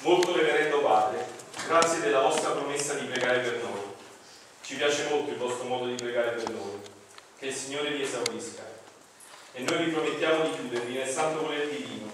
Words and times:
Molto 0.00 0.36
reverendo 0.36 0.82
Padre, 0.82 1.26
grazie 1.66 2.00
della 2.00 2.20
vostra 2.20 2.50
promessa 2.50 2.94
di 2.94 3.06
pregare 3.06 3.40
per 3.40 3.62
noi. 3.62 3.80
Ci 4.60 4.76
piace 4.76 5.08
molto 5.08 5.30
il 5.30 5.38
vostro 5.38 5.64
modo 5.64 5.86
di 5.86 5.94
pregare 5.94 6.32
per 6.32 6.50
noi. 6.50 6.80
Che 7.38 7.46
il 7.46 7.54
Signore 7.54 7.90
vi 7.90 8.02
esaurisca. 8.02 8.62
E 9.52 9.62
noi 9.62 9.84
vi 9.84 9.90
promettiamo 9.90 10.44
di 10.44 10.54
chiudervi 10.54 10.92
nel 10.92 11.08
santo 11.08 11.40
volere 11.40 11.70
divino, 11.70 12.12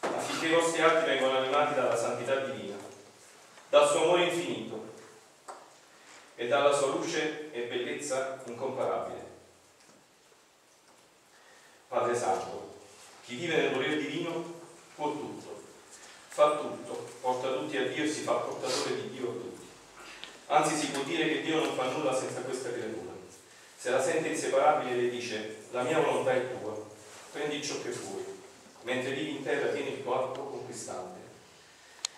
affinché 0.00 0.46
i 0.48 0.54
vostri 0.54 0.82
atti 0.82 1.06
vengano 1.06 1.38
animati 1.38 1.74
dalla 1.74 1.96
santità 1.96 2.36
divina, 2.36 2.76
dal 3.70 3.88
suo 3.88 4.02
amore 4.04 4.24
infinito 4.24 4.92
e 6.36 6.46
dalla 6.46 6.76
sua 6.76 6.88
luce 6.88 7.50
e 7.52 7.62
bellezza 7.62 8.42
incomparabile. 8.44 9.24
Padre 11.88 12.14
Santo, 12.14 12.74
chi 13.24 13.36
vive 13.36 13.56
nel 13.56 13.72
volere 13.72 13.96
divino 13.96 14.60
può 14.94 15.10
tutto, 15.10 15.63
fa 16.34 16.56
tutto, 16.56 17.06
porta 17.20 17.52
tutti 17.52 17.76
a 17.76 17.86
Dio 17.86 18.02
e 18.02 18.08
si 18.08 18.22
fa 18.22 18.32
portatore 18.32 19.02
di 19.02 19.10
Dio 19.10 19.28
a 19.28 19.32
tutti. 19.34 19.66
Anzi 20.46 20.74
si 20.74 20.90
può 20.90 21.04
dire 21.04 21.28
che 21.28 21.42
Dio 21.42 21.64
non 21.64 21.76
fa 21.76 21.84
nulla 21.84 22.12
senza 22.12 22.40
questa 22.40 22.72
creatura. 22.72 23.12
Se 23.76 23.90
la 23.90 24.02
sente 24.02 24.30
inseparabile 24.30 24.96
le 24.96 25.10
dice, 25.10 25.58
la 25.70 25.82
mia 25.82 26.00
volontà 26.00 26.32
è 26.32 26.58
tua, 26.58 26.76
prendi 27.30 27.62
ciò 27.62 27.80
che 27.80 27.90
vuoi, 27.90 28.24
mentre 28.82 29.12
vivi 29.12 29.36
in 29.36 29.44
terra 29.44 29.68
tieni 29.68 29.92
il 29.92 30.02
tuo 30.02 30.12
atto 30.12 30.40
conquistante. 30.40 31.20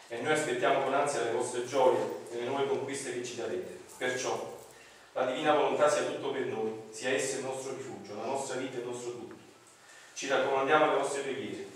E 0.09 0.23
noi 0.23 0.33
aspettiamo 0.33 0.85
con 0.85 0.95
ansia 0.95 1.25
le 1.25 1.33
vostre 1.33 1.67
gioie 1.67 1.99
e 2.31 2.37
le 2.37 2.45
nuove 2.47 2.69
conquiste 2.69 3.13
che 3.13 3.23
ci 3.23 3.37
darete. 3.37 3.81
Perciò 3.99 4.65
la 5.13 5.27
divina 5.27 5.53
volontà 5.53 5.91
sia 5.91 6.05
tutto 6.05 6.31
per 6.31 6.47
noi, 6.47 6.73
sia 6.89 7.11
essa 7.11 7.37
il 7.37 7.45
nostro 7.45 7.75
rifugio, 7.75 8.15
la 8.15 8.25
nostra 8.25 8.57
vita 8.57 8.79
e 8.79 8.81
il 8.81 8.87
nostro 8.87 9.11
tutto. 9.11 9.35
Ci 10.15 10.27
raccomandiamo 10.27 10.85
alle 10.85 11.01
vostre 11.01 11.21
preghiere 11.21 11.76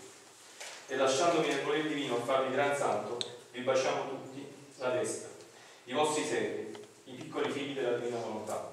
e 0.90 0.96
lasciandomi 0.96 1.46
nel 1.46 1.62
volere 1.62 1.86
divino 1.86 2.16
a 2.16 2.20
farvi 2.20 2.52
gran 2.52 2.76
santo, 2.76 3.16
vi 3.52 3.60
baciamo 3.60 4.08
tutti 4.08 4.44
la 4.78 4.88
destra, 4.88 5.28
i 5.84 5.92
vostri 5.92 6.26
servi, 6.26 6.76
i 7.04 7.12
piccoli 7.12 7.48
figli 7.48 7.74
della 7.74 7.96
divina 7.96 8.18
volontà. 8.18 8.72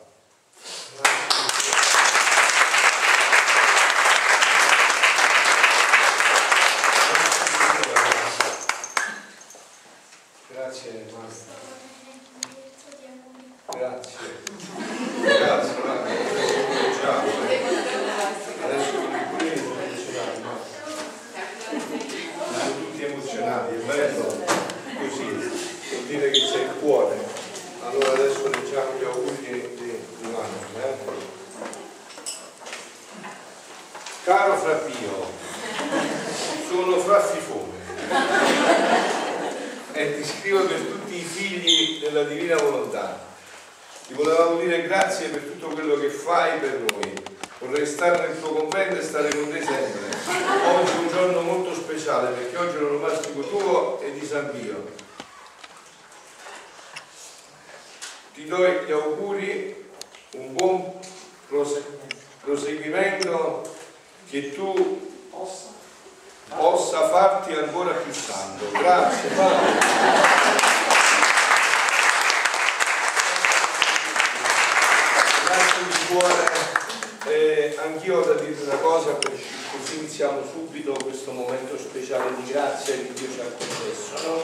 Grazie 10.49 11.05
Master. 11.15 11.55
Grazie. 13.69 14.17
Grazie, 15.21 15.73
guarda. 15.81 16.09
Ciao. 16.99 17.21
Adesso 18.63 18.97
i 18.97 19.25
pure 19.29 19.57
sono 19.57 19.81
emozionati, 19.81 20.41
no? 20.41 20.75
Sono 22.57 22.71
tutti 22.77 23.03
emozionati, 23.03 23.75
è 23.75 23.77
bello 23.77 24.25
così, 24.97 25.23
vuol 25.25 26.03
dire 26.07 26.31
che 26.31 26.39
c'è 26.39 26.61
il 26.63 26.73
cuore. 26.79 27.17
Allora 27.83 28.11
adesso 28.13 28.49
leggiamo 28.49 28.97
gli 28.97 29.03
auguri 29.03 29.37
di, 29.37 29.51
di, 29.75 29.99
di 30.17 30.23
Manuel. 30.23 30.75
Eh? 30.75 30.95
Caro 34.23 34.57
Frappio, 34.57 35.31
sono 36.67 36.99
Fra 36.99 37.21
Fifone 37.21 37.75
e 39.93 40.15
ti 40.15 40.25
scrivo 40.27 40.65
per 40.65 40.79
tutti 40.79 41.15
i 41.15 41.23
figli 41.23 41.99
della 41.99 42.23
Divina 42.23 42.55
Volontà. 42.57 43.25
Ti 44.07 44.13
volevamo 44.13 44.57
dire 44.59 44.81
grazie 44.83 45.27
per 45.27 45.41
tutto 45.41 45.67
quello 45.67 45.97
che 45.97 46.09
fai 46.09 46.59
per 46.59 46.85
noi. 46.89 47.13
Vorrei 47.59 47.85
stare 47.85 48.27
nel 48.27 48.39
tuo 48.39 48.53
convento 48.53 48.99
e 48.99 49.03
stare 49.03 49.29
con 49.29 49.49
te 49.51 49.61
sempre. 49.63 50.15
Oggi 50.67 50.91
è 50.91 50.97
un 50.97 51.07
giorno 51.09 51.41
molto 51.41 51.73
speciale 51.73 52.29
perché 52.29 52.55
oggi 52.57 52.75
è 52.75 52.79
l'onomastico 52.79 53.41
tuo 53.41 53.99
e 54.01 54.13
di 54.13 54.25
San 54.25 54.51
Pio. 54.51 54.91
Ti 58.35 58.45
do 58.45 58.57
gli 58.85 58.91
auguri, 58.91 59.89
un 60.33 60.53
buon 60.53 60.99
prose- 61.47 61.83
proseguimento, 62.41 63.75
che 64.29 64.53
tu 64.53 65.25
possa 66.49 67.09
farti 67.09 67.53
ancora 67.53 67.93
più 67.93 68.13
santo. 68.13 68.69
Grazie 68.71 69.29
Paolo. 69.29 70.85
Grazie 75.45 75.83
di 75.87 76.05
cuore. 76.07 76.65
Eh, 77.25 77.77
anch'io 77.83 78.19
ho 78.19 78.25
da 78.25 78.33
dire 78.35 78.55
una 78.63 78.75
cosa, 78.75 79.11
per- 79.11 79.31
così 79.31 79.97
iniziamo 79.97 80.41
subito 80.49 80.93
questo 81.03 81.31
momento 81.31 81.77
speciale 81.77 82.35
di 82.37 82.51
grazia 82.51 82.95
che 82.95 83.11
Dio 83.13 83.27
ci 83.31 83.39
ha 83.41 83.51
concesso. 83.57 84.27
no? 84.27 84.43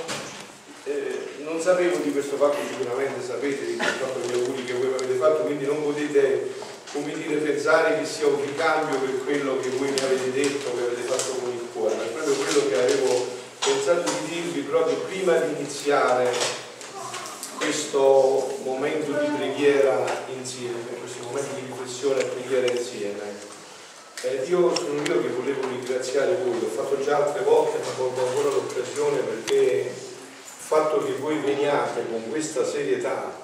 Eh, 0.85 1.35
non 1.43 1.61
sapevo 1.61 1.97
di 1.97 2.11
questo 2.11 2.35
fatto, 2.35 2.57
sicuramente 2.67 3.25
sapete 3.25 3.65
di 3.65 3.77
questo 3.77 4.05
fatto 4.05 4.19
gli 4.19 4.33
auguri 4.33 4.65
che 4.65 4.73
voi 4.73 4.87
mi 4.87 4.95
avete 4.95 5.13
fatto, 5.13 5.43
quindi 5.43 5.65
non 5.65 5.81
potete 5.81 6.51
come 6.91 7.13
dire, 7.13 7.35
pensare 7.37 7.97
che 7.99 8.05
sia 8.05 8.27
un 8.27 8.41
ricambio 8.41 8.99
per 8.99 9.23
quello 9.23 9.59
che 9.59 9.69
voi 9.69 9.89
mi 9.89 9.99
avete 9.99 10.31
detto, 10.31 10.75
che 10.75 10.83
avete 10.83 11.01
fatto 11.01 11.39
con 11.39 11.51
il 11.51 11.67
cuore, 11.73 11.95
ma 11.95 12.03
è 12.03 12.07
proprio 12.07 12.35
quello 12.35 12.67
che 12.67 12.77
avevo 12.77 13.27
pensato 13.59 14.11
di 14.11 14.25
dirvi 14.27 14.59
proprio 14.61 14.97
prima 14.97 15.37
di 15.37 15.55
iniziare 15.55 16.29
questo 17.57 18.59
momento 18.63 19.11
di 19.13 19.27
preghiera 19.37 20.05
insieme, 20.35 20.83
questo 20.99 21.23
momento 21.23 21.55
di 21.55 21.65
riflessione 21.65 22.21
e 22.21 22.25
preghiera 22.25 22.71
insieme. 22.71 23.51
Eh, 24.21 24.42
io 24.53 24.75
sono 24.75 25.01
io 25.01 25.21
che 25.21 25.29
volevo 25.29 25.67
ringraziare 25.67 26.37
voi, 26.43 26.59
l'ho 26.59 26.67
fatto 26.67 27.01
già 27.01 27.25
altre 27.25 27.43
volte, 27.43 27.79
ma 27.79 27.91
colgo 27.97 28.27
ancora 28.27 28.49
l'occasione 28.49 29.17
perché 29.17 29.55
il 29.55 29.91
fatto 30.45 31.03
che 31.03 31.13
voi 31.13 31.37
veniate 31.37 32.05
con 32.07 32.29
questa 32.29 32.63
serietà 32.63 33.41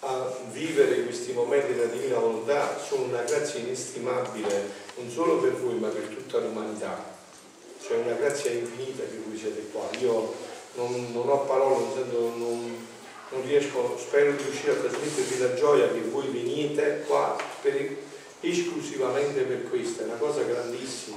a 0.00 0.32
vivere 0.50 1.04
questi 1.04 1.32
momenti 1.32 1.74
della 1.74 1.92
Divina 1.92 2.18
Volontà 2.18 2.78
sono 2.78 3.04
una 3.04 3.22
grazia 3.22 3.60
inestimabile, 3.60 4.70
non 4.96 5.10
solo 5.10 5.36
per 5.36 5.52
voi, 5.52 5.74
ma 5.74 5.88
per 5.88 6.04
tutta 6.04 6.38
l'umanità. 6.38 7.14
C'è 7.82 7.96
una 7.96 8.14
grazia 8.14 8.50
infinita 8.52 9.02
che 9.02 9.20
voi 9.24 9.36
siete 9.36 9.68
qua. 9.70 9.86
Io 9.98 10.32
non, 10.74 11.12
non 11.12 11.28
ho 11.28 11.40
parole, 11.40 11.76
non, 11.76 11.92
sento, 11.94 12.18
non, 12.36 12.86
non 13.30 13.42
riesco, 13.44 13.98
spero 13.98 14.32
di 14.32 14.42
riuscire 14.44 14.72
a 14.72 14.76
trasmettervi 14.76 15.38
la 15.38 15.54
gioia 15.54 15.88
che 15.88 16.00
voi 16.00 16.28
venite 16.28 17.04
qua 17.06 17.36
per- 17.60 18.05
esclusivamente 18.40 19.42
per 19.42 19.68
questo, 19.68 20.02
è 20.02 20.04
una 20.06 20.16
cosa 20.16 20.42
grandissima. 20.42 21.16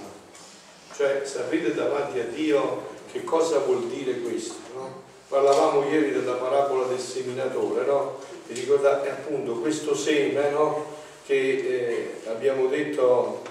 Cioè 0.95 1.21
sapete 1.25 1.73
davanti 1.73 2.19
a 2.19 2.25
Dio 2.25 2.87
che 3.11 3.23
cosa 3.23 3.59
vuol 3.59 3.87
dire 3.87 4.19
questo, 4.19 4.55
no? 4.73 5.07
Parlavamo 5.27 5.89
ieri 5.89 6.11
della 6.11 6.33
parabola 6.33 6.87
del 6.87 6.99
seminatore, 6.99 7.85
no? 7.85 8.19
Vi 8.47 8.59
ricordate 8.59 9.09
appunto 9.09 9.59
questo 9.59 9.95
seme, 9.95 10.49
no? 10.49 10.97
Che 11.25 11.35
eh, 11.35 12.21
abbiamo 12.27 12.67
detto 12.67 13.43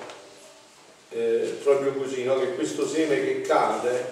eh, 1.10 1.58
proprio 1.62 1.92
così, 1.92 2.24
no? 2.24 2.38
Che 2.38 2.54
questo 2.54 2.86
seme 2.86 3.22
che 3.24 3.40
cade, 3.42 4.10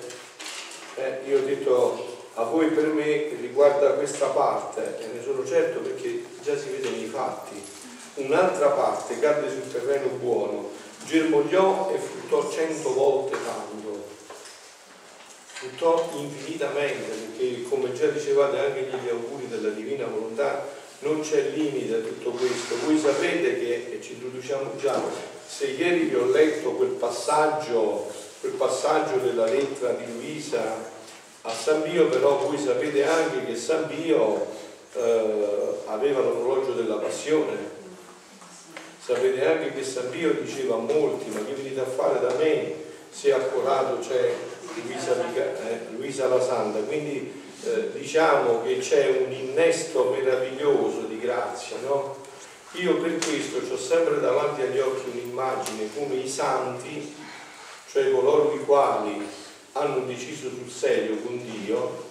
eh, 0.94 1.18
io 1.26 1.38
ho 1.38 1.44
detto 1.44 2.14
a 2.34 2.44
voi 2.44 2.68
per 2.68 2.86
me 2.86 3.34
riguarda 3.40 3.94
questa 3.94 4.26
parte 4.26 4.98
e 5.00 5.06
ne 5.12 5.22
sono 5.22 5.44
certo 5.44 5.80
perché 5.80 6.22
già 6.42 6.56
si 6.56 6.68
vede 6.70 6.90
nei 6.90 7.06
fatti. 7.06 7.75
Un'altra 8.16 8.68
parte 8.68 9.18
cadde 9.18 9.50
sul 9.50 9.70
terreno 9.70 10.06
buono, 10.18 10.70
germogliò 11.04 11.90
e 11.94 11.98
fruttò 11.98 12.50
cento 12.50 12.94
volte 12.94 13.36
tanto. 13.44 14.04
Fruttò 15.52 16.10
infinitamente 16.16 17.10
perché 17.10 17.62
come 17.68 17.92
già 17.92 18.06
dicevate 18.06 18.58
anche 18.58 18.88
negli 18.90 19.08
auguri 19.10 19.48
della 19.48 19.68
Divina 19.68 20.06
Volontà 20.06 20.66
non 21.00 21.20
c'è 21.20 21.50
limite 21.54 21.94
a 21.94 21.98
tutto 21.98 22.30
questo. 22.30 22.76
Voi 22.84 22.98
sapete 22.98 23.58
che, 23.58 23.92
e 23.92 24.00
ci 24.02 24.12
introduciamo 24.12 24.76
già, 24.80 24.98
se 25.46 25.66
ieri 25.66 26.04
vi 26.04 26.14
ho 26.14 26.30
letto 26.30 26.70
quel 26.70 26.90
passaggio, 26.90 28.10
quel 28.40 28.52
passaggio 28.52 29.18
della 29.18 29.44
lettera 29.44 29.92
di 29.92 30.10
Luisa 30.10 30.90
a 31.42 31.52
San 31.52 31.82
Pio, 31.82 32.06
però 32.06 32.38
voi 32.38 32.58
sapete 32.58 33.04
anche 33.04 33.44
che 33.44 33.56
San 33.56 33.88
Pio 33.88 34.46
eh, 34.94 35.80
aveva 35.84 36.20
l'orologio 36.20 36.72
della 36.72 36.96
passione. 36.96 37.75
Sapete 39.06 39.46
anche 39.46 39.72
che 39.72 39.84
San 39.84 40.10
Pio 40.10 40.32
diceva 40.32 40.74
a 40.74 40.78
molti, 40.78 41.30
ma 41.30 41.38
che 41.44 41.52
venite 41.52 41.78
a 41.78 41.84
fare 41.84 42.18
da 42.18 42.34
me 42.34 42.74
se 43.08 43.32
a 43.32 43.38
c'è 43.38 44.34
Luisa, 44.82 45.14
eh, 45.32 45.78
Luisa 45.96 46.26
la 46.26 46.40
Santa. 46.42 46.80
Quindi 46.80 47.40
eh, 47.62 47.92
diciamo 47.92 48.64
che 48.64 48.78
c'è 48.78 49.24
un 49.24 49.30
innesto 49.30 50.10
meraviglioso 50.10 51.02
di 51.02 51.20
grazia, 51.20 51.76
no? 51.86 52.16
Io 52.72 52.96
per 52.96 53.18
questo 53.18 53.72
ho 53.72 53.78
sempre 53.78 54.18
davanti 54.18 54.62
agli 54.62 54.80
occhi 54.80 55.08
un'immagine 55.08 55.88
come 55.96 56.16
i 56.16 56.28
santi, 56.28 57.14
cioè 57.88 58.10
coloro 58.10 58.54
i 58.54 58.64
quali 58.64 59.24
hanno 59.74 60.00
deciso 60.00 60.48
sul 60.48 60.68
serio 60.68 61.18
con 61.18 61.40
Dio, 61.44 62.06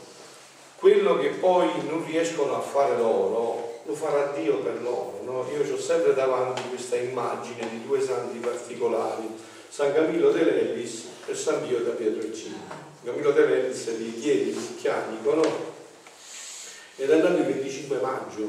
quello 0.77 1.18
che 1.18 1.27
poi 1.27 1.68
non 1.89 2.06
riescono 2.06 2.56
a 2.56 2.62
fare 2.62 2.95
loro, 2.95 3.75
lo 3.86 3.94
farà 3.94 4.32
Dio 4.36 4.60
per 4.60 4.82
loro. 4.82 5.22
no? 5.24 5.48
Io 5.52 5.74
ho 5.74 5.80
sempre 5.80 6.14
davanti 6.14 6.64
questa 6.70 6.96
immagine 6.96 7.70
di 7.70 7.86
due 7.86 8.02
santi 8.02 8.40
particolari, 8.40 9.28
San 9.70 9.94
Camillo 9.94 10.32
de 10.32 10.44
Levis 10.44 11.06
e 11.28 11.36
San 11.36 11.66
Pio 11.66 11.80
da 11.80 11.92
Pietrelcina. 11.92 12.84
Camillo 13.04 13.32
de 13.32 13.46
Levis 13.46 13.98
li 13.98 14.20
chiedi 14.20 14.50
il 14.50 14.76
chianico, 14.78 15.36
no? 15.36 15.74
Ed 16.96 17.10
è 17.10 17.22
nato 17.22 17.38
il 17.38 17.46
25 17.46 18.00
maggio, 18.00 18.42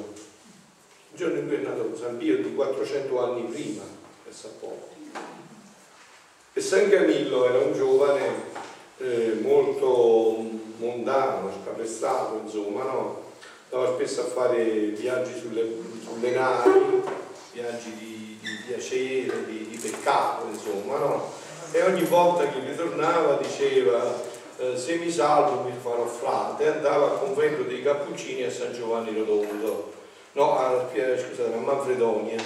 il 1.10 1.16
giorno 1.16 1.38
in 1.38 1.46
cui 1.46 1.56
è 1.56 1.60
nato 1.60 1.94
San 1.94 2.16
Pio 2.16 2.38
di 2.38 2.54
400 2.54 3.22
anni 3.22 3.42
prima, 3.42 3.82
pensa 4.24 4.48
poco. 4.58 4.94
E 6.52 6.60
San 6.60 6.88
Camillo 6.88 7.46
era 7.46 7.58
un 7.58 7.74
giovane 7.74 8.30
eh, 8.98 9.38
molto 9.42 10.42
mondano, 10.78 11.52
scapestrato, 11.62 12.40
insomma, 12.42 12.84
no? 12.84 13.25
Andava 13.70 13.94
spesso 13.94 14.20
a 14.20 14.24
fare 14.24 14.62
viaggi 14.62 15.36
sulle, 15.38 15.66
sulle 16.04 16.30
navi, 16.30 17.02
viaggi 17.52 17.94
di, 17.94 18.38
di 18.40 18.58
piacere, 18.66 19.44
di, 19.46 19.68
di, 19.68 19.76
peccato, 19.76 20.46
insomma, 20.50 20.98
no? 20.98 21.32
E 21.72 21.82
ogni 21.82 22.04
volta 22.04 22.48
che 22.48 22.60
ritornava 22.60 23.34
diceva 23.42 24.22
eh, 24.58 24.76
se 24.76 24.96
mi 24.96 25.10
salvo 25.10 25.62
mi 25.62 25.74
farò 25.82 26.06
frate, 26.06 26.68
andava 26.68 27.10
al 27.10 27.18
convento 27.18 27.62
dei 27.62 27.82
Cappuccini 27.82 28.44
a 28.44 28.50
San 28.52 28.72
Giovanni 28.72 29.16
Rotondo, 29.18 29.92
no, 30.32 30.58
a, 30.58 30.88
scusate, 30.92 31.52
a 31.52 31.58
Manfredonia. 31.58 32.40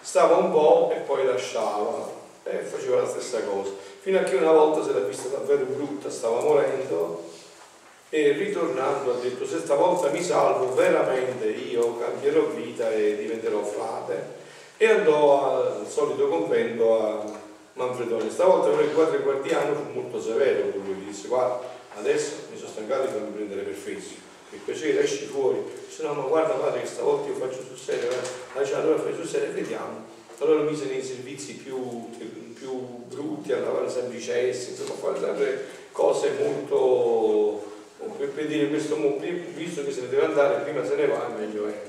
Stava 0.00 0.36
un 0.36 0.52
po' 0.52 0.92
e 0.94 1.00
poi 1.00 1.26
lasciava 1.26 2.08
e 2.44 2.58
faceva 2.58 3.00
la 3.00 3.08
stessa 3.08 3.42
cosa. 3.42 3.70
Fino 4.00 4.18
a 4.20 4.22
che 4.22 4.36
una 4.36 4.52
volta 4.52 4.84
se 4.84 4.92
l'ha 4.92 5.00
vista 5.00 5.28
davvero 5.28 5.64
brutta, 5.64 6.10
stava 6.10 6.42
morendo 6.42 7.24
e 8.08 8.32
ritornando 8.32 9.14
ha 9.14 9.16
detto 9.20 9.44
se 9.46 9.58
stavolta 9.58 10.10
mi 10.10 10.22
salvo 10.22 10.74
veramente 10.74 11.46
io 11.46 11.98
cambierò 11.98 12.46
vita 12.46 12.90
e 12.92 13.16
diventerò 13.16 13.62
frate. 13.64 14.44
E 14.76 14.86
andò 14.88 15.54
al 15.54 15.86
solito 15.88 16.28
convento 16.28 17.02
a 17.02 17.24
Manfredonia. 17.72 18.30
Stavolta 18.30 18.68
però 18.68 18.82
il 18.82 18.92
quadro 18.92 19.20
guardiano 19.22 19.74
fu 19.74 19.92
molto 19.92 20.20
severo 20.20 20.70
con 20.70 20.82
lui 20.84 21.04
disse 21.04 21.28
guarda 21.28 21.60
adesso 21.96 22.32
mi 22.50 22.58
sono 22.58 22.70
stancato 22.70 23.06
di 23.06 23.12
farmi 23.12 23.30
prendere 23.30 23.62
per 23.62 23.74
fesso 23.74 24.14
che 24.50 24.58
piacere 24.64 25.02
esci 25.02 25.24
fuori. 25.24 25.64
Se 25.88 26.02
no 26.02 26.12
ma 26.12 26.22
guarda 26.22 26.54
padre 26.54 26.82
che 26.82 26.86
stavolta 26.86 27.28
io 27.28 27.34
faccio 27.34 27.62
sul 27.62 27.76
serio 27.76 28.10
eh? 28.10 28.74
allora 28.74 28.98
fai 28.98 29.14
sul 29.14 29.26
serio 29.26 29.52
vediamo. 29.52 30.14
Allora 30.38 30.60
mise 30.60 30.84
nei 30.84 31.02
servizi 31.02 31.54
più, 31.54 32.10
più 32.54 32.70
brutti 33.08 33.52
a 33.52 33.60
lavare 33.60 33.88
sempre 33.88 34.18
i 34.18 34.22
cessi 34.22 34.70
insomma 34.70 34.92
a 34.92 34.96
fare 34.96 35.18
sempre 35.18 35.66
cose 35.92 36.32
molto 36.38 37.74
per 37.98 38.46
dire 38.46 38.68
questo 38.68 38.96
visto 39.54 39.84
che 39.84 39.90
se 39.90 40.02
ne 40.02 40.08
deve 40.08 40.26
andare 40.26 40.62
prima 40.62 40.84
se 40.84 40.96
ne 40.96 41.06
va 41.06 41.28
meglio 41.36 41.66
è 41.66 41.82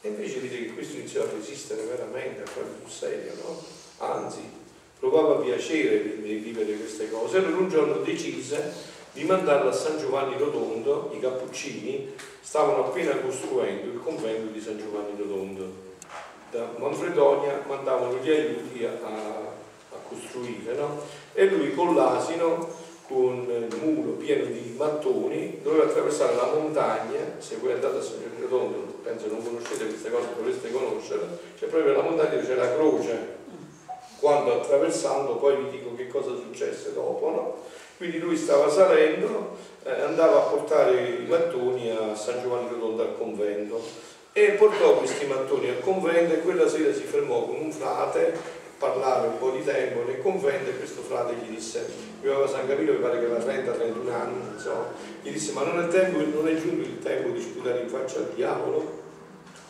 e 0.00 0.08
invece 0.08 0.40
vede 0.40 0.66
che 0.66 0.74
questo 0.74 0.96
iniziò 0.96 1.22
a 1.22 1.28
resistere 1.34 1.82
veramente 1.82 2.42
a 2.42 2.46
fare 2.46 2.66
sul 2.78 2.90
serio 2.90 3.32
no? 3.42 3.62
anzi 3.98 4.40
provava 4.98 5.36
piacere 5.36 6.20
di 6.20 6.34
vivere 6.34 6.74
queste 6.74 7.10
cose 7.10 7.38
allora 7.38 7.56
un 7.56 7.68
giorno 7.68 7.96
decise 7.98 8.92
di 9.12 9.24
mandarla 9.24 9.70
a 9.70 9.72
San 9.72 9.98
Giovanni 9.98 10.36
Rotondo 10.36 11.10
i 11.14 11.20
cappuccini 11.20 12.12
stavano 12.42 12.86
appena 12.86 13.16
costruendo 13.16 13.92
il 13.92 14.00
convento 14.00 14.52
di 14.52 14.60
San 14.60 14.78
Giovanni 14.78 15.16
Rotondo 15.16 15.92
da 16.50 16.68
Manfredonia 16.76 17.62
mandavano 17.66 18.18
gli 18.18 18.30
aiuti 18.30 18.84
a, 18.84 18.92
a 18.92 19.96
costruire 20.06 20.74
no? 20.74 21.00
e 21.32 21.46
lui 21.46 21.74
con 21.74 21.94
l'asino 21.94 22.82
con 23.06 23.46
il 23.48 23.76
muro 23.82 24.12
pieno 24.12 24.46
di 24.46 24.74
mattoni, 24.76 25.60
doveva 25.62 25.84
attraversare 25.84 26.34
la 26.34 26.52
montagna, 26.54 27.20
se 27.38 27.56
voi 27.56 27.72
andate 27.72 27.98
a 27.98 28.02
San 28.02 28.18
Redondo, 28.40 28.94
penso 29.02 29.26
non 29.28 29.44
conoscete 29.44 29.86
queste 29.86 30.10
cose, 30.10 30.28
dovreste 30.36 30.70
conoscere, 30.70 31.20
c'è 31.58 31.66
proprio 31.66 31.92
la 31.92 32.02
montagna 32.02 32.30
dove 32.30 32.46
c'è 32.46 32.54
la 32.54 32.74
croce, 32.74 33.42
quando 34.18 34.54
attraversando, 34.54 35.36
poi 35.36 35.56
vi 35.56 35.70
dico 35.70 35.94
che 35.94 36.08
cosa 36.08 36.30
successe 36.34 36.94
dopo, 36.94 37.30
no? 37.30 37.56
Quindi 37.98 38.18
lui 38.18 38.36
stava 38.36 38.70
salendo, 38.70 39.56
eh, 39.84 40.00
andava 40.00 40.38
a 40.38 40.48
portare 40.48 40.98
i 41.00 41.26
mattoni 41.26 41.90
a 41.90 42.14
San 42.14 42.40
Giovanni 42.40 42.68
Rotondo 42.70 43.02
al 43.02 43.16
convento 43.16 43.82
e 44.32 44.52
portò 44.52 44.96
questi 44.96 45.26
mattoni 45.26 45.68
al 45.68 45.80
convento 45.80 46.34
e 46.34 46.40
quella 46.40 46.66
sera 46.66 46.92
si 46.92 47.02
fermò 47.02 47.44
con 47.44 47.56
un 47.56 47.70
frate 47.70 48.62
parlare 48.78 49.28
un 49.28 49.38
po' 49.38 49.50
di 49.50 49.64
tempo 49.64 50.02
nel 50.04 50.20
convento 50.20 50.70
e 50.70 50.76
questo 50.76 51.02
frate 51.02 51.34
gli 51.34 51.54
disse, 51.54 51.86
viveva 52.20 52.46
San 52.46 52.66
Camillo 52.66 52.92
mi 52.92 52.98
pare 52.98 53.18
che 53.18 53.26
aveva 53.26 53.44
30-31 53.44 54.10
anni, 54.12 54.58
so, 54.58 54.86
gli 55.22 55.30
disse 55.30 55.52
ma 55.52 55.62
non 55.62 55.82
è, 55.82 55.88
tempo, 55.88 56.18
non 56.18 56.48
è 56.48 56.54
giunto 56.56 56.82
il 56.82 56.98
tempo 56.98 57.28
di 57.30 57.40
sputare 57.40 57.80
in 57.80 57.88
faccia 57.88 58.18
al 58.18 58.32
diavolo? 58.34 59.02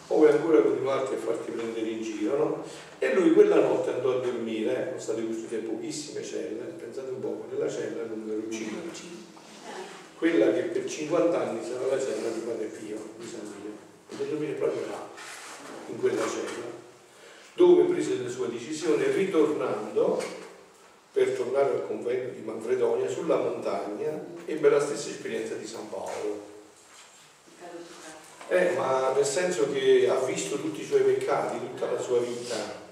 O 0.09 0.17
vuoi 0.17 0.31
ancora 0.31 0.61
continuarti 0.61 1.15
a 1.15 1.17
farti 1.17 1.51
prendere 1.51 1.87
in 1.87 2.03
giro, 2.03 2.37
no? 2.37 2.65
E 2.99 3.15
lui 3.15 3.33
quella 3.33 3.57
notte 3.57 3.91
andò 3.91 4.19
a 4.19 4.21
dormire, 4.21 4.87
sono 4.89 5.01
state 5.01 5.27
costruite 5.27 5.67
pochissime 5.67 6.23
celle, 6.23 6.63
pensate 6.77 7.11
un 7.11 7.21
po', 7.21 7.47
nella 7.51 7.71
cella 7.71 8.05
numero 8.05 8.43
5, 8.51 8.91
quella 10.19 10.53
che 10.53 10.61
per 10.61 10.85
50 10.85 11.41
anni 11.41 11.61
sarà 11.63 11.87
la 11.87 11.99
cella 11.99 12.29
di 12.29 12.41
Padre 12.41 12.67
Pio, 12.67 12.97
di 13.17 13.27
San 13.27 13.41
Pio, 13.41 13.73
e 14.11 14.29
dormire 14.29 14.53
proprio 14.53 14.87
là, 14.89 15.09
in 15.89 15.99
quella 15.99 16.21
cella 16.21 16.74
dove 17.55 17.85
prese 17.85 18.17
le 18.17 18.29
sue 18.29 18.51
decisioni 18.51 19.05
ritornando 19.05 20.23
per 21.13 21.31
tornare 21.31 21.71
al 21.71 21.87
convento 21.87 22.35
di 22.35 22.45
Manfredonia 22.45 23.09
sulla 23.09 23.37
montagna 23.37 24.21
ebbe 24.47 24.69
la 24.69 24.81
stessa 24.81 25.11
esperienza 25.11 25.55
di 25.55 25.67
San 25.67 25.89
Paolo. 25.89 26.53
Eh, 28.49 28.73
ma 28.77 29.13
nel 29.15 29.25
senso 29.25 29.73
che 29.73 30.09
ha 30.09 30.19
visto 30.25 30.57
tutti 30.61 30.81
i 30.81 30.85
suoi 30.85 31.03
peccati, 31.03 31.59
tutta 31.59 31.91
la 31.91 32.01
sua 32.01 32.19
vita 32.19 32.83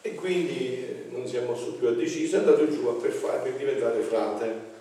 e 0.00 0.14
quindi 0.14 0.74
eh, 0.74 1.04
non 1.10 1.26
si 1.26 1.36
è 1.36 1.42
mosso 1.42 1.74
più 1.74 1.88
a 1.88 1.92
deciso, 1.92 2.36
è 2.36 2.38
andato 2.38 2.68
giù 2.70 2.98
per, 2.98 3.12
fare, 3.12 3.38
per 3.40 3.52
diventare 3.58 4.00
frate. 4.00 4.74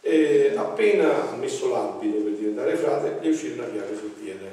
E 0.00 0.54
appena 0.56 1.30
ha 1.30 1.36
messo 1.36 1.68
l'abito 1.68 2.18
per 2.18 2.32
diventare 2.32 2.76
frate, 2.76 3.18
gli 3.20 3.26
è 3.26 3.30
uscita 3.30 3.62
una 3.62 3.70
piaga 3.70 3.94
sul 3.94 4.10
piede. 4.10 4.50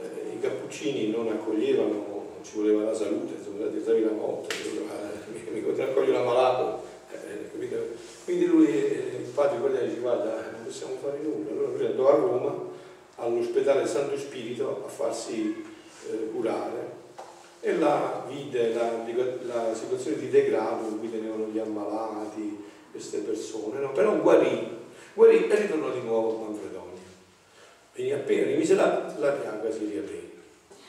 Eh, 0.00 0.34
I 0.34 0.40
cappuccini 0.40 1.10
non 1.10 1.28
accoglievano 1.28 2.11
ci 2.42 2.56
voleva 2.56 2.84
la 2.84 2.94
salute, 2.94 3.34
insomma, 3.38 3.66
ti 3.68 4.02
la 4.02 4.10
morte, 4.10 4.54
mi, 5.50 5.60
mi 5.60 5.76
raccoglie 5.76 6.12
l'ammalato. 6.12 6.82
Eh, 7.10 7.50
quindi 8.24 8.46
lui, 8.46 8.66
eh, 8.66 9.18
il 9.22 9.30
padre 9.34 9.86
dice 9.86 10.00
guarda, 10.00 10.50
non 10.52 10.64
possiamo 10.64 10.96
fare 11.00 11.18
nulla. 11.22 11.50
Allora 11.50 11.76
lui 11.76 11.86
andò 11.86 12.08
a 12.08 12.16
Roma, 12.16 12.54
all'ospedale 13.16 13.86
Santo 13.86 14.16
Spirito, 14.18 14.82
a 14.84 14.88
farsi 14.88 15.64
eh, 16.10 16.30
curare 16.32 17.00
e 17.64 17.78
là 17.78 18.24
vide 18.28 18.74
la, 18.74 18.90
la, 19.44 19.72
situazione 19.72 20.18
di 20.18 20.28
degrado 20.28 20.88
in 20.88 20.98
cui 20.98 21.10
tenevano 21.10 21.46
gli 21.46 21.60
ammalati, 21.60 22.64
queste 22.90 23.18
persone, 23.18 23.78
no? 23.78 23.92
però 23.92 24.16
guarì, 24.16 24.68
guarì 25.14 25.46
e 25.46 25.54
ritornò 25.54 25.90
di 25.90 26.00
nuovo 26.00 26.36
a 26.36 26.48
Manfredonia. 26.48 27.00
Quindi 27.94 28.12
appena 28.12 28.46
rimise 28.46 28.74
la, 28.74 29.14
la 29.16 29.30
piaga 29.30 29.70
si 29.70 29.84
riaprì. 29.84 30.31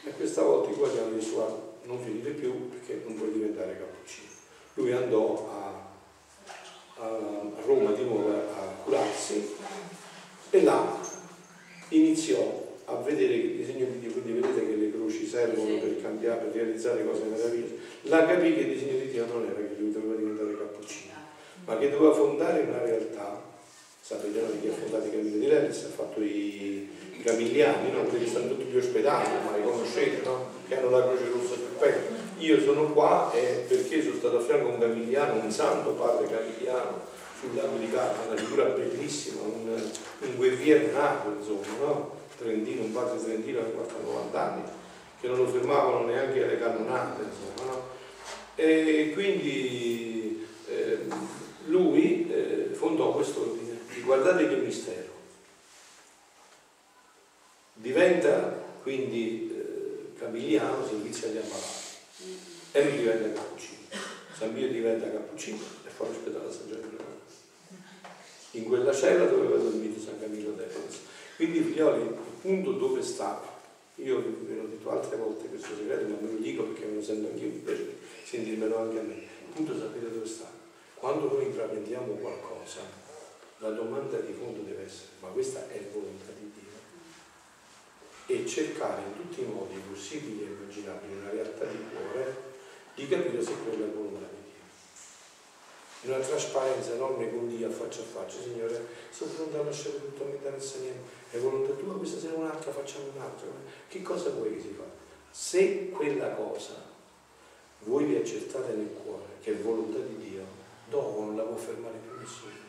E 0.05 0.11
questa 0.11 0.41
volta 0.41 0.69
il 0.69 0.75
guardiano 0.75 1.11
disse 1.11 1.35
non 1.83 1.99
finire 1.99 2.31
più 2.31 2.69
perché 2.69 3.01
non 3.05 3.15
puoi 3.15 3.31
diventare 3.31 3.77
cappuccino. 3.77 4.29
Lui 4.75 4.91
andò 4.91 5.49
a, 5.49 7.01
a, 7.01 7.05
a 7.05 7.61
Roma 7.65 7.91
di 7.91 8.03
nuovo 8.03 8.29
a 8.29 8.83
curarsi 8.83 9.55
e 10.49 10.63
là 10.63 10.99
iniziò 11.89 12.61
a 12.85 12.95
vedere 12.95 13.33
il 13.33 13.55
disegno 13.55 13.85
di 13.85 13.99
Dio, 13.99 14.11
quindi 14.11 14.33
vedete 14.33 14.67
che 14.67 14.75
le 14.75 14.91
croci 14.91 15.25
servono 15.25 15.79
per 15.79 16.01
cambiare, 16.01 16.45
per 16.45 16.53
realizzare 16.53 17.05
cose 17.05 17.23
meravigliose. 17.23 17.77
Là 18.03 18.25
capì 18.25 18.53
che 18.53 18.59
il 18.59 18.73
disegno 18.73 18.99
di 18.99 19.09
Dio 19.09 19.25
non 19.25 19.45
era 19.45 19.55
che 19.55 19.75
lui 19.77 19.91
doveva 19.91 20.15
diventare 20.15 20.57
cappuccino, 20.57 21.13
ma 21.65 21.77
che 21.77 21.89
doveva 21.89 22.13
fondare 22.13 22.61
una 22.61 22.83
realtà. 22.83 23.51
Sapete 24.05 24.41
no, 24.41 24.47
chi 24.59 24.67
ha 24.67 24.73
fondato 24.73 25.07
i 25.07 25.11
Camillo 25.11 25.37
di 25.37 25.47
Lelis, 25.47 25.83
ha 25.85 25.87
fatto 25.95 26.21
i, 26.21 26.89
Gamigliani, 27.23 27.89
no? 27.89 28.01
quelli 28.01 28.27
stanno 28.27 28.49
tutti 28.49 28.65
gli 28.65 28.75
ospedali, 28.75 29.29
ma 29.45 29.55
li 29.55 29.63
conoscete, 29.63 30.25
no? 30.25 30.47
che 30.67 30.77
hanno 30.77 30.89
la 30.89 31.03
croce 31.03 31.29
rossa 31.31 31.53
sul 31.53 31.77
petto. 31.79 32.13
Io 32.39 32.59
sono 32.59 32.91
qua 32.91 33.31
e 33.31 33.63
perché 33.65 34.03
sono 34.03 34.15
stato 34.15 34.39
a 34.39 34.41
fianco 34.41 34.67
a 34.67 34.71
un 34.73 34.79
Gamigliano, 34.79 35.41
un 35.41 35.49
santo 35.49 35.91
padre 35.91 36.27
Gamigliano 36.27 36.99
sul 37.39 37.55
lago 37.55 37.77
di 37.77 37.89
Carta, 37.89 38.27
una 38.27 38.35
figura 38.35 38.65
bellissima, 38.65 39.39
un, 39.39 39.81
un 40.19 40.35
guerriero 40.35 40.91
nato, 40.91 41.35
insomma, 41.39 41.77
no? 41.79 42.15
Trentino, 42.37 42.81
un 42.81 42.91
padre 42.91 43.23
trentino 43.23 43.59
ha 43.61 44.03
90 44.03 44.41
anni, 44.41 44.63
che 45.21 45.27
non 45.29 45.37
lo 45.37 45.47
fermavano 45.47 46.05
neanche 46.07 46.43
alle 46.43 46.59
cannonate, 46.59 47.21
insomma, 47.23 47.71
no? 47.71 47.87
E 48.55 49.11
quindi 49.13 50.45
eh, 50.67 50.97
lui 51.67 52.29
eh, 52.29 52.73
fondò 52.73 53.13
questo. 53.13 53.62
Guardate 54.03 54.49
che 54.49 54.55
mistero 54.55 55.11
diventa 57.73 58.61
quindi 58.81 59.51
eh, 59.51 60.17
Camigliano, 60.17 60.85
servizio 60.85 61.27
agli 61.27 61.37
ammalati 61.37 61.81
e 62.73 62.83
lui 62.83 62.97
diventa 62.97 63.39
cappuccino. 63.39 63.81
San 64.37 64.53
Pio 64.53 64.67
diventa 64.67 65.09
cappuccino 65.09 65.57
e 65.85 65.89
fa 65.89 66.03
l'ospedale 66.03 66.47
a 66.47 66.51
San 66.51 66.67
Giovanni 66.67 66.97
in 68.51 68.65
quella 68.65 68.93
cella 68.93 69.25
dove 69.25 69.45
aveva 69.45 69.63
dormito 69.63 69.99
San 69.99 70.19
Camillo 70.19 70.51
d'Efes. 70.51 70.99
Quindi 71.35 71.61
figlioli, 71.61 72.01
il 72.01 72.15
punto 72.41 72.73
dove 72.73 73.01
sta, 73.01 73.41
io 73.95 74.19
vi 74.19 74.59
ho 74.59 74.67
detto 74.67 74.91
altre 74.91 75.17
volte 75.17 75.47
questo 75.47 75.75
segreto, 75.75 76.07
ma 76.07 76.17
me 76.19 76.31
lo 76.33 76.37
dico 76.37 76.63
perché 76.63 76.85
me 76.85 76.95
lo 76.95 77.03
sento 77.03 77.29
anch'io, 77.29 77.47
mi 77.47 77.61
piace 77.63 77.97
sentirmelo 78.25 78.77
anche 78.77 78.99
a 78.99 79.01
me. 79.01 79.13
Il 79.13 79.53
punto 79.53 79.77
sapete 79.77 80.11
dove 80.11 80.27
sta? 80.27 80.51
Quando 80.95 81.31
noi 81.31 81.45
intraprendiamo 81.45 82.13
qualcosa, 82.13 82.81
la 83.63 83.69
domanda 83.69 84.17
di 84.17 84.33
fondo 84.33 84.59
deve 84.59 84.83
essere, 84.83 85.11
ma 85.21 85.29
questa 85.29 85.69
è 85.69 85.79
volontà 85.93 86.33
di 86.37 86.51
Dio? 86.51 88.35
E 88.35 88.45
cercare 88.45 89.03
in 89.03 89.15
tutti 89.15 89.41
i 89.41 89.45
modi 89.45 89.81
possibili 89.89 90.43
e 90.43 90.47
immaginabili, 90.47 91.13
una 91.13 91.29
realtà 91.29 91.63
di 91.63 91.77
cuore, 91.89 92.35
di 92.93 93.07
capire 93.07 93.41
se 93.41 93.53
quella 93.63 93.85
è 93.85 93.89
volontà 93.89 94.27
di 94.27 94.41
Dio. 94.43 94.51
In 96.01 96.09
una 96.11 96.25
trasparenza 96.25 96.93
enorme 96.93 97.31
con 97.31 97.47
Dio, 97.47 97.69
faccia 97.69 98.01
a 98.01 98.03
faccia, 98.03 98.41
Signore, 98.41 98.85
sono 99.09 99.31
pronto 99.31 99.61
a 99.61 99.63
lasciare 99.63 99.95
tutto, 99.95 100.25
mi 100.25 100.35
interessa 100.35 100.79
niente, 100.79 101.09
è 101.31 101.37
volontà 101.37 101.71
tua, 101.71 101.95
questa 101.95 102.19
sera 102.19 102.35
un'altra, 102.35 102.69
facciamo 102.73 103.11
un'altra. 103.15 103.47
Che 103.87 104.01
cosa 104.01 104.29
vuoi 104.31 104.55
che 104.55 104.61
si 104.61 104.75
fa? 104.75 104.83
Se 105.31 105.89
quella 105.89 106.31
cosa 106.31 106.91
voi 107.85 108.03
vi 108.03 108.17
accertate 108.17 108.73
nel 108.73 108.89
cuore, 109.01 109.23
che 109.41 109.51
è 109.51 109.55
volontà 109.55 109.99
di 109.99 110.17
Dio, 110.17 110.43
dopo 110.89 111.21
non 111.21 111.37
la 111.37 111.43
può 111.43 111.55
fermare 111.55 111.97
più 112.05 112.19
nessuno. 112.19 112.62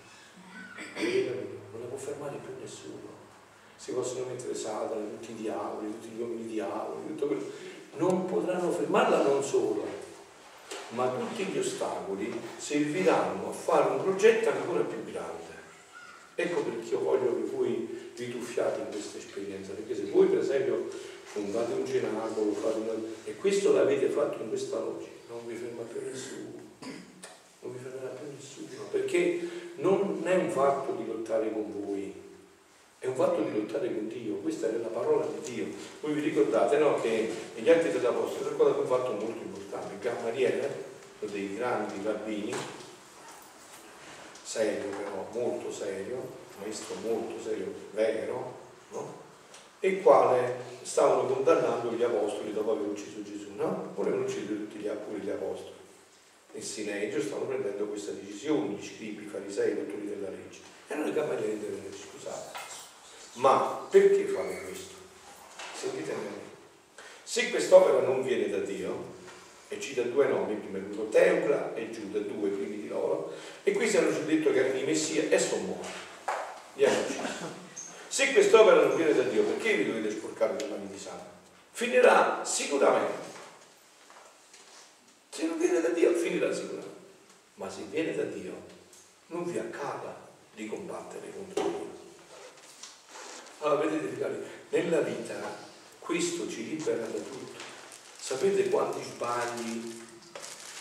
Non 0.77 1.81
la 1.81 1.87
può 1.87 1.97
fermare 1.97 2.39
più 2.43 2.53
nessuno. 2.61 3.13
Si 3.77 3.93
possono 3.93 4.27
mettere 4.27 4.55
Satana, 4.55 5.05
tutti 5.05 5.33
i 5.33 5.35
diavoli, 5.35 5.91
tutti 5.93 6.09
gli 6.09 6.21
uomini 6.21 6.47
diavoli, 6.47 7.07
tutto 7.09 7.27
quello. 7.27 7.45
Non 7.97 8.27
potranno 8.27 8.71
fermarla 8.71 9.23
non 9.23 9.43
solo, 9.43 9.87
ma 10.91 11.09
tutti 11.09 11.45
gli 11.45 11.59
ostacoli 11.59 12.33
serviranno 12.57 13.49
a 13.49 13.53
fare 13.53 13.91
un 13.91 14.03
progetto 14.03 14.51
ancora 14.51 14.83
più 14.83 15.05
grande. 15.05 15.53
Ecco 16.37 16.63
perché 16.63 16.91
io 16.91 17.01
voglio 17.01 17.35
che 17.37 17.51
voi 17.55 18.13
vi 18.17 18.31
tuffiate 18.31 18.81
in 18.81 18.89
questa 18.91 19.19
esperienza, 19.19 19.73
perché 19.73 19.95
se 19.95 20.11
voi 20.11 20.27
per 20.27 20.39
esempio 20.39 20.89
fondate 21.25 21.73
un 21.73 21.87
cenacolo, 21.87 22.53
fate 22.53 22.79
una... 22.79 22.93
e 23.25 23.37
questo 23.37 23.73
l'avete 23.73 24.09
fatto 24.09 24.43
in 24.43 24.49
questa 24.49 24.79
logica, 24.79 25.11
non 25.29 25.47
vi 25.47 25.55
ferma 25.55 25.83
più 25.83 26.01
nessuno, 26.01 26.63
non 27.61 27.73
vi 27.73 27.79
fermerà 27.79 28.09
più 28.09 28.27
nessuno, 28.33 28.85
perché 28.91 29.49
non 29.85 30.23
è 30.25 30.35
un 30.37 30.51
fatto 30.51 30.93
di 30.93 31.07
lottare 31.07 31.53
con 31.53 31.71
voi, 31.85 32.13
è 32.99 33.07
un 33.07 33.15
fatto 33.15 33.43
di 33.43 33.53
lottare 33.53 33.93
con 33.93 34.09
Dio, 34.09 34.37
questa 34.37 34.69
è 34.69 34.73
la 34.79 34.89
parola 34.89 35.27
di 35.27 35.53
Dio. 35.53 35.67
Voi 36.01 36.15
vi 36.15 36.23
ricordate 36.23 36.79
no, 36.79 36.99
che 37.01 37.31
negli 37.55 37.69
Atti 37.69 37.91
dell'Apostolo 37.91 38.49
è 38.49 38.79
un 38.79 38.87
fatto 38.87 39.13
molto 39.13 39.43
importante, 39.43 39.99
Gammariele, 40.01 40.85
uno 41.19 41.31
dei 41.31 41.55
grandi 41.55 42.01
rabbini, 42.03 42.55
serio 44.43 44.89
però, 44.89 45.27
molto 45.33 45.71
serio, 45.71 46.17
maestro 46.61 46.95
molto 47.07 47.39
serio, 47.43 47.71
vero, 47.91 48.57
no? 48.91 49.23
il 49.81 50.01
quale 50.01 50.57
stavano 50.81 51.27
condannando 51.27 51.93
gli 51.93 52.03
apostoli 52.03 52.55
dopo 52.55 52.73
aver 52.73 52.87
ucciso 52.87 53.23
Gesù, 53.23 53.53
no? 53.55 53.91
Volevano 53.95 54.25
uccidere 54.25 54.61
tutti 54.61 54.79
gli, 54.79 54.89
pure 54.89 55.19
gli 55.19 55.29
apostoli. 55.29 55.74
Il 56.55 56.63
Sinedrio 56.63 57.21
stavano 57.21 57.47
prendendo 57.47 57.87
questa 57.87 58.13
decisione, 58.13 58.75
gli 58.75 58.85
scribi, 58.85 59.25
i 59.25 59.29
farisei, 59.29 59.73
i 59.73 59.75
dottori 59.75 60.07
della 60.07 60.31
legge. 60.31 60.61
E 60.87 60.95
allora 60.95 61.09
i 61.09 61.15
camerieri 61.15 61.59
devono 61.59 61.83
scusate, 61.91 62.59
ma 63.35 63.87
perché 63.91 64.25
fanno 64.27 64.55
questo? 64.65 64.95
Sentite 65.75 66.13
me. 66.13 66.53
Se 67.25 67.51
quest'opera 67.51 68.01
non 68.01 68.23
viene 68.23 68.49
da 68.49 68.59
Dio, 68.59 69.13
e 69.69 69.81
cita 69.81 70.03
due 70.03 70.27
nomi, 70.27 70.55
prima 70.55 70.79
il 70.79 70.85
venuto 70.85 71.09
Teupla 71.09 71.75
e 71.75 71.91
Giuda, 71.91 72.21
due 72.21 72.51
primi 72.51 72.83
di 72.83 72.89
loro, 72.89 73.33
e 73.65 73.73
questi 73.73 73.97
hanno 73.97 74.17
detto 74.25 74.53
che 74.53 74.59
erano 74.59 74.79
i 74.79 74.85
Messia 74.85 75.25
e 75.29 75.39
sono 75.39 75.63
morti. 75.63 75.89
Li 76.75 76.85
hanno 76.85 77.01
uccisi. 77.01 77.21
Se 78.07 78.33
quest'opera 78.33 78.87
non 78.87 78.97
viene 78.97 79.15
da 79.15 79.23
Dio, 79.23 79.43
perché 79.43 79.75
vi 79.75 79.87
dovete 79.87 80.11
sporcare 80.11 80.57
le 80.57 80.69
mani 80.69 80.87
di 80.89 80.99
sangue? 80.99 81.33
Finirà 81.73 82.45
sicuramente. 82.45 83.34
Se 85.35 85.47
non 85.47 85.59
viene 85.59 85.81
da 85.81 85.89
Dio, 85.89 86.13
finirà 86.13 86.55
sicuramente. 86.55 86.95
Ma 87.55 87.69
se 87.69 87.83
viene 87.91 88.15
da 88.15 88.23
Dio, 88.23 88.53
non 89.27 89.45
vi 89.45 89.59
accada 89.59 90.17
di 90.55 90.69
combattere 90.69 91.33
contro 91.35 91.65
Dio. 91.65 91.89
Allora, 93.59 93.85
vedete, 93.85 94.17
cari, 94.17 94.37
nella 94.69 95.01
vita 95.01 95.35
questo 95.99 96.49
ci 96.49 96.69
libera 96.69 97.05
da 97.05 97.19
tutto. 97.19 97.61
Sapete 98.17 98.69
quanti 98.69 99.03
sbagli 99.03 100.03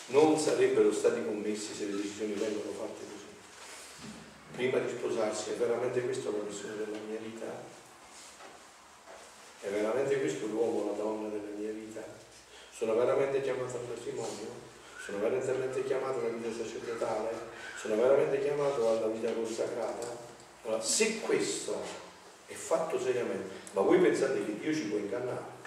non 0.07 0.37
sarebbero 0.37 0.93
stati 0.93 1.25
commessi 1.25 1.73
se 1.73 1.85
le 1.85 1.95
decisioni 1.95 2.33
vengono 2.33 2.73
fatte 2.73 3.05
così? 3.11 4.11
Prima 4.51 4.77
di 4.77 4.89
sposarsi, 4.89 5.49
è 5.49 5.53
veramente 5.53 5.99
questo 6.01 6.29
la 6.29 6.43
missione 6.43 6.75
della 6.75 6.97
mia 7.09 7.17
vita? 7.19 7.63
È 9.61 9.69
veramente 9.69 10.19
questo 10.19 10.45
l'uomo, 10.45 10.91
la 10.91 10.97
donna 10.97 11.29
della 11.29 11.41
mia 11.41 11.51
vita? 11.57 11.62
Sono 12.75 12.95
veramente 12.95 13.41
chiamato 13.41 13.77
al 13.77 13.87
matrimonio? 13.87 14.61
Sono 15.05 15.19
veramente 15.19 15.83
chiamato 15.83 16.19
alla 16.19 16.29
vita 16.29 16.49
sacerdotale? 16.51 17.29
Sono 17.79 17.95
veramente 17.95 18.41
chiamato 18.41 18.89
alla 18.89 19.07
vita 19.07 19.31
consacrata? 19.31 20.07
Allora, 20.63 20.81
se 20.81 21.19
questo 21.19 21.79
è 22.47 22.53
fatto 22.53 22.99
seriamente, 22.99 23.49
ma 23.73 23.81
voi 23.81 23.99
pensate 23.99 24.43
che 24.43 24.57
Dio 24.59 24.73
ci 24.73 24.87
può 24.87 24.97
ingannare? 24.97 25.61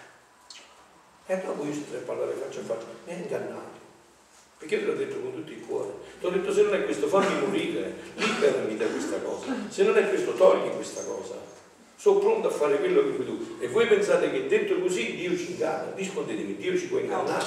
E 1.27 1.35
allora 1.35 1.53
voi 1.53 1.73
state 1.73 1.99
a 1.99 2.07
parlare 2.07 2.33
faccia 2.33 2.61
a 2.61 2.65
faccia, 2.65 2.87
mi 3.05 3.13
ha 3.13 3.17
ingannato. 3.17 3.85
Perché 4.59 4.81
te 4.81 4.87
l'ho 4.87 4.95
detto 4.95 5.21
con 5.21 5.33
tutto 5.35 5.51
il 5.53 5.67
cuore. 5.67 5.93
Ti 6.19 6.27
ho 6.27 6.31
detto 6.31 6.53
se 6.53 6.63
non 6.63 6.75
è 6.75 6.85
questo 6.85 7.07
fammi 7.09 7.47
morire, 7.47 7.95
liberami 8.15 8.77
da 8.77 8.87
questa 8.87 9.21
cosa. 9.21 9.55
Se 9.69 9.83
non 9.85 9.97
è 9.97 10.09
questo 10.09 10.33
togli 10.33 10.71
questa 10.75 11.05
cosa. 11.05 11.35
Sono 11.99 12.19
pronto 12.19 12.49
a 12.49 12.51
fare 12.51 12.77
quello 12.79 13.01
che 13.01 13.09
vuoi 13.09 13.25
tu. 13.25 13.57
E 13.59 13.69
voi 13.69 13.87
pensate 13.87 14.31
che 14.31 14.47
detto 14.47 14.79
così 14.81 15.17
Dio 15.17 15.37
ci 15.37 15.53
inganna? 15.53 15.93
Rispondetemi, 15.95 16.57
Dio 16.57 16.77
ci 16.77 16.89
può 16.89 16.99
ingannare? 16.99 17.45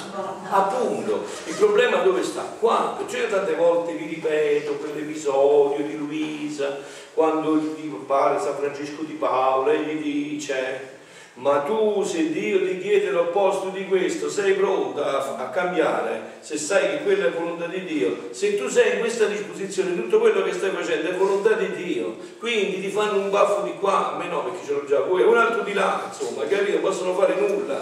Appunto, 0.50 1.24
il 1.46 1.54
problema 1.54 1.98
dove 1.98 2.22
sta? 2.24 2.42
Qua, 2.58 2.96
perciò 2.98 3.18
io 3.18 3.28
tante 3.28 3.54
volte 3.54 3.94
vi 3.94 4.06
ripeto 4.06 4.72
quell'episodio 4.74 5.86
di 5.86 5.96
Luisa, 5.96 6.78
quando 7.14 7.54
il 7.54 8.04
padre 8.06 8.40
San 8.40 8.56
Francesco 8.56 9.02
di 9.02 9.14
Paola 9.14 9.72
e 9.72 9.82
gli 9.84 10.02
dice 10.02 10.98
ma 11.34 11.60
tu 11.60 12.02
se 12.02 12.32
Dio 12.32 12.66
ti 12.66 12.78
chiede 12.80 13.10
l'opposto 13.10 13.68
di 13.68 13.86
questo 13.86 14.28
sei 14.28 14.54
pronta 14.54 15.36
a, 15.36 15.48
cambiare 15.50 16.38
se 16.40 16.58
sai 16.58 16.90
che 16.90 17.02
quella 17.04 17.26
è 17.26 17.30
volontà 17.30 17.66
di 17.66 17.84
Dio. 17.84 18.28
Se 18.32 18.58
tu 18.58 18.68
sei 18.68 18.94
in 18.94 18.98
questa 18.98 19.26
disposizione 19.26 19.94
tutto 19.94 20.18
quello 20.18 20.42
che 20.42 20.52
stai 20.52 20.70
facendo 20.70 21.08
è 21.08 21.14
volontà 21.14 21.52
di 21.52 21.72
Dio. 21.72 22.16
Quindi 22.38 22.80
ti 22.80 22.88
fanno 22.88 23.20
un 23.20 23.30
baffo 23.30 23.62
di 23.62 23.74
qua 23.78 24.14
a 24.14 24.18
me 24.18 24.26
no 24.26 24.42
perché 24.44 24.66
ce 24.66 24.72
l'ho 24.72 24.84
già 24.84 25.00
voi 25.00 25.22
un 25.22 25.36
altro 25.36 25.62
di 25.62 25.72
là 25.72 26.04
insomma 26.08 26.44
capito? 26.46 26.78
Possono 26.78 27.14
fare 27.14 27.34
nulla. 27.36 27.80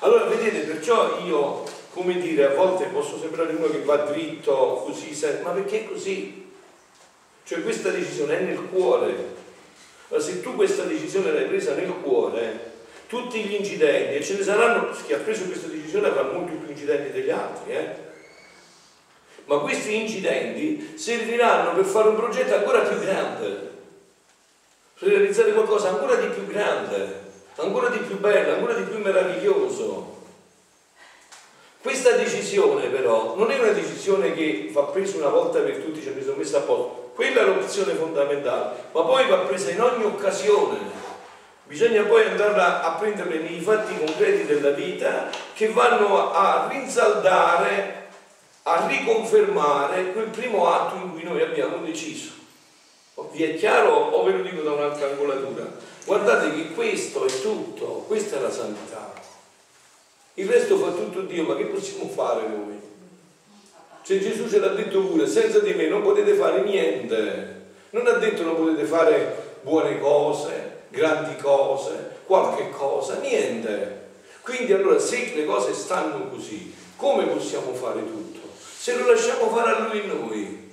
Allora 0.00 0.24
vedete 0.24 0.60
perciò 0.60 1.18
io 1.24 1.64
come 1.92 2.18
dire 2.20 2.52
a 2.52 2.54
volte 2.54 2.84
posso 2.86 3.18
sembrare 3.18 3.54
uno 3.54 3.70
che 3.70 3.82
va 3.82 3.96
dritto 3.96 4.84
così 4.86 5.18
ma 5.42 5.50
perché 5.50 5.88
così? 5.88 6.48
Cioè 7.44 7.62
questa 7.62 7.88
decisione 7.88 8.38
è 8.38 8.42
nel 8.42 8.68
cuore. 8.70 9.38
Allora, 10.08 10.24
se 10.24 10.40
tu 10.40 10.54
questa 10.54 10.84
decisione 10.84 11.32
l'hai 11.32 11.46
presa 11.46 11.74
nel 11.74 11.92
cuore 12.02 12.69
tutti 13.10 13.42
gli 13.42 13.54
incidenti, 13.54 14.14
e 14.14 14.22
ce 14.22 14.36
ne 14.36 14.44
saranno, 14.44 14.88
chi 15.04 15.12
ha 15.12 15.18
preso 15.18 15.42
questa 15.46 15.66
decisione 15.66 16.06
avrà 16.06 16.22
molti 16.22 16.54
più 16.54 16.70
incidenti 16.70 17.10
degli 17.10 17.30
altri, 17.30 17.72
eh? 17.72 17.94
ma 19.46 19.58
questi 19.58 19.96
incidenti 19.96 20.92
serviranno 20.94 21.74
per 21.74 21.86
fare 21.86 22.10
un 22.10 22.14
progetto 22.14 22.54
ancora 22.54 22.82
più 22.82 23.00
grande, 23.00 23.70
per 24.96 25.08
realizzare 25.08 25.52
qualcosa 25.52 25.88
ancora 25.88 26.14
di 26.14 26.28
più 26.28 26.46
grande, 26.46 27.22
ancora 27.56 27.88
di 27.88 27.98
più 27.98 28.16
bello, 28.20 28.52
ancora 28.52 28.74
di 28.74 28.84
più 28.84 28.98
meraviglioso. 28.98 30.18
Questa 31.82 32.12
decisione 32.12 32.86
però 32.86 33.34
non 33.34 33.50
è 33.50 33.58
una 33.58 33.72
decisione 33.72 34.34
che 34.34 34.68
va 34.70 34.84
presa 34.84 35.16
una 35.16 35.30
volta 35.30 35.58
per 35.58 35.78
tutti, 35.78 36.00
ci 36.00 36.10
ha 36.10 36.12
preso 36.12 36.36
messa 36.36 36.58
a 36.58 36.60
posto, 36.60 37.10
quella 37.16 37.40
è 37.40 37.44
l'opzione 37.44 37.94
fondamentale, 37.94 38.84
ma 38.92 39.02
poi 39.02 39.26
va 39.26 39.38
presa 39.38 39.70
in 39.70 39.80
ogni 39.80 40.04
occasione 40.04 41.00
Bisogna 41.70 42.02
poi 42.02 42.26
andare 42.26 42.60
a 42.60 42.96
prenderle 42.98 43.38
nei 43.38 43.60
fatti 43.60 43.96
concreti 43.96 44.44
della 44.44 44.70
vita 44.70 45.30
che 45.54 45.68
vanno 45.68 46.32
a 46.32 46.66
rinsaldare, 46.68 48.08
a 48.64 48.88
riconfermare 48.88 50.10
quel 50.10 50.30
primo 50.30 50.66
atto 50.66 50.96
in 50.96 51.12
cui 51.12 51.22
noi 51.22 51.40
abbiamo 51.40 51.76
deciso. 51.84 52.32
Vi 53.30 53.44
è 53.44 53.54
chiaro 53.54 53.92
o 53.92 54.24
ve 54.24 54.32
lo 54.32 54.42
dico 54.42 54.62
da 54.62 54.72
un'altra 54.72 55.10
angolatura? 55.10 55.64
Guardate 56.04 56.52
che 56.54 56.72
questo 56.72 57.24
è 57.24 57.40
tutto, 57.40 58.04
questa 58.08 58.38
è 58.38 58.40
la 58.40 58.50
santità. 58.50 59.12
Il 60.34 60.48
resto 60.48 60.76
fa 60.76 60.90
tutto 60.90 61.20
Dio, 61.20 61.44
ma 61.44 61.54
che 61.54 61.66
possiamo 61.66 62.08
fare 62.08 62.48
noi? 62.48 62.80
Se 64.02 64.18
Gesù 64.18 64.50
ce 64.50 64.58
l'ha 64.58 64.70
detto 64.70 65.02
pure, 65.02 65.24
senza 65.28 65.60
di 65.60 65.72
me 65.74 65.86
non 65.86 66.02
potete 66.02 66.34
fare 66.34 66.62
niente. 66.62 67.58
Non 67.90 68.08
ha 68.08 68.14
detto 68.14 68.42
non 68.42 68.56
potete 68.56 68.84
fare 68.86 69.58
buone 69.60 70.00
cose, 70.00 70.59
grandi 70.90 71.36
cose, 71.40 72.18
qualche 72.26 72.70
cosa, 72.70 73.18
niente. 73.20 74.08
Quindi 74.42 74.72
allora 74.72 74.98
se 74.98 75.32
le 75.34 75.44
cose 75.44 75.72
stanno 75.72 76.28
così, 76.28 76.74
come 76.96 77.26
possiamo 77.26 77.72
fare 77.72 78.04
tutto? 78.04 78.40
Se 78.56 78.96
lo 78.96 79.10
lasciamo 79.10 79.48
fare 79.50 79.70
a 79.70 79.88
lui 79.88 80.06
noi. 80.06 80.68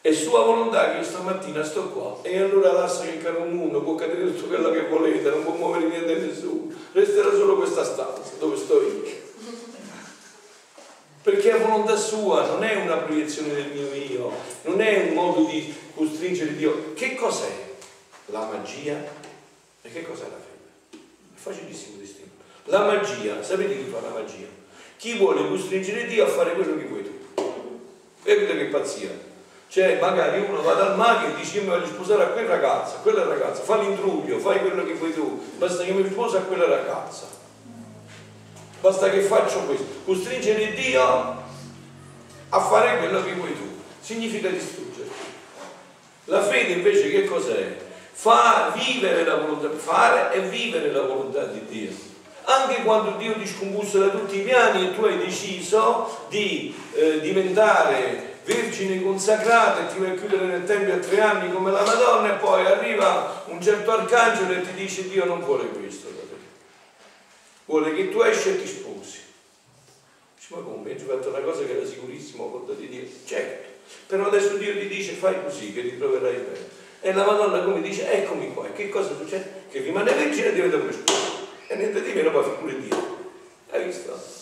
È 0.00 0.12
sua 0.12 0.44
volontà 0.44 0.92
che 0.92 0.98
io 0.98 1.04
stamattina 1.04 1.64
sto 1.64 1.88
qua 1.88 2.18
e 2.22 2.38
allora 2.38 2.72
lascia 2.72 3.02
che 3.02 3.16
il 3.16 3.22
caro 3.22 3.44
mondo 3.44 3.82
può 3.82 3.96
cadere 3.96 4.32
tutto 4.32 4.46
quello 4.46 4.70
che 4.70 4.86
volete, 4.86 5.28
non 5.28 5.42
può 5.42 5.54
muovere 5.54 5.86
niente 5.86 6.14
nessuno, 6.14 6.72
resterà 6.92 7.30
solo 7.30 7.56
questa 7.56 7.84
stanza 7.84 8.30
dove 8.38 8.56
sto 8.56 8.80
io. 8.80 9.02
perché 11.22 11.50
è 11.50 11.60
volontà 11.60 11.96
sua, 11.96 12.46
non 12.46 12.62
è 12.62 12.76
una 12.76 12.96
proiezione 12.98 13.52
del 13.52 13.70
mio 13.72 13.92
io, 13.92 14.30
non 14.62 14.80
è 14.80 15.08
un 15.08 15.14
modo 15.14 15.44
di 15.44 15.74
costringere 15.94 16.56
Dio. 16.56 16.92
Che 16.94 17.14
cos'è 17.16 17.74
la 18.26 18.48
magia 18.50 18.96
e 19.82 19.92
che 19.92 20.02
cos'è 20.02 20.24
la 20.24 20.38
fede? 20.38 21.00
È 21.34 21.38
facilissimo 21.38 21.98
distinguere. 21.98 22.44
La 22.64 22.84
magia, 22.84 23.42
sapete 23.42 23.76
chi 23.76 23.90
fa 23.90 24.00
la 24.00 24.10
magia? 24.10 24.46
Chi 24.96 25.16
vuole 25.16 25.48
costringere 25.48 26.06
Dio 26.06 26.24
a 26.24 26.28
fare 26.28 26.52
quello 26.52 26.76
che 26.76 26.84
vuoi 26.84 27.02
tu. 27.04 27.42
Capite 28.22 28.56
che 28.56 28.64
pazzia? 28.64 29.10
Cioè, 29.68 29.98
magari 30.00 30.40
uno 30.40 30.62
va 30.62 30.72
dal 30.74 30.96
mago 30.96 31.28
e 31.28 31.34
dice: 31.36 31.58
Io 31.58 31.62
mi 31.62 31.68
voglio 31.68 31.86
sposare 31.86 32.24
a 32.24 32.26
quella 32.28 32.48
ragazza, 32.56 32.96
a 32.96 33.00
quella 33.00 33.24
ragazza, 33.24 33.62
fa 33.62 33.80
l'intruglio, 33.80 34.38
fai 34.38 34.60
quello 34.60 34.84
che 34.84 34.94
vuoi 34.94 35.12
tu, 35.14 35.40
basta 35.56 35.84
che 35.84 35.92
mi 35.92 36.08
sposi 36.08 36.36
a 36.36 36.40
quella 36.40 36.66
ragazza. 36.66 37.26
Basta 38.80 39.10
che 39.10 39.20
faccio 39.20 39.60
questo. 39.60 39.86
Costringere 40.04 40.72
Dio 40.72 41.02
a 42.50 42.60
fare 42.60 42.98
quello 42.98 43.24
che 43.24 43.32
vuoi 43.32 43.54
tu. 43.54 43.80
Significa 44.00 44.48
distruggerti. 44.48 45.12
La 46.24 46.42
fede 46.42 46.72
invece 46.72 47.10
che 47.10 47.24
cos'è? 47.24 47.86
Fa 48.20 48.72
vivere 48.74 49.24
la 49.24 49.36
volontà, 49.36 49.70
fare 49.76 50.34
e 50.34 50.40
vivere 50.40 50.90
la 50.90 51.02
volontà 51.02 51.44
di 51.44 51.64
Dio. 51.66 51.90
Anche 52.44 52.82
quando 52.82 53.16
Dio 53.16 53.34
ti 53.34 53.46
scombussola 53.46 54.08
tutti 54.08 54.38
i 54.38 54.42
piani 54.42 54.88
e 54.88 54.94
tu 54.94 55.04
hai 55.04 55.18
deciso 55.18 56.26
di 56.28 56.74
eh, 56.94 57.20
diventare 57.20 58.36
vergine 58.44 59.02
consacrata 59.02 59.86
e 59.86 59.92
ti 59.92 60.00
vai 60.00 60.10
a 60.10 60.14
chiudere 60.14 60.46
nel 60.46 60.64
Tempio 60.64 60.94
a 60.94 60.98
tre 60.98 61.20
anni 61.20 61.52
come 61.52 61.70
la 61.70 61.82
Madonna 61.82 62.34
e 62.34 62.38
poi 62.38 62.64
arriva 62.64 63.44
un 63.46 63.62
certo 63.62 63.92
arcangelo 63.92 64.52
e 64.52 64.62
ti 64.62 64.72
dice 64.72 65.08
Dio 65.08 65.26
non 65.26 65.40
vuole 65.40 65.68
questo 65.68 66.16
vuole 67.68 67.94
che 67.94 68.08
tu 68.08 68.20
esci 68.22 68.48
e 68.48 68.60
ti 68.60 68.66
sposi. 68.66 69.18
Dici, 70.36 70.54
ma 70.54 70.60
come? 70.62 70.90
Hai 70.90 70.98
fatto 70.98 71.28
una 71.28 71.40
cosa 71.40 71.64
che 71.64 71.76
era 71.76 71.86
sicurissimo, 71.86 72.44
ho 72.44 72.58
fatto 72.58 72.72
di 72.72 72.88
Dio. 72.88 73.06
Certo, 73.24 73.68
però 74.06 74.26
adesso 74.26 74.56
Dio 74.56 74.72
ti 74.72 74.88
dice 74.88 75.12
fai 75.12 75.42
così, 75.42 75.72
che 75.72 75.82
ti 75.82 75.98
troverai 75.98 76.34
bene. 76.34 76.76
E 77.00 77.12
la 77.12 77.24
Madonna 77.24 77.62
come 77.62 77.80
dice, 77.80 78.10
eccomi 78.10 78.52
qua, 78.52 78.66
e 78.66 78.72
che 78.72 78.88
cosa 78.88 79.14
succede? 79.16 79.64
Che 79.70 79.78
rimane 79.80 80.12
vergine 80.12 80.48
e 80.48 80.52
diventa 80.52 80.78
pure 80.78 80.92
sposa. 80.92 81.46
E 81.68 81.76
niente 81.76 82.02
di 82.02 82.12
meno 82.12 82.30
poi 82.30 82.50
pure 82.58 82.80
Dio. 82.80 83.16
Hai 83.70 83.84
visto? 83.84 84.36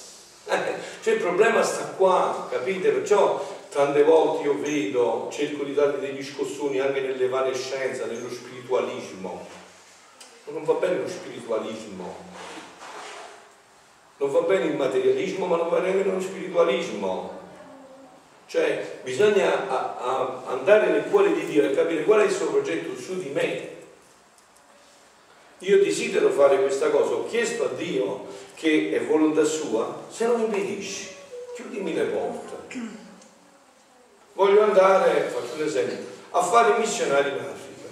cioè 1.03 1.15
il 1.15 1.21
problema 1.21 1.63
sta 1.63 1.87
qua, 1.97 2.49
capite? 2.51 2.91
Perciò 2.91 3.45
tante 3.69 4.05
volte 4.05 4.45
io 4.45 4.59
vedo, 4.59 5.29
cerco 5.31 5.65
di 5.65 5.75
darvi 5.75 6.01
degli 6.01 6.23
scossoni 6.25 6.79
anche 6.79 7.01
nell'evanescenza, 7.01 8.07
nello 8.07 8.31
spiritualismo. 8.31 9.47
Non 10.47 10.65
va 10.65 10.75
bene 10.75 11.01
lo 11.01 11.09
spiritualismo, 11.09 12.17
non 14.19 14.31
va 14.31 14.41
bene 14.43 14.67
il 14.67 14.77
materialismo, 14.77 15.47
ma 15.47 15.57
non 15.57 15.69
va 15.69 15.81
bene 15.81 16.05
lo 16.05 16.21
spiritualismo. 16.21 17.36
Cioè 18.47 19.01
bisogna 19.03 19.69
a, 19.69 19.97
a 19.99 20.43
andare 20.47 20.91
nel 20.91 21.05
cuore 21.11 21.35
di 21.35 21.47
Dio 21.47 21.65
e 21.65 21.75
capire 21.75 22.05
qual 22.05 22.21
è 22.21 22.25
il 22.25 22.31
suo 22.31 22.47
progetto 22.47 22.99
su 22.99 23.19
di 23.19 23.31
me. 23.31 23.75
Io 25.61 25.83
desidero 25.83 26.31
fare 26.31 26.61
questa 26.61 26.91
cosa, 26.91 27.15
ho 27.15 27.27
chiesto 27.27 27.65
a 27.65 27.69
Dio 27.69 28.27
che 28.55 28.93
è 28.93 29.05
volontà 29.05 29.43
sua, 29.45 30.05
se 30.11 30.27
non 30.27 30.41
impedisci, 30.41 31.09
chiudimi 31.55 31.95
le 31.95 32.05
porte. 32.05 32.55
Voglio 34.35 34.63
andare, 34.63 35.23
faccio 35.23 35.55
un 35.55 35.63
esempio, 35.63 36.05
a 36.31 36.43
fare 36.43 36.79
missionari 36.79 37.31
in 37.31 37.39
Africa. 37.39 37.89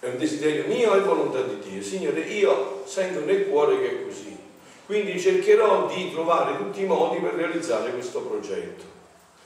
È 0.00 0.08
un 0.08 0.18
desiderio 0.18 0.66
mio 0.66 0.94
e 0.94 1.00
volontà 1.00 1.40
di 1.40 1.58
Dio. 1.58 1.82
Signore, 1.82 2.20
io 2.20 2.82
sento 2.84 3.24
nel 3.24 3.48
cuore 3.48 3.80
che 3.80 3.88
è 3.88 4.04
così. 4.04 4.36
Quindi 4.84 5.18
cercherò 5.18 5.86
di 5.86 6.12
trovare 6.12 6.58
tutti 6.58 6.82
i 6.82 6.86
modi 6.86 7.18
per 7.20 7.32
realizzare 7.32 7.92
questo 7.92 8.20
progetto. 8.20 9.00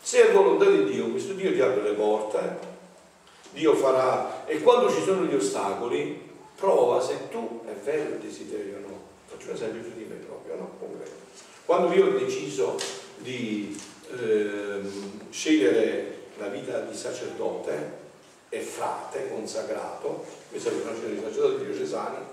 Se 0.07 0.29
è 0.29 0.33
volontà 0.33 0.71
di 0.71 0.85
Dio, 0.85 1.11
questo 1.11 1.33
Dio 1.33 1.53
ti 1.53 1.61
apre 1.61 1.83
le 1.83 1.95
porte, 1.95 2.39
Dio 3.51 3.75
farà, 3.75 4.47
e 4.47 4.63
quando 4.63 4.89
ci 4.89 5.03
sono 5.03 5.25
gli 5.25 5.35
ostacoli, 5.35 6.31
prova 6.55 7.01
se 7.01 7.29
tu 7.29 7.63
è 7.67 7.73
vero 7.73 8.11
il 8.11 8.19
desiderio 8.21 8.77
o 8.77 8.89
no. 8.89 9.01
Faccio 9.27 9.49
un 9.49 9.55
esempio 9.57 9.83
su 9.83 9.97
di 9.97 10.05
me 10.05 10.15
proprio, 10.15 10.55
no? 10.55 10.71
Quando 11.65 11.93
io 11.93 12.07
ho 12.07 12.19
deciso 12.19 12.77
di 13.17 13.77
eh, 14.17 14.81
scegliere 15.31 16.19
la 16.39 16.47
vita 16.47 16.83
di 16.83 16.97
sacerdote 16.97 17.91
e 18.49 18.61
frate 18.61 19.29
consacrato, 19.29 20.25
questa 20.51 20.71
è 20.71 20.73
la 20.73 20.83
conoscenza 20.83 21.09
di 21.09 21.21
sacerdote 21.21 21.65
diocesani, 21.65 22.25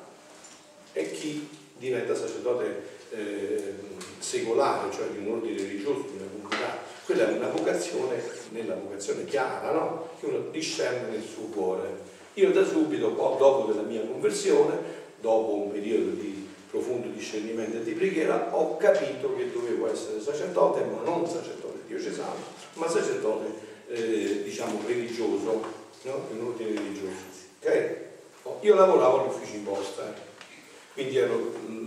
e 0.94 1.12
chi 1.12 1.50
diventa 1.80 2.14
sacerdote 2.14 2.84
eh, 3.10 3.74
secolare, 4.20 4.94
cioè 4.94 5.08
di 5.08 5.26
un 5.26 5.34
ordine 5.34 5.58
religioso, 5.58 6.06
di 6.12 6.18
una 6.18 6.30
comunità. 6.32 6.83
Quella 7.06 7.30
è 7.30 7.34
una 7.34 7.50
vocazione, 7.50 8.22
nella 8.50 8.76
vocazione 8.76 9.26
chiara, 9.26 9.72
no? 9.72 10.10
che 10.20 10.26
uno 10.26 10.50
discerne 10.52 11.10
nel 11.10 11.24
suo 11.24 11.44
cuore. 11.46 12.12
Io 12.36 12.52
da 12.52 12.66
subito, 12.66 13.10
dopo 13.10 13.72
della 13.72 13.86
mia 13.86 14.02
conversione, 14.02 14.78
dopo 15.20 15.54
un 15.56 15.72
periodo 15.72 16.12
di 16.12 16.48
profondo 16.70 17.08
discernimento 17.10 17.78
e 17.78 17.84
di 17.84 17.92
preghiera, 17.92 18.56
ho 18.56 18.78
capito 18.78 19.36
che 19.36 19.52
dovevo 19.52 19.92
essere 19.92 20.22
sacerdote, 20.22 20.84
ma 20.86 21.02
non 21.04 21.28
sacerdote 21.28 21.80
diocesano, 21.86 22.36
ma 22.74 22.88
sacerdote, 22.88 23.52
eh, 23.90 24.42
diciamo, 24.44 24.80
religioso, 24.86 25.62
no? 26.04 26.28
un 26.32 26.46
ordine 26.48 26.74
religioso. 26.74 27.16
Okay? 27.60 27.98
Io 28.62 28.76
lavoravo 28.76 29.22
all'ufficio 29.22 29.56
imposta, 29.56 30.08
eh? 30.08 30.32
quindi 30.94 31.18
ero 31.18 31.36
mh, 31.36 31.83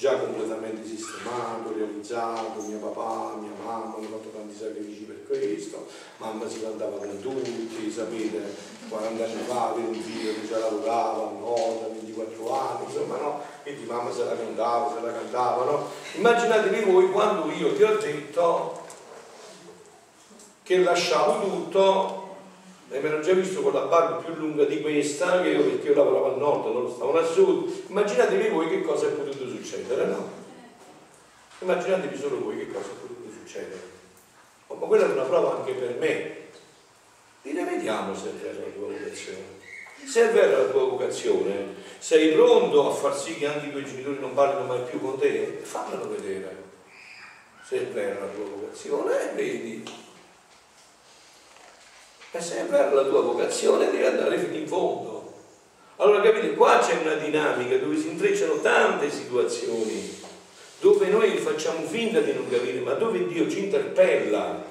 già 0.00 0.16
completamente 0.16 0.86
sistemato, 0.86 1.74
realizzato, 1.76 2.62
mio 2.62 2.78
papà, 2.78 3.36
mia 3.38 3.50
mamma 3.62 3.96
hanno 3.96 4.08
fatto 4.08 4.30
tanti 4.34 4.56
sacrifici 4.56 5.02
per 5.02 5.26
questo, 5.26 5.86
mamma 6.16 6.48
si 6.48 6.62
cantava 6.62 6.96
con 6.96 7.20
tutti, 7.20 7.90
sapete, 7.90 8.40
40 8.88 9.22
anni 9.22 9.42
fa 9.46 9.68
avevo 9.68 9.88
un 9.88 10.00
figlio 10.00 10.32
che 10.32 10.48
già 10.48 10.58
lavorava, 10.58 11.32
no, 11.38 11.54
da 11.82 11.88
24 11.88 12.58
anni, 12.58 12.84
insomma 12.86 13.18
no, 13.18 13.42
quindi 13.62 13.84
mamma 13.84 14.10
se 14.10 14.24
la 14.24 14.36
cantava, 14.38 14.94
se 14.94 15.04
la 15.04 15.12
cantava, 15.12 15.64
no? 15.64 15.86
Immaginatevi 16.16 16.90
voi 16.90 17.10
quando 17.10 17.52
io 17.52 17.74
ti 17.74 17.82
ho 17.82 17.98
detto 17.98 18.82
che 20.62 20.78
lasciavo 20.78 21.42
tutto 21.42 22.28
e 22.92 22.98
me 23.00 23.08
l'ho 23.10 23.20
già 23.20 23.34
visto 23.34 23.60
con 23.60 23.72
la 23.72 23.82
barba 23.82 24.16
più 24.16 24.34
lunga 24.34 24.64
di 24.64 24.80
questa, 24.80 25.42
che 25.42 25.50
io 25.50 25.62
perché 25.62 25.88
io 25.88 25.94
lavoravo 25.94 26.32
al 26.32 26.38
nord, 26.38 26.72
loro 26.72 26.90
stavano 26.90 27.18
a 27.18 27.24
sud. 27.24 27.84
Immaginatevi 27.88 28.48
voi 28.48 28.68
che 28.68 28.82
cosa 28.82 29.06
è 29.06 29.10
potuto 29.10 29.48
succedere, 29.62 30.06
no? 30.06 30.30
Immaginatevi 31.60 32.16
solo 32.16 32.42
voi 32.42 32.58
che 32.58 32.72
cosa 32.72 32.88
potuto 32.88 33.30
succedere. 33.30 33.98
Oh, 34.68 34.76
ma 34.76 34.86
quella 34.86 35.06
è 35.06 35.10
una 35.10 35.22
prova 35.22 35.56
anche 35.56 35.72
per 35.72 35.96
me. 35.98 36.36
Dire 37.42 37.64
vediamo 37.64 38.14
se 38.14 38.30
è 38.30 38.32
vera 38.32 38.60
la 38.60 38.72
tua 38.72 38.88
vocazione. 38.88 39.58
Se 40.04 40.28
è 40.28 40.32
vera 40.32 40.58
la 40.58 40.68
tua 40.70 40.84
vocazione, 40.84 41.74
sei 41.98 42.32
pronto 42.32 42.90
a 42.90 42.94
far 42.94 43.16
sì 43.16 43.36
che 43.36 43.46
anche 43.46 43.66
i 43.66 43.70
tuoi 43.70 43.84
genitori 43.84 44.18
non 44.18 44.34
parlino 44.34 44.66
mai 44.66 44.82
più 44.82 45.00
con 45.00 45.18
te? 45.18 45.60
Fammelo 45.62 46.08
vedere. 46.08 46.68
Se 47.66 47.76
è 47.76 47.86
vera 47.86 48.20
la 48.20 48.26
tua 48.26 48.44
vocazione, 48.44 49.32
vedi 49.34 50.08
e 52.32 52.40
se 52.40 52.60
è 52.60 52.64
vera 52.66 52.92
la 52.92 53.02
tua 53.02 53.22
vocazione 53.22 53.90
devi 53.90 54.04
andare 54.04 54.38
fino 54.38 54.54
in 54.54 54.68
fondo. 54.68 55.09
Allora 56.00 56.22
capite, 56.22 56.54
qua 56.54 56.78
c'è 56.78 56.98
una 57.02 57.14
dinamica 57.16 57.76
dove 57.76 57.94
si 57.98 58.08
intrecciano 58.08 58.60
tante 58.60 59.10
situazioni, 59.10 60.18
dove 60.80 61.08
noi 61.08 61.36
facciamo 61.36 61.86
finta 61.86 62.20
di 62.20 62.32
non 62.32 62.48
capire, 62.48 62.80
ma 62.80 62.94
dove 62.94 63.26
Dio 63.26 63.50
ci 63.50 63.64
interpella. 63.64 64.64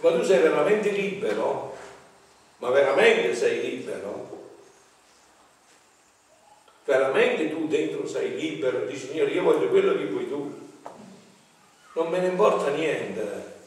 Ma 0.00 0.10
tu 0.10 0.24
sei 0.24 0.40
veramente 0.40 0.90
libero? 0.90 1.76
Ma 2.56 2.70
veramente 2.70 3.32
sei 3.36 3.60
libero? 3.60 4.38
Veramente 6.84 7.48
tu 7.50 7.68
dentro 7.68 8.04
sei 8.08 8.34
libero? 8.34 8.86
Dici, 8.86 9.06
Signore, 9.06 9.30
io 9.30 9.44
voglio 9.44 9.68
quello 9.68 9.96
che 9.96 10.06
vuoi 10.06 10.28
tu. 10.28 10.68
Non 11.92 12.08
me 12.08 12.18
ne 12.18 12.26
importa 12.26 12.70
niente. 12.70 13.58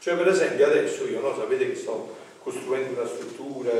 Cioè, 0.00 0.16
per 0.16 0.26
esempio, 0.26 0.66
adesso 0.66 1.06
io, 1.06 1.20
no, 1.20 1.36
sapete 1.36 1.68
che 1.68 1.76
sto 1.76 2.16
costruendo 2.42 3.00
una 3.00 3.08
struttura 3.08 3.70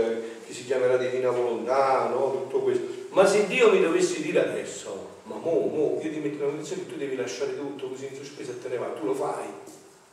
che 0.49 0.55
si 0.55 0.65
chiamerà 0.65 0.97
Divina 0.97 1.31
Volontà, 1.31 2.09
no? 2.09 2.31
tutto 2.33 2.61
questo. 2.61 2.87
Ma 3.11 3.27
se 3.27 3.47
Dio 3.47 3.71
mi 3.71 3.83
dovesse 3.83 4.23
dire 4.23 4.41
adesso, 4.41 5.17
ma 5.25 5.35
mo, 5.37 5.67
mo, 5.67 6.01
io 6.03 6.11
ti 6.11 6.19
metto 6.21 6.43
in 6.43 6.51
condizione 6.51 6.87
che 6.87 6.93
tu 6.93 6.97
devi 6.97 7.17
lasciare 7.17 7.55
tutto 7.55 7.89
così 7.89 8.07
in 8.07 8.17
sospesa 8.17 8.53
e 8.53 8.63
te 8.63 8.69
ne 8.69 8.79
vai, 8.79 8.89
tu 8.99 9.05
lo 9.05 9.13
fai. 9.13 9.45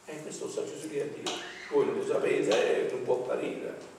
E 0.04 0.14
eh, 0.14 0.22
questo 0.22 0.50
sta 0.50 0.66
Gesù 0.66 0.90
di 0.90 0.96
Dio. 0.96 1.32
Voi 1.72 1.86
non 1.86 1.98
lo 1.98 2.06
sapete, 2.06 2.88
eh, 2.88 2.92
non 2.92 3.04
può 3.04 3.16
apparire. 3.16 3.94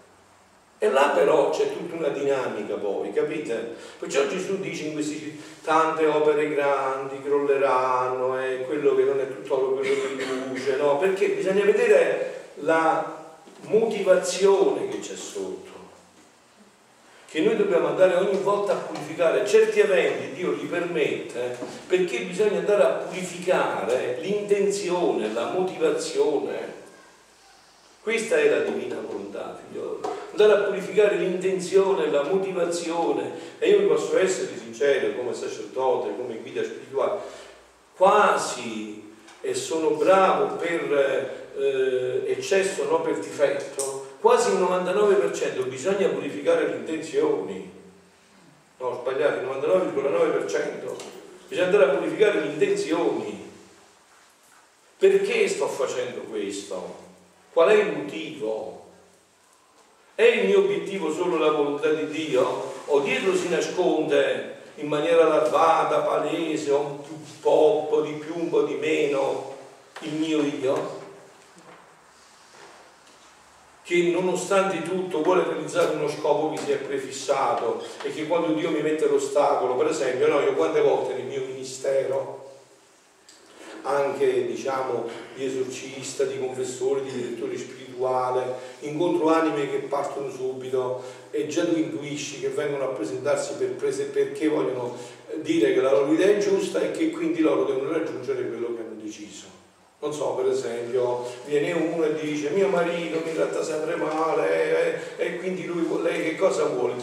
E 0.78 0.90
là 0.90 1.12
però 1.14 1.48
c'è 1.48 1.72
tutta 1.72 1.96
una 1.96 2.08
dinamica 2.08 2.74
poi, 2.74 3.10
capite? 3.14 3.74
Perciò 3.98 4.26
Gesù 4.26 4.60
dice 4.60 4.84
in 4.84 4.92
questi 4.92 5.40
tante 5.64 6.04
opere 6.04 6.50
grandi 6.50 7.22
crolleranno 7.22 8.38
e 8.38 8.64
quello 8.66 8.94
che 8.94 9.04
non 9.04 9.18
è 9.20 9.26
tutto 9.26 9.56
quello 9.56 9.80
che 9.80 10.24
luce, 10.48 10.76
no? 10.76 10.98
Perché 10.98 11.30
bisogna 11.30 11.64
vedere 11.64 12.50
la 12.56 13.24
motivazione 13.62 14.88
che 14.88 14.98
c'è 14.98 15.16
sotto. 15.16 15.75
Che 17.28 17.40
noi 17.40 17.56
dobbiamo 17.56 17.88
andare 17.88 18.14
ogni 18.14 18.38
volta 18.40 18.72
a 18.72 18.76
purificare 18.76 19.46
certi 19.46 19.80
eventi, 19.80 20.34
Dio 20.34 20.52
li 20.52 20.66
permette, 20.66 21.58
perché 21.86 22.20
bisogna 22.20 22.58
andare 22.58 22.82
a 22.82 22.88
purificare 22.88 24.18
l'intenzione, 24.20 25.32
la 25.32 25.50
motivazione. 25.50 26.84
Questa 28.00 28.36
è 28.36 28.48
la 28.48 28.60
divina 28.60 28.96
volontà, 29.04 29.58
figliolo. 29.60 30.00
Andare 30.30 30.52
a 30.52 30.62
purificare 30.66 31.16
l'intenzione, 31.16 32.08
la 32.08 32.22
motivazione. 32.22 33.32
E 33.58 33.70
io 33.70 33.88
posso 33.88 34.16
essere 34.16 34.52
sincero 34.56 35.16
come 35.16 35.34
sacerdote, 35.34 36.14
come 36.16 36.36
guida 36.36 36.62
spirituale, 36.62 37.18
quasi 37.96 39.14
e 39.40 39.54
sono 39.54 39.90
bravo 39.90 40.56
per 40.56 41.46
eh, 41.56 42.22
eccesso, 42.26 42.84
non 42.84 43.02
per 43.02 43.18
difetto, 43.18 43.95
quasi 44.20 44.50
il 44.50 44.60
99% 44.60 45.68
bisogna 45.68 46.08
purificare 46.08 46.68
le 46.68 46.76
intenzioni. 46.76 47.72
No, 48.78 49.00
sbagliato, 49.00 49.40
il 49.40 49.46
99,9%. 49.46 50.94
Bisogna 51.48 51.66
andare 51.66 51.84
a 51.84 51.94
purificare 51.96 52.40
le 52.40 52.46
intenzioni. 52.46 53.50
Perché 54.98 55.48
sto 55.48 55.66
facendo 55.68 56.20
questo? 56.22 57.04
Qual 57.52 57.68
è 57.68 57.74
il 57.74 57.96
motivo? 57.96 58.84
È 60.14 60.22
il 60.22 60.46
mio 60.46 60.60
obiettivo 60.60 61.12
solo 61.12 61.38
la 61.38 61.50
volontà 61.50 61.90
di 61.90 62.06
Dio? 62.06 62.72
O 62.86 63.00
dietro 63.00 63.34
si 63.34 63.48
nasconde 63.48 64.54
in 64.76 64.88
maniera 64.88 65.26
larvata, 65.26 66.00
palese, 66.00 66.72
un 66.72 66.98
po', 67.40 67.82
un 67.82 67.88
po' 67.88 68.00
di 68.02 68.12
più, 68.12 68.34
un 68.36 68.48
po' 68.48 68.62
di 68.62 68.74
meno, 68.74 69.54
il 70.00 70.12
mio 70.14 70.42
io? 70.42 71.04
Che 73.86 74.10
nonostante 74.10 74.82
tutto 74.82 75.22
vuole 75.22 75.44
realizzare 75.44 75.94
uno 75.94 76.08
scopo 76.08 76.50
che 76.50 76.58
si 76.58 76.72
è 76.72 76.76
prefissato 76.76 77.80
e 78.02 78.12
che 78.12 78.26
quando 78.26 78.52
Dio 78.52 78.72
mi 78.72 78.82
mette 78.82 79.06
l'ostacolo, 79.06 79.76
per 79.76 79.86
esempio, 79.86 80.26
no, 80.26 80.40
io 80.40 80.54
quante 80.54 80.80
volte 80.80 81.14
nel 81.14 81.26
mio 81.26 81.44
ministero, 81.46 82.50
anche 83.82 84.44
diciamo 84.44 85.08
di 85.36 85.44
esorcista, 85.44 86.24
di 86.24 86.36
confessore, 86.40 87.04
di 87.04 87.12
direttore 87.12 87.56
spirituale, 87.56 88.54
incontro 88.80 89.28
anime 89.28 89.70
che 89.70 89.76
partono 89.76 90.30
subito 90.30 91.04
e 91.30 91.46
già 91.46 91.64
tu 91.64 91.76
intuisci 91.76 92.40
che 92.40 92.48
vengono 92.48 92.86
a 92.86 92.88
presentarsi 92.88 93.52
per 93.52 93.68
prese, 93.74 94.06
perché 94.06 94.48
vogliono 94.48 94.96
dire 95.36 95.72
che 95.72 95.80
la 95.80 95.92
loro 95.92 96.12
idea 96.12 96.26
è 96.26 96.38
giusta 96.38 96.80
e 96.80 96.90
che 96.90 97.10
quindi 97.10 97.38
loro 97.38 97.62
devono 97.62 97.92
raggiungere 97.92 98.48
quello 98.48 98.74
che 98.74 98.80
hanno 98.80 99.00
deciso. 99.00 99.55
Non 100.06 100.14
so, 100.14 100.40
per 100.40 100.46
esempio, 100.46 101.26
viene 101.46 101.72
uno 101.72 102.04
e 102.04 102.14
dice 102.14 102.50
mio 102.50 102.68
marito 102.68 103.22
mi 103.24 103.34
tratta 103.34 103.60
sempre 103.60 103.96
male 103.96 105.00
e, 105.16 105.24
e 105.24 105.36
quindi 105.38 105.66
lui, 105.66 105.84
lei 106.00 106.22
che 106.22 106.36
cosa 106.36 106.62
vuole? 106.62 106.94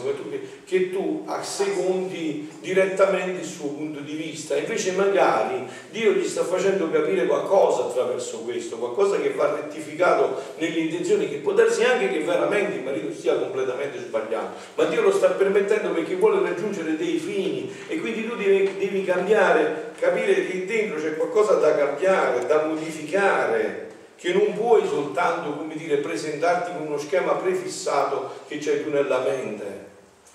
Che, 0.64 0.90
tu 0.90 1.22
assecondi 1.26 2.50
direttamente 2.60 3.40
il 3.40 3.46
suo 3.46 3.68
punto 3.68 4.00
di 4.00 4.14
vista, 4.14 4.56
invece 4.56 4.92
magari 4.92 5.66
Dio 5.90 6.12
gli 6.12 6.26
sta 6.26 6.44
facendo 6.44 6.90
capire 6.90 7.26
qualcosa 7.26 7.82
attraverso 7.82 8.38
questo, 8.38 8.78
qualcosa 8.78 9.20
che 9.20 9.30
va 9.30 9.54
rettificato 9.54 10.40
nelle 10.56 10.78
intenzioni, 10.80 11.28
che 11.28 11.36
può 11.36 11.52
darsi 11.52 11.84
anche 11.84 12.08
che 12.08 12.20
veramente 12.20 12.78
il 12.78 12.84
marito 12.84 13.12
stia 13.12 13.34
completamente 13.34 13.98
sbagliando, 13.98 14.56
ma 14.76 14.84
Dio 14.84 15.02
lo 15.02 15.12
sta 15.12 15.28
permettendo 15.28 15.90
perché 15.90 16.14
vuole 16.14 16.40
raggiungere 16.40 16.96
dei 16.96 17.18
fini 17.18 17.70
e 17.86 18.00
quindi 18.00 18.26
tu 18.26 18.34
devi, 18.34 18.78
devi 18.78 19.04
cambiare, 19.04 19.92
capire 20.04 20.46
che 20.46 20.66
dentro 20.66 21.00
c'è 21.00 21.16
qualcosa 21.16 21.54
da 21.54 21.74
cambiare, 21.74 22.44
da 22.46 22.66
modificare 22.66 23.92
che 24.16 24.32
non 24.34 24.54
puoi 24.54 24.86
soltanto, 24.86 25.56
come 25.56 25.76
dire, 25.76 25.96
presentarti 25.96 26.72
con 26.72 26.86
uno 26.86 26.98
schema 26.98 27.34
prefissato 27.34 28.42
che 28.46 28.58
c'hai 28.58 28.82
tu 28.82 28.90
nella 28.90 29.20
mente. 29.20 29.92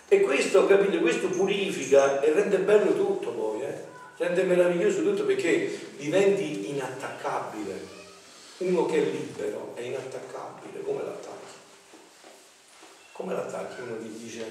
E 0.08 0.22
questo, 0.22 0.66
capite, 0.66 0.98
questo 1.00 1.28
purifica 1.28 2.20
e 2.22 2.34
rende 2.34 2.58
bello 2.58 2.94
tutto 2.96 3.30
poi, 3.30 3.62
eh? 3.62 3.88
rende 4.18 4.44
meraviglioso 4.44 5.04
tutto 5.04 5.24
perché 5.24 5.80
diventi 5.98 6.72
inattaccabile. 6.72 7.98
Uno 8.58 8.86
che 8.88 8.98
è 8.98 9.02
libero 9.02 9.74
è 9.76 9.82
inattaccabile, 9.82 10.84
come 10.84 11.04
l'attacchi? 11.04 11.54
Come 13.12 13.34
l'attacchi? 13.34 13.82
Uno 13.82 13.98
ti 13.98 14.12
dice, 14.18 14.46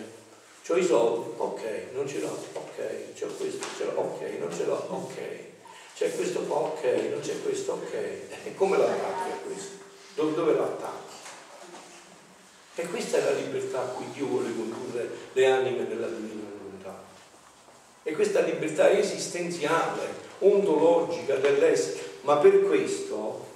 ho 0.68 0.76
i 0.76 0.84
soldi, 0.84 1.30
ok, 1.36 1.62
non 1.92 2.06
ce 2.06 2.20
l'ho, 2.20 2.36
ok, 2.52 3.22
ho 3.22 3.26
questo, 3.36 3.66
ce 3.76 3.84
l'ho, 3.84 4.00
ok, 4.00 4.20
non 4.38 4.52
ce 4.54 4.64
l'ho, 4.64 4.86
ok 4.88 5.46
c'è 5.98 6.14
questo 6.14 6.44
ok, 6.46 6.84
non 7.10 7.18
c'è 7.20 7.42
questo, 7.42 7.72
ok. 7.72 7.92
E 7.92 8.54
come 8.54 8.78
l'attacchi 8.78 9.30
a 9.32 9.36
questo? 9.44 9.78
Dove, 10.14 10.32
dove 10.32 10.54
l'attacchi? 10.54 11.16
E 12.76 12.86
questa 12.86 13.18
è 13.18 13.24
la 13.24 13.32
libertà 13.32 13.80
a 13.80 13.86
cui 13.86 14.08
Dio 14.12 14.26
vuole 14.26 14.54
condurre 14.54 15.10
le 15.32 15.46
anime 15.46 15.88
nella 15.88 16.06
divina 16.06 16.42
volontà. 16.56 17.02
E 18.04 18.12
questa 18.12 18.42
libertà 18.42 18.92
esistenziale, 18.92 20.06
ontologica 20.38 21.34
dell'essere. 21.34 21.98
Ma 22.20 22.36
per 22.36 22.62
questo, 22.62 23.46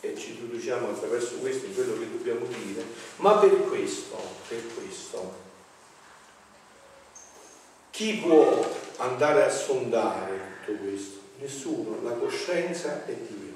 e 0.00 0.16
ci 0.16 0.30
introduciamo 0.30 0.88
attraverso 0.88 1.36
questo 1.36 1.66
in 1.66 1.74
quello 1.74 1.96
che 2.00 2.10
dobbiamo 2.10 2.46
dire, 2.46 2.82
ma 3.18 3.36
per 3.36 3.62
questo, 3.68 4.18
per 4.48 4.60
questo, 4.74 5.45
chi 7.96 8.18
può 8.22 8.62
andare 8.98 9.44
a 9.44 9.48
sondare 9.48 10.38
tutto 10.66 10.78
questo? 10.82 11.18
Nessuno, 11.38 12.02
la 12.02 12.10
coscienza 12.10 13.06
è 13.06 13.12
Dio. 13.14 13.54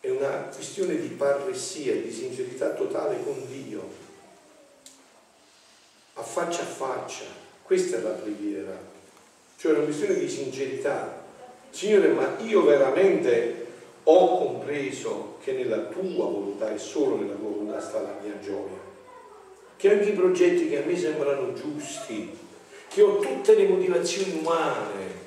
È 0.00 0.08
una 0.08 0.48
questione 0.50 0.98
di 0.98 1.08
parressia, 1.08 1.92
di 1.96 2.10
sincerità 2.10 2.70
totale 2.70 3.22
con 3.22 3.46
Dio, 3.46 3.86
a 6.14 6.22
faccia 6.22 6.62
a 6.62 6.64
faccia. 6.64 7.24
Questa 7.62 7.98
è 7.98 8.00
la 8.00 8.08
preghiera, 8.08 8.80
cioè 9.58 9.72
una 9.72 9.84
questione 9.84 10.14
di 10.14 10.28
sincerità. 10.30 11.24
Signore, 11.68 12.08
ma 12.08 12.38
io 12.38 12.64
veramente 12.64 13.66
ho 14.04 14.38
compreso 14.38 15.36
che 15.44 15.52
nella 15.52 15.80
tua 15.88 16.24
volontà 16.24 16.72
e 16.72 16.78
solo 16.78 17.16
nella 17.16 17.34
tua 17.34 17.50
volontà 17.50 17.82
sta 17.82 18.00
la 18.00 18.16
mia 18.22 18.40
gioia. 18.40 18.80
Che 19.76 19.90
anche 19.90 20.08
i 20.08 20.14
progetti 20.14 20.70
che 20.70 20.82
a 20.82 20.86
me 20.86 20.96
sembrano 20.96 21.52
giusti, 21.52 22.46
che 22.88 23.02
ho 23.02 23.18
tutte 23.18 23.54
le 23.54 23.68
motivazioni 23.68 24.38
umane, 24.40 25.26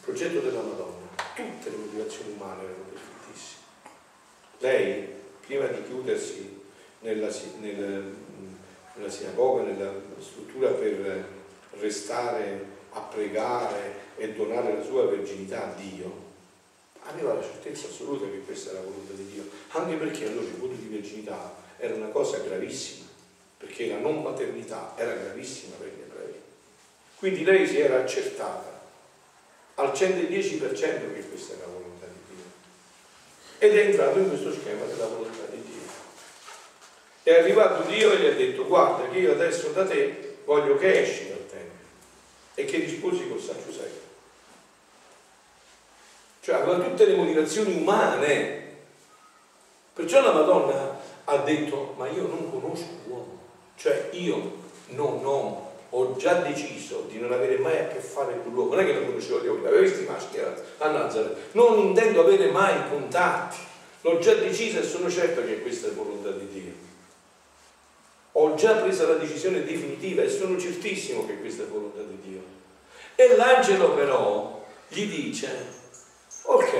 progetto 0.00 0.40
della 0.40 0.62
Madonna, 0.62 1.08
tutte 1.34 1.70
le 1.70 1.76
motivazioni 1.76 2.32
umane 2.32 2.62
erano 2.62 2.84
perfettissime. 2.92 3.60
Lei, 4.58 5.08
prima 5.46 5.66
di 5.66 5.82
chiudersi 5.84 6.60
nella, 7.00 7.28
nella, 7.60 8.00
nella 8.94 9.10
sinagoga, 9.10 9.62
nella 9.62 9.92
struttura 10.20 10.70
per 10.70 11.28
restare 11.78 12.66
a 12.90 13.00
pregare 13.00 14.00
e 14.16 14.32
donare 14.32 14.76
la 14.76 14.84
sua 14.84 15.06
verginità 15.06 15.70
a 15.70 15.74
Dio, 15.74 16.30
aveva 17.04 17.34
la 17.34 17.42
certezza 17.42 17.86
assoluta 17.86 18.26
che 18.26 18.40
questa 18.40 18.70
era 18.70 18.80
la 18.80 18.86
volontà 18.86 19.12
di 19.14 19.26
Dio, 19.26 19.44
anche 19.68 19.94
perché 19.96 20.26
allora 20.26 20.46
il 20.46 20.56
voto 20.56 20.74
di 20.74 20.88
verginità 20.88 21.54
era 21.76 21.94
una 21.94 22.08
cosa 22.08 22.38
gravissima, 22.38 23.06
perché 23.62 23.86
la 23.86 23.98
non 23.98 24.22
maternità 24.22 24.94
era 24.96 25.12
gravissima 25.12 25.76
per 25.76 25.86
gli 25.86 26.00
ebrei. 26.02 26.34
Quindi 27.16 27.44
lei 27.44 27.64
si 27.64 27.78
era 27.78 28.00
accertata 28.00 28.80
al 29.76 29.92
110% 29.92 30.68
che 30.68 31.28
questa 31.28 31.54
è 31.54 31.58
la 31.58 31.66
volontà 31.66 32.06
di 32.06 32.34
Dio. 32.34 32.44
Ed 33.58 33.76
è 33.76 33.86
entrato 33.86 34.18
in 34.18 34.28
questo 34.28 34.52
schema 34.52 34.84
della 34.84 35.06
volontà 35.06 35.44
di 35.48 35.62
Dio. 35.62 35.80
È 37.22 37.38
arrivato 37.38 37.88
Dio 37.88 38.10
e 38.10 38.18
gli 38.18 38.26
ha 38.26 38.34
detto 38.34 38.66
guarda 38.66 39.08
che 39.08 39.18
io 39.18 39.30
adesso 39.30 39.68
da 39.68 39.86
te 39.86 40.38
voglio 40.44 40.76
che 40.76 41.02
esci 41.02 41.28
dal 41.28 41.46
Tempio 41.48 41.86
e 42.54 42.64
che 42.64 42.84
disposi 42.84 43.28
con 43.28 43.38
San 43.38 43.62
Giuseppe. 43.64 44.00
Cioè 46.40 46.56
aveva 46.56 46.84
tutte 46.84 47.06
le 47.06 47.14
motivazioni 47.14 47.76
umane. 47.76 48.60
Perciò 49.92 50.20
la 50.20 50.32
Madonna 50.32 50.98
ha 51.26 51.36
detto 51.36 51.94
ma 51.96 52.08
io 52.08 52.26
non 52.26 52.50
conosco 52.50 52.88
l'uomo. 53.06 53.41
Cioè 53.82 54.10
io 54.12 54.52
non 54.90 55.20
ho 55.24 55.70
ho 55.94 56.16
già 56.16 56.34
deciso 56.40 57.06
di 57.10 57.18
non 57.18 57.32
avere 57.32 57.58
mai 57.58 57.78
a 57.78 57.88
che 57.88 57.98
fare 57.98 58.40
con 58.42 58.54
l'uomo, 58.54 58.74
non 58.74 58.82
è 58.82 58.86
che 58.86 58.94
non 58.94 59.06
conoscevo 59.06 59.42
gli 59.42 59.46
uomini, 59.46 59.66
avevo 59.66 59.82
visto 59.82 60.00
i 60.00 60.06
maschi 60.06 60.38
a 60.38 60.90
Nazareth, 60.90 61.36
non 61.52 61.78
intendo 61.78 62.22
avere 62.22 62.50
mai 62.50 62.88
contatti, 62.88 63.58
l'ho 64.00 64.18
già 64.18 64.32
deciso 64.34 64.78
e 64.78 64.84
sono 64.84 65.10
certo 65.10 65.44
che 65.44 65.60
questa 65.60 65.88
è 65.88 65.90
volontà 65.90 66.30
di 66.30 66.48
Dio. 66.48 66.72
Ho 68.32 68.54
già 68.54 68.76
preso 68.76 69.06
la 69.06 69.18
decisione 69.18 69.64
definitiva 69.64 70.22
e 70.22 70.30
sono 70.30 70.58
certissimo 70.58 71.26
che 71.26 71.38
questa 71.38 71.64
è 71.64 71.66
volontà 71.66 72.00
di 72.00 72.18
Dio. 72.26 72.42
E 73.14 73.36
l'angelo 73.36 73.92
però 73.92 74.64
gli 74.88 75.04
dice, 75.04 75.50
ok, 76.44 76.74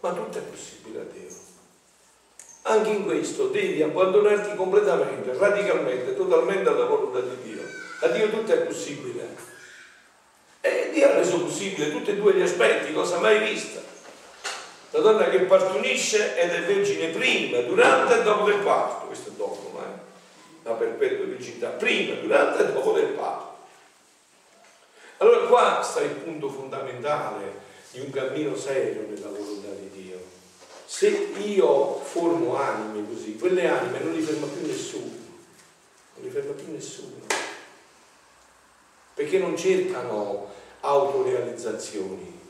ma 0.00 0.12
tutto 0.12 0.38
è 0.38 0.42
possibile 0.42 1.00
a 1.00 1.04
Dio. 1.04 1.29
Anche 2.70 2.90
in 2.90 3.04
questo 3.04 3.48
devi 3.48 3.82
abbandonarti 3.82 4.56
completamente, 4.56 5.36
radicalmente, 5.36 6.14
totalmente 6.14 6.68
alla 6.68 6.84
volontà 6.84 7.20
di 7.20 7.36
Dio 7.42 7.60
a 8.02 8.08
Dio 8.08 8.30
tutto 8.30 8.52
è 8.52 8.58
possibile. 8.58 9.28
E 10.62 10.90
Dio 10.92 11.06
ha 11.06 11.14
reso 11.14 11.42
possibile 11.42 11.90
tutti 11.90 12.10
e 12.10 12.16
due 12.16 12.34
gli 12.34 12.40
aspetti, 12.40 12.92
cosa 12.92 13.18
mai 13.18 13.38
vista. 13.40 13.80
La 14.92 15.00
donna 15.00 15.28
che 15.28 15.40
partorisce 15.40 16.38
ed 16.38 16.50
è 16.50 16.62
vergine 16.62 17.08
prima, 17.08 17.60
durante 17.60 18.20
e 18.20 18.22
dopo 18.22 18.48
il 18.48 18.58
parto, 18.58 19.06
questo 19.06 19.28
è 19.30 19.32
dopo, 19.32 19.70
ma 19.74 20.00
la 20.62 20.72
perpetua 20.72 21.26
virginità, 21.26 21.68
prima, 21.68 22.14
durante 22.20 22.64
e 22.64 22.72
dopo 22.72 22.92
del 22.92 23.08
Papa. 23.08 23.54
Allora 25.18 25.46
qua 25.46 25.82
sta 25.82 26.00
il 26.00 26.10
punto 26.10 26.48
fondamentale 26.48 27.68
di 27.92 28.00
un 28.00 28.10
cammino 28.10 28.56
serio 28.56 29.06
nella 29.08 29.28
volontà 29.28 29.68
di 29.68 29.89
Dio. 29.89 29.89
Se 30.92 31.06
io 31.46 32.00
formo 32.02 32.56
anime 32.56 33.06
così, 33.08 33.36
quelle 33.36 33.68
anime 33.68 34.00
non 34.00 34.12
li 34.12 34.20
ferma 34.20 34.48
più 34.48 34.66
nessuno, 34.66 35.12
non 36.16 36.24
li 36.24 36.28
ferma 36.28 36.50
più 36.52 36.72
nessuno, 36.72 37.14
perché 39.14 39.38
non 39.38 39.56
cercano 39.56 40.48
autorealizzazioni, 40.80 42.40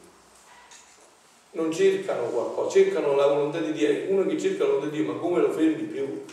non 1.50 1.70
cercano 1.70 2.28
qualcosa, 2.30 2.70
cercano 2.70 3.14
la 3.14 3.26
volontà 3.26 3.60
di 3.60 3.72
Dio. 3.72 4.10
Uno 4.10 4.24
che 4.24 4.40
cerca 4.40 4.64
la 4.64 4.70
volontà 4.70 4.88
di 4.88 5.02
Dio, 5.02 5.12
ma 5.12 5.18
come 5.20 5.40
lo 5.40 5.52
fermi 5.52 5.82
più? 5.82 6.24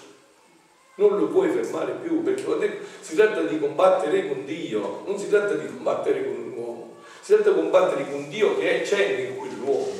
Non 0.96 1.20
lo 1.20 1.28
puoi 1.28 1.52
fermare 1.52 1.92
più, 2.02 2.24
perché 2.24 2.80
si 3.02 3.16
tratta 3.16 3.42
di 3.42 3.60
combattere 3.60 4.30
con 4.30 4.46
Dio, 4.46 5.04
non 5.06 5.20
si 5.20 5.28
tratta 5.28 5.56
di 5.56 5.68
combattere 5.68 6.24
con 6.24 6.36
un 6.36 6.52
uomo, 6.58 6.96
si 7.20 7.34
tratta 7.34 7.52
di 7.52 7.60
combattere 7.60 8.10
con 8.10 8.30
Dio 8.30 8.58
che 8.58 8.82
c'è 8.84 9.28
in 9.28 9.38
quell'uomo, 9.38 9.97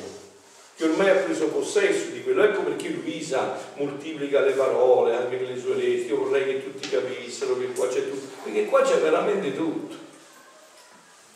che 0.78 0.84
ormai 0.84 1.10
ha 1.10 1.14
preso 1.14 1.48
possesso 1.48 2.10
di 2.10 2.22
quello. 2.22 2.44
Ecco 2.44 2.62
perché 2.62 2.88
Luisa 2.90 3.58
moltiplica 3.74 4.40
le 4.40 4.52
parole 4.52 5.16
anche 5.16 5.36
nelle 5.36 5.58
sue 5.58 5.74
lettere. 5.74 6.06
Io 6.06 6.18
vorrei 6.18 6.44
che 6.44 6.62
tutti 6.62 6.88
capissero 6.88 7.58
che 7.58 7.72
qua 7.72 7.88
c'è 7.88 8.08
tutto, 8.08 8.28
perché 8.44 8.66
qua 8.66 8.82
c'è 8.82 8.98
veramente 8.98 9.56
tutto. 9.56 9.96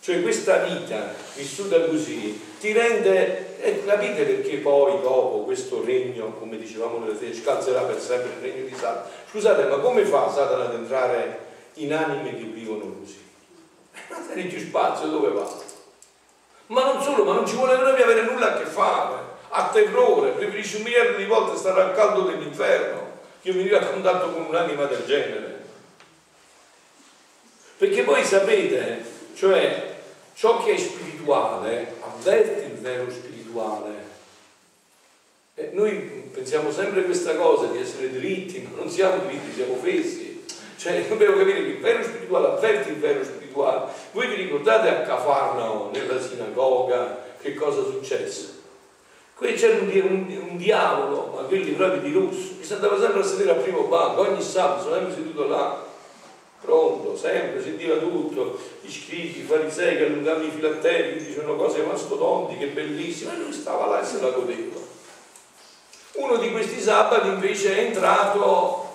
Cioè 0.01 0.23
questa 0.23 0.59
vita 0.59 1.13
vissuta 1.35 1.81
così 1.87 2.41
ti 2.61 2.73
rende, 2.73 3.61
eh, 3.61 3.85
capite 3.85 4.23
perché 4.23 4.59
poi 4.59 5.01
dopo 5.01 5.43
questo 5.43 5.83
regno, 5.85 6.35
come 6.39 6.57
dicevamo 6.57 6.99
nelle 6.99 7.15
fede, 7.15 7.35
scalzerà 7.35 7.83
per 7.83 8.01
sempre 8.01 8.31
il 8.37 8.53
regno 8.53 8.67
di 8.69 8.75
Satana. 8.75 9.09
Scusate, 9.29 9.65
ma 9.65 9.79
come 9.79 10.05
fa 10.05 10.33
Satana 10.33 10.67
ad 10.67 10.75
entrare 10.75 11.39
in 11.75 11.93
anime 11.93 12.37
che 12.37 12.45
vivono 12.45 12.97
così? 13.01 13.19
Ma 14.09 14.17
se 14.25 14.61
spazio 14.61 15.09
dove 15.09 15.31
va? 15.31 15.49
Ma 16.67 16.85
non 16.85 17.03
solo, 17.03 17.25
ma 17.25 17.35
non 17.35 17.47
ci 17.47 17.57
vuole 17.57 17.77
proprio 17.77 18.05
avere 18.05 18.23
nulla 18.23 18.55
a 18.55 18.59
che 18.59 18.65
fare, 18.65 19.32
ha 19.55 19.69
terrore, 19.69 20.31
preferisce 20.31 20.79
un 20.79 20.85
miliardo 20.85 21.19
di 21.19 21.27
volte 21.27 21.59
stare 21.59 21.83
al 21.83 21.95
caldo 21.95 22.23
dell'inferno 22.23 23.21
che 23.43 23.53
venire 23.53 23.77
a 23.77 23.87
contatto 23.87 24.33
con 24.33 24.47
un'anima 24.47 24.87
del 24.87 25.05
genere. 25.05 25.61
Perché 27.77 28.03
voi 28.03 28.25
sapete, 28.25 29.05
cioè 29.35 29.95
ciò 30.35 30.62
che 30.62 30.73
è 30.73 30.79
spirituale 30.79 31.97
avverte 32.01 32.62
il 32.62 32.79
vero 32.79 33.11
spirituale. 33.11 34.11
E 35.55 35.71
noi 35.73 36.31
pensiamo 36.33 36.73
sempre 36.73 37.05
questa 37.05 37.37
cosa 37.37 37.67
di 37.67 37.79
essere 37.79 38.11
dritti, 38.11 38.67
ma 38.71 38.79
non 38.79 38.88
siamo 38.88 39.25
dritti, 39.25 39.53
siamo 39.53 39.75
fessi. 39.75 40.47
Cioè 40.79 41.07
dobbiamo 41.07 41.37
capire 41.37 41.62
che 41.62 41.69
il 41.69 41.79
vero 41.79 42.03
spirituale 42.03 42.47
avverte 42.47 42.88
il 42.88 42.97
vero 42.97 43.23
spirituale. 43.23 43.93
Voi 44.12 44.29
vi 44.29 44.37
ricordate 44.37 44.88
a 44.88 45.03
Cafarnao, 45.03 45.91
nella 45.93 46.21
sinagoga, 46.21 47.23
che 47.38 47.55
cosa 47.55 47.83
successe? 47.83 48.61
Qui 49.35 49.55
c'era 49.55 49.81
un, 49.81 49.90
un, 49.90 50.49
un, 50.51 50.57
diavolo, 50.57 51.33
ma 51.35 51.42
quelli 51.42 51.73
proprio 51.73 52.01
di 52.01 52.12
lusso, 52.12 52.55
che 52.59 52.64
si 52.64 52.73
andava 52.75 52.99
sempre 52.99 53.21
a 53.21 53.25
sedere 53.25 53.51
al 53.51 53.57
primo 53.57 53.83
banco, 53.85 54.21
ogni 54.21 54.42
sabato, 54.42 54.92
sempre 54.92 55.12
seduto 55.12 55.49
là 55.49 55.90
pronto, 56.62 57.16
sempre, 57.16 57.61
sentiva 57.61 57.97
tutto, 57.97 58.59
gli 58.81 58.90
scritti, 58.90 59.40
i 59.40 59.42
farisei 59.42 59.97
che 59.97 60.07
allungavano 60.07 60.45
i 60.45 60.51
filatteri, 60.51 61.25
dicevano 61.25 61.57
cose 61.57 61.83
mastodontiche, 61.83 62.68
bellissime, 62.68 63.35
e 63.35 63.38
lui 63.38 63.53
stava 63.53 63.87
là 63.87 64.01
e 64.01 64.05
se 64.05 64.21
la 64.21 64.31
godeva. 64.31 64.79
Uno 66.12 66.37
di 66.37 66.53
questi 66.53 66.81
sabati 66.81 67.29
invece 67.29 67.77
è 67.77 67.81
entrato 67.87 68.90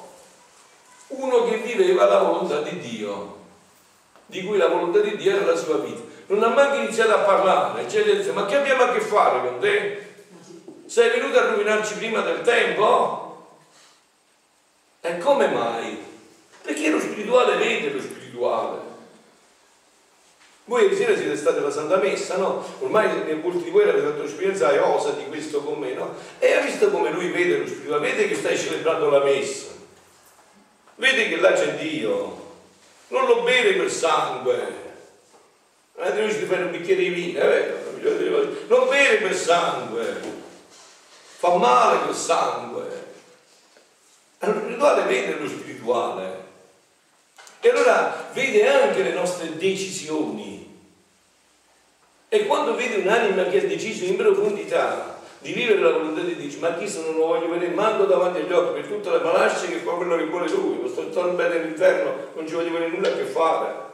uno 1.08 1.44
che 1.44 1.58
viveva 1.58 2.06
la 2.06 2.20
volontà 2.20 2.62
di 2.62 2.80
Dio, 2.80 3.36
di 4.28 4.44
cui 4.44 4.58
la 4.58 4.68
volontà 4.68 5.00
di 5.00 5.18
Dio 5.18 5.36
era 5.36 5.46
la 5.46 5.58
sua 5.58 5.78
vita. 5.78 6.02
Non 6.28 6.44
ha 6.44 6.50
mai 6.50 6.84
iniziato 6.84 7.14
a 7.14 7.20
parlare, 7.20 7.90
cioè 7.90 8.32
ma 8.32 8.46
che 8.46 8.56
abbiamo 8.56 8.84
a 8.84 8.92
che 8.92 9.02
fare 9.02 9.42
con 9.42 9.60
te? 9.60 10.07
Sei 10.88 11.10
venuto 11.10 11.38
a 11.38 11.50
rovinarci 11.50 11.96
prima 11.96 12.22
del 12.22 12.42
tempo? 12.42 13.26
E 15.02 15.18
come 15.18 15.48
mai? 15.48 15.98
Perché 16.62 16.90
lo 16.90 17.00
spirituale 17.00 17.58
vede 17.58 17.92
lo 17.92 18.02
spirituale. 18.02 18.86
Voi 20.64 20.84
ieri 20.84 20.96
sera 20.96 21.16
siete 21.16 21.36
stati 21.36 21.60
alla 21.60 21.72
Santa 21.72 21.98
Messa, 21.98 22.38
no? 22.38 22.66
Ormai 22.80 23.08
molti 23.42 23.64
di 23.64 23.70
voi 23.70 23.84
avete 23.84 24.06
fatto 24.06 24.24
esperienza 24.24 24.86
osa 24.86 25.12
di 25.12 25.26
questo 25.28 25.62
con 25.62 25.80
me, 25.80 25.94
no? 25.94 26.16
E 26.40 26.54
ha 26.54 26.62
visto 26.62 26.90
come 26.90 27.10
lui 27.12 27.30
vede 27.32 27.60
lo 27.60 27.68
spirituale, 27.68 28.10
vede 28.10 28.28
che 28.28 28.36
stai 28.36 28.58
celebrando 28.58 29.10
la 29.10 29.24
Messa, 29.24 29.68
vede 30.96 31.30
che 31.30 31.38
là 31.38 31.54
c'è 31.54 31.76
Dio, 31.76 32.56
non 33.10 33.28
lo 33.28 33.44
beve 33.44 33.76
quel 33.76 33.90
sangue, 33.92 34.86
eh, 35.96 36.12
devi 36.12 36.34
fare 36.46 36.64
un 36.64 36.72
bicchiere 36.72 37.02
di 37.02 37.10
vino, 37.10 37.40
eh? 37.40 37.74
non 38.68 38.90
beve 38.90 39.20
quel 39.20 39.36
sangue, 39.36 40.37
fa 41.38 41.56
male 41.56 42.00
quel 42.00 42.16
sangue. 42.16 43.06
Lo 44.40 44.54
spirituale 44.54 45.04
vede 45.04 45.38
lo 45.38 45.48
spirituale. 45.48 46.46
E 47.60 47.70
allora 47.70 48.30
vede 48.34 48.68
anche 48.68 49.04
le 49.04 49.14
nostre 49.14 49.56
decisioni. 49.56 50.66
E 52.30 52.46
quando 52.48 52.76
vede 52.76 52.98
un'anima 52.98 53.44
che 53.46 53.64
ha 53.64 53.68
deciso 53.68 54.06
in 54.06 54.16
profondità 54.16 55.20
di 55.40 55.54
vivere 55.54 55.80
la 55.80 55.92
volontà 55.92 56.22
di 56.22 56.36
Dio, 56.36 56.60
ma 56.60 56.76
chi 56.76 56.90
se 56.90 57.02
non 57.02 57.16
lo 57.16 57.28
voglio 57.28 57.50
vedere 57.50 57.72
manco 57.72 58.06
davanti 58.06 58.40
agli 58.40 58.52
occhi 58.52 58.82
per 58.82 58.90
tutte 58.90 59.12
le 59.12 59.20
malasce 59.20 59.68
che 59.68 59.78
fa 59.78 59.92
quello 59.92 60.18
che 60.18 60.26
vuole 60.26 60.50
lui, 60.50 60.82
lo 60.82 60.90
sto 60.90 61.08
tornando 61.10 61.38
bene 61.38 61.62
all'inferno, 61.62 62.32
non 62.34 62.48
ci 62.48 62.56
voglio 62.56 62.70
avere 62.70 62.90
nulla 62.90 63.10
a 63.10 63.16
che 63.16 63.26
fare. 63.26 63.86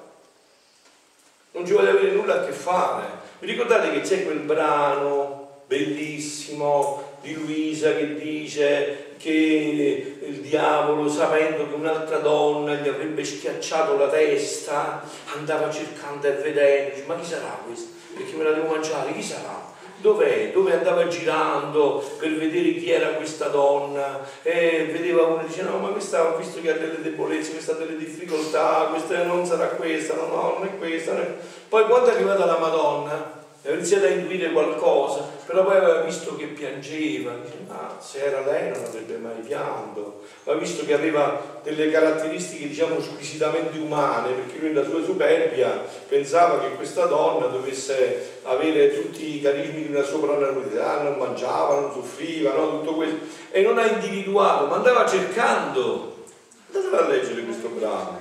Non 1.52 1.66
ci 1.66 1.74
voglio 1.74 1.90
avere 1.90 2.12
nulla 2.12 2.42
a 2.42 2.46
che 2.46 2.54
fare. 2.54 3.06
Vi 3.40 3.48
ricordate 3.48 3.92
che 3.92 4.02
c'è 4.02 4.24
quel 4.24 4.40
brano 4.40 5.62
bellissimo 5.68 7.12
di 7.24 7.34
Luisa 7.36 7.96
che 7.96 8.16
dice 8.16 9.16
che 9.18 10.18
il 10.22 10.42
diavolo, 10.42 11.10
sapendo 11.10 11.70
che 11.70 11.74
un'altra 11.74 12.18
donna 12.18 12.74
gli 12.76 12.90
avrebbe 12.90 13.24
schiacciato 13.24 13.98
la 13.98 14.10
testa, 14.10 15.02
andava 15.34 15.72
cercando 15.72 16.28
e 16.28 16.32
vedendo, 16.34 17.02
ma 17.06 17.16
chi 17.16 17.26
sarà 17.26 17.62
questo? 17.66 17.92
Perché 18.14 18.36
me 18.36 18.44
la 18.44 18.52
devo 18.52 18.68
mangiare, 18.68 19.14
chi 19.14 19.24
sarà? 19.24 19.72
Dov'è? 20.02 20.52
Dove 20.52 20.74
andava 20.74 21.08
girando 21.08 22.04
per 22.20 22.36
vedere 22.36 22.76
chi 22.76 22.92
era 22.92 23.08
questa 23.12 23.48
donna 23.48 24.20
e 24.42 24.90
vedeva 24.92 25.24
uno 25.24 25.44
e 25.44 25.48
dice 25.48 25.62
no 25.62 25.78
ma 25.78 25.88
questa 25.88 26.28
ho 26.28 26.38
visto 26.38 26.60
che 26.60 26.72
ha 26.72 26.74
delle 26.74 27.02
debolezze, 27.02 27.52
questa 27.52 27.72
ha 27.72 27.76
delle 27.76 27.96
difficoltà, 27.96 28.88
questa 28.90 29.24
non 29.24 29.46
sarà 29.46 29.68
questa, 29.68 30.16
no, 30.16 30.28
no 30.28 30.56
non 30.58 30.68
è 30.68 30.78
questa. 30.78 31.14
Non 31.14 31.22
è... 31.22 31.34
Poi 31.70 31.86
quando 31.86 32.10
è 32.10 32.16
arrivata 32.16 32.44
la 32.44 32.58
Madonna, 32.58 33.43
aveva 33.64 33.80
iniziato 33.80 34.06
a 34.06 34.10
intuire 34.10 34.52
qualcosa, 34.52 35.22
però 35.46 35.64
poi 35.64 35.78
aveva 35.78 36.02
visto 36.02 36.36
che 36.36 36.48
piangeva, 36.48 37.32
ma 37.68 37.98
se 37.98 38.26
era 38.26 38.42
lei 38.42 38.72
non 38.72 38.84
avrebbe 38.84 39.16
mai 39.18 39.40
pianto, 39.42 40.24
ma 40.44 40.54
visto 40.56 40.86
che 40.86 40.94
aveva 40.94 41.62
delle 41.64 41.90
caratteristiche 41.90 42.68
diciamo 42.68 43.00
squisitamente 43.02 43.78
umane, 43.78 44.34
perché 44.34 44.60
lui 44.60 44.74
nella 44.74 44.86
sua 44.86 45.02
superbia 45.02 45.82
pensava 46.10 46.60
che 46.60 46.76
questa 46.76 47.06
donna 47.06 47.46
dovesse 47.46 48.40
avere 48.44 49.02
tutti 49.02 49.38
i 49.38 49.42
carismi 49.42 49.84
di 49.84 49.94
una 49.94 50.04
soprannaturalità, 50.04 51.04
non 51.04 51.18
mangiava, 51.18 51.80
non 51.80 51.92
soffriva, 51.94 52.54
no? 52.54 52.80
tutto 52.80 52.96
questo, 52.96 53.18
e 53.50 53.62
non 53.62 53.78
ha 53.78 53.86
individuato, 53.86 54.66
ma 54.66 54.76
andava 54.76 55.08
cercando, 55.08 56.26
andate 56.70 56.96
a 57.02 57.08
leggere 57.08 57.44
questo 57.44 57.70
brano, 57.70 58.20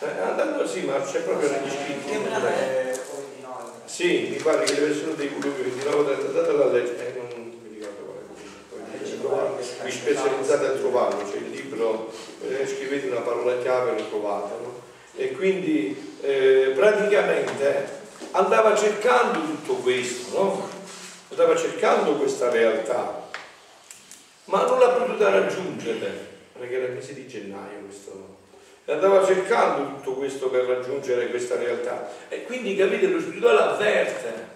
eh, 0.00 0.20
andando 0.20 0.66
sì, 0.66 0.80
ma 0.80 1.00
c'è 1.00 1.20
proprio 1.20 1.48
negli 1.48 1.70
scritti. 1.70 3.03
Sì, 3.86 4.28
mi 4.30 4.36
pare 4.42 4.64
che 4.64 4.74
le 4.74 4.86
versioni 4.86 5.14
dei 5.14 5.28
volumi 5.28 5.62
29 5.62 6.14
andate 6.14 6.48
alla 6.48 6.66
leggere, 6.66 7.14
eh, 7.14 7.18
non 7.18 7.52
mi 7.62 7.78
ricordo 7.78 9.28
quale, 9.28 9.62
vi 9.84 9.90
specializzate 9.90 10.66
a 10.66 10.70
trovarlo, 10.70 11.26
cioè 11.28 11.36
il 11.36 11.50
libro, 11.50 12.10
eh, 12.42 12.66
scrivete 12.66 13.08
una 13.08 13.20
parola 13.20 13.58
chiave 13.58 13.94
e 13.94 14.00
lo 14.00 14.08
trovate, 14.08 14.54
no? 14.62 14.80
E 15.16 15.32
quindi 15.32 16.16
eh, 16.22 16.72
praticamente 16.74 18.02
andava 18.32 18.74
cercando 18.74 19.40
tutto 19.40 19.74
questo, 19.74 20.38
no? 20.38 20.68
Andava 21.28 21.54
cercando 21.54 22.14
questa 22.14 22.50
realtà, 22.50 23.28
ma 24.46 24.64
non 24.64 24.78
l'ha 24.78 24.88
potuta 24.88 25.28
raggiungere, 25.28 26.28
perché 26.58 26.74
era 26.74 26.86
il 26.86 26.92
mese 26.92 27.14
di 27.14 27.28
gennaio 27.28 27.80
questo 27.86 28.33
e 28.86 28.92
andava 28.92 29.24
cercando 29.24 29.96
tutto 29.96 30.12
questo 30.12 30.48
per 30.48 30.64
raggiungere 30.64 31.28
questa 31.28 31.56
realtà. 31.56 32.10
E 32.28 32.44
quindi 32.44 32.76
capite, 32.76 33.06
lo 33.06 33.20
spirituale 33.20 33.60
avverte. 33.60 34.52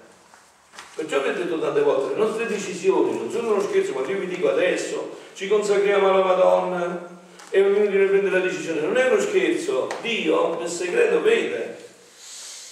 Perciò 0.94 1.22
vi 1.22 1.28
ho 1.28 1.32
detto 1.32 1.58
tante 1.60 1.80
volte, 1.80 2.14
le 2.14 2.20
nostre 2.20 2.46
decisioni 2.46 3.16
non 3.16 3.30
sono 3.30 3.52
uno 3.52 3.62
scherzo, 3.62 3.92
quando 3.92 4.10
io 4.10 4.18
vi 4.18 4.26
dico 4.26 4.50
adesso 4.50 5.16
ci 5.32 5.46
consacriamo 5.46 6.10
alla 6.10 6.24
Madonna 6.24 7.20
e 7.50 7.62
ognuno 7.62 7.86
di 7.86 7.96
noi 7.96 8.08
prende 8.08 8.30
la 8.30 8.40
decisione, 8.40 8.80
non 8.80 8.96
è 8.96 9.08
uno 9.08 9.20
scherzo, 9.20 9.88
Dio 10.02 10.58
nel 10.58 10.68
segreto 10.68 11.22
vede 11.22 11.76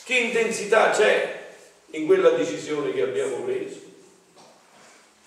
che 0.02 0.14
intensità 0.14 0.90
c'è 0.90 1.44
in 1.90 2.06
quella 2.06 2.30
decisione 2.30 2.92
che 2.92 3.02
abbiamo 3.02 3.36
preso. 3.44 3.78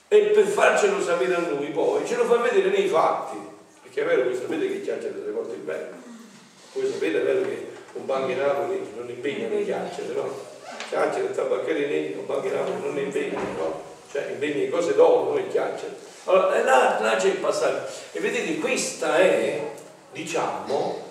E 0.10 0.20
per 0.20 0.46
farcelo 0.46 1.02
sapere 1.02 1.36
a 1.36 1.40
noi 1.40 1.68
poi 1.68 2.06
ce 2.06 2.18
lo 2.18 2.26
fa 2.26 2.36
vedere 2.36 2.70
nei 2.70 2.90
fatti, 2.90 3.38
perché 3.82 4.02
è 4.02 4.06
vero 4.06 4.30
che 4.30 4.36
sapete 4.36 4.68
che 4.68 4.82
chiacchiera 4.82 5.16
delle 5.16 5.32
volte 5.32 5.54
il 5.54 5.62
bene 5.62 5.99
Voi 6.74 6.88
sapete 6.88 7.20
vero 7.20 7.42
che 7.42 7.68
un 7.94 8.06
banco 8.06 8.30
in 8.30 8.38
Napoli 8.38 8.80
non 8.96 9.10
impegna 9.10 9.48
le 9.48 9.64
chiacchiere, 9.64 10.14
no? 10.14 10.32
Chiacchiere, 10.88 11.32
tabaccherini, 11.32 12.18
un 12.18 12.26
banco 12.28 12.46
in 12.46 12.54
Napoli 12.54 12.82
non 12.82 12.98
impegna, 12.98 13.40
no? 13.58 13.82
Cioè 14.12 14.32
impegna 14.32 14.58
le 14.58 14.70
cose 14.70 14.94
dopo, 14.94 15.34
non 15.34 15.48
chiacchiere. 15.48 15.96
Allora, 16.26 16.64
là, 16.64 17.00
là 17.00 17.16
c'è 17.16 17.30
il 17.30 17.38
passaggio. 17.38 17.92
E 18.12 18.20
vedete, 18.20 18.60
questa 18.60 19.18
è, 19.18 19.72
diciamo, 20.12 21.04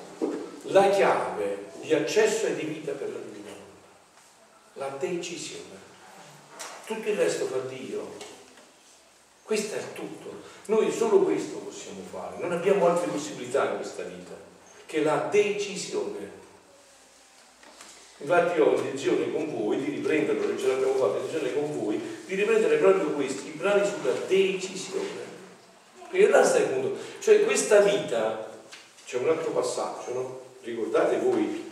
la 0.62 0.90
chiave 0.90 1.66
di 1.80 1.92
accesso 1.92 2.46
e 2.46 2.54
di 2.54 2.64
vita 2.64 2.92
per 2.92 3.08
la 3.08 3.18
divina. 3.18 3.50
La 4.74 4.96
decisione. 4.96 5.76
Tutto 6.84 7.08
il 7.08 7.16
resto 7.16 7.46
fa 7.46 7.58
Dio. 7.68 8.12
Questo 9.42 9.74
è 9.74 9.92
tutto. 9.92 10.36
Noi 10.66 10.92
solo 10.92 11.22
questo 11.22 11.56
possiamo 11.56 12.00
fare. 12.10 12.36
Non 12.38 12.52
abbiamo 12.52 12.86
altre 12.86 13.10
possibilità 13.10 13.70
in 13.70 13.76
questa 13.76 14.04
vita 14.04 14.37
che 14.88 15.02
la 15.02 15.28
decisione. 15.30 16.36
Infatti 18.20 18.58
ho 18.58 18.74
intenzione 18.74 19.30
con 19.30 19.54
voi 19.54 19.76
di 19.76 19.90
riprendere, 19.90 20.38
perché 20.38 20.58
ce 20.58 20.68
l'abbiamo 20.68 20.94
fatto, 20.94 21.18
intenzione 21.18 21.52
con 21.52 21.78
voi, 21.78 22.00
di 22.26 22.34
riprendere 22.34 22.78
proprio 22.78 23.10
questi, 23.10 23.48
i 23.48 23.52
brani 23.52 23.86
sulla 23.86 24.14
decisione. 24.26 25.26
Perché 26.10 26.28
là 26.28 26.40
il 26.40 26.66
punto. 26.68 26.96
Cioè 27.20 27.44
questa 27.44 27.80
vita, 27.80 28.50
c'è 29.04 29.18
un 29.18 29.28
altro 29.28 29.50
passaggio, 29.50 30.14
no? 30.14 30.40
Ricordate 30.62 31.18
voi 31.18 31.70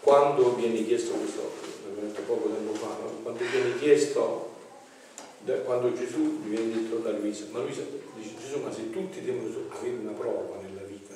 quando 0.00 0.54
viene 0.54 0.86
chiesto 0.86 1.12
questo, 1.14 1.52
poco 2.26 2.48
tempo 2.48 2.74
fa, 2.74 2.96
no? 3.02 3.18
quando 3.22 3.42
viene 3.50 3.78
chiesto, 3.78 4.54
quando 5.64 5.92
Gesù 5.92 6.42
gli 6.42 6.54
viene 6.54 6.74
detto 6.74 6.96
da 6.96 7.10
Luisa, 7.10 7.46
ma 7.50 7.58
Luisa 7.60 7.82
dice 8.16 8.34
Gesù, 8.40 8.60
ma 8.60 8.72
se 8.72 8.90
tutti 8.90 9.20
devono 9.20 9.48
avere 9.70 9.96
una 9.96 10.12
prova 10.12 10.58
vita 10.60 10.71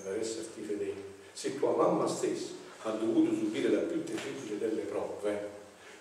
per 0.06 0.20
esserti 0.20 0.62
fedeli, 0.62 1.02
se 1.32 1.58
tua 1.58 1.74
mamma 1.74 2.06
stessa 2.06 2.52
ha 2.82 2.90
dovuto 2.90 3.34
subire 3.34 3.68
la 3.70 3.80
più 3.80 4.04
terribile 4.04 4.58
delle 4.58 4.82
prove, 4.82 5.50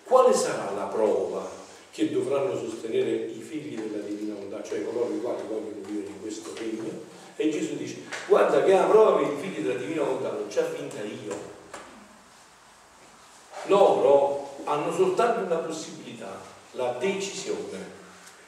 quale 0.04 0.32
sarà 0.32 0.72
la 0.76 0.84
prova 0.84 1.50
che 1.90 2.12
dovranno 2.12 2.56
sostenere 2.56 3.10
i 3.10 3.42
figli 3.42 3.76
della 3.76 4.04
divina 4.04 4.36
volontà, 4.36 4.62
cioè 4.62 4.86
coloro 4.86 5.12
i 5.12 5.22
quali 5.22 5.42
vogliono 5.48 5.82
vivere 5.88 6.08
in 6.08 6.22
questo 6.22 6.54
regno? 6.56 7.14
E 7.36 7.50
Gesù 7.50 7.76
dice, 7.76 8.04
guarda 8.28 8.64
che 8.64 8.74
la 8.74 8.84
prova 8.84 9.18
per 9.18 9.34
i 9.34 9.38
figli 9.42 9.66
della 9.66 9.80
divina 9.80 10.04
volontà 10.04 10.32
non 10.32 10.48
c'è 10.48 10.64
finta 10.72 11.02
io. 11.02 11.54
Loro 13.66 14.58
hanno 14.66 14.94
soltanto 14.94 15.46
una 15.46 15.58
possibilità, 15.58 16.40
la 16.74 16.96
decisione. 17.00 18.04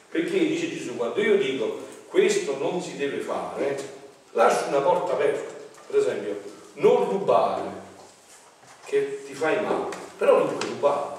Perché 0.08 0.38
dice 0.38 0.70
Gesù, 0.70 0.96
quando 0.96 1.20
io 1.20 1.36
dico 1.36 1.86
questo 2.08 2.56
non 2.58 2.80
si 2.80 2.96
deve 2.96 3.18
fare, 3.18 3.97
lascio 4.32 4.68
una 4.68 4.80
porta 4.80 5.12
aperta. 5.12 5.54
Per 5.86 5.98
esempio, 5.98 6.40
non 6.74 7.08
rubare, 7.08 7.62
che 8.84 9.24
ti 9.24 9.34
fai 9.34 9.62
male, 9.62 9.88
però 10.16 10.38
non 10.38 10.56
puoi 10.56 10.70
rubare. 10.70 11.16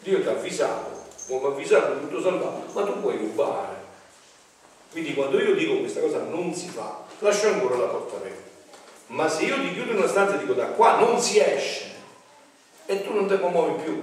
Dio 0.00 0.20
ti 0.20 0.28
ha 0.28 0.32
avvisato, 0.32 1.04
come 1.26 1.48
avvisato 1.48 1.98
tutto 2.00 2.20
salvato, 2.20 2.72
ma 2.72 2.84
tu 2.84 3.00
puoi 3.00 3.16
rubare. 3.16 3.82
Quindi 4.90 5.14
quando 5.14 5.40
io 5.40 5.54
dico 5.54 5.78
questa 5.78 6.00
cosa 6.00 6.18
non 6.18 6.54
si 6.54 6.68
fa, 6.68 7.02
lascio 7.18 7.48
ancora 7.48 7.76
la 7.76 7.86
porta 7.86 8.16
aperta. 8.16 8.52
Ma 9.06 9.28
se 9.28 9.44
io 9.44 9.60
ti 9.60 9.72
chiudo 9.72 9.92
in 9.92 9.98
una 9.98 10.08
stanza 10.08 10.36
e 10.36 10.38
dico 10.38 10.52
da 10.52 10.66
qua 10.66 10.98
non 11.00 11.20
si 11.20 11.38
esce 11.38 11.92
e 12.86 13.02
tu 13.04 13.12
non 13.12 13.26
ti 13.26 13.34
muovi 13.36 13.82
più. 13.82 14.02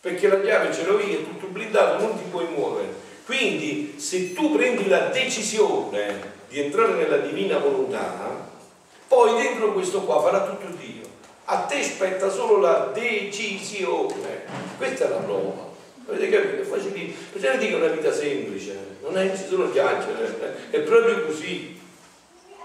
Perché 0.00 0.28
la 0.28 0.40
chiave 0.40 0.72
ce 0.72 0.84
l'ho 0.84 1.00
io, 1.00 1.18
è 1.18 1.24
tutto 1.24 1.46
blindato, 1.46 2.00
non 2.00 2.16
ti 2.16 2.24
puoi 2.30 2.46
muovere. 2.46 2.94
Quindi 3.26 3.94
se 3.96 4.32
tu 4.34 4.54
prendi 4.54 4.86
la 4.86 5.08
decisione 5.08 6.34
di 6.48 6.60
entrare 6.60 6.94
nella 6.94 7.16
divina 7.16 7.58
volontà, 7.58 8.48
poi 9.08 9.42
dentro 9.42 9.72
questo 9.72 10.02
qua 10.02 10.22
farà 10.22 10.44
tutto 10.44 10.72
Dio. 10.78 11.02
A 11.46 11.62
te 11.62 11.82
spetta 11.82 12.30
solo 12.30 12.58
la 12.58 12.92
decisione. 12.94 14.44
Questa 14.76 15.06
è 15.06 15.08
la 15.08 15.16
prova. 15.16 15.74
Avete 16.08 16.28
capito? 16.28 16.62
È 16.62 16.64
facile. 16.64 17.14
Perché 17.32 17.58
dico 17.58 17.78
una 17.78 17.88
vita 17.88 18.12
semplice, 18.12 18.78
non 19.02 19.18
è, 19.18 19.36
ci 19.36 19.44
sono 19.48 19.72
chiacchiere, 19.72 20.68
è 20.70 20.78
proprio 20.78 21.26
così. 21.26 21.80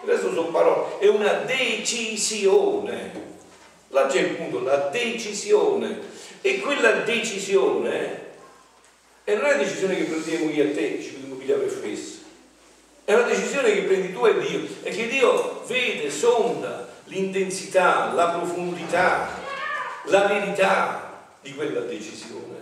Il 0.03 0.09
resto 0.09 0.31
sono 0.31 0.49
parole, 0.49 0.99
è 0.99 1.07
una 1.07 1.33
decisione. 1.43 3.29
Là 3.87 4.05
c'è 4.05 4.19
il 4.19 4.35
punto, 4.35 4.61
la 4.61 4.89
decisione. 4.91 6.01
E 6.41 6.59
quella 6.59 6.91
decisione 7.01 8.20
è 9.23 9.35
non 9.35 9.45
è 9.45 9.53
una 9.53 9.63
decisione 9.63 9.95
che 9.95 10.03
prendiamo 10.03 10.49
io 10.49 10.63
e 10.63 10.73
te, 10.73 11.01
ci 11.01 11.13
dobbiamo 11.13 11.35
pigliare 11.35 11.61
per 11.61 11.69
fesso. 11.69 12.19
È 13.03 13.13
una 13.13 13.23
decisione 13.23 13.73
che 13.73 13.81
prendi 13.81 14.13
tu 14.13 14.25
e 14.25 14.39
Dio, 14.39 14.67
e 14.83 14.89
che 14.89 15.07
Dio 15.07 15.63
vede, 15.67 16.09
sonda 16.09 16.87
l'intensità, 17.05 18.11
la 18.13 18.29
profondità, 18.29 19.27
la 20.05 20.27
verità 20.27 21.25
di 21.41 21.53
quella 21.53 21.81
decisione. 21.81 22.59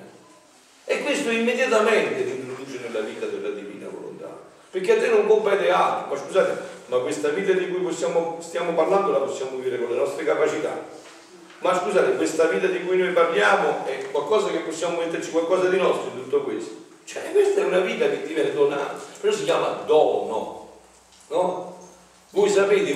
E 0.85 1.03
questo 1.03 1.29
immediatamente 1.29 2.23
ti 2.23 2.31
introduce 2.31 2.79
nella 2.79 3.01
vita 3.01 3.27
della 3.27 3.49
divina 3.49 3.87
volontà. 3.87 4.35
Perché 4.71 4.97
a 4.97 4.99
te 4.99 5.07
non 5.09 5.27
compete 5.27 5.69
altro. 5.69 6.13
Ma 6.15 6.19
scusate, 6.19 6.57
ma 6.87 6.97
questa 6.97 7.29
vita 7.29 7.53
di 7.53 7.69
cui 7.69 7.81
possiamo, 7.81 8.39
stiamo 8.41 8.73
parlando 8.73 9.11
la 9.11 9.19
possiamo 9.19 9.57
vivere 9.57 9.77
con 9.77 9.91
le 9.91 9.97
nostre 9.97 10.25
capacità. 10.25 10.97
Ma 11.59 11.77
scusate, 11.77 12.15
questa 12.15 12.45
vita 12.45 12.67
di 12.67 12.85
cui 12.85 12.97
noi 12.97 13.11
parliamo 13.11 13.85
è 13.85 14.09
qualcosa 14.11 14.49
che 14.49 14.59
possiamo 14.59 14.99
metterci 14.99 15.31
qualcosa 15.31 15.67
di 15.67 15.77
nostro 15.77 16.11
in 16.13 16.23
tutto 16.23 16.43
questo. 16.43 16.87
Cioè, 17.03 17.31
questa 17.31 17.61
è 17.61 17.65
una 17.65 17.79
vita 17.79 18.09
che 18.09 18.23
ti 18.23 18.33
viene 18.33 18.53
donata, 18.53 18.97
però 19.19 19.33
si 19.33 19.43
chiama 19.43 19.83
dono. 19.85 20.69
No? 21.27 21.77
Voi 22.31 22.49
sapete, 22.49 22.93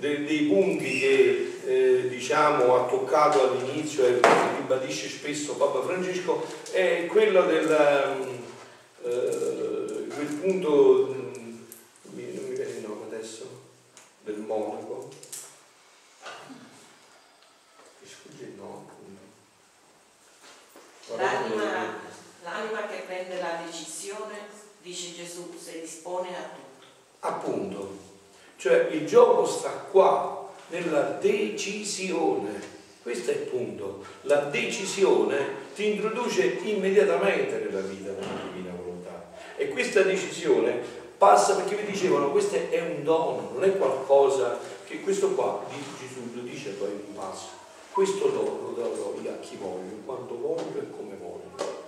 de, 0.00 0.24
dei 0.24 0.44
punti 0.44 0.98
che 0.98 1.58
eh, 1.66 2.08
diciamo, 2.08 2.74
ha 2.74 2.88
toccato 2.88 3.42
all'inizio 3.42 4.04
e 4.06 4.20
ribadisce 4.56 5.08
spesso 5.08 5.56
Papa 5.56 5.82
Francesco 5.82 6.42
è 6.72 7.06
quello 7.06 7.42
del 7.42 7.70
eh, 9.04 10.06
quel 10.08 10.26
punto 10.40 11.06
non 11.06 11.66
mi 12.14 12.22
viene 12.22 12.70
il 12.70 12.84
nome 12.86 13.04
adesso 13.06 13.46
del 14.24 14.38
monaco 14.38 15.08
mi 18.00 18.49
nome 18.60 18.98
l'anima, 21.16 21.98
l'anima 22.42 22.86
che 22.86 23.02
prende 23.06 23.40
la 23.40 23.60
decisione 23.64 24.38
dice 24.82 25.14
Gesù 25.14 25.52
si 25.58 25.80
dispone 25.80 26.28
a 26.28 26.42
tutto 26.42 26.86
appunto 27.20 28.08
cioè 28.60 28.88
il 28.90 29.06
gioco 29.06 29.46
sta 29.46 29.70
qua 29.70 30.40
nella 30.68 31.16
decisione. 31.20 32.78
Questo 33.02 33.30
è 33.30 33.34
il 33.34 33.46
punto. 33.46 34.04
La 34.22 34.40
decisione 34.42 35.68
ti 35.74 35.92
introduce 35.92 36.58
immediatamente 36.62 37.56
nella 37.56 37.80
vita 37.80 38.10
della 38.10 38.42
divina 38.52 38.72
volontà. 38.76 39.30
E 39.56 39.68
questa 39.68 40.02
decisione 40.02 40.78
passa 41.16 41.54
perché 41.54 41.76
vi 41.76 41.90
dicevano 41.90 42.30
questo 42.30 42.56
è 42.56 42.80
un 42.80 43.02
dono, 43.02 43.50
non 43.54 43.64
è 43.64 43.76
qualcosa 43.76 44.58
che 44.86 45.00
questo 45.00 45.30
qua 45.30 45.64
Gesù 45.98 46.34
lo 46.34 46.42
dice 46.42 46.70
poi 46.70 46.90
in 46.90 47.14
passo. 47.14 47.58
Questo 47.92 48.28
dono 48.28 48.60
lo 48.62 48.74
darò 48.76 49.14
io 49.20 49.30
a 49.30 49.38
chi 49.40 49.56
voglio, 49.56 49.96
quando 50.04 50.38
voglio 50.38 50.80
e 50.80 50.90
come 50.96 51.16
voglio. 51.20 51.78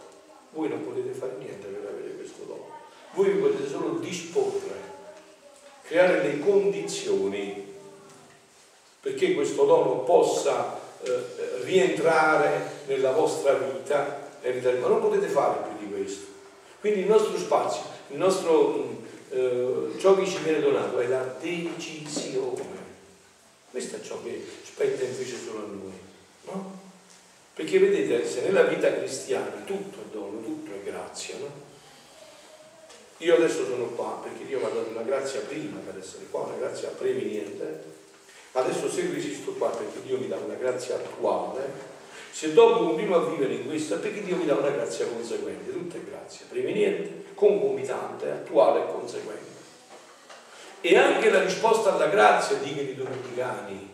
Voi 0.51 0.69
non 0.69 0.85
potete 0.85 1.12
fare 1.12 1.37
niente 1.38 1.67
per 1.69 1.88
avere 1.88 2.17
questo 2.17 2.43
dono. 2.45 2.67
Voi 3.15 3.31
vi 3.31 3.41
potete 3.41 3.69
solo 3.69 3.99
disporre, 3.99 4.81
creare 5.83 6.23
le 6.23 6.41
condizioni 6.41 7.71
perché 9.01 9.35
questo 9.35 9.65
dono 9.65 10.01
possa 10.01 10.79
eh, 11.03 11.62
rientrare 11.65 12.85
nella 12.87 13.11
vostra 13.11 13.55
vita, 13.55 14.29
ma 14.81 14.88
non 14.88 15.01
potete 15.01 15.27
fare 15.27 15.69
più 15.69 15.87
di 15.87 15.93
questo. 15.93 16.27
Quindi 16.81 17.01
il 17.01 17.07
nostro 17.07 17.37
spazio, 17.37 17.83
il 18.09 18.19
nostro, 18.19 18.99
eh, 19.31 19.88
ciò 19.99 20.17
che 20.17 20.27
ci 20.27 20.38
viene 20.43 20.61
donato 20.61 21.01
è 21.01 21.07
la 21.07 21.35
decisione. 21.41 22.81
Questo 23.71 23.97
è 23.97 24.01
ciò 24.01 24.23
che 24.23 24.45
spetta 24.72 25.04
invece 25.04 25.37
solo 25.37 25.58
a 25.58 25.68
noi. 25.68 26.00
No? 26.44 26.80
Perché 27.54 27.78
vedete, 27.78 28.26
se 28.26 28.42
nella 28.42 28.62
vita 28.64 28.92
cristiana 28.92 29.62
tutto 29.64 30.00
è 30.00 30.04
dono, 30.11 30.40
tutto 30.40 30.73
è 30.73 30.83
grazia, 30.83 31.37
no? 31.38 31.70
Io 33.18 33.37
adesso 33.37 33.64
sono 33.66 33.85
qua 33.88 34.20
perché 34.23 34.44
Dio 34.46 34.58
mi 34.58 34.64
ha 34.64 34.68
dato 34.68 34.88
una 34.90 35.02
grazia 35.02 35.40
prima 35.40 35.79
per 35.79 35.98
essere 35.98 36.25
qua, 36.29 36.40
una 36.40 36.56
grazia 36.56 36.88
preveniente, 36.88 38.00
Adesso 38.54 38.90
se 38.90 39.08
resisto 39.10 39.52
qua 39.52 39.70
perché 39.70 40.02
Dio 40.02 40.18
mi 40.18 40.29
dà 40.29 40.37
una 40.37 40.54
grazia 40.54 40.96
attuale, 40.96 41.90
se 42.31 42.52
dopo 42.52 42.85
continuo 42.85 43.16
a 43.16 43.31
vivere 43.31 43.54
in 43.54 43.66
questo 43.66 43.94
è 43.94 43.98
perché 43.98 44.23
Dio 44.23 44.37
mi 44.37 44.44
dà 44.44 44.56
una 44.56 44.68
grazia 44.68 45.06
conseguente, 45.06 45.73
tutta 45.73 45.96
è 45.96 46.00
grazia, 46.02 46.44
preveniente, 46.50 47.33
concomitante, 47.35 48.31
attuale 48.31 48.81
e 48.81 48.92
conseguente. 48.92 49.50
E 50.83 50.96
anche 50.98 51.31
la 51.31 51.42
risposta 51.42 51.94
alla 51.94 52.08
grazia, 52.08 52.56
dicono 52.56 52.88
i 52.88 52.94
domenicani, 52.94 53.88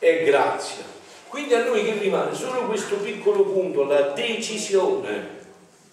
è 0.00 0.24
grazia. 0.24 0.82
Quindi 1.28 1.54
a 1.54 1.64
noi 1.64 1.84
che 1.84 1.92
rimane 1.92 2.34
solo 2.34 2.66
questo 2.66 2.96
piccolo 2.96 3.44
punto, 3.44 3.84
la 3.84 4.08
decisione, 4.08 5.38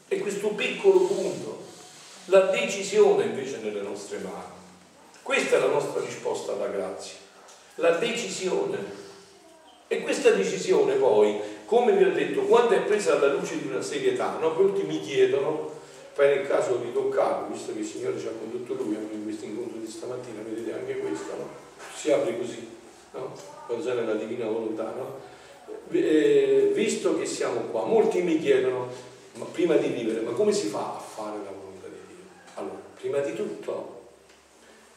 e 0.08 0.20
questo 0.20 0.48
piccolo 0.50 1.02
punto, 1.02 1.66
la 2.26 2.46
decisione 2.46 3.26
invece 3.26 3.58
nelle 3.58 3.82
nostre 3.82 4.20
mani 4.20 4.56
Questa 5.22 5.58
è 5.58 5.60
la 5.60 5.68
nostra 5.68 6.02
risposta 6.02 6.54
alla 6.54 6.68
grazia, 6.68 7.18
la 7.76 7.92
decisione. 7.92 9.06
E 9.90 10.02
questa 10.02 10.32
decisione 10.32 10.96
poi, 10.96 11.40
come 11.66 11.94
vi 11.94 12.04
ho 12.04 12.12
detto, 12.12 12.42
quando 12.42 12.74
è 12.74 12.82
presa 12.82 13.16
alla 13.16 13.34
luce 13.34 13.62
di 13.62 13.68
una 13.68 13.82
serietà, 13.82 14.38
no? 14.40 14.54
molti 14.54 14.84
mi 14.84 15.00
chiedono, 15.02 15.72
poi 16.14 16.28
nel 16.28 16.48
caso 16.48 16.76
di 16.78 16.92
toccarlo, 16.92 17.54
visto 17.54 17.74
che 17.74 17.80
il 17.80 17.86
Signore 17.86 18.20
ci 18.20 18.28
ha 18.28 18.32
condotto 18.32 18.74
Lui 18.82 18.96
in 18.96 19.24
questo 19.24 19.46
incontro 19.46 19.78
di 19.80 19.88
stamattina, 19.90 20.42
vedete 20.42 20.74
anche 20.74 20.98
questo, 20.98 21.36
no? 21.38 21.50
si 21.96 22.12
apre 22.12 22.38
così, 22.38 22.77
no? 23.18 23.82
sei 23.82 23.96
nella 23.96 24.14
divina 24.14 24.46
volontà, 24.46 24.94
no? 24.96 25.20
eh, 25.92 26.72
visto 26.74 27.18
che 27.18 27.26
siamo 27.26 27.62
qua, 27.72 27.86
molti 27.86 28.22
mi 28.22 28.40
chiedono, 28.40 28.90
ma 29.34 29.46
prima 29.46 29.76
di 29.76 29.88
vivere, 29.88 30.22
ma 30.22 30.32
come 30.32 30.52
si 30.52 30.68
fa 30.68 30.96
a 30.96 31.00
fare 31.00 31.38
la 31.44 31.52
volontà 31.52 31.88
di 31.88 32.00
Dio? 32.08 32.24
Allora, 32.56 32.80
prima 33.00 33.20
di 33.20 33.34
tutto 33.36 33.96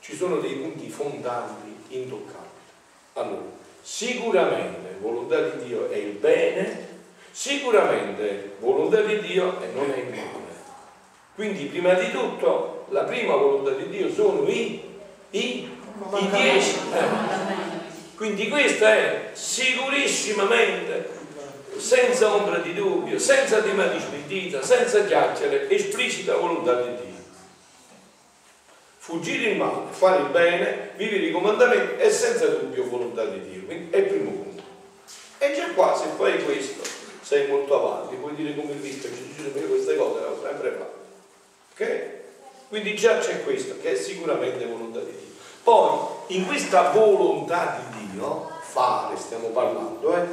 ci 0.01 0.17
sono 0.17 0.39
dei 0.39 0.55
punti 0.55 0.89
fondanti 0.89 1.77
intoccabili. 1.89 2.49
Allora, 3.15 3.43
sicuramente 3.83 4.97
volontà 5.01 5.41
di 5.49 5.65
Dio 5.67 5.91
è 5.91 5.97
il 5.97 6.13
bene, 6.13 6.89
sicuramente 7.31 8.57
volontà 8.61 9.01
di 9.03 9.21
Dio 9.21 9.61
e 9.61 9.67
non 9.75 9.91
è 9.91 9.99
il 9.99 10.09
male. 10.09 10.39
Quindi 11.35 11.65
prima 11.65 11.95
di 11.95 12.11
tutto 12.11 12.87
la 12.91 13.05
prima 13.05 13.35
volontà 13.35 13.71
di 13.71 13.89
Dio 13.89 14.13
sono 14.13 14.47
i, 14.49 14.83
i, 15.31 15.39
i 15.39 16.31
dieci. 16.31 16.77
Eh. 16.93 17.70
Quindi 18.21 18.51
questa 18.51 18.95
è 18.95 19.31
sicurissimamente, 19.33 21.09
senza 21.79 22.35
ombra 22.35 22.59
di 22.59 22.75
dubbio, 22.75 23.19
senza 23.19 23.63
tema 23.63 23.87
di 23.87 23.99
smentita, 23.99 24.61
senza 24.61 25.07
chiacchiere, 25.07 25.71
esplicita 25.71 26.37
volontà 26.37 26.83
di 26.83 26.97
Dio 26.97 27.09
fuggire 28.99 29.53
il 29.53 29.57
male, 29.57 29.91
fare 29.93 30.21
il 30.21 30.29
bene, 30.29 30.91
vivere 30.97 31.25
i 31.25 31.33
comandamenti 31.33 32.03
è 32.03 32.11
senza 32.11 32.47
dubbio 32.47 32.87
volontà 32.91 33.25
di 33.25 33.41
Dio. 33.51 33.65
Quindi 33.65 33.91
è 33.91 33.97
il 33.97 34.05
primo 34.05 34.31
punto. 34.33 34.63
E 35.39 35.55
già 35.55 35.71
qua, 35.71 35.97
se 35.97 36.09
fai 36.19 36.45
questo, 36.45 36.83
sei 37.23 37.49
molto 37.49 37.75
avanti, 37.75 38.17
puoi 38.17 38.35
dire 38.35 38.55
come 38.55 38.79
Cristo, 38.79 39.09
Gesù 39.09 39.25
dice 39.35 39.67
queste 39.67 39.97
cose 39.97 40.21
le 40.21 40.27
ho 40.27 40.43
sempre 40.43 40.77
fatte. 40.77 40.99
Ok? 41.73 42.69
Quindi 42.69 42.95
già 42.97 43.17
c'è 43.17 43.43
questo, 43.43 43.77
che 43.81 43.93
è 43.93 43.97
sicuramente 43.97 44.67
volontà 44.67 45.01
di 45.01 45.13
Dio. 45.13 45.29
Poi, 45.63 46.37
in 46.37 46.47
questa 46.47 46.91
volontà 46.91 47.79
di 47.79 47.99
Dio, 47.99 48.00
fare, 48.61 49.17
stiamo 49.17 49.49
parlando, 49.49 50.15
eh? 50.15 50.27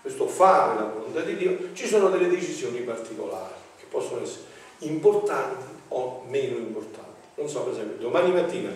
questo 0.00 0.26
fare 0.26 0.74
la 0.76 0.86
volontà 0.86 1.20
di 1.20 1.36
Dio, 1.36 1.58
ci 1.74 1.86
sono 1.86 2.08
delle 2.08 2.28
decisioni 2.28 2.80
particolari 2.80 3.54
che 3.78 3.84
possono 3.90 4.22
essere 4.22 4.44
importanti 4.78 5.64
o 5.88 6.24
meno 6.28 6.56
importanti. 6.56 7.06
Non 7.34 7.48
so, 7.48 7.62
per 7.62 7.72
esempio, 7.72 7.96
domani 7.98 8.32
mattina 8.32 8.70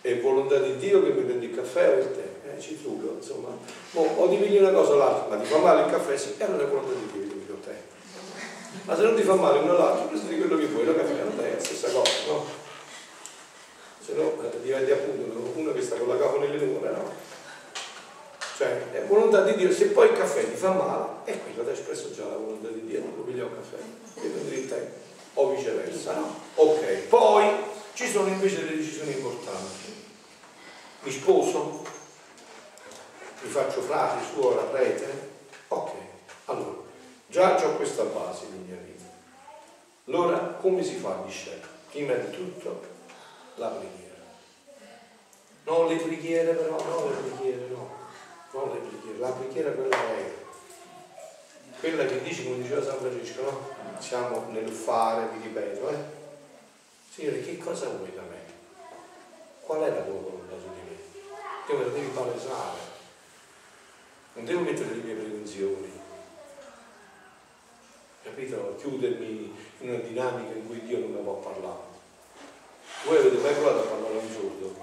è 0.00 0.20
volontà 0.20 0.58
di 0.58 0.76
Dio 0.76 1.02
che 1.02 1.10
mi 1.10 1.22
prendi 1.22 1.46
il 1.46 1.54
caffè 1.54 1.96
o 1.96 1.98
il 1.98 2.12
tè, 2.12 2.50
eh, 2.50 2.60
ci 2.60 2.80
trucco, 2.80 3.16
insomma. 3.16 3.48
O 3.94 4.28
ti 4.28 4.36
pigli 4.36 4.58
una 4.58 4.70
cosa 4.70 4.92
o 4.92 4.96
l'altra, 4.96 5.36
ma 5.36 5.42
ti 5.42 5.48
fa 5.48 5.58
male 5.58 5.84
il 5.84 5.90
caffè, 5.90 6.16
sì, 6.16 6.34
e 6.38 6.44
allora 6.44 6.62
è 6.62 6.66
volontà 6.66 6.92
di 6.92 7.10
Dio 7.12 7.28
che 7.28 7.52
il 7.52 7.60
tè. 7.60 7.82
Ma 8.84 8.96
se 8.96 9.02
non 9.02 9.14
ti 9.14 9.22
fa 9.22 9.34
male 9.34 9.58
uno 9.58 9.76
l'altro, 9.76 10.06
prendi 10.06 10.38
quello 10.38 10.56
che 10.56 10.66
vuoi, 10.66 10.84
lo 10.84 10.94
caffè 10.94 11.24
non 11.24 11.44
è 11.44 11.54
la 11.54 11.60
stessa 11.60 11.90
cosa, 11.90 12.10
no? 12.28 12.44
Se 14.00 14.14
no 14.14 14.42
eh, 14.42 14.60
diventi 14.62 14.90
appunto 14.90 15.52
uno 15.54 15.72
che 15.72 15.82
sta 15.82 15.96
con 15.96 16.08
la 16.08 16.16
capo 16.16 16.38
nelle 16.38 16.64
nuvole, 16.64 16.90
no? 16.90 17.27
Cioè, 18.58 18.90
è 18.90 19.04
volontà 19.04 19.42
di 19.42 19.54
Dio, 19.54 19.72
se 19.72 19.86
poi 19.90 20.08
il 20.08 20.16
caffè 20.18 20.40
ti 20.50 20.56
fa 20.56 20.72
male, 20.72 21.06
è 21.22 21.40
quello 21.40 21.62
ti 21.62 21.68
ha 21.68 21.72
espresso 21.72 22.12
già 22.12 22.24
la 22.24 22.38
volontà 22.38 22.66
di 22.66 22.84
Dio, 22.86 22.98
non 22.98 23.14
lo 23.16 23.22
piglia 23.22 23.44
un 23.44 23.54
caffè, 23.54 23.76
il 24.20 24.68
tè, 24.68 24.90
o 25.34 25.54
viceversa, 25.54 26.14
no? 26.16 26.40
Ok, 26.56 27.06
poi 27.06 27.54
ci 27.92 28.08
sono 28.08 28.26
invece 28.26 28.64
delle 28.64 28.78
decisioni 28.78 29.12
importanti. 29.12 29.94
Mi 31.02 31.10
sposo? 31.12 31.84
Mi 33.42 33.48
faccio 33.48 33.80
frate, 33.80 34.24
suora, 34.32 34.62
prete? 34.62 35.06
Ok, 35.68 35.92
allora, 36.46 36.78
già 37.28 37.64
ho 37.64 37.76
questa 37.76 38.02
base 38.02 38.46
di 38.50 38.58
mia 38.66 38.76
vita. 38.84 39.08
Allora, 40.06 40.38
come 40.60 40.82
si 40.82 40.96
fa 40.96 41.10
a 41.10 41.22
discernere? 41.24 41.68
Prima 41.92 42.14
di 42.14 42.30
tutto, 42.32 42.82
la 43.54 43.68
preghiera. 43.68 44.24
Non 45.62 45.86
le 45.86 45.94
preghiere 45.94 46.54
però, 46.54 46.76
no 46.76 47.08
le 47.08 47.14
preghiere, 47.14 47.68
no. 47.68 47.97
Non 48.50 48.70
le 48.72 48.78
preghiere, 48.80 49.18
la 49.18 49.30
preghiera 49.30 49.70
quella 49.72 49.96
è 49.96 50.32
quella 51.78 52.06
che 52.06 52.22
dice, 52.22 52.44
come 52.44 52.62
diceva 52.62 52.82
San 52.82 52.98
Francesco, 52.98 53.42
no? 53.42 53.68
Siamo 53.98 54.46
nel 54.50 54.68
fare, 54.68 55.28
vi 55.32 55.42
ripeto, 55.44 55.88
eh? 55.90 55.96
Signore, 57.12 57.40
che 57.40 57.58
cosa 57.58 57.88
vuoi 57.88 58.12
da 58.14 58.22
me? 58.22 58.40
Qual 59.60 59.82
è 59.82 59.88
la 59.88 60.02
tua 60.02 60.14
volontà 60.14 60.56
su 60.58 60.68
di 60.72 60.90
me? 60.90 60.96
Te 61.66 61.72
me 61.74 61.84
la 61.84 61.90
devi 61.90 62.08
palesare. 62.08 62.78
Non 64.34 64.44
devo 64.44 64.60
mettere 64.60 64.94
le 64.94 65.02
mie 65.02 65.14
prevenzioni. 65.14 66.00
Capito? 68.22 68.76
Chiudermi 68.78 69.56
in 69.80 69.88
una 69.88 69.98
dinamica 69.98 70.54
in 70.54 70.66
cui 70.66 70.82
Dio 70.82 70.98
non 70.98 71.12
mi 71.12 71.22
può 71.22 71.34
parlare. 71.34 71.86
Voi 73.04 73.16
avete 73.18 73.36
mai 73.36 73.54
provato 73.54 73.78
a 73.78 73.90
parlare 73.90 74.16
un 74.16 74.30
sordo? 74.30 74.74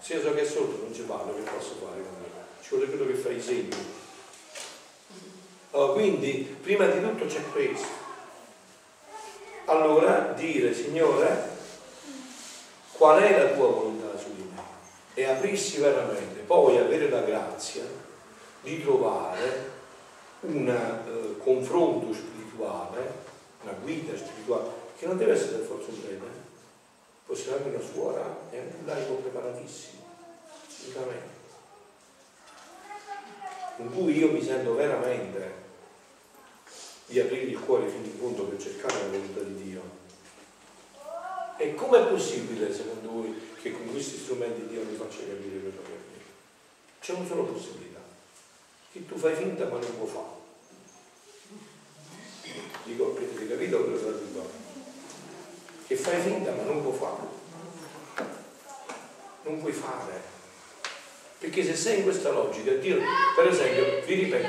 Se 0.00 0.14
io 0.14 0.22
so 0.22 0.34
che 0.34 0.40
è 0.40 0.46
sordo 0.46 0.82
non 0.82 0.94
ci 0.94 1.02
parlo, 1.02 1.34
che 1.34 1.42
posso 1.42 1.74
fare 1.74 2.02
con 2.02 2.14
me? 2.20 2.27
Ci 2.68 2.74
vuole 2.74 2.90
quello 2.90 3.06
che 3.06 3.14
fa 3.14 3.30
i 3.30 3.40
segni. 3.40 3.70
Allora, 5.70 5.92
quindi, 5.94 6.56
prima 6.60 6.84
di 6.84 7.00
tutto 7.00 7.24
c'è 7.24 7.40
questo. 7.50 7.86
Allora 9.64 10.34
dire 10.36 10.74
Signore 10.74 11.48
qual 12.92 13.22
è 13.22 13.42
la 13.42 13.54
tua 13.54 13.68
volontà 13.68 14.18
su 14.18 14.34
di 14.34 14.42
me? 14.42 14.60
E 15.14 15.24
aprirsi 15.24 15.80
veramente, 15.80 16.40
poi 16.40 16.76
avere 16.76 17.08
la 17.08 17.22
grazia 17.22 17.84
di 18.60 18.82
trovare 18.82 19.70
un 20.40 20.68
uh, 20.68 21.42
confronto 21.42 22.12
spirituale, 22.12 23.12
una 23.62 23.72
guida 23.80 24.14
spirituale, 24.14 24.68
che 24.98 25.06
non 25.06 25.16
deve 25.16 25.32
essere 25.32 25.64
forza 25.64 25.88
un 25.88 26.02
bene, 26.02 26.30
può 27.24 27.34
essere 27.34 27.56
anche 27.56 27.68
una 27.68 27.80
suora 27.82 28.36
e 28.50 28.58
anche 28.58 28.76
un 28.78 28.86
laico 28.86 29.14
preparatissimo, 29.14 30.02
assolutamente, 30.66 31.37
in 33.78 33.92
cui 33.92 34.16
io 34.16 34.30
mi 34.30 34.42
sento 34.42 34.74
veramente 34.74 35.66
di 37.06 37.20
aprire 37.20 37.44
il 37.44 37.60
cuore 37.60 37.88
fino 37.88 38.04
in 38.04 38.16
fondo 38.18 38.44
per 38.44 38.60
cercare 38.60 38.94
la 38.94 39.08
volontà 39.08 39.40
di 39.40 39.62
Dio. 39.62 39.96
E 41.56 41.74
com'è 41.74 42.06
possibile, 42.06 42.72
secondo 42.72 43.10
voi, 43.10 43.34
che 43.60 43.72
con 43.72 43.90
questi 43.90 44.18
strumenti 44.18 44.66
Dio 44.66 44.82
mi 44.84 44.94
faccia 44.94 45.18
capire 45.18 45.58
quello 45.60 45.82
che 45.82 45.92
avviene? 45.92 46.24
C'è 47.00 47.12
una 47.14 47.26
sola 47.26 47.42
possibilità, 47.42 48.00
che 48.92 49.06
tu 49.06 49.16
fai 49.16 49.34
finta 49.34 49.64
ma 49.64 49.78
non 49.78 49.96
può 49.96 50.06
fare. 50.06 50.36
Dico, 52.84 53.16
avete 53.16 53.48
capito 53.48 53.82
quello 53.82 53.96
che 53.96 54.12
dicendo? 54.12 54.50
Che 55.86 55.96
fai 55.96 56.20
finta 56.20 56.52
ma 56.52 56.62
non 56.62 56.82
può 56.82 56.92
fare. 56.92 57.26
Non 59.44 59.60
puoi 59.60 59.72
fare. 59.72 60.36
Perché 61.38 61.64
se 61.64 61.76
sei 61.76 61.98
in 61.98 62.02
questa 62.02 62.30
logica, 62.30 62.72
Dio, 62.72 62.98
per 63.36 63.46
esempio, 63.46 64.02
vi 64.04 64.14
ripeto, 64.14 64.48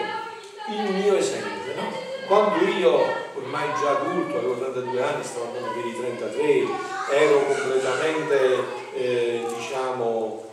il 0.70 0.94
mio 0.94 1.16
esempio, 1.16 1.76
no? 1.76 2.08
quando 2.30 2.64
io, 2.66 3.04
ormai 3.36 3.70
già 3.80 4.00
adulto, 4.00 4.38
avevo 4.38 4.58
32 4.58 5.02
anni, 5.02 5.24
stavo 5.24 5.48
andando 5.48 5.70
per 5.72 5.86
i 5.86 5.96
33, 5.96 6.68
ero 7.12 7.44
completamente, 7.44 8.64
eh, 8.96 9.46
diciamo, 9.56 10.52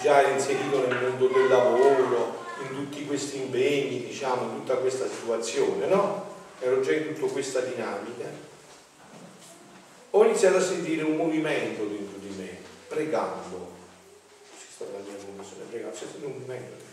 già 0.00 0.26
inserito 0.26 0.86
nel 0.86 1.02
mondo 1.02 1.26
del 1.26 1.48
lavoro, 1.48 2.38
in 2.62 2.74
tutti 2.74 3.04
questi 3.06 3.42
impegni, 3.42 4.06
diciamo, 4.06 4.42
in 4.42 4.54
tutta 4.56 4.76
questa 4.76 5.06
situazione, 5.06 5.86
no? 5.86 6.28
Ero 6.60 6.80
già 6.80 6.92
in 6.92 7.14
tutta 7.14 7.32
questa 7.32 7.60
dinamica. 7.60 8.24
Ho 10.12 10.24
iniziato 10.24 10.56
a 10.56 10.62
sentire 10.62 11.02
un 11.02 11.16
movimento 11.16 11.84
dentro 11.84 12.18
di 12.18 12.34
me, 12.36 12.56
pregando. 12.88 13.79
Pregando, 14.84 15.90
c'è 15.90 16.06
stato 16.06 16.26
un 16.26 16.32
movimento 16.32 16.90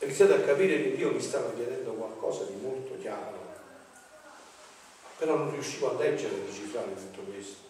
ho 0.00 0.04
iniziato 0.06 0.32
a 0.32 0.40
capire 0.40 0.82
che 0.82 0.96
Dio 0.96 1.10
mi 1.10 1.20
stava 1.20 1.52
chiedendo 1.52 1.92
qualcosa 1.92 2.44
di 2.44 2.54
molto 2.54 2.98
chiaro, 2.98 3.38
però 5.18 5.36
non 5.36 5.50
riuscivo 5.50 5.90
a 5.90 6.00
leggere 6.00 6.36
e 6.36 6.44
decifrare 6.46 6.94
tutto 6.94 7.20
questo. 7.30 7.68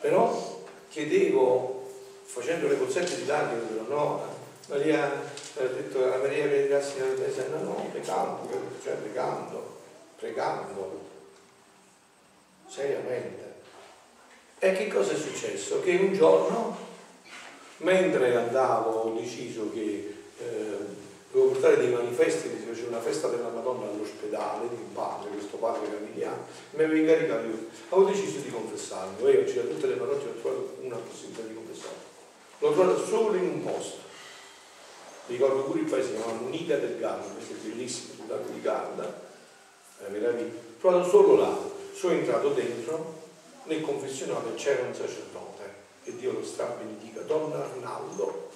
Però 0.00 0.64
chiedevo, 0.88 1.92
facendo 2.24 2.68
le 2.68 2.78
cozzette 2.78 3.16
di 3.16 3.26
lacrime, 3.26 3.86
no, 3.88 4.24
Maria 4.68 5.04
ha 5.04 5.62
detto 5.62 6.10
a 6.10 6.16
Maria 6.16 6.48
che 6.48 6.68
la 6.68 6.78
Chiesa, 6.78 7.48
no, 7.48 7.62
no, 7.62 7.88
pregando, 7.90 8.48
cioè 8.82 8.94
pregando, 8.94 9.80
pregando, 10.16 11.00
seriamente. 12.66 13.49
E 14.62 14.72
che 14.72 14.88
cosa 14.88 15.12
è 15.12 15.16
successo? 15.16 15.80
Che 15.80 15.96
un 15.96 16.12
giorno 16.12 16.76
mentre 17.78 18.36
andavo 18.36 18.90
ho 18.90 19.18
deciso 19.18 19.70
che 19.72 20.14
eh, 20.38 20.76
dovevo 21.32 21.52
portare 21.52 21.78
dei 21.78 21.90
manifesti 21.90 22.48
fece 22.48 22.84
una 22.86 23.00
festa 23.00 23.28
della 23.28 23.48
Madonna 23.48 23.88
all'ospedale 23.88 24.68
di 24.68 24.74
un 24.74 24.92
padre, 24.92 25.30
questo 25.30 25.56
padre 25.56 25.90
Camigliano, 25.90 26.44
mi 26.72 26.84
aveva 26.84 27.00
incaricato 27.00 27.46
io. 27.46 27.66
Avevo 27.88 28.10
deciso 28.10 28.38
di 28.40 28.50
confessarmi, 28.50 29.22
io 29.22 29.40
ho 29.40 29.44
girato 29.44 29.68
tutte 29.68 29.86
le 29.86 29.94
parrocchie 29.94 30.28
ho 30.28 30.40
trovato 30.40 30.76
una 30.82 30.96
possibilità 30.96 31.42
di 31.42 31.54
confessarmi. 31.54 32.02
L'ho 32.58 32.72
trovato 32.72 33.06
solo 33.06 33.36
in 33.36 33.44
un 33.44 33.64
posto. 33.64 33.98
Ricordo 35.26 35.62
pure 35.62 35.80
il 35.80 35.86
paese, 35.86 36.08
si 36.08 36.22
chiama 36.22 36.40
Unica 36.40 36.76
del 36.76 36.98
Garda, 36.98 37.32
questo 37.32 37.54
è 37.54 37.56
bellissimo, 37.56 38.12
sul 38.14 38.24
lago 38.28 38.50
di 38.52 38.60
Garda, 38.60 39.22
è 40.04 40.10
meraviglia. 40.10 40.52
L'ho 40.52 40.78
trovato 40.78 41.08
solo 41.08 41.36
là. 41.36 41.58
Sono 41.94 42.12
entrato 42.12 42.50
dentro, 42.50 43.19
nel 43.64 43.82
confessionale 43.82 44.54
c'era 44.54 44.86
un 44.86 44.94
sacerdote, 44.94 45.78
e 46.04 46.16
Dio 46.16 46.32
lo 46.32 46.44
strabenedica, 46.44 47.20
Don 47.22 47.52
Arnaldo 47.52 48.50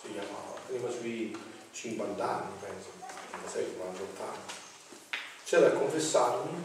si 0.00 0.12
chiamava, 0.12 0.54
prima 0.66 0.90
sui 0.90 1.36
50 1.72 2.28
anni, 2.28 2.52
penso, 2.60 2.88
56, 3.30 3.76
48 3.76 4.22
anni. 4.22 4.54
C'era 5.44 5.66
a 5.66 5.70
confessarmi 5.70 6.64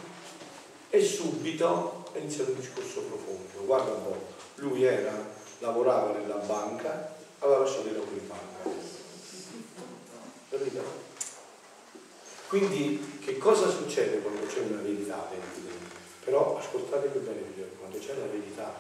e 0.90 1.04
subito 1.04 2.10
è 2.14 2.18
iniziato 2.20 2.52
un 2.52 2.60
discorso 2.60 3.02
profondo. 3.02 3.66
Guarda 3.66 3.92
un 3.92 4.04
po', 4.04 4.26
lui 4.56 4.84
era, 4.84 5.14
lavorava 5.60 6.12
nella 6.18 6.36
banca, 6.36 7.16
aveva 7.40 7.60
lasciato 7.60 7.88
i 7.88 7.94
lavori 7.94 8.18
in 8.18 8.28
banca. 8.28 8.50
Quindi 12.48 13.20
che 13.24 13.38
cosa 13.38 13.70
succede 13.70 14.20
quando 14.20 14.46
c'è 14.46 14.60
una 14.60 14.82
verità 14.82 15.26
dentro? 15.30 15.81
Però 16.24 16.58
ascoltatemi 16.58 17.20
bene, 17.20 17.70
quando 17.80 17.98
c'è 17.98 18.16
la 18.16 18.26
verità, 18.26 18.74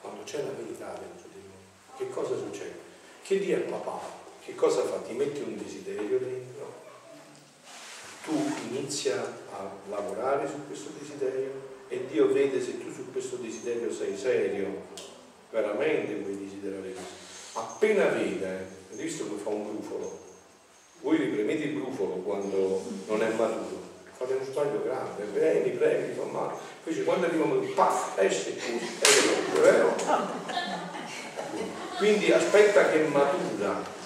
quando 0.00 0.22
c'è 0.24 0.42
la 0.42 0.50
verità 0.50 0.92
dentro 0.98 1.28
di 1.32 1.40
noi, 1.40 1.96
che 1.98 2.08
cosa 2.10 2.36
succede? 2.36 2.90
Che 3.22 3.38
dia 3.38 3.56
al 3.56 3.62
papà 3.62 4.20
che 4.44 4.56
cosa 4.56 4.82
fa? 4.82 4.96
Ti 4.96 5.12
metti 5.12 5.40
un 5.40 5.56
desiderio 5.56 6.18
dentro, 6.18 6.72
tu 8.24 8.32
inizia 8.70 9.22
a 9.52 9.70
lavorare 9.88 10.48
su 10.48 10.66
questo 10.66 10.90
desiderio 10.98 11.70
e 11.86 12.06
Dio 12.10 12.32
vede 12.32 12.60
se 12.60 12.78
tu 12.78 12.92
su 12.92 13.12
questo 13.12 13.36
desiderio 13.36 13.92
sei 13.92 14.16
serio, 14.16 14.86
veramente 15.50 16.16
vuoi 16.16 16.38
desiderare 16.38 16.92
questo. 16.92 17.60
Appena 17.60 18.06
vede, 18.06 18.66
avete 18.88 19.02
visto 19.02 19.26
come 19.26 19.40
fa 19.40 19.50
un 19.50 19.76
brufolo? 19.76 20.18
Voi 21.02 21.18
vi 21.18 21.26
premete 21.26 21.62
il 21.64 21.78
brufolo 21.78 22.14
quando 22.14 22.82
non 23.06 23.22
è 23.22 23.28
maturo, 23.34 23.90
fate 24.22 24.34
uno 24.34 24.44
sbaglio 24.44 24.82
grande, 24.82 25.24
premi, 25.24 25.70
premi, 25.70 26.14
fa 26.14 26.24
male. 26.24 26.54
Invece 26.84 27.04
quando 27.04 27.26
arriva 27.26 27.44
un 27.44 27.74
paff, 27.74 28.18
esce 28.18 28.54
così, 28.54 28.78
è 29.54 29.60
vero? 29.60 29.94
Quindi 31.98 32.32
aspetta 32.32 32.90
che 32.90 32.98
matura 33.02 34.00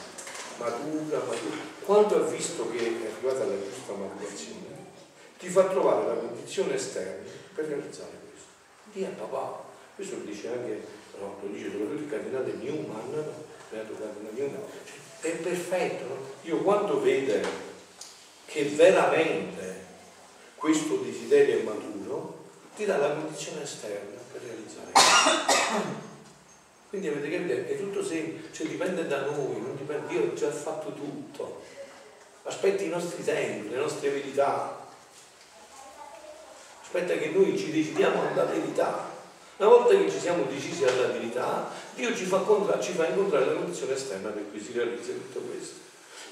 matura, 0.58 1.18
matura. 1.18 1.56
Quando 1.84 2.16
ha 2.16 2.28
visto 2.28 2.68
che 2.70 2.78
è 2.78 3.10
arrivata 3.12 3.44
alla 3.44 3.62
giusta 3.62 3.92
maturazione, 3.92 4.74
ti 5.38 5.48
fa 5.48 5.64
trovare 5.64 6.06
la 6.06 6.14
condizione 6.14 6.74
esterna 6.74 7.30
per 7.54 7.66
realizzare 7.66 8.10
questo. 8.28 8.48
Dì 8.92 9.04
a 9.04 9.10
papà, 9.16 9.64
questo 9.94 10.16
lo 10.16 10.24
dice 10.24 10.48
anche, 10.48 10.82
no, 11.20 11.36
lo 11.40 11.48
dice 11.48 11.70
soprattutto 11.70 12.02
il 12.02 12.10
Cardinale 12.10 12.52
Newman, 12.54 13.24
cioè, 13.70 13.84
è 15.20 15.30
perfetto, 15.36 16.04
no? 16.04 16.16
Io 16.42 16.58
quando 16.62 17.00
vede 17.00 17.42
che 18.46 18.64
veramente 18.64 19.85
questo 20.66 20.96
desiderio 20.96 21.62
maturo, 21.62 22.38
ti 22.74 22.84
dà 22.86 22.96
la 22.96 23.12
condizione 23.12 23.62
esterna 23.62 24.18
per 24.32 24.42
realizzare. 24.42 24.90
Quindi 26.88 27.06
avete 27.06 27.30
capito? 27.30 27.52
È 27.52 27.78
tutto 27.78 28.04
semplice, 28.04 28.48
cioè 28.52 28.66
dipende 28.66 29.06
da 29.06 29.26
noi, 29.26 29.60
non 29.60 29.76
dipende, 29.76 30.08
Dio 30.08 30.24
ha 30.24 30.34
già 30.34 30.50
fatto 30.50 30.92
tutto. 30.92 31.62
Aspetta 32.42 32.82
i 32.82 32.88
nostri 32.88 33.22
tempi, 33.22 33.70
le 33.70 33.76
nostre 33.76 34.10
verità. 34.10 34.88
Aspetta 36.82 37.14
che 37.14 37.28
noi 37.28 37.56
ci 37.56 37.70
decidiamo 37.70 38.26
alla 38.26 38.44
verità. 38.46 39.08
Una 39.58 39.68
volta 39.68 39.96
che 39.96 40.10
ci 40.10 40.18
siamo 40.18 40.46
decisi 40.46 40.82
alla 40.82 41.06
verità, 41.06 41.70
Dio 41.94 42.12
ci 42.12 42.24
fa, 42.24 42.44
ci 42.80 42.92
fa 42.92 43.06
incontrare 43.06 43.46
la 43.46 43.52
condizione 43.52 43.94
esterna 43.94 44.30
per 44.30 44.50
cui 44.50 44.60
si 44.60 44.72
realizza 44.72 45.12
tutto 45.12 45.38
questo. 45.42 45.76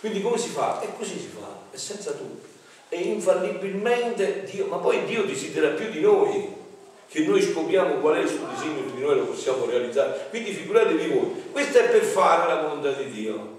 Quindi 0.00 0.20
come 0.20 0.38
si 0.38 0.48
fa? 0.48 0.80
E 0.80 0.88
così 0.96 1.20
si 1.20 1.28
fa, 1.28 1.56
è 1.70 1.76
senza 1.76 2.10
dubbio. 2.10 2.53
E 2.88 2.96
infallibilmente 2.96 4.44
Dio, 4.44 4.66
ma 4.66 4.76
poi 4.76 5.04
Dio 5.04 5.24
desidera 5.24 5.70
più 5.70 5.90
di 5.90 6.00
noi 6.00 6.62
che 7.08 7.20
noi 7.20 7.40
scopriamo 7.40 7.94
qual 7.96 8.16
è 8.16 8.20
il 8.22 8.28
suo 8.28 8.46
disegno 8.52 8.90
di 8.92 9.00
noi 9.00 9.16
lo 9.18 9.26
possiamo 9.26 9.66
realizzare. 9.66 10.26
Quindi 10.30 10.52
figuratevi 10.52 11.08
voi, 11.08 11.44
questo 11.52 11.78
è 11.78 11.88
per 11.88 12.02
fare 12.02 12.52
la 12.52 12.62
volontà 12.62 12.90
di 12.90 13.08
Dio. 13.10 13.58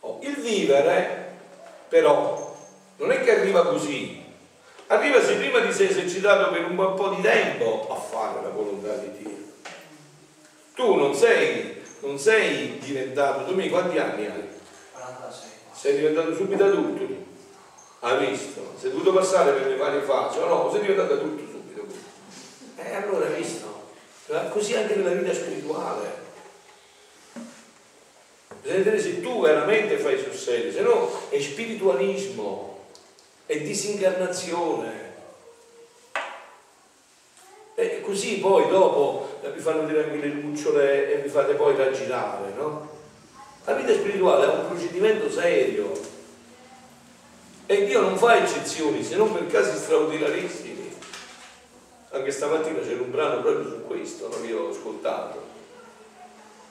Oh, 0.00 0.18
il 0.22 0.34
vivere, 0.34 1.32
però, 1.88 2.56
non 2.96 3.12
è 3.12 3.22
che 3.22 3.38
arriva 3.38 3.66
così. 3.66 4.20
Arriva 4.88 5.22
se 5.22 5.34
prima 5.34 5.60
ti 5.60 5.72
sei 5.72 5.90
esercitato 5.90 6.50
per 6.50 6.64
un 6.64 6.74
bel 6.74 6.94
po' 6.96 7.10
di 7.10 7.20
tempo 7.20 7.86
a 7.90 7.94
fare 7.94 8.42
la 8.42 8.48
volontà 8.48 8.94
di 8.94 9.18
Dio. 9.18 9.36
Tu 10.74 10.94
non 10.94 11.14
sei, 11.14 11.82
non 12.00 12.18
sei 12.18 12.78
diventato, 12.78 13.44
tu 13.44 13.54
mi 13.54 13.68
quanti 13.68 13.98
anni 13.98 14.26
hai? 14.26 14.48
46. 14.92 15.48
Sei 15.72 15.94
diventato 15.96 16.34
subito 16.34 16.64
adulto. 16.64 17.17
Hai 18.00 18.26
visto? 18.26 18.74
Sei 18.78 18.90
dovuto 18.90 19.12
passare 19.12 19.52
per 19.52 19.66
le 19.66 19.76
varie 19.76 20.02
fasi, 20.02 20.38
o 20.38 20.46
no? 20.46 20.70
Sei 20.70 20.80
diventato 20.80 21.14
adulto 21.14 21.48
e 22.76 22.94
allora 22.94 23.26
hai 23.26 23.42
visto? 23.42 23.66
Così 24.50 24.76
anche 24.76 24.94
nella 24.94 25.10
vita 25.10 25.34
spirituale. 25.34 26.26
Bisogna 28.60 28.78
vedere 28.78 29.00
se 29.00 29.20
tu 29.20 29.40
veramente 29.40 29.98
fai 29.98 30.18
sul 30.18 30.32
serio, 30.32 30.70
se 30.72 30.80
no 30.82 31.10
è 31.28 31.40
spiritualismo, 31.40 32.86
è 33.46 33.58
disincarnazione. 33.58 35.06
E 37.74 38.00
così 38.00 38.38
poi 38.38 38.68
dopo 38.68 39.40
vi 39.52 39.60
fanno 39.60 39.84
dire 39.86 40.04
anche 40.04 40.16
le 40.16 40.26
lucciole 40.28 41.12
e 41.12 41.16
vi 41.22 41.28
fate 41.28 41.54
poi 41.54 41.76
raggirare, 41.76 42.52
no? 42.56 42.88
La 43.64 43.74
vita 43.74 43.92
spirituale 43.92 44.44
è 44.44 44.54
un 44.54 44.68
procedimento 44.68 45.30
serio 45.30 45.92
e 47.70 47.84
Dio 47.84 48.00
non 48.00 48.16
fa 48.16 48.42
eccezioni 48.42 49.04
se 49.04 49.16
non 49.16 49.32
per 49.32 49.46
casi 49.46 49.76
straordinarissimi 49.76 50.78
anche 52.10 52.30
stamattina 52.30 52.80
c'era 52.80 53.02
un 53.02 53.10
brano 53.10 53.40
proprio 53.42 53.68
su 53.68 53.84
questo, 53.86 54.28
no? 54.28 54.44
io 54.44 54.62
ho 54.62 54.70
ascoltato. 54.70 55.46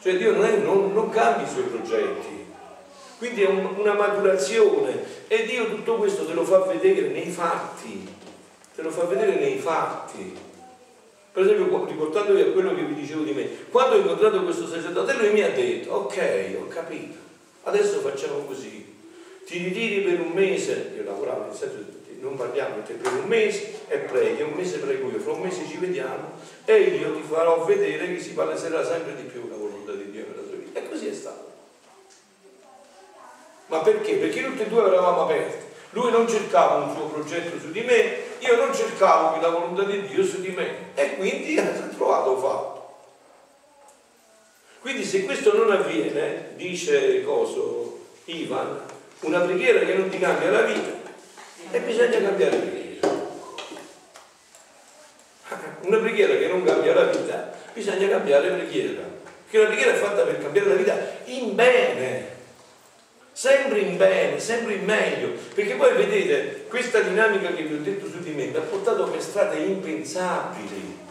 Cioè 0.01 0.17
Dio 0.17 0.31
non, 0.31 0.45
è, 0.45 0.57
non, 0.57 0.93
non 0.93 1.09
cambia 1.09 1.45
i 1.45 1.49
suoi 1.49 1.65
progetti, 1.65 2.45
quindi 3.17 3.43
è 3.43 3.47
un, 3.47 3.75
una 3.77 3.93
maturazione 3.93 5.25
e 5.27 5.45
Dio 5.45 5.69
tutto 5.69 5.95
questo 5.95 6.25
te 6.25 6.33
lo 6.33 6.43
fa 6.43 6.59
vedere 6.59 7.07
nei 7.09 7.29
fatti, 7.29 8.07
te 8.75 8.81
lo 8.81 8.89
fa 8.89 9.03
vedere 9.03 9.35
nei 9.35 9.57
fatti. 9.57 10.45
Per 11.31 11.45
esempio, 11.45 11.85
riportandovi 11.85 12.41
a 12.41 12.51
quello 12.51 12.73
che 12.73 12.81
vi 12.81 12.95
dicevo 12.95 13.21
di 13.21 13.31
me, 13.31 13.47
quando 13.69 13.95
ho 13.95 13.99
incontrato 13.99 14.43
questo 14.43 14.67
sacerdote, 14.67 15.13
lui 15.13 15.29
mi 15.29 15.43
ha 15.43 15.51
detto, 15.51 15.93
ok, 15.93 16.57
ho 16.59 16.67
capito, 16.67 17.15
adesso 17.63 17.99
facciamo 17.99 18.39
così, 18.39 18.86
ti 19.47 19.59
ritiri 19.59 20.01
per 20.01 20.19
un 20.19 20.33
mese, 20.33 20.91
io 20.93 21.05
lavoravo 21.05 21.49
in 21.49 21.55
senso 21.55 21.95
non 22.19 22.35
parliamo 22.35 22.81
te 22.83 22.93
per 22.93 23.13
un 23.13 23.27
mese 23.27 23.85
e 23.87 23.99
preghi, 23.99 24.41
un 24.41 24.53
mese 24.53 24.79
prego 24.79 25.09
io, 25.09 25.19
fra 25.19 25.31
un 25.31 25.41
mese 25.41 25.65
ci 25.65 25.77
vediamo 25.77 26.31
e 26.65 26.77
io 26.79 27.15
ti 27.15 27.21
farò 27.21 27.63
vedere 27.63 28.13
che 28.13 28.19
si 28.19 28.33
paleserà 28.33 28.83
sempre 28.83 29.15
di 29.15 29.23
più 29.23 29.47
la 29.47 29.55
volontà 29.55 29.93
di 29.93 30.11
Dio 30.11 30.25
nella 30.27 30.41
tua 30.41 30.57
vita. 30.57 30.79
E 30.79 30.89
così 30.89 31.07
è 31.07 31.13
stato. 31.13 31.45
Ma 33.67 33.79
perché? 33.79 34.15
Perché 34.15 34.43
tutti 34.43 34.63
e 34.63 34.67
due 34.67 34.85
eravamo 34.85 35.21
aperti. 35.21 35.65
Lui 35.91 36.11
non 36.11 36.27
cercava 36.27 36.83
un 36.83 36.93
suo 36.93 37.05
progetto 37.05 37.57
su 37.57 37.71
di 37.71 37.81
me, 37.81 38.17
io 38.39 38.55
non 38.57 38.73
cercavo 38.75 39.33
che 39.33 39.41
la 39.41 39.49
volontà 39.49 39.83
di 39.83 40.07
Dio 40.07 40.25
su 40.25 40.41
di 40.41 40.49
me. 40.49 40.93
E 40.95 41.15
quindi 41.15 41.57
ha 41.57 41.71
trovato 41.95 42.37
fatto. 42.37 42.75
Quindi 44.81 45.05
se 45.05 45.23
questo 45.23 45.55
non 45.55 45.71
avviene, 45.71 46.51
dice 46.55 47.23
Coso 47.23 47.99
Ivan, 48.25 48.86
una 49.21 49.39
preghiera 49.39 49.79
che 49.79 49.93
non 49.93 50.09
ti 50.09 50.19
cambia 50.19 50.51
la 50.51 50.61
vita, 50.61 50.91
e 51.71 51.79
bisogna 51.79 52.21
cambiare 52.21 52.57
preghiera. 52.57 52.85
Una 55.81 55.97
preghiera 55.97 56.35
che 56.35 56.47
non 56.47 56.63
cambia 56.63 56.93
la 56.93 57.03
vita, 57.05 57.51
bisogna 57.73 58.07
cambiare 58.07 58.49
preghiera. 58.49 59.01
Perché 59.49 59.59
la 59.59 59.65
preghiera 59.67 59.91
è 59.91 59.95
fatta 59.95 60.23
per 60.23 60.41
cambiare 60.41 60.67
la 60.67 60.75
vita 60.75 60.97
in 61.25 61.55
bene, 61.55 62.35
sempre 63.31 63.79
in 63.79 63.97
bene, 63.97 64.39
sempre 64.39 64.73
in 64.73 64.83
meglio. 64.83 65.31
Perché 65.53 65.75
poi 65.75 65.95
vedete, 65.95 66.65
questa 66.67 66.99
dinamica 66.99 67.49
che 67.53 67.63
vi 67.63 67.75
ho 67.75 67.81
detto 67.81 68.07
su 68.07 68.19
di 68.19 68.31
me 68.31 68.45
mi 68.45 68.55
ha 68.55 68.61
portato 68.61 69.05
per 69.05 69.21
strade 69.21 69.57
impensabili. 69.57 71.05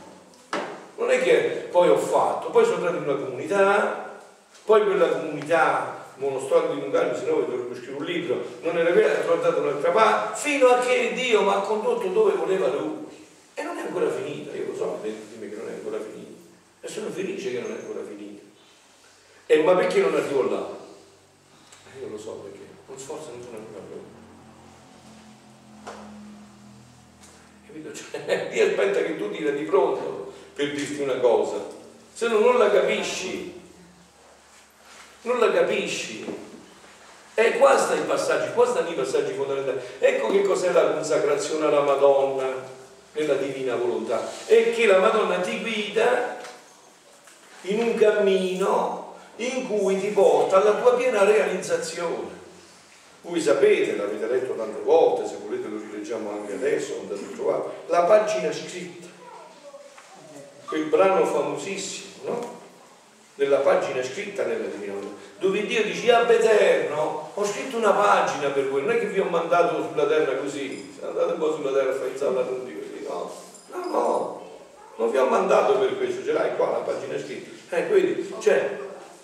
Non 0.96 1.10
è 1.10 1.22
che 1.22 1.68
poi 1.70 1.88
ho 1.88 1.98
fatto, 1.98 2.50
poi 2.50 2.64
sono 2.64 2.76
entrato 2.76 2.96
in 2.96 3.02
una 3.02 3.22
comunità, 3.22 4.20
poi 4.64 4.84
quella 4.84 5.08
comunità 5.08 6.05
monostorio 6.16 6.74
di 6.74 6.80
Lungardi, 6.80 7.18
se 7.18 7.26
no 7.26 7.40
dovrebbe 7.40 7.74
scrivere 7.74 7.96
un 7.98 8.04
libro, 8.04 8.44
non 8.62 8.78
era 8.78 8.90
vero, 8.90 9.12
ha 9.12 9.22
trovato 9.22 9.60
un'altra 9.60 9.90
parte, 9.90 10.38
fino 10.38 10.68
a 10.68 10.78
che 10.78 11.12
Dio 11.14 11.42
mi 11.42 11.50
ha 11.50 11.60
condotto 11.60 12.08
dove 12.08 12.32
voleva 12.32 12.68
lui. 12.68 13.04
E 13.54 13.62
non 13.62 13.76
è 13.78 13.82
ancora 13.82 14.10
finita, 14.10 14.54
io 14.54 14.66
lo 14.66 14.76
so, 14.76 14.98
ditemi 15.02 15.50
che 15.50 15.56
non 15.56 15.68
è 15.68 15.72
ancora 15.72 15.98
finita. 15.98 16.40
E 16.80 16.88
sono 16.88 17.10
felice 17.10 17.52
che 17.52 17.60
non 17.60 17.70
è 17.70 17.74
ancora 17.74 18.00
finita. 18.06 18.42
E 19.46 19.62
ma 19.62 19.74
perché 19.74 20.00
non 20.00 20.14
arrivo 20.14 20.50
là? 20.50 20.68
Eh, 21.94 22.00
io 22.02 22.08
lo 22.08 22.18
so 22.18 22.32
perché, 22.32 22.66
non 22.86 22.98
sforza 22.98 23.30
nessuna 23.36 23.58
nulla 23.58 23.78
proprio. 23.78 24.14
Capito? 27.66 27.92
Cioè, 27.94 28.48
ti 28.50 28.60
aspetta 28.60 29.02
che 29.02 29.16
tu 29.16 29.30
ti 29.30 29.44
rendi 29.44 29.64
pronto 29.64 30.32
per 30.54 30.72
dirti 30.72 31.02
una 31.02 31.18
cosa, 31.18 31.64
se 32.12 32.28
no 32.28 32.38
non 32.40 32.58
la 32.58 32.70
capisci. 32.70 33.55
Non 35.26 35.40
la 35.40 35.50
capisci. 35.50 36.24
E 37.34 37.58
qua 37.58 37.76
sta 37.76 37.94
i 37.94 38.02
passaggi, 38.02 38.52
qua 38.54 38.64
stanno 38.64 38.90
i 38.90 38.94
passaggi 38.94 39.32
fondamentali. 39.34 39.78
Ecco 39.98 40.28
che 40.28 40.42
cos'è 40.42 40.70
la 40.70 40.92
consacrazione 40.92 41.66
alla 41.66 41.82
Madonna 41.82 42.46
nella 43.12 43.34
divina 43.34 43.74
volontà. 43.74 44.26
È 44.46 44.72
che 44.72 44.86
la 44.86 44.98
Madonna 44.98 45.40
ti 45.40 45.60
guida 45.60 46.36
in 47.62 47.80
un 47.80 47.94
cammino 47.96 49.14
in 49.36 49.66
cui 49.68 50.00
ti 50.00 50.08
porta 50.08 50.60
alla 50.60 50.74
tua 50.74 50.94
piena 50.94 51.24
realizzazione. 51.24 52.34
Voi 53.22 53.40
sapete, 53.40 53.96
l'avete 53.96 54.28
letto 54.28 54.54
tante 54.54 54.80
volte, 54.82 55.26
se 55.26 55.38
volete 55.44 55.66
lo 55.66 55.78
rileggiamo 55.78 56.30
anche 56.30 56.52
adesso, 56.52 57.00
andate 57.00 57.24
a 57.24 57.34
trovare, 57.34 57.62
la 57.88 58.04
pagina 58.04 58.52
scritta, 58.52 59.08
quel 60.66 60.84
brano 60.84 61.26
famosissimo, 61.26 62.12
no? 62.24 62.55
Nella 63.36 63.58
pagina 63.58 64.02
scritta 64.02 64.44
nella 64.44 64.66
Divina 64.66 64.94
dove 65.38 65.66
Dio 65.66 65.82
dice, 65.84 66.12
Ab 66.12 66.30
Eterno, 66.30 67.30
ho 67.34 67.44
scritto 67.44 67.76
una 67.76 67.92
pagina 67.92 68.48
per 68.48 68.68
voi, 68.68 68.82
non 68.82 68.92
è 68.92 68.98
che 68.98 69.06
vi 69.06 69.20
ho 69.20 69.24
mandato 69.24 69.86
sulla 69.88 70.06
terra 70.06 70.36
così, 70.36 70.96
andate 71.02 71.32
un 71.32 71.38
po' 71.38 71.54
sulla 71.54 71.72
terra 71.72 71.90
a 71.90 71.94
fare 71.94 72.08
il 72.08 72.16
sabato 72.16 72.56
così, 72.56 73.04
no, 73.06 73.32
no, 73.72 73.90
no, 73.90 74.50
non 74.96 75.10
vi 75.10 75.18
ho 75.18 75.26
mandato 75.26 75.78
per 75.78 75.96
questo, 75.98 76.24
ce 76.24 76.32
l'hai 76.32 76.56
qua 76.56 76.70
la 76.70 76.78
pagina 76.78 77.18
scritta. 77.18 77.76
Eh, 77.76 77.86
quindi, 77.88 78.34
cioè, 78.40 78.78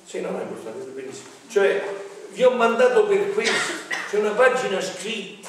sì, 0.05 0.21
non 0.21 0.37
è 0.37 0.43
importante, 0.43 0.91
benissimo. 0.91 1.29
Cioè, 1.49 1.83
vi 2.33 2.45
ho 2.45 2.51
mandato 2.51 3.05
per 3.07 3.33
questo, 3.33 3.73
c'è 4.11 4.19
una 4.19 4.33
pagina 4.33 4.81
scritta, 4.83 5.49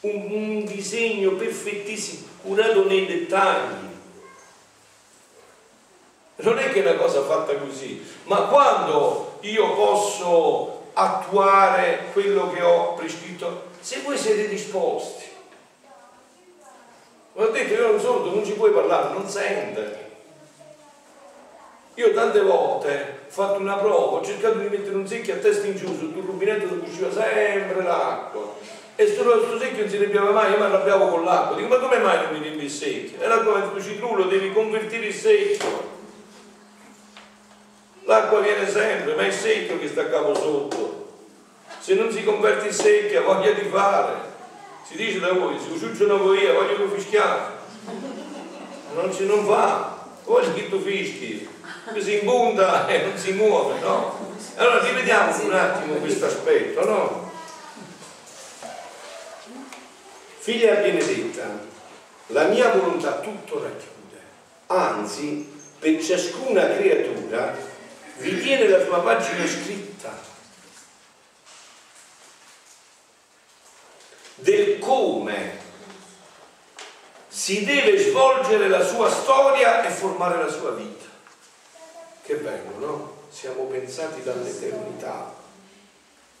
un, 0.00 0.30
un 0.30 0.64
disegno 0.64 1.32
perfettissimo, 1.32 2.26
curato 2.42 2.86
nei 2.86 3.06
dettagli. 3.06 3.88
Non 6.40 6.58
è 6.58 6.70
che 6.70 6.82
è 6.82 6.88
una 6.88 7.00
cosa 7.00 7.22
fatta 7.22 7.54
così, 7.54 8.04
ma 8.24 8.42
quando 8.42 9.38
io 9.40 9.74
posso 9.74 10.84
attuare 10.94 12.06
quello 12.12 12.50
che 12.52 12.62
ho 12.62 12.94
prescritto, 12.94 13.64
se 13.80 14.00
voi 14.04 14.16
siete 14.16 14.48
disposti. 14.48 15.24
Ho 17.34 17.46
detto, 17.46 17.72
io 17.72 17.90
non 17.90 18.00
sordo, 18.00 18.30
non 18.30 18.44
ci 18.44 18.52
puoi 18.52 18.70
parlare, 18.70 19.12
non 19.12 19.28
sente. 19.28 20.08
Io 21.94 22.12
tante 22.12 22.40
volte 22.40 23.18
ho 23.26 23.30
fatto 23.30 23.60
una 23.60 23.76
prova, 23.76 24.18
ho 24.18 24.24
cercato 24.24 24.58
di 24.58 24.68
mettere 24.68 24.96
un 24.96 25.06
secchio 25.06 25.34
a 25.34 25.38
testa 25.38 25.66
in 25.66 25.76
giù 25.76 25.86
sul 25.86 26.12
rubinetto 26.14 26.66
dove 26.66 26.88
usciva 26.88 27.10
sempre 27.12 27.82
l'acqua. 27.82 28.54
E 28.96 29.04
questo 29.04 29.58
secchio 29.58 29.80
non 29.80 29.88
si 29.88 29.96
riempiva 29.96 30.30
mai, 30.30 30.52
io 30.52 30.58
mi 30.58 30.64
arrabbiavo 30.64 31.08
con 31.08 31.24
l'acqua. 31.24 31.56
Dico, 31.56 31.68
ma 31.68 31.78
come 31.78 31.98
mai 31.98 32.22
non 32.22 32.32
mi 32.32 32.42
riempi 32.42 32.64
il 32.64 32.70
secchio? 32.70 33.20
E 33.20 33.26
l'acqua 33.26 33.58
nel 33.58 33.70
tuo 33.70 33.80
citrullo 33.80 34.24
devi 34.24 34.52
convertire 34.52 35.06
il 35.06 35.14
secchio. 35.14 35.98
L'acqua 38.04 38.40
viene 38.40 38.68
sempre, 38.68 39.14
ma 39.14 39.22
è 39.22 39.26
il 39.26 39.32
secchio 39.32 39.78
che 39.78 39.88
sta 39.88 40.02
a 40.02 40.06
capo 40.06 40.34
sotto. 40.34 41.08
Se 41.78 41.94
non 41.94 42.10
si 42.10 42.24
converte 42.24 42.68
il 42.68 42.74
secchio, 42.74 43.20
ha 43.20 43.34
voglia 43.34 43.52
di 43.52 43.68
fare. 43.68 44.28
Si 44.86 44.96
dice 44.96 45.20
da 45.20 45.32
voi, 45.32 45.58
se 45.58 45.72
usciucciano 45.72 46.18
voi, 46.18 46.46
ha 46.46 46.52
voglia 46.52 46.74
di 46.74 46.90
fischiare. 46.94 47.58
Non 48.94 49.12
ci 49.14 49.26
non 49.26 49.44
fa. 49.46 49.98
Poi 50.24 50.52
che 50.52 50.68
tu 50.68 50.80
fischi, 50.80 51.48
si 51.98 52.18
imbunda 52.18 52.86
e 52.86 53.02
non 53.02 53.16
si 53.16 53.32
muove, 53.32 53.80
no? 53.80 54.34
Allora 54.56 54.80
rivediamo 54.80 55.44
un 55.44 55.52
attimo 55.52 55.94
questo 55.94 56.26
aspetto, 56.26 56.84
no? 56.84 57.32
Figlia 60.38 60.74
benedetta, 60.74 61.60
la 62.28 62.44
mia 62.44 62.70
volontà 62.70 63.18
tutto 63.20 63.62
racchiude, 63.62 64.20
anzi, 64.66 65.50
per 65.78 66.02
ciascuna 66.02 66.76
creatura 66.76 67.56
ritiene 68.20 68.68
la 68.68 68.84
sua 68.84 69.00
pagina 69.00 69.46
scritta 69.46 70.28
del 74.36 74.78
come 74.78 75.58
si 77.28 77.64
deve 77.64 77.98
svolgere 77.98 78.68
la 78.68 78.84
sua 78.84 79.10
storia 79.10 79.84
e 79.84 79.90
formare 79.90 80.42
la 80.42 80.50
sua 80.50 80.72
vita. 80.72 81.06
Che 82.22 82.34
bello, 82.36 82.78
no? 82.78 83.16
Siamo 83.30 83.64
pensati 83.64 84.22
dall'eternità, 84.22 85.34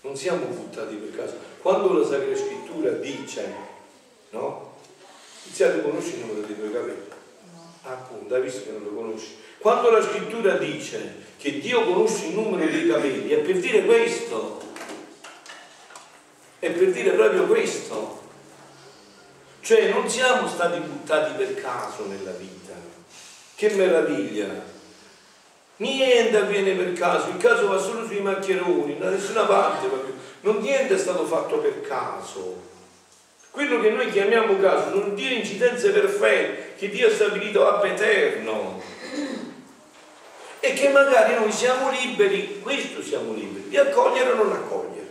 non 0.02 0.16
siamo 0.16 0.46
buttati 0.46 0.94
per 0.96 1.16
caso. 1.16 1.36
Quando 1.60 1.92
la 1.92 2.06
Sacra 2.06 2.34
Scrittura 2.36 2.90
dice, 2.90 3.54
no? 4.30 4.76
Iniziate 5.44 5.78
a 5.78 5.82
conoscere 5.82 6.18
il 6.18 6.24
numero 6.26 6.46
dei 6.46 6.56
tuoi 6.56 6.72
capelli. 6.72 7.08
Appunto, 7.82 8.34
hai 8.34 8.42
visto 8.42 8.64
che 8.64 8.70
non 8.72 8.82
lo 8.82 8.94
conosci. 8.94 9.36
Quando 9.58 9.90
la 9.90 10.02
Scrittura 10.02 10.56
dice 10.56 11.29
che 11.40 11.58
Dio 11.58 11.84
conosce 11.84 12.26
il 12.26 12.34
numero 12.34 12.70
dei 12.70 12.86
capelli, 12.86 13.30
è 13.30 13.38
per 13.38 13.56
dire 13.56 13.82
questo. 13.86 14.60
È 16.58 16.70
per 16.70 16.90
dire 16.90 17.12
proprio 17.12 17.46
questo. 17.46 18.20
Cioè 19.62 19.88
non 19.88 20.06
siamo 20.06 20.46
stati 20.46 20.78
buttati 20.80 21.32
per 21.42 21.54
caso 21.54 22.04
nella 22.06 22.32
vita. 22.32 22.74
Che 23.54 23.70
meraviglia! 23.70 24.68
Niente 25.76 26.36
avviene 26.36 26.74
per 26.74 26.92
caso, 26.92 27.30
il 27.30 27.38
caso 27.38 27.68
va 27.68 27.78
solo 27.78 28.06
sui 28.06 28.20
maccheroni, 28.20 28.98
da 28.98 29.08
nessuna 29.08 29.44
parte, 29.44 29.88
non 30.42 30.58
niente 30.58 30.94
è 30.94 30.98
stato 30.98 31.24
fatto 31.24 31.56
per 31.56 31.80
caso. 31.80 32.68
Quello 33.50 33.80
che 33.80 33.88
noi 33.88 34.10
chiamiamo 34.10 34.58
caso 34.58 34.94
non 34.94 35.14
dire 35.14 35.36
incidenze 35.36 35.90
perfette 35.90 36.74
che 36.76 36.90
Dio 36.90 37.08
ha 37.08 37.10
stabilito 37.10 37.66
ab 37.66 37.82
eterno 37.84 38.82
e 40.60 40.72
che 40.74 40.88
magari 40.90 41.34
noi 41.34 41.50
siamo 41.50 41.90
liberi, 41.90 42.60
questo 42.60 43.02
siamo 43.02 43.32
liberi, 43.32 43.68
di 43.68 43.78
accogliere 43.78 44.30
o 44.30 44.34
non 44.34 44.52
accogliere, 44.52 45.08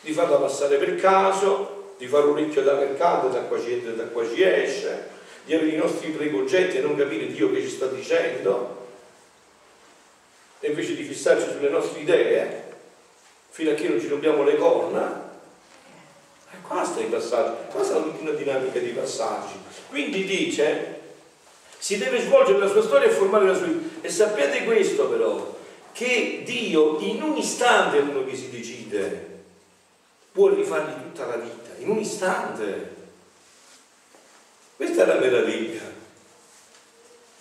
di 0.00 0.12
farla 0.12 0.36
passare 0.36 0.76
per 0.76 0.96
caso, 0.96 1.94
di 1.96 2.06
fare 2.06 2.26
un 2.26 2.32
orecchio 2.32 2.62
da 2.62 2.74
mercato, 2.74 3.28
da 3.28 3.40
qua 3.42 3.60
ci 3.60 3.72
entra, 3.72 3.92
da 3.92 4.04
qua 4.08 4.26
ci 4.26 4.42
esce, 4.42 5.08
di 5.44 5.54
avere 5.54 5.70
i 5.70 5.76
nostri 5.76 6.10
preconcetti 6.10 6.78
e 6.78 6.80
non 6.80 6.96
capire 6.96 7.28
Dio 7.28 7.52
che 7.52 7.60
ci 7.60 7.70
sta 7.70 7.86
dicendo, 7.86 8.88
e 10.60 10.68
invece 10.68 10.94
di 10.94 11.04
fissarci 11.04 11.48
sulle 11.50 11.68
nostre 11.68 12.00
idee, 12.00 12.64
fino 13.50 13.70
a 13.70 13.74
che 13.74 13.88
non 13.88 14.00
ci 14.00 14.08
rompiamo 14.08 14.42
le 14.42 14.56
corna, 14.56 15.28
e 16.52 16.56
qua 16.66 16.84
sta 16.84 17.00
i 17.00 17.04
passaggi, 17.04 17.70
qua 17.70 17.84
sta 17.84 17.96
una 17.96 18.32
dinamica 18.32 18.78
di 18.78 18.90
passaggi. 18.90 19.54
Quindi 19.88 20.24
dice, 20.24 20.99
si 21.80 21.96
deve 21.96 22.20
svolgere 22.20 22.58
la 22.58 22.68
sua 22.68 22.82
storia 22.82 23.08
e 23.08 23.10
formare 23.10 23.46
la 23.46 23.54
sua 23.54 23.66
vita. 23.66 24.06
E 24.06 24.10
sappiate 24.10 24.64
questo 24.64 25.08
però, 25.08 25.58
che 25.92 26.42
Dio 26.44 26.98
in 26.98 27.22
un 27.22 27.36
istante 27.38 27.98
uno 27.98 28.22
che 28.26 28.36
si 28.36 28.50
decide, 28.50 29.28
può 30.30 30.50
rifargli 30.50 30.92
tutta 31.02 31.24
la 31.24 31.36
vita, 31.36 31.70
in 31.78 31.88
un 31.88 31.98
istante. 31.98 32.96
Questa 34.76 35.02
è 35.02 35.06
la 35.06 35.18
meraviglia. 35.18 35.80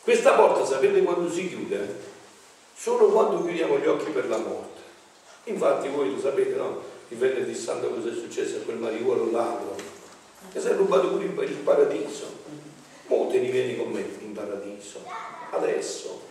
Questa 0.01 0.31
porta 0.31 0.65
sapete 0.65 1.03
quando 1.03 1.29
si 1.29 1.49
chiude? 1.49 2.07
Solo 2.75 3.09
quando 3.09 3.43
chiudiamo 3.43 3.77
gli 3.77 3.87
occhi 3.87 4.09
per 4.11 4.29
la 4.29 4.37
morte. 4.37 4.79
Infatti 5.43 5.89
voi 5.89 6.13
lo 6.13 6.19
sapete, 6.19 6.55
no? 6.55 6.81
Il 7.09 7.17
venerdì 7.17 7.53
santo 7.53 7.89
cosa 7.89 8.09
è 8.09 8.13
successo 8.13 8.57
a 8.57 8.61
quel 8.61 8.77
mariuolo 8.77 9.31
ladro? 9.31 9.75
Che 10.51 10.61
si 10.61 10.67
è 10.67 10.75
rubato 10.75 11.09
pure 11.09 11.25
il 11.25 11.55
paradiso. 11.57 12.68
Mo 13.09 13.27
te 13.27 13.39
ne 13.39 13.49
vieni 13.49 13.75
con 13.75 13.91
me 13.91 14.01
in 14.01 14.33
paradiso. 14.33 15.03
Adesso. 15.51 16.27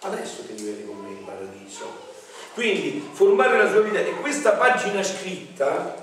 Adesso 0.00 0.46
te 0.46 0.52
ne 0.52 0.62
vieni 0.62 0.86
con 0.86 0.96
me 0.98 1.08
in 1.10 1.24
paradiso. 1.24 2.12
Quindi 2.54 3.08
formare 3.12 3.58
la 3.58 3.68
sua 3.68 3.80
vita 3.80 3.98
e 3.98 4.12
questa 4.20 4.52
pagina 4.52 5.02
scritta 5.02 6.02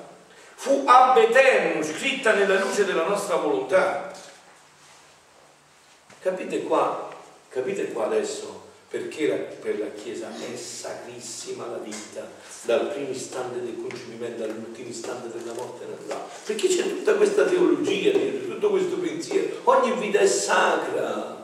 fu 0.55 0.83
ab 0.85 1.17
eterno, 1.17 1.81
scritta 1.81 2.33
nella 2.33 2.59
luce 2.59 2.83
della 2.83 3.07
nostra 3.07 3.37
volontà. 3.37 4.11
Capite 6.19 6.63
qua? 6.63 7.09
Capite 7.47 7.91
qua 7.93 8.05
adesso? 8.05 8.69
Perché 8.89 9.57
per 9.61 9.79
la 9.79 9.91
Chiesa 9.91 10.27
è 10.27 10.55
sacrissima 10.57 11.65
la 11.65 11.77
vita, 11.77 12.29
dal 12.63 12.87
primo 12.91 13.09
istante 13.09 13.59
del 13.59 13.75
concepimento 13.81 14.43
all'ultimo 14.43 14.89
istante 14.89 15.35
della 15.35 15.53
morte 15.53 15.85
naturale. 15.89 16.29
Perché 16.45 16.67
c'è 16.67 16.83
tutta 16.83 17.15
questa 17.15 17.45
teologia, 17.45 18.11
tutto 18.11 18.69
questo 18.69 18.97
pensiero. 18.97 19.47
Ogni 19.63 19.93
vita 19.99 20.19
è 20.19 20.27
sacra. 20.27 21.39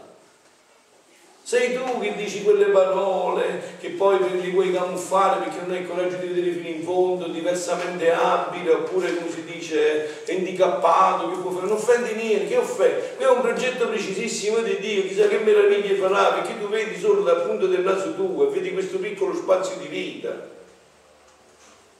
Sei 1.41 1.73
tu 1.73 1.99
che 1.99 2.13
dici 2.17 2.43
quelle 2.43 2.65
parole 2.65 3.77
che 3.79 3.91
poi 3.91 4.19
li 4.41 4.51
vuoi 4.51 4.73
camuffare 4.73 5.45
perché 5.45 5.61
non 5.61 5.71
hai 5.71 5.81
il 5.81 5.87
coraggio 5.87 6.17
di 6.17 6.27
vedere 6.27 6.51
fino 6.51 6.67
in 6.67 6.83
fondo, 6.83 7.29
diversamente 7.29 8.11
abile, 8.11 8.71
oppure 8.71 9.15
come 9.15 9.31
si 9.31 9.45
dice, 9.45 10.23
handicappato, 10.27 11.29
che 11.29 11.37
può 11.37 11.51
fare, 11.51 11.67
non 11.67 11.77
offendi 11.77 12.15
niente, 12.15 12.47
che 12.47 12.57
offende? 12.57 13.13
Qui 13.15 13.23
è 13.23 13.29
un 13.29 13.39
progetto 13.39 13.87
precisissimo 13.87 14.57
di 14.57 14.77
Dio, 14.81 15.03
chissà 15.03 15.29
che 15.29 15.37
meraviglie 15.37 15.95
farà, 15.95 16.33
perché 16.33 16.59
tu 16.59 16.67
vedi 16.67 16.99
solo 16.99 17.21
dal 17.21 17.43
punto 17.43 17.67
del 17.67 17.79
naso 17.79 18.13
tuo 18.15 18.49
e 18.49 18.53
vedi 18.53 18.73
questo 18.73 18.97
piccolo 18.97 19.33
spazio 19.33 19.77
di 19.77 19.87
vita. 19.87 20.55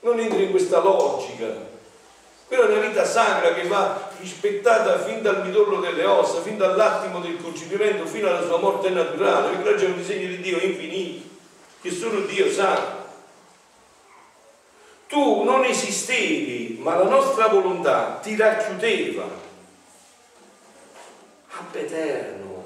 Non 0.00 0.18
entri 0.18 0.44
in 0.44 0.50
questa 0.50 0.80
logica. 0.80 1.66
Quella 2.46 2.66
è 2.66 2.72
una 2.72 2.86
vita 2.86 3.04
sacra 3.04 3.52
che 3.52 3.66
va 3.68 4.10
rispettata 4.20 4.98
fin 5.00 5.20
dal 5.20 5.44
midollo 5.44 5.80
delle 5.80 6.04
ossa, 6.04 6.40
fin 6.40 6.56
dall'attimo 6.56 7.20
del 7.20 7.36
concepimento, 7.42 8.06
fino 8.06 8.28
alla 8.28 8.46
sua 8.46 8.58
morte 8.58 8.88
naturale, 8.88 9.50
perché 9.50 9.70
là 9.70 9.76
c'è 9.76 9.86
un 9.86 9.96
disegno 9.96 10.28
di 10.28 10.40
Dio 10.40 10.58
infinito, 10.58 11.28
che 11.82 11.90
solo 11.90 12.20
Dio 12.20 12.50
sa. 12.50 12.96
Tu 15.08 15.42
non 15.42 15.64
esistevi, 15.64 16.78
ma 16.80 16.96
la 16.96 17.08
nostra 17.08 17.48
volontà 17.48 18.18
ti 18.22 18.36
racchiudeva 18.36 19.24
ab 21.50 21.74
eterno. 21.74 22.64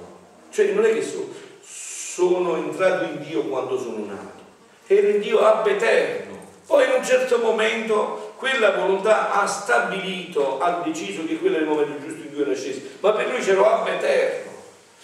Cioè 0.51 0.73
non 0.73 0.85
è 0.85 0.93
che 0.93 1.03
so, 1.03 1.29
sono 1.61 2.57
entrato 2.57 3.05
in 3.05 3.23
Dio 3.23 3.45
quando 3.47 3.79
sono 3.79 4.05
nato, 4.05 4.43
ero 4.87 5.09
in 5.09 5.21
Dio 5.21 5.41
ab 5.41 5.67
eterno. 5.67 6.32
Poi 6.67 6.85
in 6.85 6.93
un 6.93 7.05
certo 7.05 7.39
momento 7.39 8.35
quella 8.37 8.73
volontà 8.73 9.33
ha 9.33 9.47
stabilito, 9.47 10.61
ha 10.61 10.83
deciso 10.85 11.25
che 11.27 11.39
quello 11.39 11.57
è 11.57 11.61
il 11.61 11.67
momento 11.67 12.01
giusto 12.01 12.23
in 12.23 12.35
cui 12.35 12.47
nascessi, 12.47 12.97
ma 13.01 13.13
per 13.13 13.29
lui 13.29 13.41
c'era 13.41 13.81
ab 13.81 13.87
eterno. 13.89 14.51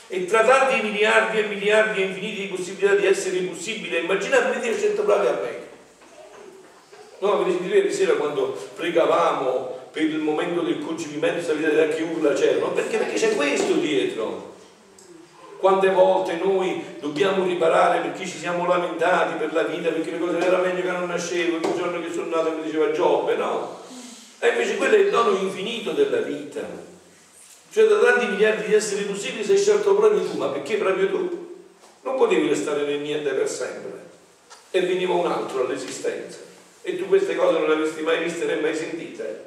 E 0.09 0.24
tra 0.24 0.42
tanti 0.42 0.80
miliardi 0.82 1.38
e 1.38 1.42
miliardi 1.42 2.00
e 2.00 2.06
infiniti 2.06 2.40
di 2.42 2.46
possibilità 2.46 2.94
di 2.94 3.06
essere 3.06 3.38
possibile, 3.40 3.98
immaginate 3.98 4.61
Dio 4.61 4.74
scelto 4.74 5.02
bravi 5.02 5.26
a 5.26 5.38
me. 5.42 5.66
No, 7.20 7.44
ieri 7.46 7.92
sera 7.92 8.14
quando 8.14 8.56
pregavamo 8.74 9.76
per 9.90 10.02
il 10.02 10.18
momento 10.18 10.61
del 10.61 10.78
concepimento, 10.78 11.42
sapete 11.42 11.74
da 11.74 11.88
che 11.88 12.02
urla 12.02 12.32
c'erano? 12.32 12.70
Perché? 12.70 12.98
Perché 12.98 13.14
c'è 13.14 13.34
questo 13.34 13.74
dietro. 13.74 14.47
Quante 15.59 15.90
volte 15.90 16.34
noi 16.34 16.82
dobbiamo 17.00 17.44
riparare 17.44 18.00
perché 18.00 18.26
ci 18.26 18.38
siamo 18.38 18.66
lamentati 18.66 19.38
per 19.38 19.52
la 19.52 19.64
vita, 19.64 19.90
perché 19.90 20.12
le 20.12 20.18
cose 20.18 20.38
era 20.38 20.59
meglio 20.59 20.82
che 20.82 20.90
non 20.90 21.09
nascevo, 21.09 21.56
il 21.56 21.74
giorno 21.76 22.00
che 22.00 22.12
sono 22.12 22.28
nato 22.28 22.52
mi 22.52 22.62
diceva 22.62 22.92
Giobbe, 22.92 23.34
no? 23.34 23.80
E 24.38 24.48
invece 24.50 24.76
quello 24.76 24.94
è 24.94 24.98
il 24.98 25.11
dono 25.11 25.36
infinito 25.36 25.90
della 25.90 26.20
vita. 26.20 26.61
Cioè 27.70 27.86
da 27.86 27.98
tanti 27.98 28.26
miliardi 28.26 28.66
di 28.68 28.74
esseri 28.74 29.02
possibili 29.02 29.44
sei 29.44 29.59
scelto 29.59 29.94
proprio 29.94 30.22
tu, 30.22 30.36
ma 30.36 30.46
perché 30.46 30.76
proprio 30.76 31.09
tu? 31.09 31.56
Non 32.02 32.16
potevi 32.16 32.48
restare 32.48 32.84
nel 32.84 33.00
niente 33.00 33.30
per 33.30 33.48
sempre. 33.48 34.06
E 34.70 34.80
veniva 34.82 35.14
un 35.14 35.26
altro 35.26 35.66
all'esistenza. 35.66 36.38
E 36.82 36.96
tu 36.96 37.09
queste 37.09 37.34
cose 37.34 37.59
non 37.59 37.68
le 37.68 37.74
avresti 37.74 38.02
mai 38.02 38.22
viste 38.22 38.44
né 38.44 38.56
mai 38.56 38.76
sentite. 38.76 39.46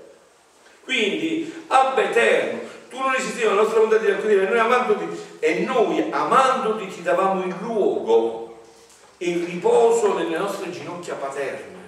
Quindi, 0.84 1.52
ab 1.68 1.98
eterno, 1.98 2.60
tu 2.92 3.00
non 3.00 3.16
esistevi, 3.16 3.46
la 3.46 3.54
nostra 3.54 3.80
volontà 3.80 3.98
di 3.98 4.12
accudire, 4.12 4.50
noi 4.50 4.60
amandoti, 4.60 5.08
e 5.40 5.60
noi 5.60 6.12
amandoti 6.12 6.88
ti 6.88 7.02
davamo 7.02 7.42
il 7.46 7.56
luogo 7.62 8.60
e 9.18 9.30
il 9.30 9.46
riposo 9.46 10.14
nelle 10.14 10.38
nostre 10.38 10.70
ginocchia 10.72 11.16
paterne. 11.16 11.80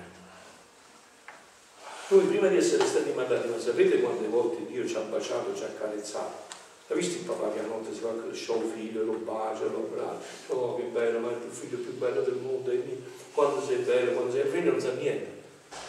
Noi 2.07 2.23
prima 2.25 2.47
di 2.47 2.55
essere 2.55 2.85
stati 2.85 3.11
mandati, 3.13 3.49
ma 3.49 3.59
sapete 3.59 3.99
quante 3.99 4.27
volte 4.27 4.65
Dio 4.65 4.87
ci 4.87 4.95
ha 4.95 5.01
baciato, 5.01 5.53
ci 5.53 5.63
ha 5.63 5.73
carezzato? 5.77 6.51
Hai 6.87 6.97
visto 6.97 7.17
il 7.17 7.25
papà 7.25 7.51
che 7.51 7.59
a 7.59 7.63
notte 7.63 7.93
si 7.93 7.99
fa 7.99 8.09
il 8.29 8.35
show 8.35 8.61
figlio, 8.73 9.03
lo 9.03 9.13
bacia, 9.13 9.63
lo 9.63 9.89
abbraccia, 9.89 10.53
oh 10.53 10.77
che 10.77 10.83
bello, 10.83 11.19
ma 11.19 11.31
è 11.31 11.33
il 11.33 11.51
figlio 11.51 11.79
più 11.79 11.97
bello 11.97 12.21
del 12.21 12.35
mondo, 12.35 12.71
quando 13.33 13.61
sei 13.61 13.77
bello, 13.77 14.11
quando 14.11 14.31
sei 14.31 14.49
figlio 14.49 14.71
non 14.71 14.79
sa 14.79 14.93
niente, 14.93 15.27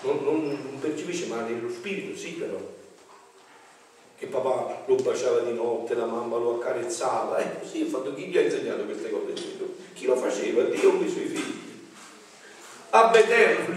non, 0.00 0.24
non, 0.24 0.44
non 0.46 0.78
percepisce, 0.80 1.26
ma 1.26 1.42
nello 1.42 1.70
spirito 1.70 2.18
sì 2.18 2.32
però 2.32 2.58
che 4.16 4.26
papà 4.26 4.84
lo 4.86 4.94
baciava 4.96 5.40
di 5.40 5.52
notte, 5.52 5.94
la 5.94 6.06
mamma 6.06 6.36
lo 6.36 6.56
accarezzava. 6.60 7.38
Eh, 7.38 7.60
così 7.60 7.82
ho 7.82 7.86
fatto 7.86 8.14
chi 8.14 8.26
gli 8.26 8.38
ha 8.38 8.42
insegnato 8.42 8.84
queste 8.84 9.10
cose? 9.10 9.32
Chi 9.94 10.06
lo 10.06 10.16
faceva? 10.16 10.62
Dio 10.62 10.90
con 10.90 11.04
i 11.04 11.10
suoi 11.10 11.26
figli. 11.26 11.62
A 12.90 13.08
Betello, 13.08 13.74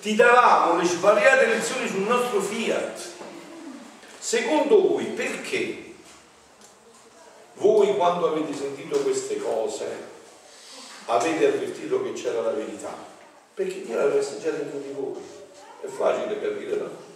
ti 0.00 0.14
davamo 0.14 0.78
le 0.78 0.86
svariate 0.86 1.46
lezioni 1.46 1.88
sul 1.88 2.02
nostro 2.02 2.40
fiat. 2.40 3.00
Secondo 4.18 4.88
voi, 4.88 5.04
perché 5.06 5.94
voi 7.54 7.96
quando 7.96 8.28
avete 8.28 8.54
sentito 8.54 9.00
queste 9.00 9.38
cose 9.38 9.86
avete 11.06 11.46
avvertito 11.46 12.02
che 12.02 12.12
c'era 12.12 12.42
la 12.42 12.50
verità? 12.50 12.94
Perché 13.54 13.82
Dio 13.82 13.96
l'aveva 13.96 14.20
già 14.20 14.50
dentro 14.50 14.78
di 14.78 14.92
voi. 14.92 15.20
È 15.80 15.86
facile 15.86 16.40
capire, 16.40 16.76
no? 16.76 17.07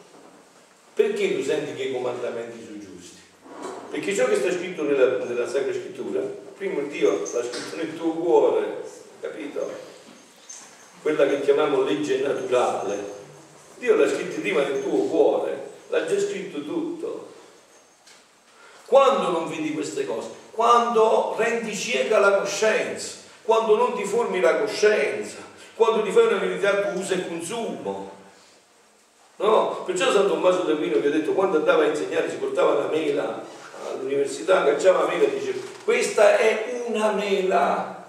Perché 0.95 1.34
tu 1.34 1.43
senti 1.43 1.74
che 1.74 1.84
i 1.84 1.93
comandamenti 1.93 2.62
sono 2.62 2.78
giusti? 2.78 3.20
Perché 3.90 4.14
ciò 4.14 4.26
che 4.26 4.36
sta 4.36 4.53
scritto 4.53 4.82
nella, 4.82 5.24
nella 5.24 5.49
Sacra 5.49 5.72
Scrittura, 5.72 6.20
prima 6.55 6.82
Dio 6.82 7.20
l'ha 7.20 7.43
scritto 7.43 7.76
nel 7.76 7.97
tuo 7.97 8.12
cuore, 8.12 8.82
capito? 9.20 9.70
Quella 11.01 11.26
che 11.26 11.40
chiamiamo 11.40 11.82
legge 11.82 12.20
naturale. 12.20 13.20
Dio 13.78 13.97
l'ha 13.97 14.09
scritto 14.09 14.40
prima 14.43 14.62
nel 14.62 14.82
tuo 14.82 15.07
cuore, 15.07 15.70
l'ha 15.88 16.05
già 16.05 16.20
scritto 16.20 16.62
tutto. 16.62 17.30
Quando 18.84 19.30
non 19.30 19.49
vedi 19.49 19.72
queste 19.72 20.05
cose? 20.05 20.28
Quando 20.51 21.34
rendi 21.38 21.74
cieca 21.74 22.18
la 22.18 22.36
coscienza, 22.36 23.16
quando 23.45 23.76
non 23.76 23.97
ti 23.97 24.05
formi 24.05 24.40
la 24.40 24.59
coscienza, 24.59 25.38
quando 25.74 26.03
ti 26.03 26.11
fai 26.11 26.26
una 26.26 26.36
verità 26.36 26.82
tu 26.82 26.99
usa 26.99 27.14
e 27.14 27.26
consumo 27.26 28.20
No? 29.36 29.82
Perciò 29.84 30.12
San 30.12 30.28
Tommaso 30.28 30.62
d'Aquino 30.62 31.00
che 31.00 31.08
ha 31.08 31.10
detto 31.10 31.32
quando 31.32 31.56
andava 31.58 31.82
a 31.82 31.86
insegnare 31.86 32.30
si 32.30 32.36
portava 32.36 32.74
la 32.74 32.86
mela 32.88 33.44
all'università, 33.90 34.64
cacciava 34.64 35.02
la 35.02 35.08
mela 35.08 35.24
e 35.24 35.38
dice 35.38 35.54
questa 35.84 36.38
è 36.38 36.84
una 36.86 37.12
mela. 37.12 38.04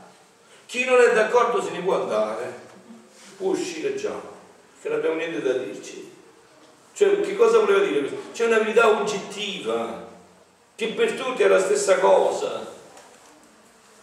Chi 0.65 0.85
non 0.85 0.99
è 1.01 1.13
d'accordo 1.13 1.61
se 1.61 1.71
ne 1.71 1.79
può 1.79 2.01
andare, 2.01 2.53
può 3.37 3.51
uscire 3.51 3.95
già, 3.95 4.19
che 4.81 4.89
non 4.89 4.97
abbiamo 4.97 5.15
niente 5.15 5.41
da 5.41 5.53
dirci. 5.53 6.11
Cioè, 6.93 7.21
che 7.21 7.35
cosa 7.35 7.59
voleva 7.59 7.83
dire? 7.83 8.09
C'è 8.31 8.45
una 8.45 8.59
verità 8.59 8.87
oggettiva, 8.87 10.07
che 10.75 10.87
per 10.89 11.13
tutti 11.13 11.43
è 11.43 11.47
la 11.47 11.59
stessa 11.59 11.97
cosa, 11.99 12.65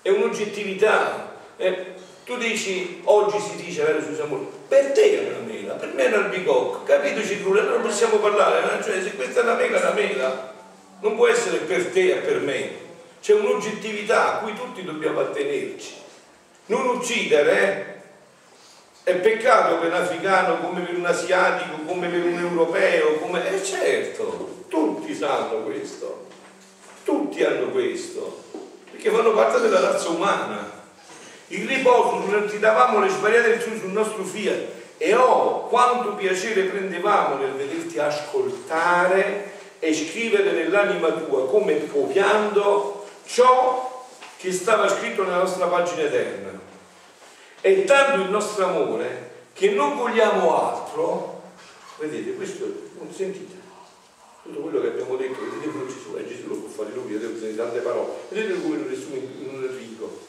è 0.02 0.10
un'oggettività. 0.10 1.36
Eh, 1.56 1.94
tu 2.24 2.36
dici, 2.36 3.00
oggi 3.04 3.38
si 3.40 3.56
dice, 3.56 3.84
vero 3.84 4.02
Susanna 4.02 4.36
per 4.68 4.92
te 4.92 5.26
è 5.26 5.28
una 5.30 5.46
mela, 5.46 5.49
per 5.72 5.92
me 5.94 6.04
è 6.04 6.16
un 6.16 6.24
albicocco, 6.24 6.82
capito 6.84 7.22
Cicrule? 7.22 7.62
Non 7.62 7.82
possiamo 7.82 8.16
parlare, 8.16 8.60
no? 8.60 8.82
cioè 8.82 9.02
se 9.02 9.14
questa 9.14 9.40
è 9.40 9.42
una 9.42 9.54
mela, 9.54 9.78
è 9.78 9.80
una 9.80 9.92
mela, 9.92 10.52
non 11.00 11.16
può 11.16 11.26
essere 11.26 11.58
per 11.58 11.86
te 11.86 12.12
e 12.12 12.16
per 12.16 12.40
me, 12.40 12.70
c'è 13.20 13.34
un'oggettività 13.34 14.34
a 14.34 14.38
cui 14.38 14.54
tutti 14.54 14.84
dobbiamo 14.84 15.20
attenerci. 15.20 15.94
Non 16.66 16.86
uccidere 16.86 18.02
eh? 19.04 19.10
è 19.10 19.14
peccato 19.16 19.76
per 19.78 19.88
un 19.88 19.94
africano 19.94 20.58
come 20.60 20.80
per 20.82 20.94
un 20.94 21.06
asiatico, 21.06 21.82
come 21.86 22.08
per 22.08 22.24
un 22.24 22.38
europeo, 22.38 23.14
come... 23.14 23.50
Eh 23.50 23.64
certo, 23.64 24.64
tutti 24.68 25.14
sanno 25.14 25.62
questo, 25.64 26.26
tutti 27.04 27.42
hanno 27.42 27.70
questo, 27.70 28.44
perché 28.90 29.10
fanno 29.10 29.32
parte 29.32 29.60
della 29.60 29.80
razza 29.80 30.08
umana 30.08 30.78
il 31.52 31.66
riposo 31.66 32.30
non 32.30 32.46
ti 32.46 32.60
davamo 32.60 33.00
le 33.00 33.10
lezioni 33.40 33.80
sul 33.80 33.90
nostro 33.90 34.22
fiat 34.22 34.79
e 35.02 35.14
oh 35.14 35.66
quanto 35.68 36.14
piacere 36.14 36.64
prendevamo 36.64 37.36
nel 37.36 37.52
vederti 37.52 37.98
ascoltare 37.98 39.52
e 39.78 39.94
scrivere 39.94 40.52
nell'anima 40.52 41.10
tua 41.12 41.48
come 41.48 41.88
copiando 41.88 43.06
ciò 43.24 44.06
che 44.36 44.52
stava 44.52 44.90
scritto 44.90 45.22
nella 45.22 45.38
nostra 45.38 45.68
pagina 45.68 46.02
eterna. 46.02 46.50
È 47.62 47.84
tanto 47.84 48.20
il 48.20 48.28
nostro 48.28 48.66
amore 48.66 49.30
che 49.54 49.70
non 49.70 49.96
vogliamo 49.96 50.68
altro, 50.68 51.42
vedete, 51.96 52.34
questo, 52.34 52.66
sentite, 53.10 53.56
tutto 54.42 54.60
quello 54.60 54.82
che 54.82 54.88
abbiamo 54.88 55.16
detto, 55.16 55.40
vedete 55.40 55.72
come 55.72 55.86
Gesù, 55.86 56.16
eh, 56.18 56.28
Gesù 56.28 56.48
lo 56.48 56.56
può 56.56 56.68
fare 56.68 56.94
lui, 56.94 57.14
vedete 57.14 57.56
tante 57.56 57.78
parole, 57.78 58.08
vedete 58.28 58.60
come 58.60 58.76
lo 58.76 58.86
riassume 58.86 59.16
in 59.16 59.48
un 59.50 59.64
Enrico 59.64 60.28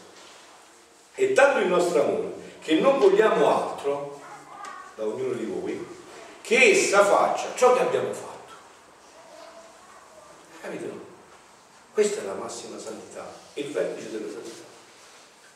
è 1.13 1.33
tanto 1.33 1.59
il 1.59 1.67
nostro 1.67 2.01
amore 2.01 2.31
che 2.61 2.79
non 2.79 2.97
vogliamo 2.97 3.47
altro 3.47 4.10
da 4.95 5.05
ognuno 5.05 5.33
di 5.33 5.45
voi 5.45 5.85
che 6.41 6.71
essa 6.71 7.03
faccia 7.05 7.53
ciò 7.55 7.73
che 7.73 7.81
abbiamo 7.81 8.13
fatto. 8.13 8.53
Capito? 10.61 11.09
Questa 11.93 12.21
è 12.21 12.25
la 12.25 12.33
massima 12.33 12.77
santità, 12.77 13.31
il 13.55 13.71
vertice 13.71 14.11
della 14.11 14.31
santità. 14.31 14.63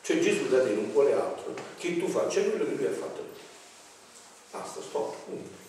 Cioè 0.02 0.18
Gesù 0.20 0.48
da 0.48 0.62
te 0.62 0.70
non 0.70 0.92
vuole 0.92 1.12
altro 1.12 1.54
che 1.76 1.98
tu 1.98 2.06
faccia 2.08 2.42
quello 2.42 2.64
che 2.64 2.74
lui 2.74 2.86
ha 2.86 2.92
fatto. 2.92 3.24
Basta, 4.50 4.80
stop, 4.80 5.14
punto. 5.24 5.64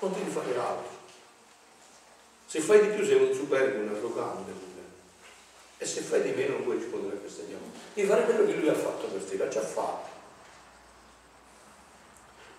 Non 0.00 0.12
devi 0.12 0.30
fare 0.30 0.56
altro. 0.58 0.96
Se 2.46 2.60
fai 2.60 2.80
di 2.80 2.94
più 2.94 3.04
sei 3.04 3.22
un 3.22 3.34
superbo, 3.34 3.80
un 3.80 3.94
arrogante. 3.94 4.66
E 5.80 5.86
se 5.86 6.00
fai 6.00 6.22
di 6.22 6.30
meno 6.30 6.54
non 6.54 6.64
puoi 6.64 6.76
rispondere 6.76 7.16
a 7.16 7.20
questa 7.20 7.44
chiamata. 7.44 7.78
Devi 7.94 8.08
fare 8.08 8.24
quello 8.24 8.46
che 8.46 8.54
lui 8.54 8.68
ha 8.68 8.74
fatto 8.74 9.06
per 9.06 9.22
te, 9.22 9.36
l'ha 9.36 9.48
già 9.48 9.60
fatto. 9.60 10.17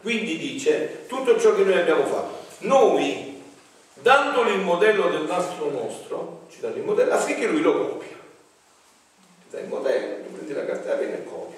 Quindi 0.02 0.38
dice 0.38 1.06
tutto 1.08 1.40
ciò 1.40 1.56
che 1.56 1.64
noi 1.64 1.78
abbiamo 1.78 2.06
fatto. 2.06 2.38
Noi, 2.60 3.42
dandogli 3.96 4.54
il 4.54 4.62
modello 4.62 5.10
del 5.10 5.24
nostro 5.24 5.70
nostro, 5.70 6.46
ci 6.50 6.60
danno 6.62 6.76
il 6.76 6.84
modello 6.84 7.14
affinché 7.14 7.48
lui 7.48 7.62
lo 7.62 7.90
copia. 7.90 8.18
Ti 9.42 9.48
dai 9.50 9.64
il 9.64 9.68
modello, 9.68 10.24
tu 10.26 10.34
prendi 10.34 10.54
la 10.54 10.66
carta 10.66 11.00
e 11.00 11.06
e 11.06 11.24
copia. 11.24 11.58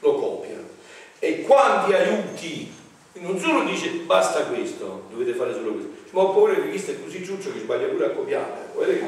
Lo 0.00 0.14
copia. 0.14 0.56
E 1.18 1.42
quanti 1.42 1.92
aiuti 1.92 2.76
non 3.20 3.38
solo 3.38 3.64
dice 3.64 3.90
basta 4.06 4.44
questo, 4.44 5.06
dovete 5.10 5.32
fare 5.32 5.52
solo 5.52 5.72
questo, 5.72 5.90
ma 6.10 6.22
ho 6.22 6.32
paura 6.32 6.54
che 6.54 6.68
questo 6.68 6.92
è 6.92 7.02
così 7.02 7.24
ciuccio 7.24 7.52
che 7.52 7.60
sbaglia 7.60 7.88
pure 7.88 8.06
a 8.06 8.10
copiare. 8.10 8.68
Guardate 8.72 9.04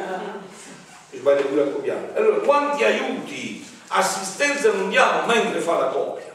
che 1.10 1.16
sbaglia 1.16 1.42
pure 1.42 1.62
a 1.62 1.66
copiare. 1.66 2.12
Allora, 2.14 2.36
quanti 2.38 2.84
aiuti, 2.84 3.64
assistenza 3.88 4.72
non 4.72 4.88
diamo 4.88 5.26
mentre 5.26 5.60
fa 5.60 5.78
la 5.78 5.86
copia? 5.86 6.29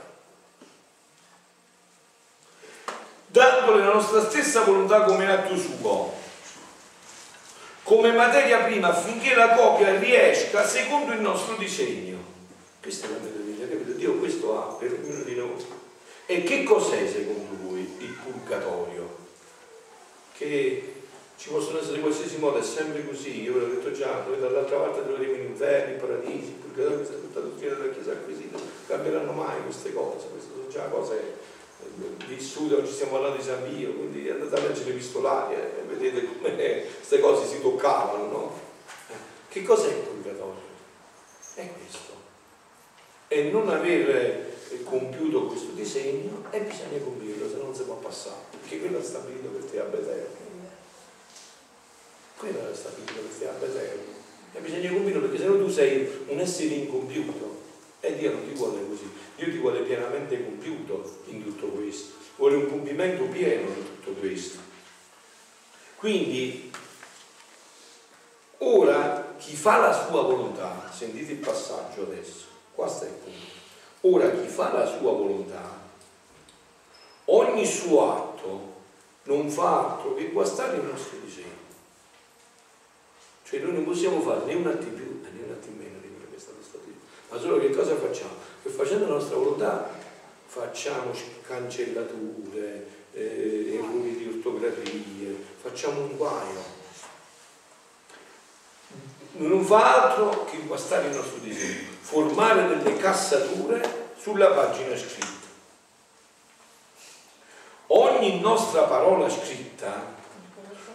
Dandole 3.36 3.84
la 3.84 3.92
nostra 3.92 4.22
stessa 4.22 4.62
volontà 4.62 5.02
come 5.02 5.30
atto 5.30 5.58
suo, 5.58 6.14
come 7.84 8.14
materia 8.14 8.60
prima 8.60 8.88
affinché 8.88 9.36
la 9.36 9.56
copia 9.56 10.00
riesca 10.00 10.66
secondo 10.66 11.12
il 11.12 11.20
nostro 11.20 11.58
disegno. 11.58 12.18
Questa 12.82 13.08
è 13.08 13.10
la 13.10 13.18
meraviglia, 13.22 13.68
capito? 13.68 13.92
Dio 13.92 14.14
questo 14.20 14.58
ha 14.58 14.74
per 14.76 14.94
ognuno 14.94 15.24
di 15.24 15.36
noi. 15.36 15.66
E 16.28 16.44
che 16.44 16.64
cos'è 16.64 17.06
secondo 17.10 17.58
voi 17.62 17.82
il 17.82 18.18
purgatorio? 18.24 19.18
Che 20.38 20.94
ci 21.36 21.50
possono 21.50 21.80
essere 21.80 21.96
in 21.96 22.04
qualsiasi 22.04 22.38
modo, 22.38 22.60
è 22.60 22.64
sempre 22.64 23.06
così, 23.06 23.42
io 23.42 23.56
ve 23.56 23.60
l'ho 23.60 23.74
detto 23.74 23.92
già, 23.92 24.24
noi 24.26 24.40
dall'altra 24.40 24.78
parte 24.78 25.04
troveremo 25.04 25.36
in 25.36 25.50
inferno, 25.50 25.94
i 25.94 26.00
paradisi, 26.00 26.52
il 26.52 26.64
purgatorio, 26.64 26.98
questa 27.00 27.16
è 27.16 27.20
tutta 27.20 27.40
dottrina 27.42 27.74
della 27.74 27.92
Chiesa 27.92 28.12
acquisita, 28.14 28.58
cambieranno 28.88 29.34
mai 29.34 29.62
queste 29.62 29.92
cose, 29.92 30.26
queste 30.30 30.52
sono 30.56 30.68
già 30.70 30.84
cose 30.86 31.45
eh, 31.82 32.26
vissute, 32.28 32.76
oggi 32.76 32.92
stiamo 32.92 33.14
parlando 33.14 33.38
di 33.38 33.44
San 33.44 33.64
Pio, 33.64 33.94
quindi 33.94 34.30
andate 34.30 34.56
a 34.56 34.68
leggere 34.68 34.90
l'epistolaria 34.90 35.58
e 35.58 35.82
vedete 35.88 36.26
come 36.26 36.86
queste 36.98 37.20
cose 37.20 37.48
si 37.48 37.62
toccavano, 37.62 38.26
no? 38.28 38.60
Che 39.48 39.64
cos'è 39.64 39.88
il 39.88 40.02
purgatorio? 40.02 40.62
È 41.56 41.70
questo. 41.72 42.14
E 43.28 43.44
non 43.50 43.70
aver 43.70 44.54
compiuto 44.84 45.48
questo 45.48 45.72
disegno 45.72 46.44
e 46.50 46.60
bisogna 46.60 47.00
compirlo, 47.04 47.48
se 47.50 47.56
no 47.56 47.64
non 47.64 47.76
si 47.76 47.84
può 47.84 47.96
passare, 47.96 48.44
perché 48.60 48.80
quello 48.80 49.00
è 49.00 49.04
stabilito 49.04 49.50
per 49.50 49.64
te 49.64 49.80
a 49.80 49.84
Betelmo 49.84 50.46
quello 52.38 52.70
è 52.70 52.76
stabilito 52.76 53.14
per 53.14 53.38
te 53.38 53.48
a 53.48 53.52
Betelmo 53.54 54.14
e 54.54 54.60
bisogna 54.60 54.92
compirlo 54.92 55.22
perché 55.22 55.38
se 55.38 55.46
no 55.46 55.58
tu 55.58 55.70
sei 55.70 56.08
un 56.28 56.40
essere 56.40 56.76
incompiuto 56.76 57.64
e 58.02 58.16
Dio 58.16 58.32
non 58.32 58.48
ti 58.48 58.54
vuole 58.54 58.86
così 58.88 59.10
Dio 59.36 59.46
ti 59.46 59.58
vuole 59.58 59.82
pienamente 59.82 60.44
compiuto 60.44 61.22
in 61.26 61.44
tutto 61.44 61.68
questo 61.68 62.14
vuole 62.38 62.56
un 62.56 62.70
compimento 62.70 63.24
pieno 63.26 63.68
in 63.68 64.02
tutto 64.02 64.20
questo 64.20 64.60
quindi 65.98 66.72
ora 68.60 69.36
chi 69.38 69.56
fa 69.56 69.78
la 69.78 69.94
sua 69.94 70.22
volontà 70.22 70.90
sentite 70.92 71.34
il 71.34 71.38
passaggio 71.40 72.04
adesso 72.04 72.46
qua 72.74 72.88
sta 72.88 73.06
il 73.06 73.12
punto 73.12 73.56
Ora 74.08 74.30
chi 74.30 74.48
fa 74.48 74.72
la 74.72 74.86
sua 74.86 75.14
volontà, 75.14 75.82
ogni 77.26 77.66
suo 77.66 78.14
atto 78.14 78.74
non 79.24 79.50
fa 79.50 79.94
altro 79.94 80.14
che 80.14 80.30
guastare 80.30 80.78
il 80.78 80.84
nostro 80.84 81.18
disegno. 81.24 81.64
Cioè 83.44 83.62
noi 83.62 83.74
non 83.74 83.84
possiamo 83.84 84.22
fare 84.22 84.46
né 84.46 84.54
un 84.54 84.68
attimo 84.68 84.92
in 84.92 84.96
più 84.96 85.32
né 85.32 85.44
un 85.44 85.52
attimo 85.52 85.82
in 85.82 85.88
meno 85.88 86.00
di 86.02 86.10
quello 86.10 86.30
che 86.30 86.36
è 86.36 86.40
stato 86.40 86.60
stabilito. 86.62 87.00
Ma 87.30 87.40
solo 87.40 87.60
che 87.60 87.72
cosa 87.72 87.96
facciamo? 87.96 88.34
Che 88.66 88.72
facendo 88.72 89.06
la 89.06 89.14
nostra 89.14 89.36
volontà 89.36 89.92
facciamo 90.48 91.12
cancellature, 91.46 92.88
eh, 93.14 93.80
di 94.18 94.28
ortografie, 94.28 95.36
facciamo 95.62 96.02
un 96.02 96.18
guaio. 96.18 96.64
Non 99.34 99.64
fa 99.64 100.06
altro 100.06 100.46
che 100.46 100.58
guastare 100.66 101.10
il 101.10 101.16
nostro 101.16 101.38
disegno 101.42 101.90
formare 102.00 102.68
delle 102.68 102.98
cassature 102.98 104.14
sulla 104.18 104.48
pagina 104.48 104.98
scritta. 104.98 105.48
Ogni 107.86 108.40
nostra 108.40 108.82
parola 108.86 109.30
scritta 109.30 110.12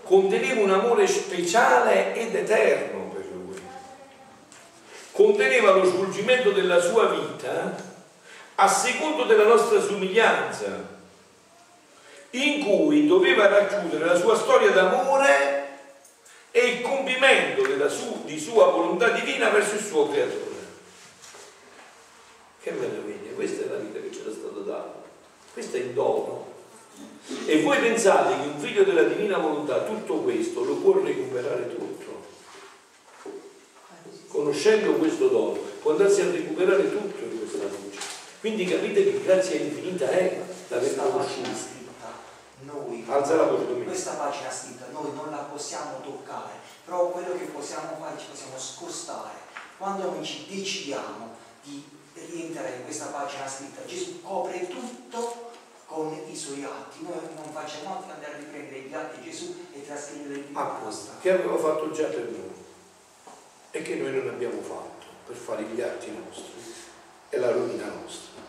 conteneva 0.02 0.60
un 0.60 0.70
amore 0.72 1.06
speciale 1.06 2.16
ed 2.16 2.34
eterno. 2.34 3.09
Conteneva 5.20 5.72
lo 5.72 5.84
svolgimento 5.84 6.50
della 6.50 6.80
sua 6.80 7.08
vita 7.08 7.76
a 8.54 8.66
secondo 8.66 9.24
della 9.24 9.44
nostra 9.44 9.78
somiglianza, 9.78 10.82
in 12.30 12.64
cui 12.64 13.06
doveva 13.06 13.46
racchiudere 13.46 14.06
la 14.06 14.16
sua 14.16 14.34
storia 14.34 14.70
d'amore 14.70 15.68
e 16.50 16.60
il 16.60 16.80
compimento 16.80 17.64
su, 17.90 18.22
di 18.24 18.40
sua 18.40 18.70
volontà 18.70 19.10
divina 19.10 19.50
verso 19.50 19.74
il 19.74 19.82
suo 19.82 20.08
creatore. 20.08 20.56
Che 22.62 22.70
meraviglia, 22.70 23.34
questa 23.34 23.66
è 23.66 23.68
la 23.68 23.76
vita 23.76 24.00
che 24.00 24.10
ci 24.10 24.22
era 24.22 24.32
stata 24.32 24.60
data, 24.60 25.02
questo 25.52 25.76
è 25.76 25.80
il 25.80 25.90
dono. 25.90 26.46
E 27.44 27.60
voi 27.60 27.76
pensate 27.76 28.40
che 28.40 28.48
un 28.48 28.58
figlio 28.58 28.84
della 28.84 29.02
divina 29.02 29.36
volontà 29.36 29.82
tutto 29.82 30.14
questo 30.20 30.64
lo 30.64 30.76
può 30.76 30.98
recuperare 30.98 31.68
tutto? 31.76 31.89
Conoscendo 34.30 34.92
questo 34.92 35.26
dono, 35.26 35.58
può 35.82 35.90
andarsi 35.90 36.20
a 36.20 36.30
recuperare 36.30 36.88
tutto 36.88 37.18
in 37.24 37.36
questa 37.36 37.64
luce. 37.64 37.98
Quindi 38.38 38.64
capite 38.64 39.02
che 39.02 39.22
grazia 39.24 39.58
infinita 39.58 40.08
è 40.08 40.40
l'aver 40.68 40.94
conosciuto. 40.94 41.78
Noi, 42.60 43.04
Alza 43.08 43.34
la 43.34 43.46
voce, 43.46 43.82
questa 43.82 44.12
pagina 44.12 44.50
scritta, 44.50 44.86
noi 44.92 45.12
non 45.14 45.30
la 45.30 45.48
possiamo 45.50 46.00
toccare, 46.02 46.52
però 46.84 47.08
quello 47.08 47.36
che 47.36 47.46
possiamo 47.46 47.96
fare 47.98 48.18
ci 48.18 48.26
possiamo 48.30 48.56
scostare. 48.56 49.30
Quando 49.76 50.10
noi 50.10 50.24
ci 50.24 50.46
decidiamo 50.48 51.34
di 51.64 51.82
rientrare 52.14 52.76
in 52.76 52.84
questa 52.84 53.06
pagina 53.06 53.48
scritta. 53.48 53.84
Gesù 53.84 54.20
copre 54.22 54.68
tutto 54.68 55.50
con 55.86 56.16
i 56.30 56.36
suoi 56.36 56.62
atti. 56.62 57.02
Noi 57.02 57.18
non 57.34 57.52
facciamo 57.52 57.96
altro 57.96 58.06
che 58.06 58.12
andare 58.12 58.34
a 58.34 58.36
riprendere 58.36 58.80
gli 58.82 58.94
atti 58.94 59.20
di 59.20 59.30
Gesù 59.30 59.56
e 59.72 59.84
trascrivere 59.84 60.44
in 60.46 60.56
apposta, 60.56 61.14
che 61.20 61.32
aveva 61.32 61.56
fatto 61.56 61.90
già 61.90 62.04
per 62.04 62.30
noi 62.30 62.49
e 63.70 63.82
che 63.82 63.94
noi 63.96 64.12
non 64.12 64.28
abbiamo 64.28 64.60
fatto 64.62 65.06
per 65.26 65.36
fare 65.36 65.62
gli 65.64 65.80
atti 65.80 66.10
nostri 66.10 66.52
e 67.28 67.38
la 67.38 67.50
rovina 67.50 67.86
nostra. 67.86 68.42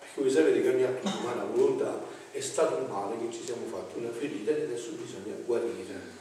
Perché 0.00 0.20
voi 0.20 0.30
sapete 0.30 0.62
che 0.62 0.68
ogni 0.68 0.84
atto 0.84 1.08
di 1.08 1.16
umana 1.22 1.44
volontà 1.44 2.00
è 2.32 2.40
stato 2.40 2.76
un 2.76 2.86
male 2.86 3.18
che 3.18 3.32
ci 3.32 3.44
siamo 3.44 3.66
fatti, 3.66 3.98
una 3.98 4.10
ferita 4.10 4.50
e 4.50 4.64
adesso 4.64 4.90
bisogna 4.92 5.34
guarire. 5.44 6.20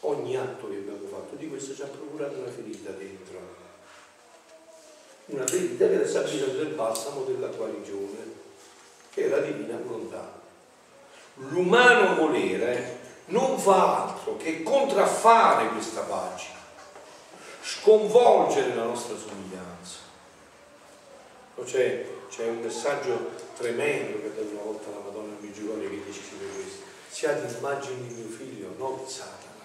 Ogni 0.00 0.36
atto 0.36 0.68
che 0.68 0.76
abbiamo 0.76 1.06
fatto 1.06 1.36
di 1.36 1.48
questo 1.48 1.74
ci 1.74 1.82
ha 1.82 1.86
procurato 1.86 2.38
una 2.38 2.50
ferita 2.50 2.90
dentro 2.90 3.62
una 5.26 5.46
ferita 5.46 5.88
che 5.88 5.94
adesso 5.94 6.18
ha 6.18 6.22
bisogno 6.22 6.52
del 6.52 6.74
balsamo 6.74 7.22
della 7.22 7.48
guarigione, 7.48 8.42
che 9.10 9.24
è 9.24 9.28
la 9.28 9.38
divina 9.38 9.78
volontà. 9.82 10.42
L'umano 11.36 12.16
volere 12.16 12.98
non 13.26 13.58
fa 13.58 14.04
altro 14.04 14.36
che 14.36 14.62
contraffare 14.62 15.68
questa 15.68 16.02
pagina, 16.02 16.58
sconvolgere 17.62 18.74
la 18.74 18.84
nostra 18.84 19.16
somiglianza. 19.16 20.02
C'è, 21.64 22.04
c'è, 22.28 22.48
un 22.48 22.60
messaggio 22.60 23.30
tremendo 23.56 24.20
che 24.20 24.34
da 24.34 24.42
una 24.42 24.62
volta 24.62 24.90
la 24.90 24.98
Madonna 25.04 25.36
Migione 25.38 25.88
che 25.88 26.02
dice 26.04 26.20
questo. 26.36 26.82
Siate 27.08 27.54
immagini 27.56 28.08
di 28.08 28.14
mio 28.14 28.28
figlio, 28.28 28.74
non 28.76 28.98
di 29.02 29.10
Satana. 29.10 29.64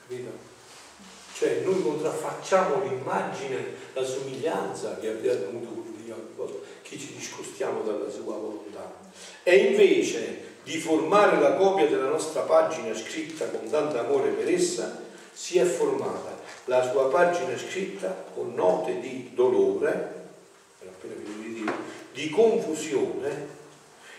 Capito? 0.00 0.50
Cioè 1.34 1.60
noi 1.60 1.82
contraffacciamo 1.82 2.84
l'immagine, 2.84 3.74
la 3.92 4.04
somiglianza 4.04 4.98
che 4.98 5.08
abbiamo 5.08 5.44
avuto 5.44 5.72
con 5.72 6.02
Dio, 6.02 6.62
che 6.82 6.98
ci 6.98 7.14
discostiamo 7.14 7.82
dalla 7.82 8.10
sua 8.10 8.34
volontà. 8.34 8.94
E 9.42 9.56
invece 9.56 10.51
di 10.62 10.78
formare 10.78 11.40
la 11.40 11.54
copia 11.54 11.86
della 11.86 12.08
nostra 12.08 12.42
pagina 12.42 12.94
scritta 12.94 13.46
con 13.46 13.68
tanto 13.68 13.98
amore 13.98 14.30
per 14.30 14.48
essa, 14.48 15.00
si 15.32 15.58
è 15.58 15.64
formata 15.64 16.38
la 16.66 16.88
sua 16.88 17.08
pagina 17.08 17.56
scritta 17.56 18.26
con 18.34 18.54
note 18.54 19.00
di 19.00 19.30
dolore, 19.34 20.20
di, 22.12 22.30
confusione 22.30 23.60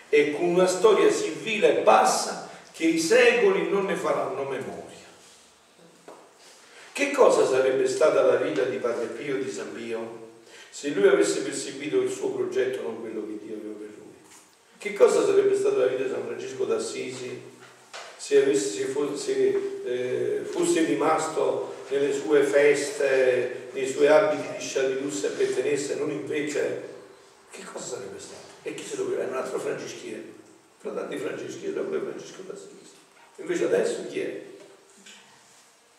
e 0.10 0.34
con 0.36 0.46
una 0.46 0.68
storia 0.68 1.10
sì 1.12 1.30
vile 1.30 1.80
e 1.80 1.82
bassa 1.84 2.50
che 2.72 2.86
i 2.86 3.00
secoli 3.00 3.70
non 3.70 3.86
ne 3.86 3.96
faranno 3.96 4.44
memoria. 4.44 4.82
Che 6.92 7.12
cosa 7.12 7.46
sarebbe 7.46 7.88
stata 7.88 8.22
la 8.22 8.36
vita 8.36 8.64
di 8.64 8.78
Padre 8.78 9.06
Pio 9.08 9.38
di 9.38 9.50
San 9.50 9.74
Pio 9.74 10.22
se 10.70 10.90
lui 10.90 11.08
avesse 11.08 11.42
perseguito 11.42 12.02
il 12.02 12.10
suo 12.10 12.32
progetto, 12.32 12.82
non 12.82 13.00
quello 13.00 13.22
che 13.28 13.40
Dio 13.46 13.56
aveva? 13.56 13.83
Che 14.84 14.92
cosa 14.92 15.26
sarebbe 15.26 15.56
stata 15.56 15.78
la 15.78 15.86
vita 15.86 16.04
di 16.04 16.10
San 16.10 16.26
Francesco 16.26 16.66
d'Assisi 16.66 17.42
se, 18.18 18.44
avesse, 18.44 18.70
se, 18.70 18.86
fosse, 18.88 19.86
eh, 19.86 20.42
fosse, 20.44 20.84
rimasto 20.84 21.86
nelle 21.88 22.12
sue 22.12 22.44
feste, 22.44 23.70
nei 23.72 23.88
suoi 23.88 24.08
abiti 24.08 24.46
di 24.58 24.62
sciallilussa 24.62 25.28
e 25.28 25.30
pertenesse, 25.30 25.96
non 25.96 26.12
invece? 26.12 26.82
Che 27.50 27.64
cosa 27.64 27.96
sarebbe 27.96 28.20
stato? 28.20 28.42
E 28.64 28.74
chi 28.74 28.84
se 28.84 28.98
lo 28.98 29.18
Era 29.18 29.30
un 29.30 29.38
altro 29.38 29.58
franceschiere, 29.58 30.22
fra 30.80 30.92
tanti 30.92 31.16
franceschieri, 31.16 31.74
era 31.74 31.84
pure 31.84 32.00
Francesco 32.02 32.42
d'Assisi. 32.42 32.92
Invece 33.38 33.64
adesso 33.64 34.06
chi 34.10 34.20
è? 34.20 34.42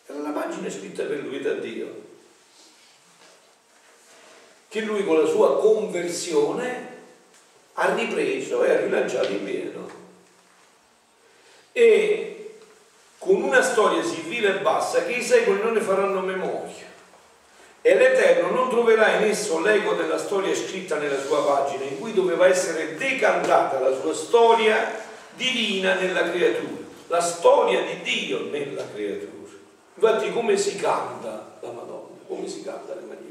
Era 0.05 0.19
la 0.19 0.29
pagina 0.29 0.69
scritta 0.69 1.05
per 1.05 1.23
lui 1.23 1.41
da 1.41 1.53
Dio. 1.53 2.03
che 4.67 4.81
lui 4.81 5.03
con 5.03 5.17
la 5.17 5.27
sua 5.27 5.59
conversione 5.59 6.94
ha 7.75 7.93
ripreso 7.93 8.63
e 8.63 8.71
ha 8.71 8.79
rilanciato 8.79 9.31
in 9.31 9.43
pieno. 9.43 9.89
E 11.71 12.57
con 13.17 13.41
una 13.41 13.61
storia 13.61 14.03
sì 14.03 14.21
vile 14.21 14.55
e 14.55 14.59
bassa 14.59 15.03
che 15.03 15.13
i 15.13 15.23
secoli 15.23 15.61
non 15.61 15.73
ne 15.73 15.81
faranno 15.81 16.21
memoria. 16.21 16.93
E 17.81 17.95
l'Eterno 17.95 18.49
non 18.49 18.69
troverà 18.69 19.17
in 19.17 19.23
esso 19.23 19.59
l'eco 19.59 19.93
della 19.93 20.17
storia 20.17 20.55
scritta 20.55 20.97
nella 20.97 21.19
sua 21.19 21.43
pagina, 21.43 21.83
in 21.83 21.99
cui 21.99 22.13
doveva 22.13 22.47
essere 22.47 22.95
decantata 22.95 23.79
la 23.79 23.95
sua 23.99 24.13
storia 24.13 25.03
divina 25.35 25.93
nella 25.95 26.31
creatura, 26.31 26.81
la 27.07 27.21
storia 27.21 27.81
di 27.81 28.01
Dio 28.01 28.49
nella 28.49 28.83
creatura. 28.91 29.51
Infatti 29.95 30.31
come 30.31 30.57
si 30.57 30.77
canta 30.77 31.57
la 31.61 31.71
Madonna, 31.71 32.17
come 32.27 32.47
si 32.47 32.63
canta 32.63 32.95
le 32.95 33.01
Magnificat? 33.01 33.24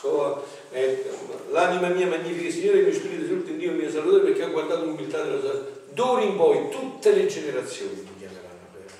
So, 0.00 0.44
eh, 0.70 1.10
l'anima 1.50 1.88
mia 1.88 2.06
magnifica 2.06 2.48
Signore, 2.50 2.78
il 2.78 2.84
mio 2.84 2.94
spirito 2.94 3.24
esulta 3.24 3.50
in 3.50 3.58
Dio 3.58 3.72
mio 3.72 3.90
salvatore 3.90 4.22
perché 4.22 4.44
ha 4.44 4.48
guardato 4.48 4.84
l'umiltà 4.84 5.24
della 5.24 5.40
sua 5.40 5.60
D'ora 5.90 6.22
in 6.22 6.36
poi 6.36 6.68
tutte 6.70 7.12
le 7.12 7.26
generazioni 7.26 7.94
ti 8.04 8.12
chiameranno 8.18 8.66
bene. 8.72 8.92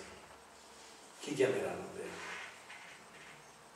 Chi 1.20 1.34
chiameranno 1.34 1.84
bene? 1.94 2.08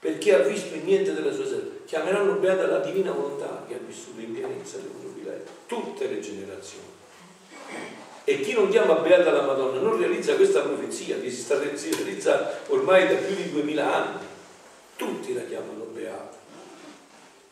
Perché 0.00 0.34
ha 0.34 0.38
visto 0.38 0.74
in 0.74 0.84
niente 0.84 1.14
della 1.14 1.32
sua 1.32 1.46
sede. 1.46 1.82
Chiameranno 1.84 2.32
beata 2.40 2.66
la 2.66 2.80
divina 2.80 3.12
volontà 3.12 3.64
che 3.68 3.74
ha 3.74 3.78
vissuto 3.86 4.20
in 4.20 4.32
pienezza 4.32 4.78
del 4.78 4.90
giubileo. 5.00 5.44
Tutte 5.66 6.08
le 6.08 6.18
generazioni. 6.18 6.86
E 8.24 8.40
chi 8.40 8.54
non 8.54 8.68
chiama 8.68 8.94
beata 8.94 9.30
la 9.30 9.42
Madonna 9.42 9.80
non 9.80 9.96
realizza 9.96 10.34
questa 10.34 10.62
profezia 10.62 11.20
che 11.20 11.30
si, 11.30 11.40
sta, 11.40 11.60
si 11.76 11.94
realizza 11.94 12.58
ormai 12.66 13.06
da 13.06 13.14
più 13.14 13.36
di 13.36 13.52
duemila 13.52 13.94
anni. 13.94 14.26
Tutti 14.96 15.34
la 15.34 15.42
chiamano 15.42 15.84
beata. 15.92 16.41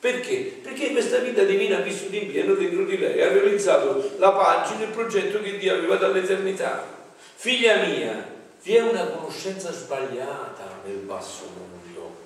Perché? 0.00 0.60
Perché 0.62 0.92
questa 0.92 1.18
vita 1.18 1.42
divina 1.42 1.76
ha 1.76 1.80
vissuto 1.82 2.16
in 2.16 2.30
pieno 2.30 2.54
dentro 2.54 2.84
di 2.86 2.96
lei, 2.96 3.20
ha 3.20 3.28
realizzato 3.28 4.12
la 4.16 4.32
pagina, 4.32 4.84
il 4.84 4.90
progetto 4.92 5.42
che 5.42 5.58
Dio 5.58 5.74
aveva 5.74 5.96
dall'eternità. 5.96 6.86
Figlia 7.34 7.84
mia, 7.84 8.26
vi 8.62 8.76
è 8.76 8.80
una 8.80 9.04
conoscenza 9.04 9.70
sbagliata 9.70 10.80
nel 10.86 10.96
basso 10.96 11.44
mondo. 11.54 12.16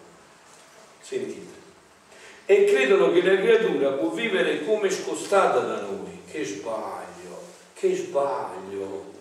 Sentite. 1.01 1.53
E 2.47 2.65
credono 2.65 3.11
che 3.11 3.23
la 3.23 3.41
creatura 3.41 3.91
può 3.91 4.11
vivere 4.11 4.65
come 4.65 4.89
scostata 4.89 5.59
da 5.59 5.81
noi. 5.81 6.21
Che 6.31 6.45
sbaglio, 6.45 7.43
che 7.75 7.93
sbaglio. 7.97 9.13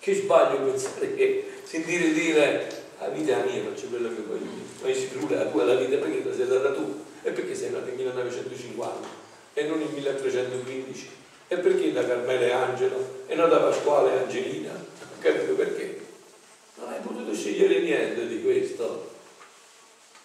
Che 0.00 0.14
sbaglio 0.14 0.56
pensare 0.62 1.14
che 1.14 1.52
sentire 1.62 2.12
dire 2.12 2.82
la 2.98 3.08
vita 3.08 3.44
è 3.44 3.50
mia, 3.50 3.62
faccio 3.62 3.86
quello 3.86 4.08
che 4.08 4.22
voglio, 4.22 4.50
ma 4.82 4.92
si 4.92 5.10
trulla 5.10 5.44
la 5.44 5.50
tua 5.50 5.64
la 5.64 5.74
vita 5.74 5.96
perché 5.96 6.28
la 6.28 6.34
sei 6.34 6.46
data 6.46 6.72
tu 6.72 7.03
e 7.24 7.30
perché 7.30 7.54
sei 7.54 7.70
nato 7.70 7.86
nel 7.86 7.94
1950 7.94 9.08
e 9.54 9.64
non 9.64 9.78
nel 9.78 9.88
1315 9.88 11.08
e 11.48 11.58
perché 11.58 11.92
da 11.92 12.06
Carmela 12.06 12.46
e 12.46 12.50
Angelo? 12.52 13.22
E 13.26 13.34
non 13.34 13.48
da 13.48 13.58
Pasquale 13.58 14.12
e 14.12 14.18
Angelina? 14.24 14.72
Non 14.72 15.18
capito 15.18 15.54
perché? 15.54 16.00
Non 16.76 16.88
hai 16.88 17.00
potuto 17.00 17.34
scegliere 17.34 17.80
niente 17.80 18.26
di 18.26 18.42
questo. 18.42 19.12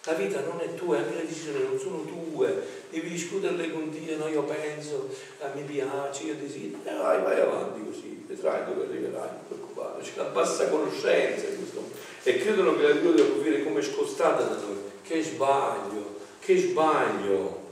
La 0.04 0.12
vita 0.14 0.40
non 0.40 0.60
è 0.60 0.74
tua, 0.74 0.96
anche 0.96 1.14
le 1.14 1.26
decisioni 1.26 1.62
non 1.62 1.78
sono 1.78 2.04
tue, 2.04 2.62
devi 2.88 3.10
discuterle 3.10 3.70
con 3.70 3.90
Dio, 3.90 4.16
no 4.16 4.28
io 4.28 4.44
penso, 4.44 5.10
a 5.40 5.50
me 5.54 5.60
piace, 5.60 6.24
io 6.24 6.36
desidero, 6.36 6.90
e 6.90 6.96
vai, 6.96 7.22
vai 7.22 7.38
avanti 7.38 7.84
così, 7.84 8.24
vedrai 8.26 8.64
dove 8.64 8.86
arriverai, 8.86 9.28
non 9.28 9.46
preoccupare, 9.46 10.02
c'è 10.02 10.12
una 10.14 10.30
bassa 10.30 10.68
conoscenza 10.70 11.48
in 11.48 11.58
questo 11.58 11.80
mondo. 11.80 11.94
E 12.22 12.38
credono 12.38 12.76
che 12.76 12.82
la 12.82 12.94
Dio 12.94 13.12
deve 13.12 13.42
vivere 13.42 13.62
come 13.62 13.82
scostata 13.82 14.42
da 14.42 14.54
noi, 14.54 14.78
che 15.02 15.22
sbaglio, 15.22 16.18
che 16.40 16.58
sbaglio. 16.58 17.68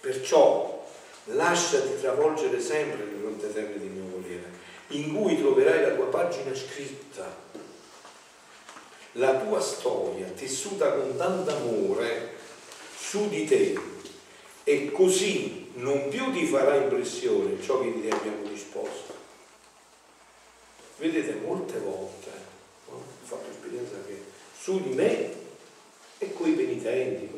Perciò 0.00 0.88
lasciati 1.24 2.00
travolgere 2.00 2.60
sempre 2.60 3.04
le 3.04 3.18
fronte 3.20 3.52
terre 3.52 3.78
di 3.78 3.86
mio 3.86 4.04
volere, 4.10 4.50
in 4.88 5.14
cui 5.14 5.38
troverai 5.38 5.82
la 5.82 5.94
tua 5.94 6.06
pagina 6.06 6.54
scritta, 6.54 7.48
la 9.12 9.36
tua 9.40 9.60
storia 9.60 10.26
tessuta 10.28 10.92
con 10.92 11.16
tanto 11.16 11.54
amore 11.54 12.38
su 12.96 13.28
di 13.28 13.44
te 13.44 13.78
e 14.64 14.90
così 14.92 15.70
non 15.74 16.08
più 16.08 16.32
ti 16.32 16.46
farà 16.46 16.76
impressione 16.76 17.60
ciò 17.60 17.80
che 17.80 18.00
ti 18.00 18.08
abbiamo 18.08 18.48
disposto. 18.48 19.18
Vedete, 20.96 21.40
molte 21.44 21.78
volte 21.78 22.30
no? 22.88 22.94
ho 22.94 23.02
fatto 23.22 23.50
esperienza 23.50 23.96
che 24.06 24.22
su 24.58 24.80
di 24.82 24.94
me 24.94 25.39
e 26.22 26.34
coi 26.34 26.52
penitenti, 26.52 27.30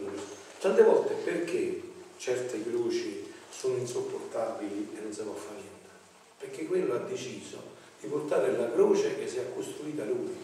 tante 0.59 0.83
volte 0.83 1.15
perché 1.15 1.81
certe 2.17 2.61
croci 2.65 3.33
sono 3.49 3.77
insopportabili 3.77 4.89
e 4.97 5.01
non 5.01 5.13
si 5.13 5.23
può 5.23 5.35
fare 5.35 5.61
niente? 5.61 5.89
Perché 6.37 6.67
quello 6.67 6.95
ha 6.95 6.99
deciso 6.99 7.59
di 8.01 8.09
portare 8.09 8.57
la 8.57 8.73
croce 8.73 9.17
che 9.17 9.29
si 9.29 9.39
è 9.39 9.55
costruita 9.55 10.05
lui. 10.05 10.35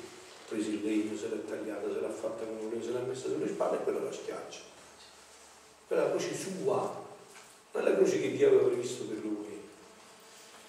Preso 0.46 0.70
il 0.70 0.84
legno, 0.84 1.18
se 1.18 1.28
l'ha 1.28 1.36
tagliata, 1.36 1.92
se 1.92 2.00
l'ha 2.00 2.10
fatta 2.10 2.44
come 2.44 2.70
lui, 2.70 2.82
se 2.82 2.92
l'ha 2.92 3.00
messa 3.00 3.26
sulle 3.26 3.48
spalle 3.48 3.78
e 3.78 3.82
quella 3.82 4.04
la 4.04 4.12
schiaccia. 4.12 4.60
Quella 5.88 6.04
la 6.04 6.10
croce 6.10 6.34
sua, 6.36 7.04
non 7.72 7.82
è 7.82 7.88
la 7.90 7.96
croce 7.96 8.20
che 8.20 8.30
Dio 8.30 8.46
aveva 8.46 8.68
previsto 8.68 9.04
per 9.04 9.18
lui. 9.18 9.60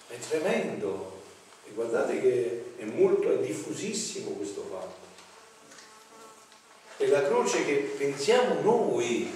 È 0.08 0.18
tremendo. 0.18 1.18
E 1.66 1.70
guardate 1.72 2.20
che 2.20 2.64
è 2.78 2.84
molto, 2.84 3.30
è 3.32 3.38
diffusissimo 3.38 4.30
questo 4.30 4.62
fatto. 4.68 5.09
È 7.00 7.06
la 7.06 7.22
croce 7.22 7.64
che 7.64 7.94
pensiamo 7.96 8.60
noi, 8.60 9.32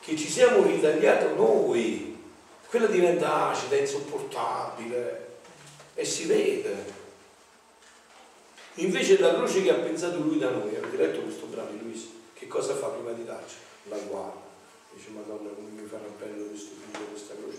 che 0.00 0.16
ci 0.16 0.30
siamo 0.30 0.62
ritagliati 0.62 1.34
noi, 1.36 2.16
quella 2.70 2.86
diventa 2.86 3.50
acida, 3.50 3.76
insopportabile 3.76 5.40
e 5.92 6.04
si 6.06 6.24
vede. 6.24 6.74
Invece 8.76 9.18
la 9.18 9.34
croce 9.34 9.62
che 9.62 9.70
ha 9.70 9.74
pensato 9.74 10.16
lui 10.20 10.38
da 10.38 10.48
noi, 10.48 10.74
avete 10.74 10.96
letto 10.96 11.20
questo 11.20 11.44
brano 11.46 11.72
di 11.72 11.80
Luisa, 11.82 12.06
che 12.32 12.46
cosa 12.46 12.74
fa 12.74 12.86
prima 12.86 13.12
di 13.12 13.26
darci? 13.26 13.56
La 13.90 13.98
guarda, 13.98 14.40
dice 14.94 15.10
Madonna 15.10 15.50
come 15.50 15.68
mi 15.68 15.86
farà 15.86 16.08
bello 16.18 16.46
questo 16.46 16.70
figlio, 16.80 17.04
questa 17.10 17.34
croce, 17.34 17.58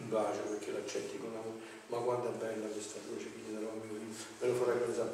un 0.00 0.08
bacio 0.08 0.40
perché 0.48 0.72
l'accetti 0.72 1.18
con 1.18 1.30
amore, 1.30 1.60
ma 1.88 1.98
quanto 1.98 2.28
è 2.28 2.36
bella 2.38 2.66
questa 2.66 2.98
croce 3.06 3.30
che 3.32 3.38
gli 3.44 3.52
darò 3.52 3.68
a 3.68 3.74
mio 3.74 3.98
figlio, 3.98 4.14
me 4.40 4.46
lo 4.48 4.54
farà 4.54 4.72
pensare 4.78 5.10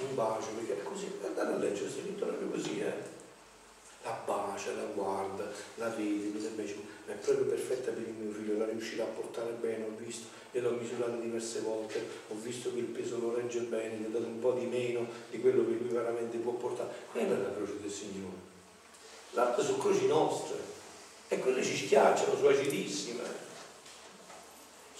un 0.00 0.14
bacio, 0.14 0.48
perché 0.56 0.80
è 0.80 0.82
così, 0.82 1.06
andate 1.22 1.52
a 1.52 1.56
leggere, 1.56 1.90
si 1.90 2.00
proprio 2.18 2.48
così, 2.48 2.80
eh? 2.80 3.12
La 4.02 4.20
bacia, 4.24 4.72
la 4.72 4.84
guarda, 4.92 5.50
la 5.76 5.88
vedi, 5.88 6.30
mi 6.34 6.40
sembra 6.40 6.64
è 7.06 7.12
proprio 7.12 7.46
perfetta 7.46 7.90
per 7.90 8.02
il 8.02 8.14
mio 8.14 8.32
figlio, 8.32 8.58
la 8.58 8.66
riuscirà 8.66 9.04
a 9.04 9.08
portare 9.08 9.52
bene, 9.52 9.84
ho 9.84 9.96
visto, 9.96 10.26
gliel'ho 10.50 10.72
misurato 10.72 11.16
diverse 11.16 11.60
volte, 11.60 12.02
ho 12.28 12.34
visto 12.34 12.72
che 12.72 12.80
il 12.80 12.84
peso 12.84 13.18
lo 13.18 13.34
regge 13.34 13.60
bene, 13.60 13.96
gli 13.96 14.04
ho 14.04 14.10
dato 14.10 14.26
un 14.26 14.40
po' 14.40 14.52
di 14.52 14.66
meno 14.66 15.06
di 15.30 15.40
quello 15.40 15.64
che 15.64 15.72
lui 15.72 15.88
veramente 15.88 16.36
può 16.38 16.52
portare. 16.52 16.90
Quella 17.12 17.34
è 17.34 17.40
la 17.40 17.54
croce 17.54 17.80
del 17.80 17.90
Signore. 17.90 18.52
L'altra 19.30 19.62
sono 19.62 19.78
croci 19.78 20.06
nostre, 20.06 20.56
e 21.28 21.38
quelle 21.38 21.62
ci 21.62 21.76
schiacciano, 21.76 22.36
sono 22.36 22.48
acidissime 22.48 23.22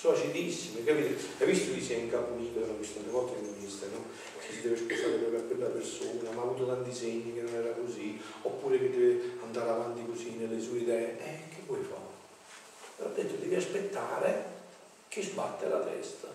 sono 0.05 0.17
acidissime, 0.19 0.85
capite? 0.85 1.17
Hai 1.39 1.47
visto 1.47 1.73
chi 1.73 1.81
si 1.81 1.95
è 1.95 1.97
incapunito, 1.97 2.61
l'ho 2.61 2.77
visto 2.79 2.97
tante 2.97 3.11
volte 3.11 3.39
in 3.39 3.55
ministro, 3.55 3.89
no? 3.89 4.05
Che 4.39 4.53
si 4.53 4.61
deve 4.61 4.77
proprio 4.77 5.39
a 5.39 5.43
quella 5.43 5.67
persona, 5.69 6.31
ma 6.33 6.43
ha 6.43 6.45
avuto 6.45 6.67
tanti 6.67 6.93
segni 6.93 7.33
che 7.33 7.41
non 7.41 7.55
era 7.55 7.71
così, 7.71 8.21
oppure 8.43 8.79
che 8.79 8.91
deve 8.91 9.39
andare 9.43 9.71
avanti 9.71 10.05
così 10.05 10.33
nelle 10.33 10.61
sue 10.61 10.81
idee. 10.81 11.19
Eh, 11.21 11.39
che 11.49 11.63
vuoi 11.65 11.81
fare? 11.81 13.09
Ho 13.09 13.15
detto, 13.15 13.35
devi 13.37 13.55
aspettare 13.55 14.45
che 15.09 15.23
sbatte 15.23 15.69
la 15.69 15.79
testa. 15.79 16.29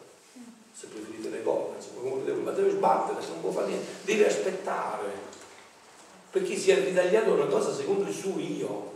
Se 0.73 0.87
preferite 0.87 1.29
le 1.29 1.43
cose, 1.43 1.89
ma 2.41 2.51
deve 2.51 2.71
sbattere, 2.71 3.21
se 3.21 3.29
non 3.29 3.41
può 3.41 3.51
fare 3.51 3.67
niente, 3.67 3.85
devi 4.01 4.23
aspettare. 4.23 5.11
Perché 6.31 6.55
si 6.55 6.71
è 6.71 6.83
ritagliato 6.83 7.33
una 7.33 7.45
cosa 7.45 7.71
secondo 7.71 8.09
il 8.09 8.15
suo 8.15 8.39
io 8.39 8.88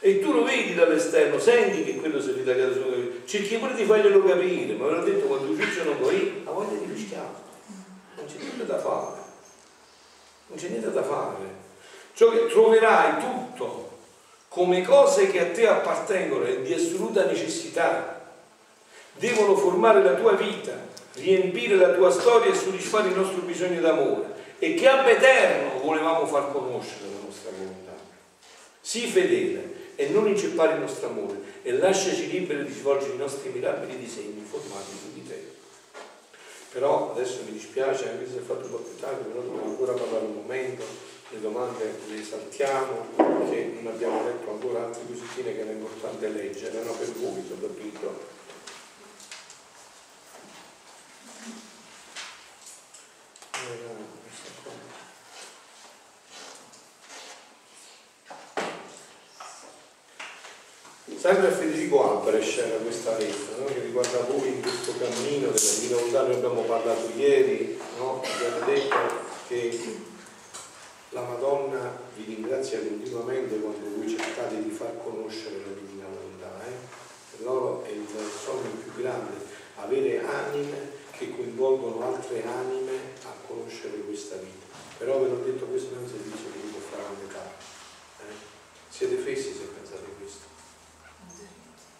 e 0.00 0.20
tu 0.20 0.32
lo 0.32 0.42
vedi 0.42 0.74
dall'esterno, 0.74 1.38
senti 1.38 1.84
che 1.84 1.96
quello 1.96 2.20
si 2.20 2.30
è 2.30 2.32
ritagliato 2.34 2.72
su 2.74 3.20
cerchi 3.24 3.56
pure 3.56 3.74
di 3.74 3.84
farglielo 3.84 4.24
capire, 4.24 4.74
ma 4.74 4.86
ve 4.86 4.94
l'ho 4.94 5.02
detto 5.04 5.26
quando 5.26 5.56
Giuccio 5.56 5.84
non 5.84 5.98
morì, 6.00 6.42
ha 6.44 6.50
voglia 6.50 6.78
di 6.78 6.92
rischiare, 6.92 7.28
non 8.16 8.26
c'è 8.26 8.38
niente 8.38 8.66
da 8.66 8.78
fare, 8.78 9.20
non 10.48 10.58
c'è 10.58 10.68
niente 10.68 10.90
da 10.90 11.02
fare. 11.02 11.60
Cioè 12.14 12.46
troverai 12.46 13.20
tutto 13.20 13.90
come 14.48 14.82
cose 14.82 15.28
che 15.28 15.40
a 15.40 15.50
te 15.50 15.66
appartengono 15.66 16.44
e 16.44 16.62
di 16.62 16.74
assoluta 16.74 17.24
necessità, 17.24 18.20
devono 19.14 19.56
formare 19.56 20.02
la 20.02 20.14
tua 20.14 20.32
vita, 20.32 20.72
riempire 21.14 21.76
la 21.76 21.90
tua 21.90 22.10
storia 22.10 22.50
e 22.50 22.54
soddisfare 22.54 23.08
il 23.08 23.16
nostro 23.16 23.40
bisogno 23.42 23.80
d'amore. 23.80 24.40
E 24.58 24.74
che 24.74 24.88
ab 24.88 25.06
eterno 25.08 25.80
volevamo 25.80 26.26
far 26.26 26.52
conoscere 26.52 27.06
la 27.06 27.24
nostra 27.24 27.50
volontà. 27.56 27.92
Sii 28.80 29.06
fedele 29.08 29.81
e 29.94 30.08
non 30.08 30.26
inceppare 30.28 30.74
il 30.74 30.80
nostro 30.80 31.08
amore 31.08 31.40
e 31.62 31.72
lasciaci 31.72 32.30
liberi 32.30 32.64
di 32.64 32.72
svolgere 32.72 33.14
i 33.14 33.18
nostri 33.18 33.50
mirabili 33.50 33.98
disegni 33.98 34.44
formati 34.44 34.90
su 34.90 35.12
di 35.12 35.26
te. 35.26 35.50
Però 36.72 37.12
adesso 37.12 37.40
mi 37.44 37.52
dispiace, 37.52 38.08
anche 38.08 38.26
se 38.30 38.38
è 38.38 38.40
fatto 38.40 38.64
un 38.64 38.70
po' 38.70 38.78
più 38.78 38.96
tardi, 38.98 39.28
però 39.28 39.42
dobbiamo 39.42 39.70
ancora 39.70 39.92
parlare 39.92 40.24
un 40.24 40.34
momento 40.34 41.10
le 41.32 41.40
domande 41.40 41.98
le 42.08 42.22
saltiamo 42.22 43.06
perché 43.16 43.72
non 43.80 43.92
abbiamo 43.92 44.22
letto 44.22 44.50
ancora 44.50 44.84
altre 44.84 45.02
cosine 45.06 45.54
che 45.54 45.60
era 45.60 45.70
importante 45.70 46.28
leggere, 46.28 46.82
no? 46.82 46.92
per 46.92 47.10
voi 47.12 47.42
soprattutto. 47.46 48.40
Sempre 61.32 61.48
a 61.48 61.52
Federico 61.52 62.04
Albrecht 62.04 62.58
era 62.58 62.76
questa 62.76 63.16
lettera 63.16 63.56
no? 63.56 63.64
che 63.64 63.80
riguarda 63.80 64.18
voi 64.28 64.48
in 64.48 64.60
questo 64.60 64.92
cammino 64.98 65.48
della 65.48 65.96
Volontà, 65.96 66.22
noi 66.24 66.34
abbiamo 66.34 66.60
parlato 66.60 67.08
ieri, 67.16 67.80
no? 67.96 68.20
abbiamo 68.22 68.66
detto 68.66 68.96
che 69.48 69.98
la 71.08 71.22
Madonna 71.22 71.98
vi 72.16 72.24
ringrazia 72.34 72.80
continuamente 72.80 73.58
quando 73.60 73.96
voi 73.96 74.10
cercate 74.10 74.62
di 74.62 74.68
far 74.68 75.02
conoscere 75.02 75.56
la 75.64 75.72
Divina 75.72 76.04
Volontà. 76.04 76.52
Eh? 76.68 77.36
Per 77.36 77.46
loro 77.46 77.82
è 77.84 77.88
il 77.88 78.06
sogno 78.44 78.68
più 78.82 79.00
grande 79.00 79.32
avere 79.76 80.22
anime 80.26 80.90
che 81.12 81.30
coinvolgono 81.30 82.12
altre 82.12 82.44
anime 82.44 83.16
a 83.24 83.32
conoscere 83.46 83.96
questa 84.04 84.36
vita. 84.36 84.76
Però 84.98 85.18
ve 85.18 85.28
l'ho 85.28 85.42
detto, 85.42 85.64
questo 85.64 85.94
è 85.94 85.96
un 85.96 86.06
servizio 86.06 86.52
che 86.52 86.58
vi 86.62 86.72
può 86.72 86.80
fare 86.80 87.04
a 87.04 87.22
metà. 87.24 87.50
Eh? 88.20 88.34
Siete 88.90 89.16
fessi 89.16 89.54
se 89.54 89.64
pensate 89.72 90.11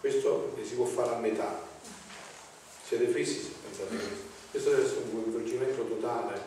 questo. 0.03 0.53
Si 0.61 0.75
può 0.75 0.85
fare 0.85 1.15
a 1.15 1.19
metà. 1.19 1.63
Siete 2.85 3.07
se 3.07 3.51
pensate 3.63 3.95
questo. 3.95 4.31
Questo 4.51 4.71
deve 4.71 4.85
essere 4.85 5.01
un 5.05 5.23
coinvolgimento 5.23 5.87
totale. 5.87 6.43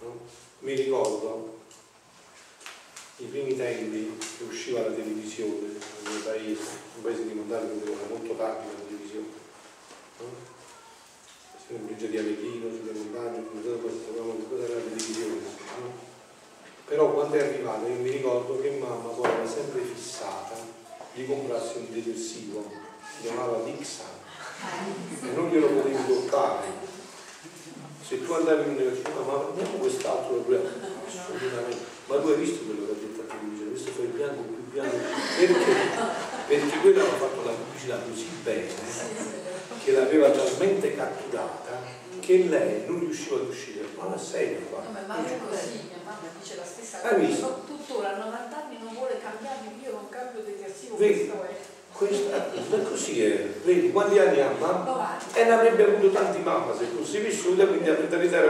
No? 0.00 0.20
Mi 0.60 0.74
ricordo 0.74 1.58
i 3.18 3.24
primi 3.26 3.54
tempi 3.54 4.18
che 4.38 4.44
usciva 4.44 4.80
la 4.80 4.94
televisione 4.94 5.68
nel 5.68 6.12
mio 6.12 6.22
paese, 6.24 6.62
un 6.96 7.02
paese 7.02 7.26
di 7.26 7.34
montagna 7.34 7.72
dove 7.72 7.92
era 7.92 8.08
molto 8.08 8.34
tardi 8.34 8.66
la 8.66 8.82
televisione, 8.86 9.26
no? 10.18 10.24
sempre 11.66 11.94
di 11.94 12.18
Avellino, 12.18 12.70
sulle 12.70 12.92
montagne, 12.92 13.42
cosa 13.52 14.64
era 14.64 14.74
la 14.74 14.80
televisione, 14.80 15.40
no? 15.80 15.92
però 16.84 17.12
quando 17.12 17.36
è 17.36 17.40
arrivata 17.40 17.86
io 17.86 18.00
mi 18.00 18.10
ricordo 18.10 18.60
che 18.60 18.70
mamma 18.70 19.08
poi 19.08 19.30
era 19.30 19.48
sempre 19.48 19.80
fissata 19.82 20.54
di 21.14 21.26
comprarsi 21.26 21.78
un 21.78 21.86
detersivo, 21.90 22.70
si 23.16 23.22
chiamava 23.22 23.62
Dixan, 23.64 24.06
e 25.22 25.34
non 25.34 25.48
glielo 25.48 25.68
potevi 25.68 26.06
toccare. 26.06 26.84
Se 28.06 28.24
tu 28.24 28.32
andavi 28.32 28.62
in 28.62 28.76
università, 28.76 29.10
ma 29.10 29.32
prendiamo 29.34 29.78
quest'altro, 29.78 30.44
assolutamente 31.06 31.94
ma 32.06 32.20
tu 32.20 32.28
hai 32.28 32.36
visto 32.36 32.64
quello 32.64 32.86
che 32.86 32.92
ha 32.92 32.94
detto 32.94 33.20
a 33.22 33.24
televisione, 33.34 33.70
questo 33.70 33.90
fa 33.90 34.02
il 34.02 34.08
bianco 34.08 34.42
più 34.42 34.62
bianco, 34.70 34.96
perché? 35.38 35.74
Perché 36.46 36.78
quello 36.78 37.00
aveva 37.00 37.16
fatto 37.16 37.44
la 37.44 37.50
pubblicità 37.50 37.98
così 37.98 38.26
bene, 38.44 38.68
che 39.82 39.90
l'aveva 39.92 40.30
talmente 40.30 40.94
catturata, 40.94 41.82
che 42.20 42.44
lei 42.44 42.86
non 42.86 43.00
riusciva 43.00 43.36
ad 43.36 43.48
uscire. 43.48 43.86
Ma 43.96 44.10
la 44.10 44.18
serie 44.18 44.60
qua. 44.70 44.82
No, 44.82 44.90
ma 45.06 45.26
è 45.26 45.38
così, 45.48 45.80
mia 45.88 45.98
mamma 46.04 46.28
dice 46.38 46.54
la 46.54 46.64
stessa 46.64 47.00
cosa. 47.00 47.14
Visto? 47.14 47.64
Tuttora 47.66 48.14
a 48.14 48.18
90 48.24 48.56
anni 48.56 48.78
non 48.78 48.94
vuole 48.94 49.18
cambiarmi, 49.18 49.80
io 49.82 49.90
non 49.90 50.08
cambio 50.08 50.42
detersivo, 50.42 50.94
questo 50.94 51.42
è. 51.42 51.56
Questo 51.96 52.30
è 52.76 52.82
così 52.82 53.24
è. 53.24 53.48
Vedi, 53.64 53.90
quanti 53.90 54.18
anni 54.18 54.40
ha 54.40 54.50
mamma? 54.58 55.18
E 55.32 55.44
ne 55.44 55.52
avrebbe 55.52 55.84
avuto 55.84 56.10
tanti 56.10 56.40
mamma 56.40 56.74
se 56.76 56.84
fosse 56.96 57.20
vissuta, 57.20 57.66
quindi 57.66 57.88
a 57.88 57.96
mentalità. 57.98 58.42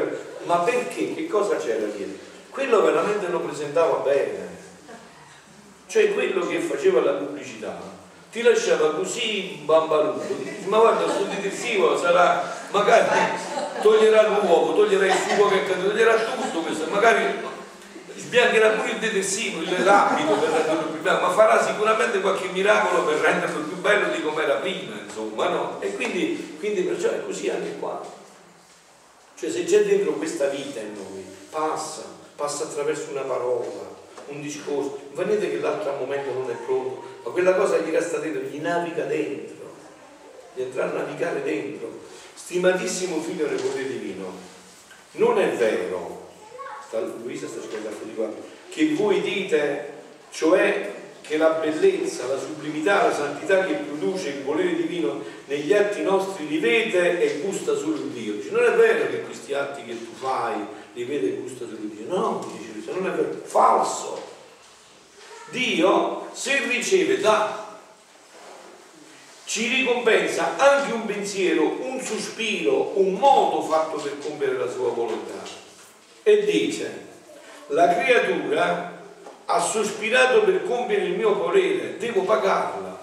Ma 0.45 0.59
perché? 0.59 1.15
Che 1.15 1.27
cosa 1.27 1.57
c'era 1.57 1.87
dietro? 1.87 2.35
quello 2.57 2.81
veramente 2.81 3.29
lo 3.29 3.41
presentava 3.41 3.97
bene, 3.99 4.49
cioè 5.89 6.15
quello 6.15 6.47
che 6.47 6.59
faceva 6.61 7.03
la 7.03 7.13
pubblicità 7.13 7.79
ti 8.33 8.41
lasciava 8.41 8.95
così 8.95 9.61
bambaluto, 9.63 10.25
ma 10.65 10.79
guarda 10.79 11.07
sto 11.07 11.25
detersivo 11.25 11.99
sarà, 11.99 12.51
magari 12.71 13.09
toglierà 13.83 14.29
l'uovo, 14.29 14.75
toglierà 14.75 15.05
il 15.05 15.13
sugo 15.13 15.49
che 15.49 15.67
toglierà 15.67 16.15
tutto 16.15 16.61
questo, 16.61 16.87
magari 16.89 17.25
sbiancherà 18.27 18.71
pure 18.71 18.91
il 18.91 18.99
detersivo, 18.99 19.63
il 19.63 19.85
l'abito 19.85 20.35
per 20.35 20.51
renderlo 20.51 20.91
più 20.91 21.01
bello, 21.01 21.21
ma 21.21 21.31
farà 21.31 21.65
sicuramente 21.65 22.21
qualche 22.21 22.49
miracolo 22.49 23.05
per 23.05 23.19
renderlo 23.19 23.61
più 23.61 23.77
bello 23.77 24.09
di 24.09 24.21
come 24.21 24.43
era 24.43 24.57
prima, 24.57 24.97
insomma, 25.05 25.49
no? 25.49 25.81
E 25.81 25.95
quindi, 25.95 26.57
quindi 26.59 26.83
perciò 26.83 27.11
è 27.11 27.25
così 27.25 27.49
anche 27.49 27.77
qua. 27.79 28.05
Cioè 29.39 29.51
se 29.51 29.65
c'è 29.65 29.85
dentro 29.85 30.13
questa 30.15 30.49
vita 30.49 30.81
in 30.81 30.95
noi, 30.95 31.25
passa, 31.51 32.03
passa 32.35 32.65
attraverso 32.65 33.11
una 33.11 33.23
parola, 33.23 33.95
un 34.29 34.41
discorso. 34.41 34.99
Vedete 35.13 35.51
che 35.51 35.61
l'altro 35.61 35.93
momento 35.93 36.33
non 36.33 36.51
è 36.51 36.55
pronto, 36.55 37.03
ma 37.23 37.31
quella 37.31 37.55
cosa 37.55 37.79
gli 37.79 37.91
resta 37.91 38.19
dentro, 38.19 38.43
gli 38.43 38.59
naviga 38.59 39.05
dentro, 39.05 39.71
gli 40.55 40.63
entra 40.63 40.85
a 40.85 40.93
navigare 40.93 41.43
dentro. 41.43 42.01
Stimatissimo 42.35 43.21
figlio 43.21 43.47
del 43.47 43.61
potere 43.61 43.87
divino, 43.87 44.33
non 45.13 45.39
è 45.39 45.53
vero, 45.53 46.26
Luisa 47.23 47.47
sta 47.47 47.61
scrivendo 47.61 47.99
di 48.03 48.15
qua, 48.15 48.31
che 48.69 48.95
voi 48.95 49.21
dite, 49.21 49.93
cioè 50.31 50.95
che 51.21 51.37
la 51.37 51.51
bellezza, 51.51 52.27
la 52.27 52.39
sublimità, 52.39 53.09
la 53.09 53.15
santità 53.15 53.65
che 53.65 53.75
produce 53.75 54.29
il 54.29 54.43
volere 54.43 54.77
divino 54.77 55.21
negli 55.47 55.73
atti 55.73 56.03
nostri 56.03 56.47
li 56.47 56.59
vede 56.59 57.21
e 57.21 57.41
gusta 57.41 57.77
solo 57.77 57.97
Dio. 57.97 58.35
Dice, 58.35 58.51
non 58.51 58.63
è 58.65 58.71
vero 58.71 59.09
che 59.11 59.23
questi 59.23 59.53
atti 59.53 59.83
che 59.85 59.99
tu 59.99 60.13
fai 60.15 60.55
li 60.93 61.05
vede 61.05 61.29
e 61.29 61.37
gusta 61.41 61.65
solo 61.65 61.79
Dio. 61.83 62.07
No, 62.07 62.49
dice 62.57 62.73
Luisa, 62.73 62.93
non 62.93 63.07
è 63.07 63.11
vero, 63.11 63.41
falso. 63.43 64.35
Dio, 65.51 66.29
se 66.33 66.65
riceve 66.69 67.19
da 67.19 67.65
ci 69.45 69.69
ricompensa 69.69 70.57
anche 70.57 70.93
un 70.93 71.07
pensiero, 71.07 71.79
un 71.81 72.01
sospiro, 72.01 72.93
un 72.99 73.15
modo 73.15 73.63
fatto 73.63 73.97
per 73.97 74.19
compiere 74.19 74.59
la 74.59 74.69
sua 74.69 74.91
volontà. 74.91 75.66
E 76.29 76.45
dice, 76.45 76.91
la 77.69 77.87
creatura 77.87 79.01
ha 79.45 79.61
sospirato 79.61 80.43
per 80.43 80.65
compiere 80.65 81.05
il 81.05 81.17
mio 81.17 81.35
volere, 81.35 81.99
devo 81.99 82.23
pagarla. 82.23 82.99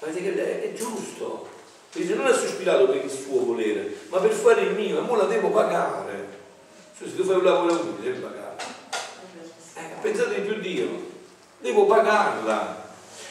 Ma 0.00 0.06
è 0.06 0.72
giusto. 0.74 1.48
Dice, 1.92 2.12
non 2.12 2.26
ha 2.26 2.34
sospirato 2.34 2.88
per 2.88 3.02
il 3.02 3.10
suo 3.10 3.42
volere, 3.42 4.00
ma 4.10 4.18
per 4.18 4.32
fare 4.32 4.60
il 4.60 4.74
mio, 4.74 4.98
e 4.98 5.08
ora 5.08 5.22
la 5.22 5.28
devo 5.30 5.48
pagare. 5.48 6.28
Cioè, 6.98 7.08
se 7.08 7.16
tu 7.16 7.24
fai 7.24 7.36
un 7.36 7.44
lavoro 7.44 7.72
utile, 7.72 8.12
devi 8.12 8.22
pagare. 8.22 8.56
Eh, 9.76 10.00
pensate 10.02 10.40
più 10.40 10.60
Dio, 10.60 11.10
devo 11.60 11.86
pagarla. 11.86 12.84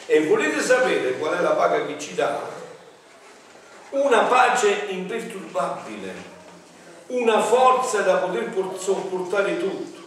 E 0.06 0.26
volete 0.26 0.60
sapere 0.60 1.16
qual 1.16 1.38
è 1.38 1.40
la 1.42 1.52
paga 1.52 1.86
che 1.86 1.96
ci 1.96 2.16
dà? 2.16 2.40
Una 3.90 4.24
pace 4.24 4.86
imperturbabile, 4.88 6.37
una 7.08 7.42
forza 7.42 8.02
da 8.02 8.16
poter 8.16 8.52
sopportare 8.78 9.58
tutto 9.58 9.98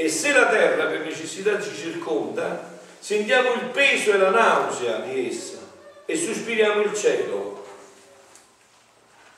e 0.00 0.08
se 0.08 0.32
la 0.32 0.46
terra 0.46 0.86
per 0.86 1.00
necessità 1.00 1.60
ci 1.60 1.74
circonda, 1.74 2.78
sentiamo 3.00 3.54
il 3.54 3.64
peso 3.70 4.12
e 4.12 4.16
la 4.16 4.30
nausea 4.30 5.00
di 5.00 5.26
essa 5.26 5.58
e 6.06 6.16
sospiriamo 6.16 6.82
il 6.82 6.94
cielo. 6.94 7.66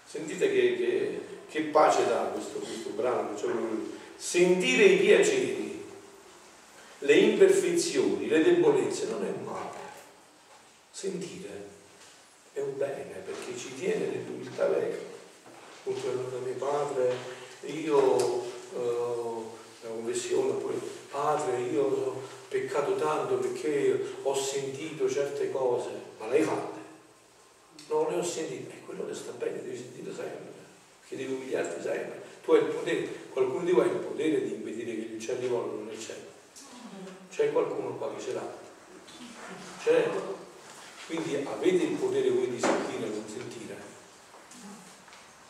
Sentite 0.05 0.53
che, 0.53 0.77
che, 0.77 1.20
che 1.49 1.61
pace 1.62 2.07
dà 2.07 2.31
questo, 2.35 2.59
questo 2.59 2.91
brano. 2.91 3.35
Cioè, 3.39 3.53
sentire 4.16 4.85
i 4.85 4.99
piaceri, 4.99 5.82
le 6.99 7.15
imperfezioni, 7.15 8.28
le 8.28 8.43
debolezze 8.43 9.07
non 9.07 9.24
è 9.24 9.32
male. 9.43 9.78
Sentire 10.91 11.69
è 12.53 12.61
un 12.61 12.77
bene 12.77 13.23
perché 13.24 13.57
ci 13.57 13.74
tiene 13.77 14.09
nell'umiltà 14.09 14.66
vera. 14.66 15.10
Appunto, 15.81 16.09
da 16.31 16.39
mio 16.39 16.55
padre, 16.55 17.16
io... 17.66 18.48
Uh, 18.73 19.59
la 19.82 19.89
conversione, 19.89 20.52
poi 20.61 20.74
padre 21.11 21.61
io 21.61 21.82
ho 21.82 22.23
peccato 22.48 22.97
tanto 22.97 23.36
perché 23.36 24.15
ho 24.23 24.35
sentito 24.35 25.09
certe 25.09 25.51
cose, 25.51 25.89
ma 26.19 26.28
le 26.28 26.39
hai 26.39 26.43
fatte? 26.43 26.78
Non 27.89 28.09
le 28.11 28.16
ho 28.16 28.23
sentite, 28.23 28.70
e 28.70 28.85
quello 28.85 29.07
che 29.07 29.15
sta 29.15 29.32
bene 29.32 29.62
devi 29.62 29.77
sentire 29.77 30.15
sempre, 30.15 30.52
che 31.09 31.16
devi 31.16 31.32
umiliarti 31.32 31.82
sempre. 31.82 32.23
Tu 32.44 32.52
hai 32.52 32.61
il 32.61 32.66
potere, 32.66 33.09
qualcuno 33.31 33.65
di 33.65 33.73
voi 33.73 33.89
ha 33.89 33.93
il 33.93 33.98
potere 33.98 34.43
di 34.43 34.52
impedire 34.52 34.94
che 34.94 35.01
gli 35.01 35.15
uccelli 35.15 35.47
volano 35.48 35.82
nel 35.82 35.98
cielo. 35.98 36.28
C'è 37.31 37.52
qualcuno 37.52 37.97
qua 37.97 38.15
che 38.15 38.20
ce 38.23 38.32
l'ha? 38.32 38.52
C'è? 39.82 40.11
Quindi 41.07 41.36
avete 41.36 41.85
il 41.85 41.97
potere 41.97 42.31
voi 42.31 42.51
di 42.51 42.61
sentire 42.61 43.05
o 43.05 43.15
non 43.15 43.24
sentire? 43.27 43.90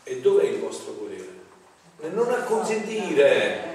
E 0.03 0.19
dov'è 0.19 0.43
il 0.45 0.59
vostro 0.59 0.93
potere? 0.93 1.39
Non 2.13 2.29
a 2.29 2.43
consentire 2.43 3.71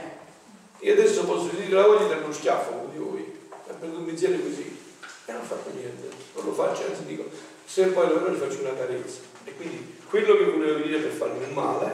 io 0.81 0.93
adesso 0.93 1.25
posso 1.25 1.49
dire 1.49 1.71
la 1.71 1.87
voglia 1.87 2.15
di 2.15 2.23
uno 2.23 2.33
schiaffo 2.33 2.71
come 2.71 2.93
di 2.93 2.99
voi, 2.99 3.39
ha 3.51 3.73
preso 3.73 3.97
un 3.97 4.05
pensiero 4.05 4.39
così 4.39 4.79
e 5.25 5.33
non 5.33 5.43
fatto 5.43 5.71
niente, 5.75 6.09
non 6.35 6.45
lo 6.45 6.53
faccio, 6.53 6.85
anzi 6.87 7.05
dico, 7.05 7.25
se 7.65 7.87
poi 7.87 8.09
lo 8.09 8.31
gli 8.31 8.37
faccio 8.37 8.61
una 8.61 8.75
carezza. 8.75 9.21
E 9.45 9.55
quindi 9.57 9.97
quello 10.09 10.37
che 10.37 10.45
volevo 10.45 10.79
dire 10.81 10.99
per 10.99 11.11
farmi 11.11 11.43
un 11.45 11.53
male 11.53 11.93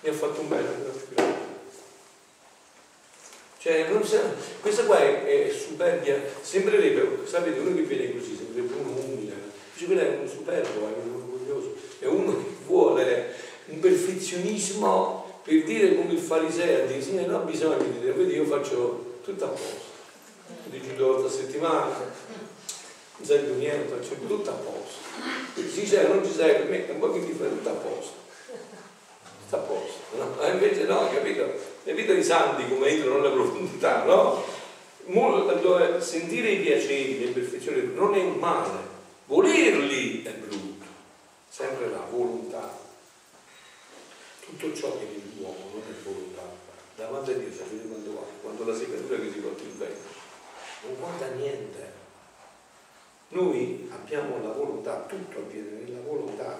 mi 0.00 0.08
ha 0.08 0.12
fatto 0.12 0.40
un 0.40 0.48
bene. 0.48 0.66
Cioè, 3.58 3.88
non 3.90 4.04
sa- 4.04 4.34
questa 4.60 4.84
qua 4.84 4.98
è, 4.98 5.46
è 5.46 5.50
superbia, 5.50 6.20
sembrerebbe, 6.42 7.26
sapete, 7.26 7.60
uno 7.60 7.74
che 7.74 7.82
viene 7.82 8.12
così, 8.12 8.36
sembrerebbe 8.36 8.74
uno 8.74 8.90
umile, 8.90 9.34
invece 9.72 9.86
quello 9.86 10.00
è 10.00 10.18
un 10.20 10.28
superbo, 10.28 10.86
è 10.86 10.92
un 11.02 11.14
orgoglioso, 11.14 11.74
è 11.98 12.06
uno 12.06 12.36
che 12.36 12.44
vuole 12.66 13.34
un 13.68 13.80
perfezionismo 13.80 15.40
per 15.42 15.64
dire 15.64 15.96
come 15.96 16.12
il 16.12 16.18
fariseo, 16.18 17.00
signore, 17.00 17.26
non 17.26 17.40
ha 17.40 17.44
bisogno 17.44 17.78
di 17.78 18.00
dire, 18.00 18.12
vedi 18.12 18.34
io 18.34 18.44
faccio 18.44 19.20
tutto 19.22 19.44
a 19.44 19.48
posto, 19.48 19.96
dici 20.64 20.94
due 20.94 21.06
volte 21.06 21.26
a 21.26 21.30
settimana, 21.30 21.86
non 23.16 23.26
serve 23.26 23.54
niente, 23.54 23.94
faccio 23.94 24.14
tutto 24.26 24.50
a 24.50 24.52
posto. 24.52 25.72
Ci 25.72 25.86
sei, 25.86 26.06
non 26.08 26.24
ci 26.24 26.32
sei, 26.32 26.54
per 26.54 26.68
me 26.68 26.84
un 26.90 26.98
po' 26.98 27.12
che 27.12 27.18
mi 27.20 27.32
fa 27.32 27.44
tutto 27.46 27.68
a 27.68 27.72
posto. 27.72 28.12
Tutto 29.44 29.56
a 29.56 29.58
posto. 29.58 29.98
No? 30.16 30.40
E 30.42 30.50
invece 30.50 30.84
no, 30.84 31.08
capito? 31.08 31.50
Le 31.82 31.94
vite 31.94 32.14
di 32.14 32.22
santi 32.22 32.68
come 32.68 32.88
entrano 32.88 33.16
nella 33.16 33.30
profondità, 33.30 34.04
no? 34.04 34.44
Sentire 35.98 36.50
i 36.50 36.60
piaceri, 36.60 37.18
le 37.18 37.26
imperfezioni 37.26 37.90
non 37.94 38.14
è 38.14 38.20
un 38.20 38.34
male, 38.34 38.78
volerli 39.26 40.22
è 40.22 40.30
brutto, 40.30 40.84
sempre 41.48 41.90
la 41.90 42.04
volontà. 42.10 42.77
Tutto 44.48 44.74
ciò 44.74 44.96
che 44.98 45.04
nell'uomo 45.04 45.70
non 45.74 45.82
è 45.86 46.02
volontà. 46.02 46.42
Davanti 46.96 47.32
a 47.32 47.34
Dio 47.34 47.52
sapete 47.52 47.86
quando 47.86 48.14
va? 48.14 48.22
Quando 48.40 48.64
la 48.64 48.74
segatura 48.74 49.18
che 49.18 49.30
si 49.30 49.38
porta 49.40 49.62
il 49.62 49.72
vento. 49.72 50.08
Non 50.84 50.96
guarda 50.98 51.26
niente. 51.34 51.92
Noi 53.28 53.90
abbiamo 53.92 54.42
la 54.42 54.52
volontà, 54.52 55.02
tutto 55.02 55.40
avviene 55.40 55.82
nella 55.82 56.00
volontà. 56.00 56.58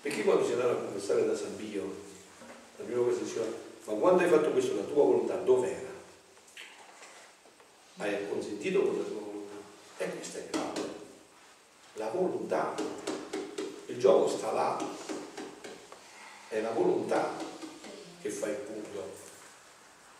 Perché 0.00 0.24
quando 0.24 0.44
si 0.44 0.52
andava 0.52 0.72
a 0.72 0.76
confessare 0.76 1.24
da 1.24 1.36
San 1.36 1.54
Pio, 1.54 1.84
la 2.76 2.84
prima 2.84 3.04
cosa 3.04 3.20
diceva, 3.20 3.46
ma 3.84 3.92
quando 3.94 4.22
hai 4.24 4.28
fatto 4.28 4.50
questo 4.50 4.74
la 4.74 4.82
tua 4.82 5.04
volontà 5.04 5.36
dov'era? 5.36 5.90
Hai 7.98 8.28
consentito 8.28 8.82
con 8.82 8.98
la 8.98 9.04
tua 9.04 9.20
volontà? 9.20 9.54
E 9.98 10.10
questo 10.16 10.38
è 10.38 10.48
grave. 10.50 10.88
La 11.94 12.08
volontà. 12.08 12.74
Il 13.86 13.98
gioco 13.98 14.26
sta 14.26 14.50
là. 14.50 15.11
È 16.52 16.60
la 16.60 16.72
volontà 16.72 17.30
che 18.20 18.28
fa 18.28 18.46
il 18.46 18.56
punto. 18.56 19.10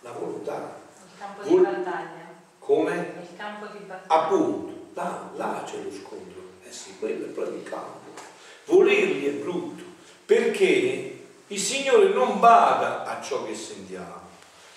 La 0.01 0.13
volontà. 0.13 0.81
Il 1.05 1.19
campo 1.19 1.43
di 1.43 1.51
Vol- 1.51 1.63
battaglia. 1.63 2.27
Come? 2.59 3.15
Il 3.21 3.37
campo 3.37 3.67
di 3.67 3.85
battaglia. 3.85 4.23
Appunto, 4.23 4.87
là, 4.95 5.31
là 5.37 5.63
c'è 5.67 5.83
lo 5.83 5.93
scontro. 5.93 6.41
Eh 6.65 6.73
sì, 6.73 6.97
quello 6.99 7.27
è 7.27 7.29
proprio 7.29 7.59
il 7.59 7.65
campo. 7.65 8.19
Volerli 8.65 9.27
è 9.27 9.43
brutto, 9.43 9.85
perché 10.25 11.25
il 11.49 11.61
Signore 11.61 12.09
non 12.15 12.41
bada 12.41 13.05
a 13.05 13.21
ciò 13.21 13.45
che 13.45 13.55
sentiamo, 13.55 14.23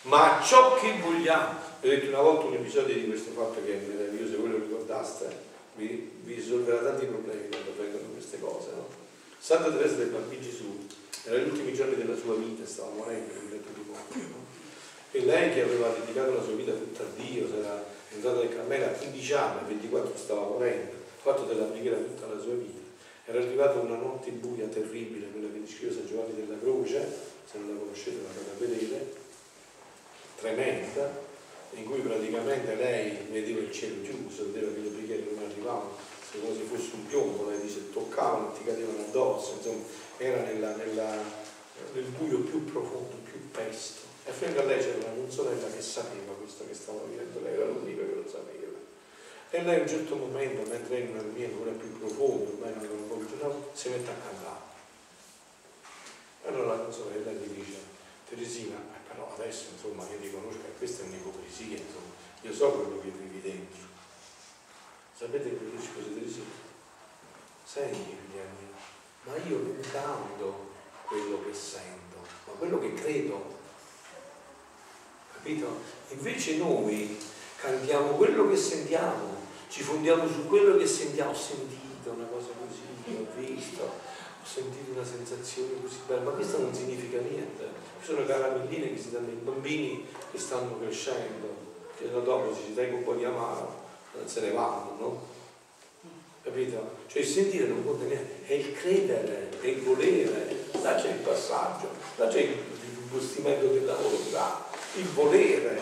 ma 0.01 0.37
a 0.39 0.41
ciò 0.43 0.73
che 0.73 0.99
vogliamo. 0.99 1.57
Ho 1.81 1.87
detto 1.87 2.09
una 2.09 2.19
volta 2.19 2.47
un 2.47 2.55
episodio 2.55 2.95
di 2.95 3.07
questo 3.07 3.31
fatto 3.31 3.63
che 3.63 3.81
è 3.81 3.85
meraviglioso, 3.85 4.33
se 4.33 4.37
voi 4.39 4.49
lo 4.49 4.57
ricordaste, 4.57 5.43
vi, 5.75 6.19
vi 6.21 6.33
risolverà 6.33 6.79
tanti 6.79 7.05
problemi 7.05 7.47
quando 7.47 7.73
vengono 7.77 8.11
queste 8.11 8.41
cose. 8.41 8.71
No? 8.75 8.87
Santa 9.39 9.71
Teresa 9.71 9.95
del 9.95 10.09
Bambino 10.09 10.41
Gesù, 10.41 10.85
era 11.25 11.37
gli 11.37 11.49
ultimi 11.49 11.73
giorni 11.73 11.95
della 11.95 12.15
sua 12.15 12.35
vita, 12.35 12.65
stava 12.65 12.91
morendo 12.91 13.33
in 13.33 13.49
letto 13.49 13.69
di 13.73 13.83
morte. 13.87 14.17
No? 14.17 14.43
E 15.11 15.25
lei 15.25 15.53
che 15.53 15.61
aveva 15.61 15.89
dedicato 15.89 16.35
la 16.35 16.43
sua 16.43 16.53
vita 16.53 16.71
tutta 16.71 17.03
a 17.03 17.07
Dio, 17.15 17.47
si 17.47 17.55
era 17.57 17.83
entrata 18.11 18.39
nel 18.39 18.49
Carmelo 18.49 18.85
a 18.85 18.89
15 18.89 19.33
anni, 19.33 19.59
a 19.59 19.63
24 19.67 20.17
stava 20.17 20.41
morendo, 20.41 20.91
fatto 21.21 21.43
della 21.45 21.65
preghiera 21.65 21.97
tutta 21.97 22.27
la 22.27 22.39
sua 22.39 22.53
vita. 22.53 22.79
Era 23.25 23.39
arrivata 23.39 23.79
una 23.79 23.95
notte 23.95 24.29
buia 24.31 24.67
terribile, 24.67 25.31
quella 25.31 25.51
che 25.51 25.61
descrive 25.61 25.93
San 25.93 26.05
Giovanni 26.05 26.35
della 26.35 26.59
Croce, 26.59 27.07
se 27.49 27.57
non 27.57 27.73
la 27.73 27.79
conoscete 27.79 28.21
la 28.21 28.29
andate 28.29 28.51
a 28.51 28.67
vedere, 28.67 29.13
tremenda, 30.37 31.23
in 31.71 31.85
cui 31.85 31.99
praticamente 32.01 32.75
lei 32.75 33.17
vedeva 33.31 33.61
il 33.61 33.71
cielo 33.71 34.01
chiuso, 34.03 34.51
vedeva 34.51 34.71
che 34.73 34.79
le 34.79 34.89
preghiere 34.89 35.23
non 35.31 35.43
arrivavano, 35.43 36.13
come 36.39 36.53
se 36.53 36.63
fosse 36.63 36.89
un 36.93 37.07
piombo, 37.07 37.49
lei 37.49 37.61
dice 37.61 37.91
toccavano 37.91 38.51
ti 38.51 38.63
cadevano 38.63 38.99
addosso, 38.99 39.55
insomma, 39.57 39.83
era 40.17 40.41
nella, 40.43 40.75
nella, 40.75 41.21
nel 41.93 42.03
buio 42.03 42.39
più 42.39 42.63
profondo, 42.65 43.15
più 43.23 43.49
pesto. 43.51 44.03
E 44.25 44.31
a 44.31 44.33
fianco 44.33 44.59
a 44.59 44.63
lei 44.63 44.79
c'era 44.79 44.97
una 44.97 45.21
consorella 45.21 45.67
che 45.69 45.81
sapeva 45.81 46.33
questo 46.33 46.65
che 46.67 46.73
stava 46.73 47.01
vivendo, 47.03 47.41
lei 47.41 47.53
era 47.53 47.65
l'unica 47.65 48.03
che 48.03 48.15
lo 48.15 48.27
sapeva. 48.27 48.73
E 49.49 49.63
lei 49.63 49.79
a 49.79 49.81
un 49.81 49.87
certo 49.87 50.15
momento, 50.15 50.69
mentre 50.69 50.99
in 50.99 51.09
una 51.09 51.21
riunione 51.21 51.45
ancora 51.45 51.71
più 51.71 51.97
profonda, 51.99 52.49
ormai 52.49 52.87
non 52.87 53.25
più 53.25 53.37
no, 53.41 53.69
si 53.73 53.89
mette 53.89 54.09
a 54.09 54.15
cantare. 54.15 54.73
Allora 56.45 56.75
la 56.75 56.83
consorella 56.83 57.31
gli 57.31 57.47
dice, 57.47 57.77
Teresina, 58.27 58.75
eh, 58.77 59.07
però 59.07 59.33
adesso 59.33 59.65
insomma 59.73 60.07
io 60.09 60.19
ti 60.19 60.31
conosco 60.31 60.65
e 60.65 60.77
questa 60.77 61.03
è 61.03 61.07
un'ipocrisia, 61.07 61.77
insomma, 61.77 62.13
io 62.41 62.53
so 62.53 62.71
quello 62.71 63.01
che 63.01 63.09
vivi 63.09 63.41
dentro. 63.41 63.81
Sapete 65.17 65.49
che 65.49 65.69
dice 65.75 65.89
così 65.93 66.13
Teresina? 66.13 66.45
Senti, 67.63 68.15
mia, 68.31 68.43
ma 69.25 69.35
io 69.47 69.57
non 69.57 69.79
canto 69.91 70.69
quello 71.07 71.43
che 71.45 71.53
sento, 71.53 72.17
ma 72.45 72.53
quello 72.53 72.79
che 72.79 72.93
credo. 72.93 73.53
Capito? 75.33 75.81
Invece 76.09 76.57
noi 76.57 77.17
cantiamo 77.57 78.11
quello 78.11 78.47
che 78.47 78.55
sentiamo, 78.55 79.35
ci 79.69 79.81
fondiamo 79.81 80.27
su 80.27 80.47
quello 80.47 80.77
che 80.77 80.85
sentiamo, 80.85 81.31
ho 81.31 81.35
sentito 81.35 82.11
una 82.11 82.25
cosa 82.25 82.49
così, 82.59 83.15
ho 83.15 83.27
visto, 83.35 83.83
ho 83.83 84.45
sentito 84.45 84.91
una 84.91 85.05
sensazione 85.05 85.81
così 85.81 85.97
bella, 86.07 86.21
ma 86.21 86.31
questo 86.31 86.59
non 86.59 86.73
significa 86.73 87.19
niente. 87.19 87.67
Ci 87.99 88.05
sono 88.05 88.25
caramelline 88.25 88.93
che 88.93 89.01
si 89.01 89.11
danno 89.11 89.29
ai 89.29 89.35
bambini 89.35 90.05
che 90.31 90.37
stanno 90.37 90.77
crescendo, 90.79 91.47
che 91.97 92.09
dopo 92.11 92.53
se 92.53 92.61
ci 92.67 92.73
dai 92.73 92.93
un 92.93 93.03
po' 93.03 93.13
di 93.13 93.25
amaro, 93.25 93.83
se 94.25 94.41
ne 94.41 94.51
vanno, 94.51 94.95
no? 94.99 95.21
Capito? 96.45 96.97
Cioè 97.07 97.23
il 97.23 97.27
sentire 97.27 97.67
non 97.67 97.83
conta 97.83 98.05
niente, 98.05 98.45
è 98.45 98.53
il 98.53 98.71
credere, 98.73 99.49
è 99.59 99.65
il 99.65 99.81
volere, 99.81 100.67
là 100.81 100.95
c'è 100.95 101.09
il 101.09 101.15
passaggio, 101.15 101.89
là 102.17 102.27
c'è 102.27 102.39
il 102.39 102.57
investimento 103.15 103.67
della 103.67 103.95
volontà, 103.95 104.65
il 104.95 105.05
volere, 105.05 105.79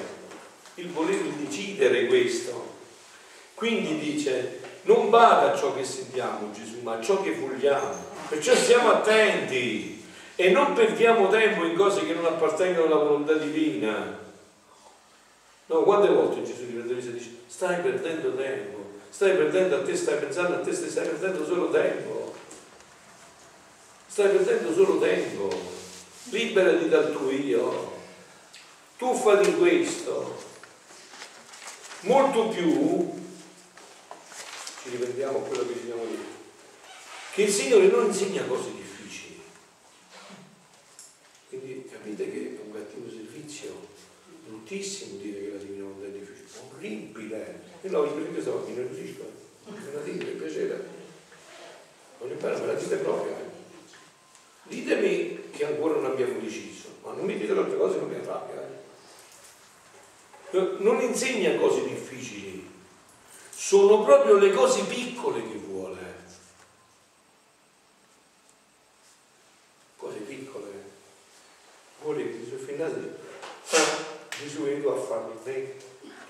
il 0.75 0.89
voler 0.91 1.21
decidere 1.21 2.05
questo. 2.07 2.71
Quindi 3.55 3.99
dice, 3.99 4.59
non 4.83 5.09
bada 5.09 5.55
ciò 5.55 5.73
che 5.75 5.83
sentiamo 5.83 6.51
Gesù, 6.51 6.81
ma 6.81 7.01
ciò 7.01 7.21
che 7.21 7.33
vogliamo. 7.33 8.11
Perciò 8.29 8.55
stiamo 8.55 8.91
attenti 8.91 10.03
e 10.35 10.49
non 10.49 10.73
perdiamo 10.73 11.29
tempo 11.29 11.63
in 11.63 11.75
cose 11.75 12.05
che 12.05 12.13
non 12.13 12.25
appartengono 12.25 12.85
alla 12.85 13.03
volontà 13.03 13.33
divina. 13.33 14.21
No, 15.65 15.83
quante 15.83 16.09
volte 16.09 16.43
Gesù 16.43 16.65
di 16.65 16.73
Pedro 16.73 16.95
dice, 16.95 17.35
stai 17.47 17.81
perdendo 17.81 18.35
tempo, 18.35 18.72
stai 19.13 19.35
perdendo 19.35 19.75
a 19.75 19.83
te, 19.83 19.95
stai 19.95 20.17
pensando 20.17 20.55
a 20.55 20.59
te, 20.61 20.73
stai 20.73 21.07
perdendo 21.07 21.45
solo 21.45 21.69
tempo. 21.69 22.33
Stai 24.07 24.29
perdendo 24.29 24.73
solo 24.73 24.99
tempo. 24.99 25.49
Liberati 26.29 26.89
dal 26.89 27.11
tuo 27.11 27.29
io. 27.29 27.93
Tuffati 28.97 29.53
questo. 29.53 30.41
Molto 32.01 32.47
più, 32.49 33.13
ci 34.81 34.89
riprendiamo 34.89 35.37
a 35.37 35.41
quello 35.41 35.67
che 35.67 35.73
ci 35.75 35.85
siamo 35.85 36.03
detti, 36.05 36.23
che 37.33 37.43
il 37.43 37.51
Signore 37.51 37.87
non 37.87 38.07
insegna 38.07 38.43
cose 38.43 38.71
difficili. 38.73 39.41
Quindi 41.47 41.87
capite 41.89 42.29
che 42.29 42.57
è 42.57 42.65
un 42.65 42.73
cattivo 42.73 43.09
servizio, 43.09 43.87
bruttissimo 44.45 45.17
dire 45.17 45.39
che 45.39 45.51
la 45.51 45.63
divina 45.63 45.82
orribile. 46.83 47.61
Io 47.81 47.91
l'ho 47.91 48.03
ripreso 48.03 48.51
stamattina, 48.51 48.81
non 48.81 48.95
riesco, 48.95 49.31
me 49.67 49.93
la 49.93 50.01
dite, 50.01 50.25
per 50.25 50.35
piacere. 50.35 50.85
Voglio 52.19 52.35
bene, 52.35 52.59
me 52.59 52.65
la 52.65 52.73
dite 52.73 52.95
proprio. 52.97 53.51
Ditemi 54.63 55.49
che 55.51 55.65
ancora 55.65 55.95
non 55.95 56.05
abbiamo 56.05 56.39
deciso, 56.39 56.89
ma 57.03 57.13
non 57.13 57.25
mi 57.25 57.37
dite 57.37 57.51
altre 57.51 57.77
cose 57.77 57.97
non 57.97 58.09
mi 58.09 58.15
arrabbia. 58.15 58.61
eh. 60.51 60.75
Non 60.79 61.01
insegna 61.01 61.57
cose 61.57 61.83
difficili, 61.83 62.69
sono 63.49 64.03
proprio 64.03 64.37
le 64.37 64.51
cose 64.51 64.83
piccole 64.83 65.41
che 65.41 65.57
vuole. 65.57 66.21
Cose 69.97 70.17
piccole. 70.19 70.91
Vuole 72.01 72.23
che 72.23 72.43
Gesù 72.43 72.57
finale 72.57 73.21
Gesù 74.37 74.65
è 74.65 74.81
tu 74.81 74.87
a 74.87 74.97
farmi 74.97 75.39
me 75.45 75.73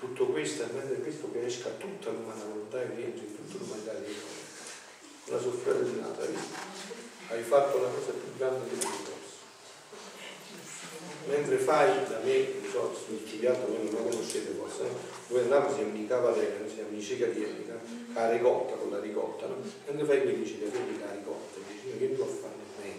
tutto 0.04 0.26
questo 0.26 0.62
e 0.62 0.66
mentre 0.72 0.96
questo 0.96 1.30
che 1.32 1.46
esca 1.46 1.70
tutta 1.84 2.10
l'umana 2.10 2.44
volontà 2.44 2.80
e 2.80 2.86
rientri 2.94 3.26
in 3.26 3.36
tutta 3.36 3.62
l'umanità 3.62 3.92
di 3.94 4.06
noi. 4.06 4.42
Una 5.26 5.40
sofferta 5.40 5.82
di 5.82 6.00
nata, 6.00 6.22
hai 7.28 7.42
fatto 7.42 7.80
la 7.80 7.88
cosa 7.88 8.10
più 8.12 8.36
grande 8.36 8.68
dell'universo. 8.68 9.22
Mentre 11.26 11.56
fai 11.56 12.06
da 12.08 12.18
me, 12.22 12.36
non 12.60 12.70
so, 12.70 12.94
studiato 13.24 13.66
voi 13.66 13.84
non 13.84 13.94
lo 13.94 14.08
conoscete 14.10 14.52
forse, 14.52 14.82
no? 14.82 14.98
Voi 15.28 15.40
andavamo 15.40 15.74
si 15.74 15.80
indicava 15.80 16.36
lei, 16.36 16.68
si 16.68 16.74
chiama 16.74 16.90
Niceca 16.90 17.26
di 17.26 17.42
Enica, 17.42 17.80
la 18.12 18.30
ricotta 18.30 18.74
con 18.74 18.90
la 18.90 19.00
ricotta, 19.00 19.46
no? 19.46 19.56
Mentre 19.86 20.04
fai 20.04 20.22
quei 20.22 20.46
cicatoni 20.46 20.98
con 20.98 21.06
la 21.06 21.14
ricotta, 21.14 21.58
dici 21.66 21.98
che 21.98 22.14
tu 22.14 22.20
a 22.20 22.26
farne 22.26 22.64
me, 22.82 22.98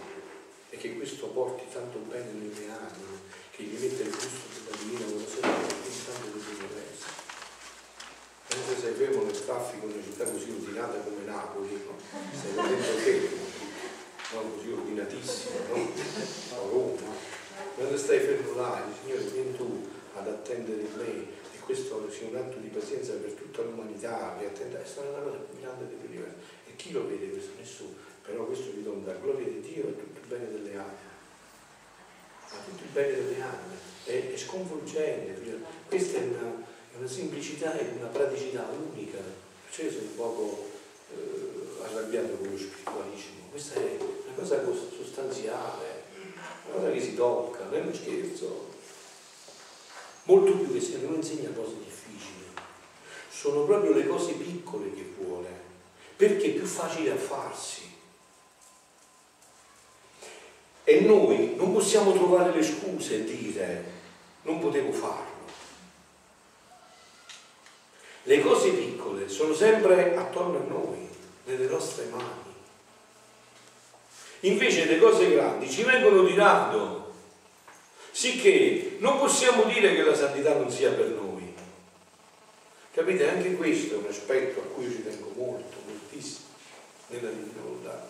e 0.72 0.78
che 0.78 0.96
questo 0.96 1.28
porti 1.28 1.66
tanto 1.72 2.00
bene 2.00 2.32
nelle 2.32 2.66
anime, 2.66 3.22
che 3.52 3.64
gli 3.64 3.78
mette 3.80 4.02
il 4.02 4.10
gusto 4.10 4.42
della 4.64 4.78
divina 4.78 5.06
volontà 5.06 5.38
e 5.38 5.90
tanto 6.06 6.28
benevolenza. 6.34 7.25
Mentre 8.48 8.78
sei 8.80 8.94
fermo 8.94 9.24
nel 9.24 9.44
traffico 9.44 9.86
in 9.88 9.94
una 9.94 10.04
città 10.04 10.24
così 10.26 10.52
ordinata 10.52 11.00
come 11.00 11.26
Napoli, 11.26 11.82
no? 11.86 11.98
stai 12.32 12.54
vedendo 12.54 12.84
fermo, 12.84 13.44
no? 14.34 14.52
così 14.56 14.72
ordinatissimo, 14.72 15.58
no? 15.70 15.92
A 16.54 16.70
Roma, 16.70 17.12
mentre 17.78 17.98
stai 17.98 18.20
fermo 18.20 18.56
là, 18.56 18.86
il 18.88 18.94
Signore 19.02 19.24
vieni 19.32 19.56
tu 19.58 19.90
ad 20.14 20.28
attendere 20.28 20.84
me 20.96 21.44
e 21.54 21.60
questo 21.60 22.10
sia 22.10 22.28
un 22.28 22.36
atto 22.36 22.58
di 22.58 22.68
pazienza 22.68 23.14
per 23.14 23.32
tutta 23.32 23.64
l'umanità 23.64 24.36
che 24.40 24.46
attende, 24.46 24.82
è 24.82 24.86
stata 24.86 25.10
una 25.10 25.20
cosa 25.20 25.38
più 25.38 25.60
grande 25.60 25.88
dell'universo. 25.88 26.38
E 26.68 26.76
chi 26.76 26.92
lo 26.92 27.08
vede 27.08 27.32
questo? 27.32 27.52
Nessuno. 27.58 27.94
Però 28.24 28.46
questo 28.46 28.72
vi 28.72 28.84
dona 28.84 29.06
la 29.06 29.14
gloria 29.14 29.48
di 29.48 29.62
Dio 29.62 29.88
e 29.88 29.98
tutto 29.98 30.20
il 30.20 30.28
bene 30.28 30.52
delle 30.52 30.72
anime. 30.72 31.14
A 32.50 32.56
tutto 32.64 32.84
il 32.84 32.90
bene 32.92 33.14
delle 33.14 33.42
anime. 33.42 33.76
È, 34.04 34.34
è 34.34 34.38
sconvolgente. 34.38 35.60
Questa 35.88 36.18
è 36.18 36.24
una, 36.24 36.64
una, 36.98 37.08
semplicità 37.08 37.78
e 37.78 37.94
una 37.98 38.08
praticità 38.08 38.68
unica. 38.72 39.18
Perciò 39.66 39.84
io 39.84 39.92
sono 39.92 40.04
un 40.04 40.16
poco 40.16 40.70
eh, 41.12 41.84
arrabbiato 41.84 42.36
con 42.36 42.50
lo 42.50 42.58
spiritualismo. 42.58 43.50
Questa 43.52 43.76
è 43.76 43.98
una 44.36 44.36
cosa 44.36 44.80
sostanziale, 44.96 46.04
una 46.68 46.76
cosa 46.76 46.92
che 46.92 47.02
si 47.02 47.16
tocca, 47.16 47.64
non 47.66 47.74
è 47.74 47.80
uno 47.82 47.94
scherzo. 47.94 48.74
Molto 50.24 50.58
più 50.58 50.74
che 50.74 50.82
se 50.82 50.98
non 50.98 51.16
insegna 51.16 51.50
cose 51.52 51.76
difficili. 51.84 52.46
Sono 53.30 53.64
proprio 53.64 53.94
le 53.94 54.08
cose 54.08 54.34
piccole 54.34 54.94
che 54.94 55.14
vuole, 55.20 55.50
perché 56.16 56.48
è 56.48 56.52
più 56.52 56.66
facile 56.66 57.12
a 57.12 57.18
farsi. 57.18 57.84
E 60.84 61.00
noi 61.02 61.56
non 61.56 61.74
possiamo 61.74 62.14
trovare 62.14 62.54
le 62.54 62.64
scuse 62.64 63.16
e 63.16 63.24
dire 63.24 63.84
non 64.44 64.60
potevo 64.60 64.92
farlo. 64.92 65.35
Le 68.28 68.42
cose 68.42 68.72
piccole 68.72 69.30
sono 69.30 69.54
sempre 69.54 70.16
attorno 70.16 70.58
a 70.58 70.64
noi, 70.68 71.08
nelle 71.46 71.68
nostre 71.68 72.06
mani. 72.06 72.54
Invece 74.42 74.86
le 74.86 74.98
cose 74.98 75.30
grandi 75.32 75.70
ci 75.70 75.84
vengono 75.84 76.24
di 76.24 76.34
rado, 76.34 77.14
sicché 78.12 78.98
non 79.00 79.20
possiamo 79.20 79.66
dire 79.66 79.94
che 79.94 80.02
la 80.02 80.16
santità 80.16 80.56
non 80.56 80.72
sia 80.72 80.92
per 80.92 81.08
noi. 81.10 81.54
Capite? 82.92 83.30
Anche 83.30 83.56
questo 83.56 83.94
è 83.94 83.98
un 83.98 84.08
aspetto 84.10 84.60
a 84.60 84.64
cui 84.74 84.86
io 84.86 84.92
ci 84.92 85.04
tengo 85.04 85.32
molto, 85.36 85.76
moltissimo, 85.86 86.48
nella 87.10 87.30
divina 87.30 87.62
volontà. 87.62 88.08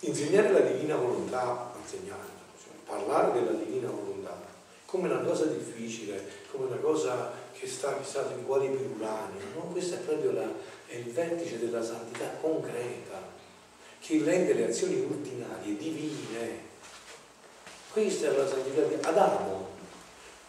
Insegnare 0.00 0.52
la 0.52 0.60
divina 0.60 0.96
volontà, 0.96 1.72
insegnare, 1.80 2.26
cioè, 2.62 2.72
parlare 2.84 3.40
della 3.40 3.52
divina 3.52 3.88
volontà, 3.88 4.38
come 4.84 5.08
una 5.08 5.22
cosa 5.22 5.44
difficile, 5.46 6.28
come 6.50 6.66
una 6.66 6.76
cosa 6.76 7.32
che 7.58 7.66
sta 7.66 7.98
chissà 7.98 8.30
in 8.36 8.46
quali 8.46 8.68
pirulani, 8.68 9.38
no? 9.54 9.62
Questo 9.72 9.96
è 9.96 9.98
proprio 9.98 10.32
la, 10.32 10.48
è 10.86 10.94
il 10.94 11.10
vertice 11.10 11.58
della 11.58 11.82
santità 11.82 12.28
concreta, 12.40 13.20
che 14.00 14.22
rende 14.22 14.54
le 14.54 14.68
azioni 14.68 15.00
ordinarie 15.00 15.76
divine. 15.76 16.66
Questa 17.90 18.28
è 18.28 18.36
la 18.36 18.46
santità 18.46 18.82
di 18.82 18.94
Adamo. 19.02 19.76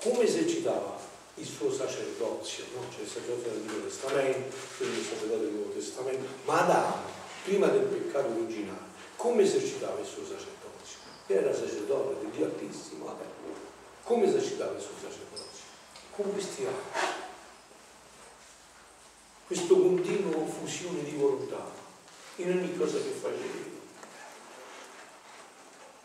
Come 0.01 0.21
esercitava 0.21 0.97
il 1.35 1.45
suo 1.45 1.73
sacerdozio? 1.73 2.65
No? 2.75 2.81
C'è 2.95 3.01
il 3.01 3.07
sacerdote 3.07 3.49
del 3.49 3.61
Nuovo 3.61 3.87
Testamento, 3.87 4.55
del 4.77 5.03
sacerdote 5.03 5.41
del 5.41 5.53
Nuovo 5.53 5.71
Testamento, 5.71 6.27
ma 6.45 6.61
Adamo, 6.61 7.03
prima 7.43 7.67
del 7.67 7.81
peccato 7.81 8.29
originale, 8.29 8.87
come 9.15 9.41
esercitava 9.41 9.99
il 9.99 10.05
suo 10.05 10.23
sacerdozio? 10.23 10.57
Era 11.25 11.53
sacerdote 11.53 12.19
del 12.21 12.29
Dio 12.29 12.45
Altissimo, 12.45 13.17
come 14.03 14.25
esercitava 14.25 14.75
il 14.75 14.81
suo 14.81 14.93
sacerdozio? 15.01 15.48
Atti. 16.21 16.67
Questo 19.47 19.79
continuo 19.79 20.45
fusione 20.45 21.01
di 21.03 21.15
volontà 21.15 21.71
in 22.35 22.51
ogni 22.51 22.77
cosa 22.77 22.97
che 22.97 23.09
facevi. 23.09 23.77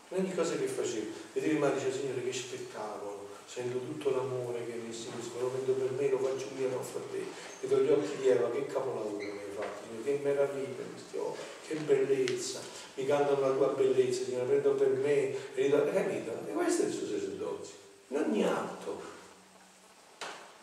In 0.09 0.17
ogni 0.17 0.33
cosa 0.33 0.55
che 0.55 0.67
facevi. 0.67 1.13
Vedevi 1.33 1.57
ma 1.57 1.69
dice 1.69 1.91
Signore 1.91 2.23
che 2.23 2.31
spettacolo, 2.31 3.27
sento 3.45 3.77
tutto 3.79 4.11
l'amore 4.11 4.65
che 4.65 4.75
mi 4.75 4.93
si 4.93 5.09
lo 5.37 5.47
prendo 5.47 5.73
per 5.73 5.91
me, 5.91 6.09
lo 6.09 6.19
faccio 6.19 6.47
mio, 6.55 6.69
lo 6.69 6.81
fa 6.81 6.99
te. 7.11 7.23
Vedo 7.59 7.83
gli 7.83 7.89
occhi 7.89 8.15
di 8.21 8.27
Eva, 8.29 8.49
che 8.51 8.67
capolavoro 8.67 9.17
mi 9.17 9.29
hai 9.29 9.53
fatto, 9.53 9.81
che 10.01 10.19
meraviglia 10.23 10.83
questi 10.93 11.17
occhi, 11.17 11.39
che 11.67 11.75
bellezza, 11.75 12.61
mi 12.93 13.05
cantano 13.05 13.41
la 13.41 13.53
tua 13.53 13.67
bellezza, 13.67 14.23
ti 14.23 14.35
la 14.35 14.43
prendo 14.43 14.75
per 14.75 14.89
me, 14.91 15.55
e 15.55 15.69
capito? 15.69 16.31
E 16.47 16.53
questo 16.53 16.83
è 16.83 16.85
il 16.85 16.93
suo 16.93 17.05
sacerdozio, 17.05 17.75
in 18.07 18.17
ogni 18.17 18.43
atto. 18.45 19.14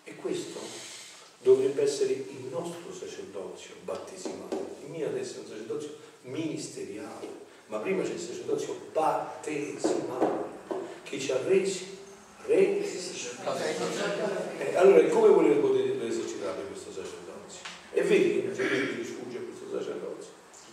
E 0.04 0.16
questo 0.16 0.58
dovrebbe 1.42 1.82
essere 1.82 2.12
il 2.12 2.46
nostro 2.50 2.92
sacerdozio 2.92 3.74
battesimale. 3.84 4.56
Il 4.84 4.90
mio 4.90 5.06
adesso 5.06 5.36
è 5.36 5.38
un 5.40 5.46
sacerdozio 5.46 5.96
ministeriale, 6.22 7.28
ma 7.66 7.78
prima 7.78 8.02
c'è 8.02 8.12
il 8.12 8.20
sacerdozio 8.20 8.78
battesimale 8.92 10.50
che 11.02 11.18
ci 11.18 11.32
ha 11.32 11.38
resi 11.46 11.98
re. 12.46 12.80
Eh, 14.58 14.76
allora, 14.76 15.04
come 15.08 15.28
volete 15.28 15.60
poter 15.60 16.02
esercitare 16.02 16.62
questo 16.66 16.90
sacerdozio? 16.90 17.60
E 17.92 18.02
vedi 18.02 18.42
che 18.42 18.96
di 18.96 19.04
sfugge 19.04 19.38
questo 19.44 19.66
sacerdozio. 19.70 20.30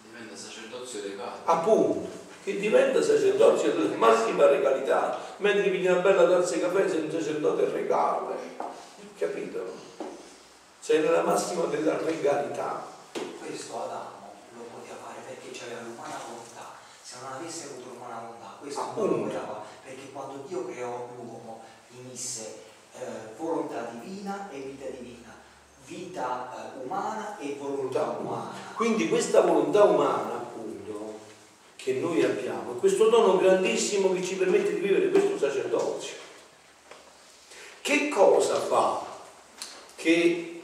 Diventa 0.10 0.36
sacerdozio 0.36 1.02
regale. 1.02 1.40
Appunto, 1.44 2.08
che 2.44 2.60
diventa 2.60 3.02
sacerdozio 3.02 3.74
della 3.74 3.96
massima 3.96 4.48
regalità, 4.48 5.20
mentre 5.38 5.70
viene 5.70 5.90
una 5.90 6.02
bella 6.02 6.28
tazza 6.28 6.56
di 6.56 6.62
caffè 6.62 6.90
sei 6.90 7.02
un 7.02 7.12
sacerdote 7.12 7.70
regale. 7.70 8.36
Capito? 9.20 9.74
Sei 10.80 11.02
nella 11.02 11.24
massima 11.24 11.66
della 11.66 11.98
regalità. 11.98 12.88
Questo 13.38 13.84
Adamo 13.84 14.32
lo 14.56 14.64
poteva 14.72 14.96
fare 15.04 15.20
perché 15.28 15.52
c'aveva 15.52 15.82
l'umana 15.82 16.16
volontà. 16.26 16.78
Se 17.04 17.18
non 17.22 17.34
avesse 17.34 17.66
avuto 17.66 17.90
l'umana 17.90 18.22
volontà, 18.22 18.56
questo 18.62 18.82
non 18.96 19.10
lo 19.10 19.24
poteva. 19.24 19.62
Perché 19.84 20.12
quando 20.14 20.46
Dio 20.48 20.66
creò 20.68 21.10
l'uomo, 21.18 21.62
gli 21.90 22.00
mise 22.10 22.60
eh, 22.94 23.36
volontà 23.36 23.92
divina 23.92 24.50
e 24.52 24.60
vita 24.60 24.86
divina, 24.86 25.36
vita 25.86 26.54
eh, 26.56 26.86
umana 26.86 27.38
e 27.40 27.58
volontà 27.60 28.16
umana. 28.18 28.54
Quindi 28.74 29.10
questa 29.10 29.42
volontà 29.42 29.84
umana, 29.84 30.36
appunto, 30.36 31.20
che 31.76 31.96
noi 31.96 32.24
abbiamo, 32.24 32.78
è 32.78 32.80
questo 32.80 33.10
dono 33.10 33.36
grandissimo 33.36 34.14
che 34.14 34.24
ci 34.24 34.36
permette 34.36 34.76
di 34.76 34.80
vivere 34.80 35.10
questo 35.10 35.38
sacerdozio. 35.38 36.16
Che 37.82 38.08
cosa 38.08 38.56
fa 38.56 39.09
che 40.00 40.62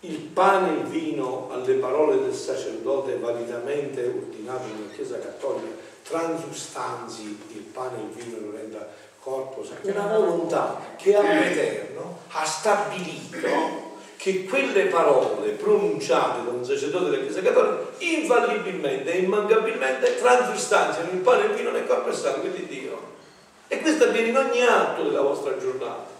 il 0.00 0.18
pane 0.18 0.68
e 0.68 0.80
il 0.80 0.86
vino 0.88 1.48
alle 1.50 1.74
parole 1.74 2.20
del 2.20 2.34
sacerdote 2.34 3.16
validamente 3.16 4.04
ordinato 4.04 4.66
nella 4.66 4.92
Chiesa 4.94 5.18
Cattolica 5.18 5.84
transustanzi 6.02 7.22
il 7.22 7.62
pane 7.62 7.96
e 7.96 8.02
il 8.02 8.08
vino 8.08 8.46
lo 8.46 8.56
renda 8.56 8.86
corpo 9.20 9.64
sacro. 9.64 9.90
Una 9.90 10.06
volontà 10.06 10.80
che 10.96 11.16
all'Eterno 11.16 12.18
ha 12.28 12.44
stabilito 12.44 13.94
che 14.16 14.44
quelle 14.44 14.84
parole 14.84 15.50
pronunciate 15.52 16.44
da 16.44 16.50
un 16.50 16.64
sacerdote 16.64 17.10
della 17.10 17.22
Chiesa 17.22 17.40
Cattolica 17.40 17.88
infallibilmente 17.98 19.12
e 19.14 19.18
immancabilmente 19.18 20.18
transustanziano 20.18 21.10
il 21.10 21.18
pane 21.20 21.44
e 21.44 21.46
il 21.46 21.54
vino 21.54 21.70
nel 21.70 21.86
corpo 21.86 22.10
e 22.10 22.12
sangue 22.12 22.52
di 22.52 22.66
Dio. 22.66 23.14
E 23.66 23.80
questo 23.80 24.04
avviene 24.04 24.28
in 24.28 24.36
ogni 24.36 24.60
atto 24.60 25.02
della 25.04 25.22
vostra 25.22 25.56
giornata. 25.56 26.14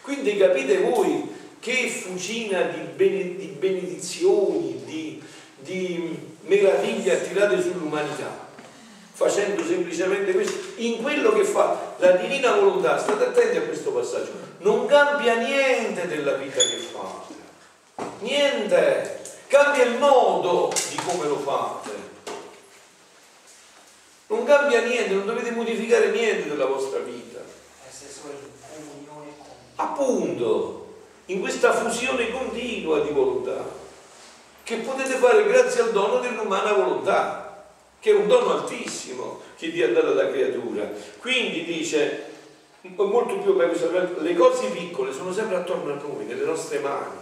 Quindi 0.00 0.36
capite 0.36 0.78
voi 0.78 1.44
che 1.60 1.88
fucina 1.88 2.62
di, 2.62 2.80
bene, 2.94 3.36
di 3.36 3.46
benedizioni, 3.58 4.82
di, 4.84 5.22
di 5.58 6.18
meraviglie 6.42 7.12
attirate 7.12 7.60
sull'umanità 7.60 8.44
facendo 9.16 9.64
semplicemente 9.64 10.32
questo, 10.32 10.74
in 10.76 11.00
quello 11.00 11.32
che 11.32 11.44
fa 11.44 11.94
la 11.96 12.12
divina 12.12 12.54
volontà, 12.54 12.98
state 12.98 13.24
attenti 13.24 13.56
a 13.56 13.62
questo 13.62 13.90
passaggio, 13.90 14.32
non 14.58 14.84
cambia 14.84 15.36
niente 15.36 16.06
della 16.06 16.32
vita 16.32 16.60
che 16.60 16.76
fate, 16.76 17.34
niente, 18.18 19.22
cambia 19.46 19.84
il 19.84 19.96
modo 19.96 20.70
di 20.90 20.96
come 20.96 21.28
lo 21.28 21.38
fate, 21.38 21.90
non 24.26 24.44
cambia 24.44 24.82
niente, 24.82 25.14
non 25.14 25.24
dovete 25.24 25.50
modificare 25.50 26.10
niente 26.10 26.50
della 26.50 26.66
vostra 26.66 26.98
vita. 26.98 27.38
Appunto, 29.76 30.85
in 31.26 31.40
questa 31.40 31.72
fusione 31.72 32.30
continua 32.30 33.00
di 33.00 33.10
volontà, 33.10 33.64
che 34.62 34.76
potete 34.76 35.14
fare 35.14 35.44
grazie 35.44 35.82
al 35.82 35.92
dono 35.92 36.18
dell'umana 36.18 36.72
volontà 36.72 37.46
che 38.06 38.12
è 38.12 38.14
un 38.14 38.28
dono 38.28 38.58
altissimo 38.58 39.40
che 39.56 39.72
Dio 39.72 39.86
ha 39.86 39.90
dato 39.90 40.12
alla 40.12 40.30
creatura. 40.30 40.88
Quindi 41.18 41.64
dice, 41.64 42.24
molto 42.82 43.38
più 43.38 43.56
le 43.56 44.34
cose 44.36 44.68
piccole 44.68 45.12
sono 45.12 45.32
sempre 45.32 45.56
attorno 45.56 45.92
a 45.92 45.96
noi, 45.96 46.24
nelle 46.24 46.44
nostre 46.44 46.78
mani. 46.78 47.16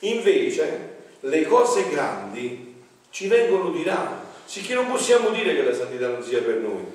Invece, 0.00 0.96
le 1.20 1.46
cose 1.46 1.90
grandi 1.90 2.74
ci 3.10 3.28
vengono 3.28 3.70
di 3.70 3.84
là, 3.84 4.22
sicché 4.46 4.72
non 4.72 4.90
possiamo 4.90 5.28
dire 5.28 5.54
che 5.54 5.62
la 5.62 5.74
santità 5.74 6.08
non 6.08 6.22
sia 6.22 6.40
per 6.40 6.56
noi. 6.56 6.86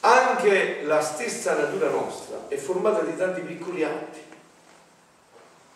Anche 0.00 0.82
la 0.84 1.00
stessa 1.00 1.56
natura 1.56 1.88
nostra 1.88 2.44
è 2.46 2.56
formata 2.56 3.02
di 3.02 3.16
tanti 3.16 3.40
piccoli 3.40 3.82
atti. 3.82 4.20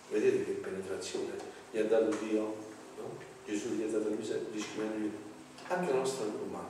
Vedete 0.08 0.44
che 0.44 0.50
penetrazione 0.52 1.32
gli 1.70 1.78
ha 1.78 1.84
dato 1.84 2.16
Dio? 2.24 2.56
No? 2.98 3.18
Gesù 3.44 3.70
gli 3.70 3.82
ha 3.82 3.86
dato 3.86 4.08
la 4.08 4.16
miseria, 4.16 4.44
anche 5.68 5.90
la 5.90 5.98
nostra 5.98 6.24
natura 6.24 6.44
umana 6.44 6.68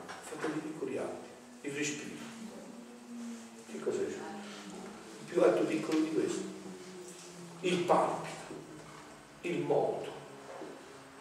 di 0.54 0.60
piccoli 0.60 0.96
atti, 0.96 1.28
il 1.62 1.72
respiro. 1.72 2.24
Che 3.70 3.78
cos'è? 3.80 4.00
Il 4.00 4.18
più 5.26 5.42
atto 5.42 5.64
piccolo 5.64 5.98
di 5.98 6.12
questo. 6.12 6.42
Il 7.60 7.78
palpito, 7.80 8.54
il 9.42 9.60
moto, 9.60 10.10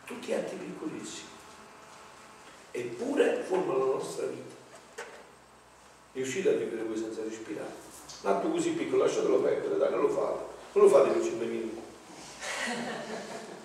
tutti 0.06 0.34
atti 0.34 0.56
piccolissimi. 0.56 1.30
Eppure 2.72 3.44
formano 3.48 3.80
la 3.80 3.94
nostra 3.94 4.26
vita. 4.28 4.54
Riuscite 6.14 6.50
a 6.50 6.54
vivere 6.54 6.84
voi 6.84 6.98
senza 6.98 7.24
respirare? 7.24 7.84
Un 8.22 8.30
atto 8.32 8.50
così 8.50 8.72
piccolo, 8.72 9.04
lasciatelo 9.04 9.42
perdere, 9.42 9.78
dai, 9.78 9.92
non 9.92 10.02
lo 10.02 10.10
fate. 10.10 10.44
Non 10.74 10.86
lo 10.86 10.90
fate 10.90 11.10
per 11.10 11.24
5 11.24 11.46
minuti. 11.46 11.85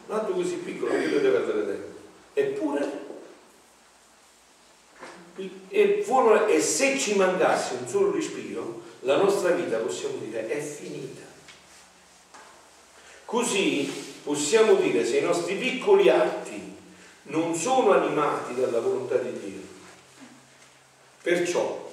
Un 0.07 0.17
atto 0.17 0.33
così 0.33 0.57
piccolo, 0.57 0.93
non 0.93 1.03
dovete 1.03 1.29
perdere 1.29 1.67
tempo. 1.67 1.99
Eppure 2.35 3.09
e, 5.69 6.03
formula, 6.05 6.47
e 6.47 6.61
se 6.61 6.99
ci 6.99 7.15
mancasse 7.15 7.75
un 7.81 7.89
solo 7.89 8.13
respiro, 8.13 8.83
la 9.01 9.17
nostra 9.17 9.51
vita, 9.51 9.79
possiamo 9.79 10.17
dire, 10.17 10.49
è 10.49 10.61
finita. 10.61 11.23
Così 13.25 13.91
possiamo 14.23 14.75
dire 14.75 15.07
se 15.07 15.19
i 15.19 15.23
nostri 15.23 15.55
piccoli 15.55 16.09
atti 16.09 16.77
non 17.25 17.55
sono 17.55 17.93
animati 17.93 18.55
dalla 18.55 18.81
volontà 18.81 19.17
di 19.17 19.39
Dio. 19.39 19.61
Perciò 21.23 21.89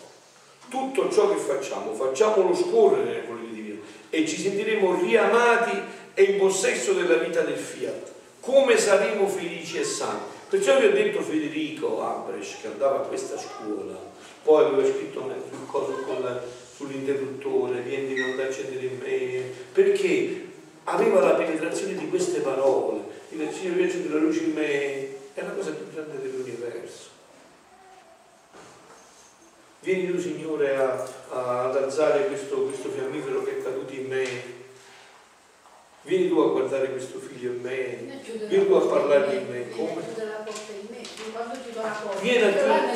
tutto 0.70 1.12
ciò 1.12 1.30
che 1.30 1.40
facciamo, 1.40 1.94
facciamolo 1.94 2.56
scorrere 2.56 3.04
nelle 3.04 3.20
politiche 3.20 3.54
di 3.54 3.64
Dio 3.64 3.78
e 4.10 4.28
ci 4.28 4.42
sentiremo 4.42 5.00
riamati 5.00 5.80
e 6.20 6.24
in 6.24 6.40
possesso 6.40 6.94
della 6.94 7.18
vita 7.18 7.42
del 7.42 7.58
fiat. 7.58 8.12
Come 8.40 8.76
saremo 8.76 9.28
felici 9.28 9.78
e 9.78 9.84
santi? 9.84 10.36
Perciò 10.50 10.80
vi 10.80 10.88
ho 10.88 10.92
detto 10.92 11.22
Federico 11.22 12.02
Ambresch 12.02 12.62
che 12.62 12.68
andava 12.68 13.02
a 13.02 13.08
questa 13.08 13.38
scuola, 13.38 13.94
poi 14.42 14.66
aveva 14.66 14.84
scritto 14.84 15.22
sul 15.22 15.68
coso 15.68 15.94
sull'interruttore, 16.76 17.82
vieni 17.82 18.16
di 18.16 18.20
non 18.20 18.40
accendere 18.40 18.86
in 18.86 18.98
me, 18.98 19.44
perché 19.72 20.46
aveva 20.86 21.20
la 21.20 21.36
penetrazione 21.36 21.94
di 21.94 22.10
queste 22.10 22.40
parole, 22.40 23.02
il 23.30 23.50
Signore 23.52 23.86
accende 23.86 24.10
la 24.10 24.20
luce 24.20 24.40
in 24.40 24.54
me, 24.54 25.08
è 25.36 25.42
la 25.44 25.52
cosa 25.52 25.70
più 25.72 25.86
grande 25.94 26.20
dell'universo. 26.20 27.10
Vieni 29.82 30.12
tu 30.12 30.20
Signore 30.20 30.78
a, 30.78 31.08
a, 31.30 31.66
ad 31.66 31.76
alzare 31.76 32.26
questo, 32.26 32.64
questo 32.64 32.90
fiammifero 32.90 33.44
che 33.44 33.60
è 33.60 33.62
caduto 33.62 33.94
in 33.94 34.08
me, 34.08 34.57
vieni 36.08 36.30
tu 36.30 36.40
a 36.40 36.52
guardare 36.52 36.90
questo 36.90 37.20
figlio 37.20 37.52
in 37.52 37.62
me, 37.62 38.22
vieni 38.48 38.66
tu 38.66 38.74
a 38.74 38.88
parlare 38.88 39.38
di 39.38 39.52
me. 39.52 39.70
Come? 39.70 40.02
Vieni 42.22 42.44
a, 42.44 42.54
chiudere, 42.54 42.96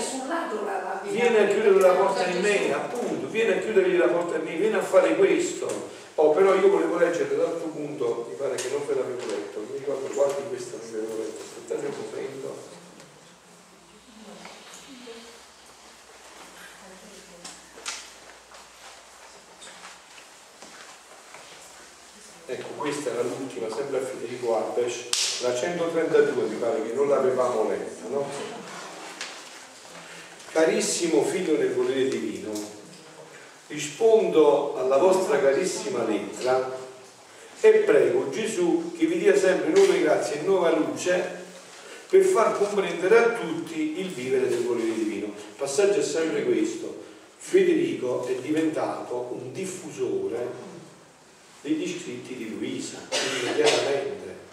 vieni 1.09 1.37
a 1.37 1.47
chiudere 1.47 1.79
la 1.79 1.93
porta 1.93 2.25
in 2.25 2.41
me, 2.41 2.73
appunto, 2.73 3.27
vieni 3.27 3.51
a 3.51 3.59
chiudergli 3.59 3.97
la 3.97 4.07
porta 4.07 4.37
in 4.37 4.43
me, 4.43 4.55
vieni 4.55 4.75
a 4.75 4.81
fare 4.81 5.15
questo. 5.15 5.99
Oh, 6.15 6.31
però 6.31 6.55
io 6.55 6.69
volevo 6.69 6.97
leggere 6.97 7.35
l'altro 7.35 7.67
punto, 7.67 8.27
mi 8.29 8.35
pare 8.35 8.55
che 8.55 8.69
non 8.69 8.85
ve 8.87 8.95
l'avevo 8.95 9.25
letto, 9.27 9.59
mi 9.69 9.77
ricordo 9.77 10.07
qualche 10.07 10.43
questo 10.43 10.77
non 10.77 10.91
ve 10.91 10.97
l'avevo 10.97 11.17
letto, 11.17 11.41
aspettate 11.43 11.85
un 11.85 11.93
momento. 12.09 12.79
Ecco, 22.51 22.67
questa 22.81 23.11
era 23.11 23.21
l'ultima, 23.21 23.69
sempre 23.69 23.99
a 23.99 24.01
Federico 24.01 24.55
Alves, 24.55 25.41
la 25.41 25.55
132 25.55 26.43
mi 26.47 26.55
pare 26.55 26.81
che 26.81 26.93
non 26.93 27.07
l'avevamo 27.07 27.69
letta, 27.69 28.07
no? 28.09 28.25
Carissimo 30.51 31.23
figlio 31.23 31.57
nel 31.57 31.73
volere 31.75 32.07
divino, 32.07 32.51
rispondo 33.67 34.77
alla 34.77 34.97
vostra 34.97 35.39
carissima 35.39 36.03
lettera 36.03 36.75
e 37.61 37.69
prego 37.69 38.31
Gesù 38.31 38.93
che 38.97 39.05
vi 39.05 39.19
dia 39.19 39.37
sempre 39.37 39.69
nuove 39.69 40.01
grazie 40.01 40.39
e 40.39 40.43
nuova 40.43 40.75
luce 40.75 41.39
per 42.09 42.23
far 42.23 42.57
comprendere 42.57 43.17
a 43.17 43.29
tutti 43.33 43.99
il 43.99 44.07
vivere 44.07 44.49
del 44.49 44.63
volere 44.63 44.91
divino. 44.91 45.27
Il 45.27 45.55
passaggio 45.55 45.99
è 45.99 46.03
sempre 46.03 46.43
questo. 46.43 47.09
Federico 47.37 48.25
è 48.27 48.33
diventato 48.35 49.29
un 49.31 49.51
diffusore 49.51 50.70
degli 51.61 51.87
scritti 51.87 52.35
di 52.35 52.49
Luisa, 52.49 53.07
immediatamente. 53.09 54.49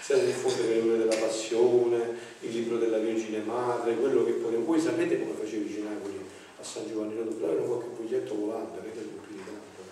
Sia 0.00 0.16
a 0.16 0.18
diffondere 0.18 0.74
le 0.74 0.80
ore 0.80 0.98
della 0.98 1.16
passione, 1.16 2.16
il 2.40 2.50
libro 2.50 2.78
della 2.78 2.98
Vergine 2.98 3.38
Madre, 3.40 3.94
quello 3.94 4.24
che 4.24 4.32
poteva. 4.32 4.64
Voi 4.64 4.80
sapete 4.80 5.18
come 5.20 5.34
faceva 5.34 5.64
i 5.64 5.72
cenacoli 5.72 6.18
a 6.58 6.64
San 6.64 6.88
Giovanni 6.88 7.16
Rotondo? 7.16 7.46
Avevano 7.46 7.66
qualche 7.66 7.94
foglietto 7.94 8.34
volante, 8.34 8.78
avete 8.78 8.98
il 8.98 9.08
tanto. 9.44 9.82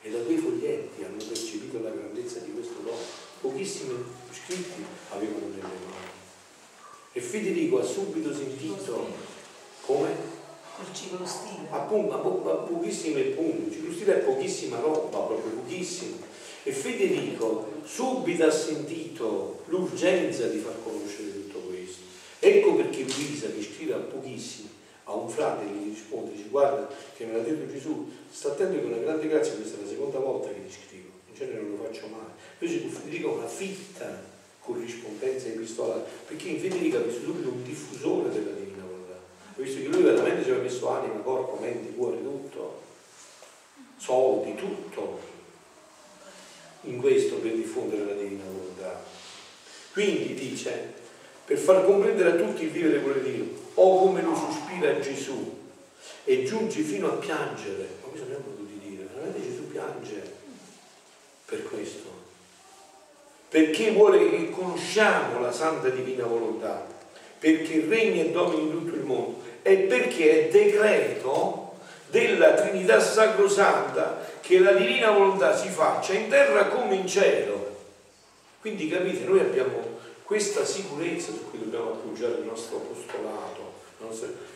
E 0.00 0.10
da 0.10 0.18
quei 0.18 0.36
foglietti 0.36 1.02
hanno 1.02 1.16
percepito 1.16 1.82
la 1.82 1.90
grandezza 1.90 2.38
di 2.38 2.52
questo 2.52 2.80
dono. 2.84 2.96
Pochissimi 3.40 3.94
scritti 4.30 4.84
avevano 5.10 5.48
nelle 5.48 5.62
mani. 5.62 6.16
E 7.12 7.20
Federico 7.20 7.80
ha 7.80 7.84
subito 7.84 8.32
sentito 8.32 9.06
come 9.80 10.27
il 10.86 10.94
ciclo 10.94 11.26
stile. 11.26 11.66
Appunto, 11.70 12.14
a, 12.14 12.18
po- 12.18 12.50
a 12.50 12.54
pochissimi 12.66 13.22
punti, 13.30 13.68
il 13.68 13.72
ciclo 13.72 13.92
stile 13.92 14.14
è 14.16 14.24
pochissima 14.24 14.78
roba, 14.80 15.18
proprio 15.18 15.50
pochissimo. 15.62 16.16
E 16.62 16.72
Federico 16.72 17.72
subito 17.84 18.44
ha 18.44 18.50
sentito 18.50 19.62
l'urgenza 19.66 20.46
di 20.46 20.58
far 20.58 20.74
conoscere 20.82 21.32
tutto 21.32 21.60
questo. 21.60 22.02
Ecco 22.40 22.74
perché 22.74 23.02
Luisa, 23.04 23.48
che 23.50 23.62
scrive 23.62 23.94
a 23.94 23.98
pochissimi, 23.98 24.68
a 25.04 25.14
un 25.14 25.28
frate 25.28 25.64
che 25.64 25.72
gli 25.72 25.88
risponde, 25.88 26.32
dice 26.32 26.48
guarda 26.48 26.88
che 27.16 27.24
me 27.24 27.32
l'ha 27.32 27.42
detto 27.42 27.72
Gesù, 27.72 28.10
sta 28.30 28.48
attento 28.48 28.78
che 28.78 28.84
una 28.84 28.98
grande 28.98 29.26
grazia, 29.26 29.54
questa 29.54 29.78
è 29.78 29.82
la 29.82 29.88
seconda 29.88 30.18
volta 30.18 30.48
che 30.48 30.60
gli 30.60 30.70
scrivo, 30.70 31.08
in 31.28 31.34
genere 31.34 31.62
non 31.62 31.76
lo 31.76 31.84
faccio 31.84 32.06
mai. 32.08 32.28
Invece 32.58 32.88
Federico 32.88 33.30
ha 33.30 33.38
una 33.38 33.48
fitta 33.48 34.22
corrispondenza 34.60 35.46
epistolare, 35.48 36.04
perché 36.26 36.48
in 36.48 36.60
Federico 36.60 36.98
ha 36.98 37.00
visto 37.00 37.22
subito 37.22 37.48
un 37.48 37.62
diffusore 37.62 38.28
della 38.30 38.50
divina 38.50 38.67
visto 39.62 39.80
che 39.80 39.88
lui 39.88 40.02
veramente 40.02 40.44
ci 40.44 40.50
aveva 40.50 40.64
messo 40.64 40.88
anima, 40.88 41.14
corpo, 41.14 41.58
mente, 41.60 41.94
cuore, 41.94 42.22
tutto, 42.22 42.82
soldi, 43.96 44.54
tutto 44.54 45.18
in 46.82 47.00
questo 47.00 47.36
per 47.36 47.52
diffondere 47.52 48.04
la 48.04 48.12
divina 48.12 48.44
volontà. 48.44 49.02
Quindi 49.92 50.34
dice, 50.34 50.94
per 51.44 51.58
far 51.58 51.84
comprendere 51.84 52.30
a 52.30 52.44
tutti 52.44 52.64
il 52.64 52.70
vivere 52.70 53.00
quello 53.00 53.20
di 53.20 53.32
Dio, 53.32 53.46
o 53.74 53.98
come 53.98 54.22
lo 54.22 54.34
sospira 54.34 55.00
Gesù 55.00 55.56
e 56.24 56.44
giunge 56.44 56.82
fino 56.82 57.08
a 57.08 57.16
piangere, 57.16 57.88
ma 58.00 58.08
questo 58.08 58.26
abbiamo 58.26 58.44
potuto 58.44 58.72
dire, 58.80 59.08
veramente 59.12 59.42
Gesù 59.42 59.68
piange 59.68 60.36
per 61.46 61.64
questo, 61.64 62.06
perché 63.48 63.90
vuole 63.90 64.30
che 64.30 64.50
conosciamo 64.50 65.40
la 65.40 65.52
santa 65.52 65.88
divina 65.88 66.26
volontà, 66.26 66.86
perché 67.40 67.86
regna 67.88 68.22
e 68.22 68.30
domina 68.30 68.62
in 68.62 68.70
tutto 68.70 68.94
il 68.94 69.02
mondo 69.02 69.47
è 69.62 69.74
perché 69.74 70.48
è 70.48 70.50
decreto 70.50 71.74
della 72.10 72.54
Trinità 72.54 73.00
Sacrosanta 73.00 74.26
che 74.40 74.58
la 74.58 74.72
divina 74.72 75.10
volontà 75.10 75.56
si 75.56 75.68
faccia 75.68 76.14
in 76.14 76.28
terra 76.28 76.66
come 76.66 76.94
in 76.94 77.06
cielo. 77.06 77.76
Quindi 78.60 78.88
capite, 78.88 79.24
noi 79.24 79.40
abbiamo 79.40 79.96
questa 80.24 80.64
sicurezza 80.64 81.32
su 81.32 81.50
cui 81.50 81.58
dobbiamo 81.58 81.90
appoggiare 81.90 82.34
il 82.34 82.44
nostro 82.44 82.76
apostolato. 82.76 83.72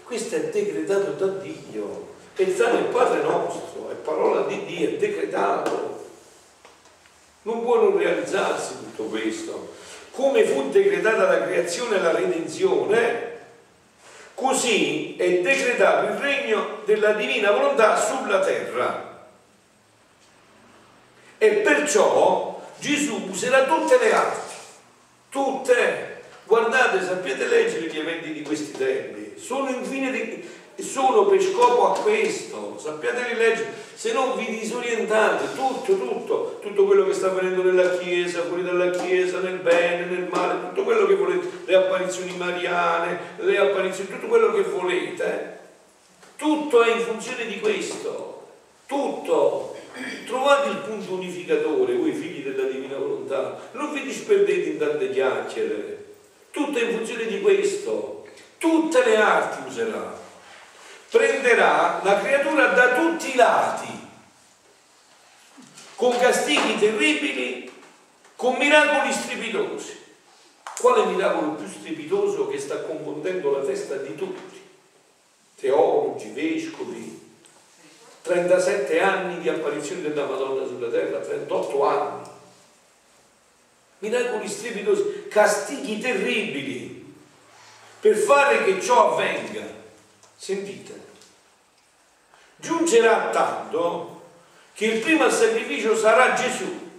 Questo 0.05 0.35
è 0.37 0.51
decretato 0.51 1.13
da 1.13 1.27
Dio. 1.39 2.11
E 2.35 2.45
il 2.45 2.89
Padre 2.91 3.23
nostro, 3.23 3.91
è 3.91 3.95
parola 3.95 4.43
di 4.47 4.65
Dio, 4.65 4.89
è 4.89 4.97
decretato. 4.97 6.07
Non 7.43 7.63
può 7.63 7.77
non 7.77 7.97
realizzarsi 7.97 8.75
tutto 8.79 9.05
questo. 9.05 9.75
Come 10.13 10.45
fu 10.45 10.71
decretata 10.71 11.25
la 11.25 11.43
creazione 11.43 11.97
e 11.97 12.01
la 12.01 12.13
redenzione, 12.13 13.32
Così 14.43 15.15
è 15.15 15.39
decretato 15.41 16.13
il 16.13 16.19
regno 16.19 16.81
della 16.85 17.13
divina 17.13 17.53
volontà 17.53 17.97
sulla 17.97 18.41
terra. 18.41 19.29
E 21.39 21.49
perciò 21.49 22.61
Gesù 22.81 23.29
userà 23.31 23.67
tutte 23.67 23.99
le 23.99 24.13
arti, 24.13 24.55
tutte. 25.29 26.23
Guardate, 26.43 27.05
sapete 27.05 27.47
leggere 27.47 27.87
gli 27.87 27.97
eventi 27.97 28.33
di 28.33 28.43
questi 28.43 28.73
tempi, 28.73 29.39
sono 29.39 29.69
infine 29.69 30.11
di, 30.75 30.83
sono 30.83 31.27
per 31.27 31.43
scopo 31.43 31.93
a 31.93 31.99
questo, 31.99 32.77
sappiate 32.79 33.35
leggere, 33.35 33.73
se 33.95 34.13
non 34.13 34.37
vi 34.37 34.59
disorientate, 34.59 35.55
tutto, 35.55 35.97
tutto, 35.97 36.59
tutto 36.61 36.85
quello 36.85 37.07
che 37.07 37.13
sta 37.15 37.29
avvenendo 37.29 37.63
nella 37.63 37.97
Chiesa, 37.99 38.43
fuori 38.43 38.63
dalla 38.63 38.91
Chiesa, 38.91 39.41
nel 39.41 39.59
bene, 39.59 40.07
nel 40.07 40.29
male, 40.31 40.69
tutto 40.69 40.85
quello 40.85 41.07
che 41.07 41.15
volete, 41.15 41.49
le 41.65 41.75
apparizioni 41.75 42.35
mariane, 42.37 43.19
le 43.39 43.59
apparizioni, 43.59 44.11
tutto 44.11 44.27
quello 44.27 44.53
che 44.53 44.63
volete, 44.63 45.61
Tutto 46.43 46.83
è 46.83 46.93
in 46.93 47.03
funzione 47.03 47.47
di 47.47 47.61
questo, 47.61 48.49
tutto. 48.87 49.77
Trovate 50.27 50.71
il 50.71 50.79
punto 50.79 51.13
unificatore, 51.13 51.95
voi 51.95 52.13
figli 52.13 52.43
della 52.43 52.69
divina 52.69 52.97
volontà, 52.97 53.61
non 53.73 53.93
vi 53.93 54.03
disperdete 54.03 54.71
in 54.71 54.79
tante 54.79 55.11
chiacchiere, 55.11 56.05
tutto 56.51 56.79
è 56.79 56.83
in 56.83 56.97
funzione 56.97 57.27
di 57.27 57.41
questo, 57.41 58.27
tutte 58.59 59.05
le 59.05 59.17
arti 59.19 59.69
userà, 59.69 60.19
prenderà 61.13 62.01
la 62.03 62.21
creatura 62.21 62.69
da 62.69 62.95
tutti 62.95 63.33
i 63.33 63.35
lati, 63.35 63.87
con 65.95 66.19
castighi 66.19 66.79
terribili, 66.79 67.71
con 68.35 68.55
miracoli 68.55 69.13
strepitosi. 69.13 70.01
Quale 70.81 71.05
miracolo 71.05 71.51
più 71.51 71.69
strepitoso 71.69 72.49
che 72.49 72.59
sta 72.59 72.81
confondendo 72.81 73.51
la 73.51 73.63
testa 73.63 73.97
di 73.97 74.15
tutti? 74.15 74.61
Teologi, 75.57 76.31
vescovi, 76.31 77.31
37 78.23 78.99
anni 79.01 79.41
di 79.41 79.51
apparizione 79.51 80.01
della 80.01 80.25
Madonna 80.25 80.67
sulla 80.67 80.89
terra, 80.89 81.19
38 81.19 81.87
anni. 81.87 82.31
Miracoli 83.99 84.49
strepitosi, 84.49 85.27
castighi 85.29 86.01
terribili 86.01 87.15
per 88.01 88.17
fare 88.17 88.65
che 88.65 88.81
ciò 88.81 89.13
avvenga. 89.13 89.82
Sentite, 90.43 91.01
giungerà 92.57 93.31
tanto 93.31 94.23
che 94.75 94.87
il 94.87 94.99
primo 95.01 95.31
sacrificio 95.31 95.97
sarà 95.97 96.35
Gesù. 96.35 96.91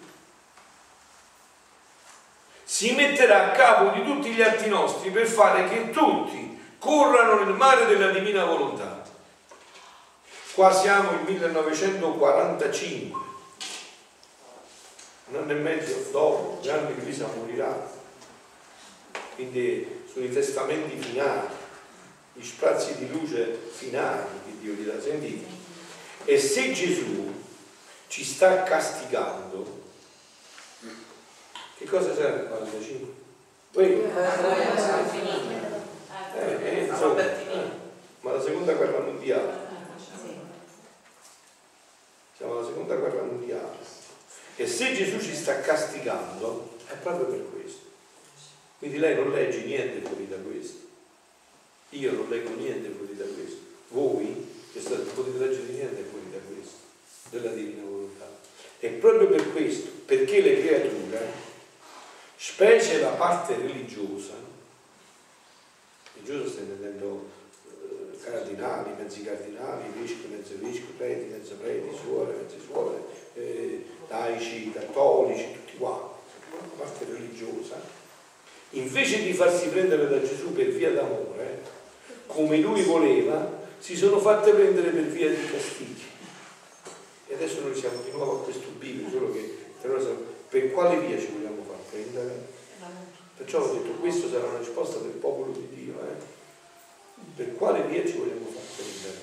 Si 2.63 2.93
metterà 2.93 3.47
a 3.47 3.51
capo 3.51 3.89
di 3.89 4.05
tutti 4.05 4.29
gli 4.29 4.41
atti 4.41 4.69
nostri 4.69 5.09
per 5.09 5.27
fare 5.27 5.67
che 5.67 5.89
tutti 5.89 6.57
corrano 6.79 7.43
nel 7.43 7.53
mare 7.53 7.85
della 7.85 8.11
divina 8.11 8.45
volontà. 8.45 9.03
Qua 10.53 10.71
siamo 10.71 11.11
nel 11.11 11.23
1945, 11.23 13.19
un 15.25 15.35
anno 15.35 15.51
e 15.51 15.55
mezzo 15.55 16.07
dopo, 16.11 16.59
Gianni 16.61 16.95
Grisa 16.95 17.27
morirà. 17.35 17.91
Quindi 19.35 20.05
sono 20.09 20.23
i 20.23 20.31
testamenti 20.31 20.97
finali, 20.97 21.52
gli 22.33 22.43
sprazzi 22.43 22.97
di 22.97 23.09
luce 23.09 23.57
finali 23.71 24.27
che 24.45 24.59
Dio 24.59 24.73
gli 24.73 24.83
dà. 24.83 24.99
Sentite, 25.01 25.45
e 26.25 26.39
se 26.39 26.73
Gesù 26.73 27.33
ci 28.07 28.23
sta 28.23 28.63
castigando, 28.63 29.81
che 31.77 31.85
cosa 31.85 32.13
serve 32.13 32.41
il 32.41 32.47
45? 32.47 33.07
Poi, 33.71 34.03
eh, 36.35 36.59
eh, 36.63 36.83
insomma, 36.85 37.19
eh, 37.19 37.81
ma 38.21 38.31
la 38.31 38.41
seconda 38.41 38.73
guerra 38.73 38.99
mondiale 38.99 39.63
siamo 42.43 42.57
alla 42.57 42.67
seconda 42.67 42.95
guerra 42.95 43.21
mondiale. 43.21 43.77
E 44.57 44.67
se 44.67 44.93
Gesù 44.93 45.19
ci 45.21 45.33
sta 45.33 45.61
castigando, 45.61 46.75
è 46.87 46.93
proprio 46.95 47.25
per 47.27 47.49
questo. 47.51 47.85
Quindi 48.79 48.97
lei 48.97 49.15
non 49.15 49.31
legge 49.31 49.61
niente 49.63 50.05
fuori 50.05 50.27
da 50.27 50.35
questo. 50.35 50.92
Io 51.93 52.11
non 52.11 52.29
leggo 52.29 52.55
niente 52.55 52.89
fuori 52.89 53.15
da 53.15 53.25
questo. 53.25 53.61
Voi 53.89 54.47
che 54.71 54.79
state, 54.79 55.03
potete 55.13 55.37
leggere 55.37 55.71
niente 55.71 56.03
fuori 56.09 56.31
da 56.31 56.39
questo, 56.39 56.77
della 57.29 57.51
divina 57.51 57.83
volontà. 57.83 58.27
E 58.79 58.89
proprio 58.89 59.27
per 59.27 59.51
questo, 59.51 59.89
perché 60.05 60.41
le 60.41 60.61
creature, 60.61 61.31
specie 62.35 62.99
la 62.99 63.11
parte 63.11 63.55
religiosa, 63.55 64.33
religiosa 66.15 66.49
sta 66.49 66.61
intendendo 66.61 67.41
cardinali, 68.23 68.91
mezzi 68.97 69.23
cardinali, 69.23 69.83
vescovi, 69.99 70.35
mezzo 70.35 70.53
vescovi, 70.59 70.93
preti, 70.97 71.25
mezzo 71.25 71.55
preti, 71.55 71.95
suore, 72.01 72.33
mezze 72.33 72.57
suore, 72.65 72.97
eh, 73.35 73.85
laici, 74.07 74.71
cattolici, 74.71 75.51
tutti 75.51 75.77
quanti, 75.77 76.13
la 76.49 76.83
parte 76.83 77.05
religiosa, 77.05 77.75
invece 78.71 79.21
di 79.23 79.33
farsi 79.33 79.67
prendere 79.67 80.07
da 80.07 80.21
Gesù 80.21 80.53
per 80.53 80.67
via 80.67 80.91
d'amore, 80.91 81.81
come 82.27 82.57
lui 82.57 82.81
voleva, 82.83 83.61
si 83.79 83.95
sono 83.95 84.19
fatte 84.19 84.51
prendere 84.51 84.89
per 84.89 85.03
via 85.03 85.29
di 85.29 85.45
castighi. 85.45 86.03
E 87.27 87.33
adesso 87.35 87.61
noi 87.61 87.75
siamo 87.75 88.01
di 88.03 88.11
nuovo 88.11 88.39
a 88.39 88.43
questo 88.43 88.69
bivio, 88.77 89.09
solo 89.09 89.31
che 89.31 89.61
per 90.49 90.71
quale 90.71 90.99
via 90.99 91.19
ci 91.19 91.27
vogliamo 91.27 91.63
far 91.63 91.77
prendere? 91.89 92.51
Perciò 93.35 93.61
ho 93.61 93.73
detto, 93.73 93.91
questo 93.99 94.29
sarà 94.29 94.45
una 94.45 94.59
risposta 94.59 94.99
del 94.99 95.11
popolo 95.11 95.51
di 95.51 95.67
Dio. 95.73 95.93
Eh? 95.99 96.33
per 97.35 97.55
quale 97.55 97.81
via 97.83 98.05
ci 98.05 98.17
vogliamo 98.17 98.45
far 98.45 98.75
prendere? 98.75 99.21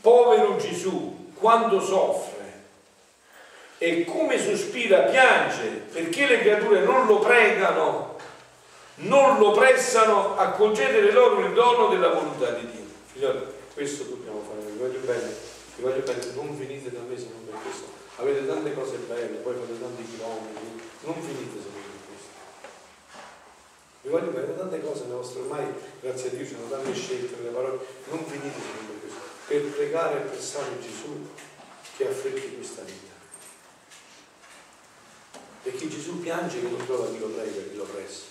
Povero 0.00 0.56
Gesù, 0.56 1.32
quando 1.34 1.80
soffre 1.80 2.34
e 3.78 4.04
come 4.04 4.38
sospira, 4.38 5.02
piange 5.02 5.66
perché 5.92 6.26
le 6.26 6.40
creature 6.40 6.80
non 6.80 7.06
lo 7.06 7.18
pregano, 7.18 8.05
non 8.96 9.38
lo 9.38 9.52
pressano 9.52 10.36
a 10.36 10.50
concedere 10.50 11.12
loro 11.12 11.40
il 11.40 11.52
dono 11.52 11.88
della 11.88 12.08
volontà 12.08 12.50
di 12.50 12.70
Dio. 12.70 12.84
Figlioli, 13.12 13.40
questo 13.74 14.04
dobbiamo 14.04 14.42
fare, 14.42 14.70
vi 14.70 14.78
voglio 14.78 15.00
bene, 15.00 15.34
vi 15.76 15.82
voglio 15.82 16.02
bene, 16.02 16.32
non 16.34 16.58
venite 16.58 16.90
da 16.90 17.00
me 17.00 17.18
se 17.18 17.28
non 17.30 17.44
per 17.46 17.60
questo. 17.62 17.84
Avete 18.16 18.46
tante 18.46 18.74
cose 18.74 18.96
belle, 19.08 19.36
poi 19.38 19.54
fate 19.54 19.80
tanti 19.80 20.04
chilometri, 20.08 20.80
non 21.02 21.14
venite 21.20 21.60
se 21.60 21.68
non 21.72 21.86
vi 24.06 24.12
voglio 24.12 24.30
bene 24.30 24.56
tante 24.56 24.80
cose 24.80 25.02
nelle 25.02 25.14
vostre, 25.14 25.40
ormai 25.40 25.66
grazie 26.00 26.28
a 26.28 26.34
Dio 26.34 26.46
ci 26.46 26.54
sono 26.54 26.68
tante 26.68 26.94
scelte 26.94 27.34
nelle 27.38 27.48
parole, 27.48 27.78
non 28.08 28.24
finite 28.24 28.54
secondo 28.54 29.00
questo, 29.00 29.18
per 29.48 29.62
pregare 29.62 30.18
e 30.18 30.28
pensare 30.28 30.78
Gesù 30.80 31.26
che 31.96 32.06
affretti 32.06 32.54
questa 32.54 32.82
vita. 32.82 33.14
Perché 35.64 35.88
Gesù 35.88 36.20
piange 36.20 36.60
che 36.60 36.68
non 36.68 36.86
trova 36.86 37.08
chi 37.08 37.18
lo 37.18 37.26
prega, 37.26 37.68
chi 37.68 37.74
lo 37.74 37.82
pressa, 37.82 38.26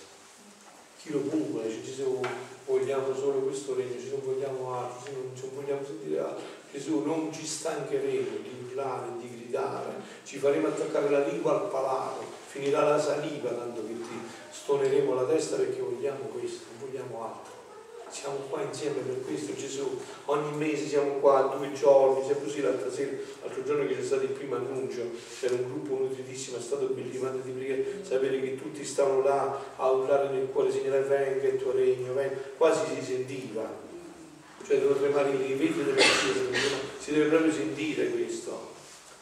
lo 1.12 1.20
pungola, 1.20 1.64
dice 1.64 1.82
Gesù 1.82 2.20
vogliamo 2.66 3.14
solo 3.14 3.40
questo 3.40 3.74
regno, 3.74 3.98
ci 3.98 4.10
non 4.10 4.20
vogliamo 4.24 4.74
altro, 4.74 5.12
non, 5.12 5.30
non 5.40 5.50
vogliamo 5.54 5.84
sentire 5.84 6.18
altro. 6.20 6.44
Gesù 6.72 7.04
non 7.04 7.32
ci 7.32 7.46
stancheremo 7.46 8.38
di 8.42 8.66
urlare, 8.66 9.08
di 9.18 9.30
gridare, 9.30 9.92
ci 10.24 10.38
faremo 10.38 10.68
attaccare 10.68 11.08
la 11.08 11.26
lingua 11.26 11.52
al 11.60 11.68
palato, 11.68 12.22
finirà 12.46 12.82
la 12.82 13.00
saliva 13.00 13.50
tanto 13.50 13.86
che 13.86 13.94
ti 13.94 14.20
stoneremo 14.50 15.14
la 15.14 15.24
testa 15.24 15.56
perché 15.56 15.80
vogliamo 15.80 16.24
questo, 16.32 16.64
non 16.70 16.88
vogliamo 16.88 17.24
altro. 17.24 17.65
Siamo 18.08 18.36
qua 18.48 18.62
insieme 18.62 19.00
per 19.00 19.20
questo 19.24 19.54
Gesù, 19.54 19.98
ogni 20.26 20.56
mese 20.56 20.86
siamo 20.86 21.18
qua 21.18 21.54
due 21.56 21.72
giorni, 21.72 22.24
sia 22.24 22.36
così 22.36 22.60
l'altra 22.60 22.90
sera, 22.90 23.10
l'altro 23.42 23.64
giorno 23.64 23.86
che 23.86 23.96
c'è 23.96 24.02
stato 24.02 24.22
il 24.22 24.30
primo 24.30 24.54
annuncio, 24.56 25.02
c'era 25.38 25.54
un 25.54 25.64
gruppo 25.64 26.04
nutritissimo, 26.04 26.56
è 26.56 26.60
stato 26.60 26.86
bellissimo 26.86 27.30
di 27.30 27.50
preghiera, 27.50 27.82
sapere 28.02 28.40
che 28.40 28.56
tutti 28.56 28.84
stavano 28.84 29.22
là 29.22 29.60
a 29.76 29.90
urlare 29.90 30.30
nel 30.30 30.48
cuore, 30.50 30.70
Signore 30.70 31.00
venga 31.00 31.48
il 31.48 31.58
tuo 31.58 31.72
regno, 31.72 32.14
venga, 32.14 32.36
quasi 32.56 32.94
si 32.94 33.04
sentiva, 33.04 33.68
cioè 34.64 34.78
devono 34.78 34.98
tremare 34.98 35.30
i 35.30 35.52
vetri 35.54 35.84
della 35.84 35.96
chiesa, 35.96 36.40
si 36.98 37.12
deve 37.12 37.26
proprio 37.26 37.52
sentire 37.52 38.08
questo, 38.08 38.72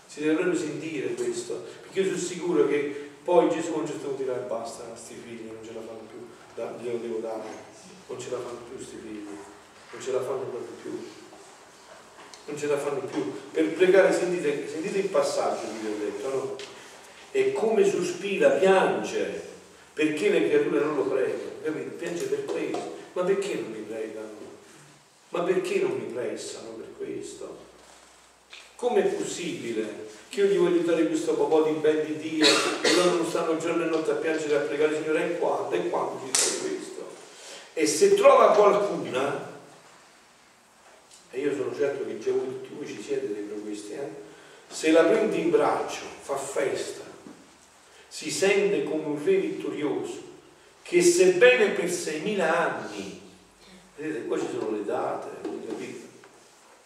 si 0.07 0.21
deve 0.21 0.35
proprio 0.35 0.59
sentire 0.59 1.15
questo, 1.15 1.65
perché 1.83 2.01
io 2.01 2.07
sono 2.07 2.19
sicuro 2.19 2.67
che 2.69 3.11
poi 3.25 3.49
Gesù 3.49 3.77
non 3.77 3.87
ci 3.87 3.97
devo 3.99 4.13
dire 4.13 4.45
basta, 4.47 4.85
i 4.85 4.89
nostri 4.91 5.17
figli 5.17 5.47
non 5.47 5.65
ce 5.65 5.73
la 5.73 5.81
fanno 5.81 6.07
più, 6.09 6.83
glielo 6.83 6.99
devo 6.99 7.19
dare, 7.19 7.73
non 8.07 8.21
ce 8.21 8.31
la 8.31 8.39
fanno 8.39 8.59
più 8.67 8.77
questi 8.77 8.97
figli, 8.97 9.27
non 9.91 10.03
ce 10.03 10.13
la 10.13 10.21
fanno 10.21 10.41
proprio 10.41 10.77
più. 10.83 11.07
Non 12.47 12.59
ce 12.59 12.67
la 12.67 12.77
fanno 12.77 13.01
più. 13.01 13.33
Per 13.53 13.73
pregare, 13.73 14.13
sentite, 14.13 14.69
sentite 14.69 14.99
il 14.99 15.09
passaggio 15.09 15.63
che 15.63 15.79
vi 15.81 15.87
ho 15.87 15.99
detto, 15.99 16.29
no? 16.29 16.57
E 17.31 17.53
come 17.53 17.89
sospira, 17.89 18.51
piange, 18.51 19.43
perché 19.95 20.29
le 20.29 20.49
creature 20.49 20.85
non 20.85 20.97
lo 20.97 21.05
pregano? 21.05 21.53
Piange 21.97 22.25
per 22.27 22.45
questo. 22.45 22.97
Ma 23.15 23.23
perché 23.23 23.55
non 23.55 23.71
mi 23.71 23.79
pregano? 23.79 24.29
Ma 25.31 25.43
perché 25.43 25.81
non 25.81 25.93
mi 25.93 26.13
pressano 26.13 26.71
per 26.71 26.89
questo? 26.99 27.63
Com'è 28.77 29.05
possibile 29.05 30.09
che 30.29 30.43
io 30.43 30.47
gli 30.47 30.57
voglio 30.59 30.83
dare 30.83 31.07
questo 31.07 31.35
po' 31.35 31.63
di 31.63 31.73
ben 31.79 32.05
di 32.05 32.17
Dio 32.19 32.45
e 32.83 32.95
loro 32.95 33.17
non 33.17 33.27
stanno 33.27 33.57
giorno 33.57 33.85
e 33.85 33.89
notte 33.89 34.11
a 34.11 34.15
piangere 34.15 34.53
e 34.53 34.57
a 34.57 34.61
pregare 34.61 34.97
Signore 34.97 35.31
e 35.31 35.39
quando 35.39 35.75
e 35.75 35.89
quando 35.89 36.21
ci 36.25 36.31
fai 36.33 36.71
questo 36.71 36.84
e 37.75 37.87
se 37.87 38.15
trova 38.15 38.53
qualcuna 38.53 39.53
e 41.31 41.41
io 41.41 41.55
sono 41.55 41.75
certo 41.75 42.07
che 42.07 42.19
già 42.19 42.31
tutti 42.31 42.75
voi 42.75 42.87
ci 42.87 43.03
siete 43.03 43.33
dentro 43.33 43.57
questi 43.57 43.93
eh? 43.93 44.09
se 44.69 44.91
la 44.91 45.03
prende 45.03 45.37
in 45.37 45.51
braccio 45.51 46.03
fa 46.21 46.37
festa 46.37 47.03
si 48.09 48.31
sente 48.31 48.85
come 48.85 49.05
un 49.05 49.25
re 49.25 49.37
vittorioso 49.37 50.23
che 50.83 51.03
sebbene 51.03 51.71
per 51.71 51.87
6.000 51.87 52.41
anni 52.41 53.21
vedete 53.97 54.27
qua 54.27 54.39
ci 54.39 54.47
sono 54.51 54.71
le 54.71 54.85
date 54.85 55.29
capite? 55.43 56.09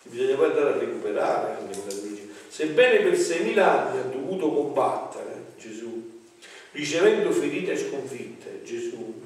che 0.03 0.09
bisogna 0.09 0.37
poi 0.37 0.47
andare 0.47 0.69
a 0.71 0.79
recuperare 0.79 1.57
anche 1.57 1.79
quella 1.79 2.03
legge 2.03 2.19
Sebbene 2.59 3.05
per 3.05 3.13
6.000 3.13 3.59
anni 3.61 3.99
ha 3.99 4.03
dovuto 4.03 4.51
combattere 4.51 5.53
Gesù, 5.59 6.23
ricevendo 6.73 7.31
ferite 7.31 7.73
e 7.73 7.77
sconfitte 7.77 8.63
Gesù, 8.65 9.23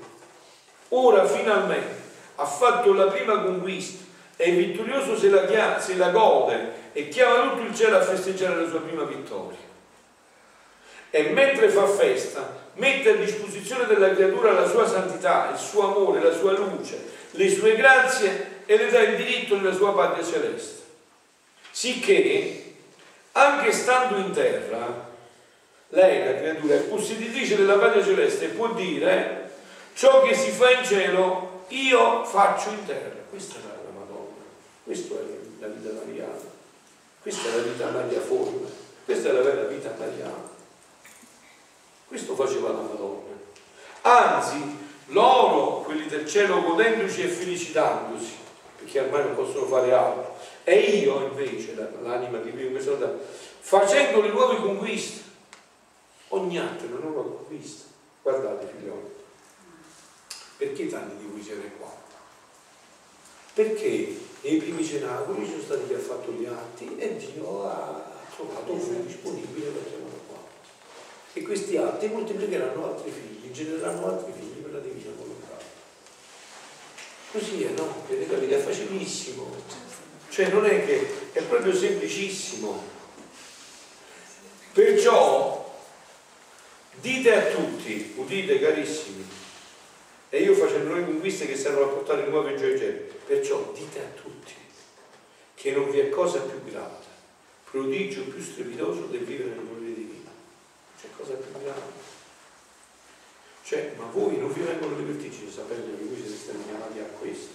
ora 0.95 1.27
finalmente 1.27 2.01
ha 2.37 2.47
fatto 2.47 2.93
la 2.95 3.07
prima 3.07 3.43
conquista 3.43 4.03
è 4.37 4.53
vittorioso 4.53 5.17
se 5.17 5.29
la, 5.29 5.45
chia- 5.47 5.79
se 5.81 5.95
la 5.97 6.11
gode 6.11 6.81
e 6.93 7.09
chiama 7.09 7.51
tutto 7.51 7.63
il 7.63 7.75
cielo 7.75 7.97
a 7.97 8.03
festeggiare 8.03 8.61
la 8.61 8.69
sua 8.69 8.81
prima 8.81 9.05
vittoria. 9.05 9.59
E 11.11 11.23
mentre 11.31 11.69
fa 11.69 11.87
festa, 11.87 12.61
mette 12.75 13.11
a 13.11 13.17
disposizione 13.17 13.87
della 13.87 14.13
creatura 14.15 14.53
la 14.53 14.67
sua 14.67 14.89
santità, 14.89 15.51
il 15.53 15.59
suo 15.59 15.85
amore, 15.85 16.23
la 16.23 16.33
sua 16.33 16.53
luce, 16.53 16.99
le 17.33 17.51
sue 17.51 17.77
grazie 17.77 18.63
e 18.67 18.77
le 18.77 18.91
dà 18.91 19.01
il 19.01 19.17
diritto 19.17 19.57
nella 19.57 19.75
sua 19.75 19.95
patria 19.95 20.25
celeste. 20.25 20.81
Sicché, 21.71 22.75
anche 23.33 23.73
stando 23.73 24.17
in 24.17 24.33
terra, 24.33 25.11
lei, 25.91 26.25
la 26.25 26.35
creatura, 26.35 26.75
è 26.75 26.81
posseditrice 26.81 27.57
della 27.57 27.77
patria 27.77 28.03
celeste 28.03 28.47
e 28.47 28.49
può 28.49 28.73
dire 28.73 29.42
ciò 29.95 30.23
che 30.23 30.35
si 30.35 30.51
fa 30.51 30.71
in 30.71 30.85
cielo, 30.85 31.65
io 31.69 32.25
faccio 32.25 32.71
in 32.71 32.85
terra. 32.85 33.21
Questa 33.29 33.59
era 33.59 33.81
la 33.85 33.99
Madonna, 33.99 34.45
questa 34.85 35.15
è 35.15 35.23
la 35.59 35.67
vita 35.69 35.91
mariana, 36.05 36.41
questa 37.21 37.49
è 37.49 37.57
la 37.57 37.63
vita 37.63 37.91
mariaforme, 37.91 38.69
questa 39.05 39.29
è 39.29 39.33
la 39.33 39.43
vera 39.43 39.63
vita 39.63 39.95
mariana. 39.99 40.51
Questo 42.07 42.35
faceva 42.35 42.69
la 42.73 42.81
Madonna. 42.81 43.31
Anzi, 44.03 44.79
loro, 45.07 45.83
quelli 45.83 46.07
del 46.07 46.29
cielo, 46.29 46.63
godendoci 46.63 47.23
e 47.23 47.29
felicitandosi, 47.29 48.35
perché 48.79 49.01
ormai 49.01 49.23
non 49.23 49.35
possono 49.35 49.67
fare 49.67 49.93
altro, 49.93 50.37
e 50.65 50.79
io 50.79 51.27
invece, 51.27 51.75
l'anima 52.03 52.41
che 52.41 52.51
vive 52.51 52.67
in 52.67 52.73
questa 52.73 52.97
realtà, 52.97 53.19
facendo 53.61 54.21
le 54.21 54.29
nuove 54.29 54.57
conquiste, 54.57 55.23
ogni 56.29 56.59
atto 56.59 56.85
è 56.85 56.89
una 56.89 56.99
nuova 56.99 57.23
conquista. 57.23 57.85
Guardate 58.23 58.67
figlioli, 58.67 59.11
perché 60.63 60.87
tanti 60.87 61.17
di 61.17 61.29
voi 61.29 61.43
siete 61.43 61.73
qua? 61.77 61.93
Perché 63.55 64.17
nei 64.43 64.57
primi 64.59 64.85
cenacoli 64.85 65.45
sono 65.45 65.61
stati 65.61 65.89
che 65.89 65.97
ha 65.97 65.99
fatto 65.99 66.31
gli 66.31 66.45
atti 66.45 66.97
e 66.99 67.17
Dio 67.17 67.69
ha 67.69 68.13
trovato 68.33 68.77
voi 68.77 69.05
disponibile 69.05 69.71
per 69.71 69.89
chiamare 69.89 70.21
qua. 70.29 70.39
E 71.33 71.43
questi 71.43 71.77
atti 71.77 72.07
moltiplicheranno 72.07 72.85
altri 72.85 73.11
figli, 73.11 73.51
genereranno 73.51 74.07
altri 74.07 74.33
figli 74.39 74.63
per 74.63 74.73
la 74.73 74.79
divina 74.79 75.11
volontà. 75.17 75.59
Così 77.33 77.65
è, 77.65 77.71
no? 77.71 78.05
Vedete, 78.09 78.33
capite? 78.33 78.57
È 78.57 78.61
facilissimo. 78.61 79.51
Cioè 80.29 80.49
non 80.49 80.65
è 80.65 80.87
che 80.87 81.33
è 81.33 81.43
proprio 81.43 81.75
semplicissimo. 81.75 82.85
Perciò 84.73 85.75
dite 87.01 87.35
a 87.35 87.51
tutti, 87.51 88.15
udite 88.17 88.61
carissimi, 88.61 89.41
e 90.35 90.41
io 90.41 90.55
facendo 90.55 90.95
le 90.95 91.05
conquiste 91.05 91.47
che 91.47 91.59
servono 91.59 91.91
a 91.91 91.93
portare 91.93 92.27
nuove 92.27 92.57
gioie 92.57 92.91
perciò 93.27 93.71
dite 93.75 93.99
a 93.99 94.19
tutti 94.19 94.55
che 95.53 95.73
non 95.73 95.91
vi 95.91 95.99
è 95.99 96.09
cosa 96.09 96.41
più 96.41 96.65
grande, 96.65 97.05
prodigio 97.71 98.23
più 98.23 98.41
strepitoso 98.41 99.03
del 99.11 99.25
vivere 99.25 99.51
nel 99.51 99.67
volere 99.67 99.93
divino. 99.93 100.31
C'è 100.99 101.09
cosa 101.15 101.35
più 101.35 101.53
grande. 101.53 102.01
Cioè, 103.63 103.93
ma 103.99 104.07
voi 104.07 104.39
non 104.39 104.51
vi 104.51 104.63
vengono 104.63 104.97
le 104.97 105.03
vertigini 105.03 105.53
sapendo 105.53 105.95
che 105.99 106.03
voi 106.03 106.17
siete 106.17 106.35
stati 106.35 106.65
chiamati 106.65 106.99
a 106.99 107.19
questo. 107.21 107.53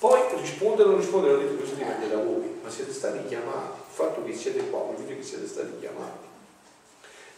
Poi 0.00 0.20
rispondere 0.40 0.88
o 0.88 0.90
non 0.90 1.00
rispondere, 1.00 1.34
ho 1.34 1.38
detto 1.38 1.54
questo 1.54 1.76
dipende 1.76 2.08
da 2.08 2.20
voi, 2.20 2.58
ma 2.60 2.68
siete 2.68 2.92
stati 2.92 3.24
chiamati. 3.28 3.78
Il 3.78 3.94
fatto 3.94 4.24
che 4.24 4.34
siete 4.34 4.68
qua 4.68 4.80
vuol 4.80 4.96
dire 4.96 5.16
che 5.16 5.22
siete 5.22 5.46
stati 5.46 5.78
chiamati. 5.78 6.26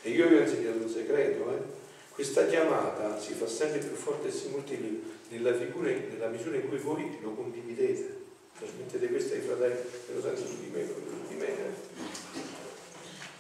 E 0.00 0.10
io 0.10 0.28
vi 0.28 0.36
ho 0.36 0.40
insegnato 0.40 0.78
un 0.78 0.88
segreto, 0.88 1.50
eh? 1.50 1.79
Questa 2.12 2.46
chiamata 2.46 3.18
si 3.18 3.32
fa 3.34 3.46
sempre 3.46 3.78
più 3.78 3.94
forte 3.94 4.28
e 4.28 4.30
si 4.30 4.48
moltiplica 4.48 5.06
nella, 5.30 5.54
figura, 5.54 5.90
nella 5.90 6.28
misura 6.28 6.56
in 6.56 6.68
cui 6.68 6.78
voi 6.78 7.18
lo 7.22 7.30
condividete. 7.30 8.18
Trasmettete 8.58 9.06
questo 9.08 9.34
ai 9.34 9.40
fratelli, 9.40 9.74
e 9.74 10.14
lo 10.14 10.20
senso 10.20 10.46
su 10.46 10.60
di 10.60 10.70
me, 10.72 10.84
su 10.86 11.28
di 11.28 11.34
me. 11.36 11.46
Eh? 11.46 11.72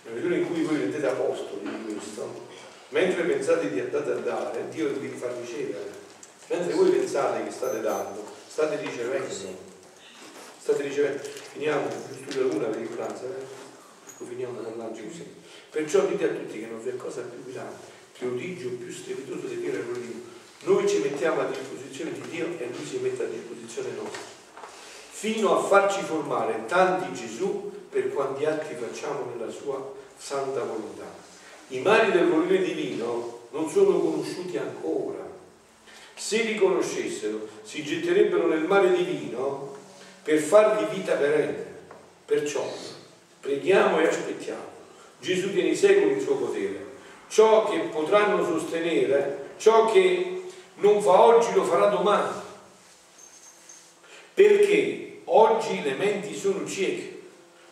Nella 0.04 0.16
misura 0.16 0.36
in 0.36 0.46
cui 0.46 0.62
voi 0.62 0.78
rendete 0.78 1.06
apostoli 1.06 1.68
di 1.84 1.92
questo, 1.92 2.46
mentre 2.88 3.24
pensate 3.24 3.70
di 3.70 3.80
andare 3.80 4.12
a 4.12 4.16
dare, 4.16 4.68
Dio 4.70 4.88
vi 4.94 5.08
fa 5.08 5.30
ricevere. 5.38 5.98
Mentre 6.48 6.74
voi 6.74 6.90
pensate 6.90 7.44
che 7.44 7.50
state 7.50 7.80
dando, 7.80 8.24
state 8.48 8.76
ricevendo. 8.76 9.68
State 10.58 10.82
ricevendo. 10.82 11.22
Finiamo, 11.22 11.86
giusto 12.24 12.40
la 12.40 12.52
luna 12.52 12.66
per 12.66 12.80
il 12.80 12.88
pranzo, 12.88 13.24
eh? 13.26 13.68
Ecco, 14.08 14.24
finiamo 14.24 14.60
da 14.60 14.68
parlare 14.68 14.92
così. 14.92 15.24
Perciò 15.70 16.06
dite 16.06 16.24
a 16.24 16.28
tutti 16.28 16.58
che 16.58 16.66
non 16.66 16.82
vi 16.82 16.90
è 16.90 16.96
cosa 16.96 17.22
più 17.22 17.52
grande, 17.52 17.76
prodigio 18.20 18.68
più 18.68 18.92
strepitoso 18.92 19.46
di 19.46 19.60
Dio 19.60 19.72
nel 19.72 19.84
Dio. 19.84 20.28
Noi 20.64 20.86
ci 20.86 20.98
mettiamo 20.98 21.40
a 21.40 21.44
disposizione 21.44 22.12
di 22.12 22.28
Dio 22.28 22.46
e 22.58 22.68
Lui 22.74 22.86
si 22.86 22.98
mette 22.98 23.22
a 23.22 23.26
disposizione 23.26 23.88
nostra, 23.96 24.20
fino 25.10 25.58
a 25.58 25.62
farci 25.62 26.02
formare 26.02 26.66
tanti 26.66 27.14
Gesù 27.14 27.72
per 27.88 28.12
quanti 28.12 28.44
atti 28.44 28.74
facciamo 28.74 29.32
nella 29.34 29.50
sua 29.50 29.94
santa 30.16 30.62
volontà. 30.62 31.10
I 31.68 31.80
mali 31.80 32.12
del 32.12 32.28
volere 32.28 32.62
divino 32.62 33.46
non 33.52 33.68
sono 33.70 33.98
conosciuti 33.98 34.58
ancora. 34.58 35.28
Se 36.14 36.42
li 36.42 36.56
conoscessero, 36.56 37.48
si 37.62 37.82
getterebbero 37.82 38.46
nel 38.48 38.64
mare 38.64 38.92
divino 38.92 39.76
per 40.22 40.38
fargli 40.38 40.94
vita 40.94 41.14
perenne. 41.14 41.68
Perciò 42.26 42.70
preghiamo 43.40 43.98
e 43.98 44.06
aspettiamo 44.06 44.78
Gesù 45.20 45.52
tiene 45.52 45.70
i 45.70 45.76
secoli 45.76 46.12
il 46.12 46.20
suo 46.22 46.36
potere. 46.36 46.89
Ciò 47.30 47.70
che 47.70 47.78
potranno 47.92 48.44
sostenere, 48.44 49.50
ciò 49.56 49.88
che 49.92 50.50
non 50.78 51.00
fa 51.00 51.20
oggi 51.20 51.54
lo 51.54 51.62
farà 51.62 51.86
domani. 51.86 52.28
Perché 54.34 55.20
oggi 55.26 55.80
le 55.80 55.92
menti 55.92 56.36
sono 56.36 56.66
cieche. 56.66 57.20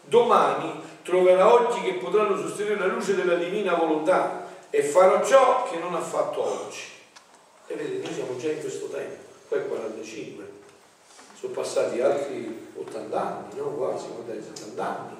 Domani 0.02 0.80
troverà 1.02 1.52
occhi 1.52 1.82
che 1.82 1.94
potranno 1.94 2.38
sostenere 2.38 2.78
la 2.78 2.86
luce 2.86 3.16
della 3.16 3.34
divina 3.34 3.74
volontà 3.74 4.46
e 4.70 4.84
farà 4.84 5.24
ciò 5.24 5.68
che 5.68 5.78
non 5.78 5.92
ha 5.96 6.02
fatto 6.02 6.40
oggi. 6.40 6.82
E 7.66 7.74
vedete, 7.74 8.06
noi 8.06 8.14
siamo 8.14 8.36
già 8.36 8.52
in 8.52 8.60
questo 8.60 8.86
tempo, 8.86 9.24
poi 9.48 9.66
45, 9.66 10.50
sono 11.34 11.52
passati 11.52 12.00
altri 12.00 12.68
80 12.76 13.20
anni, 13.20 13.56
no? 13.56 13.64
Quasi, 13.74 14.06
70 14.24 14.84
anni 14.84 15.16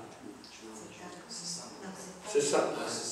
60. 1.27 2.89
60. 2.89 3.08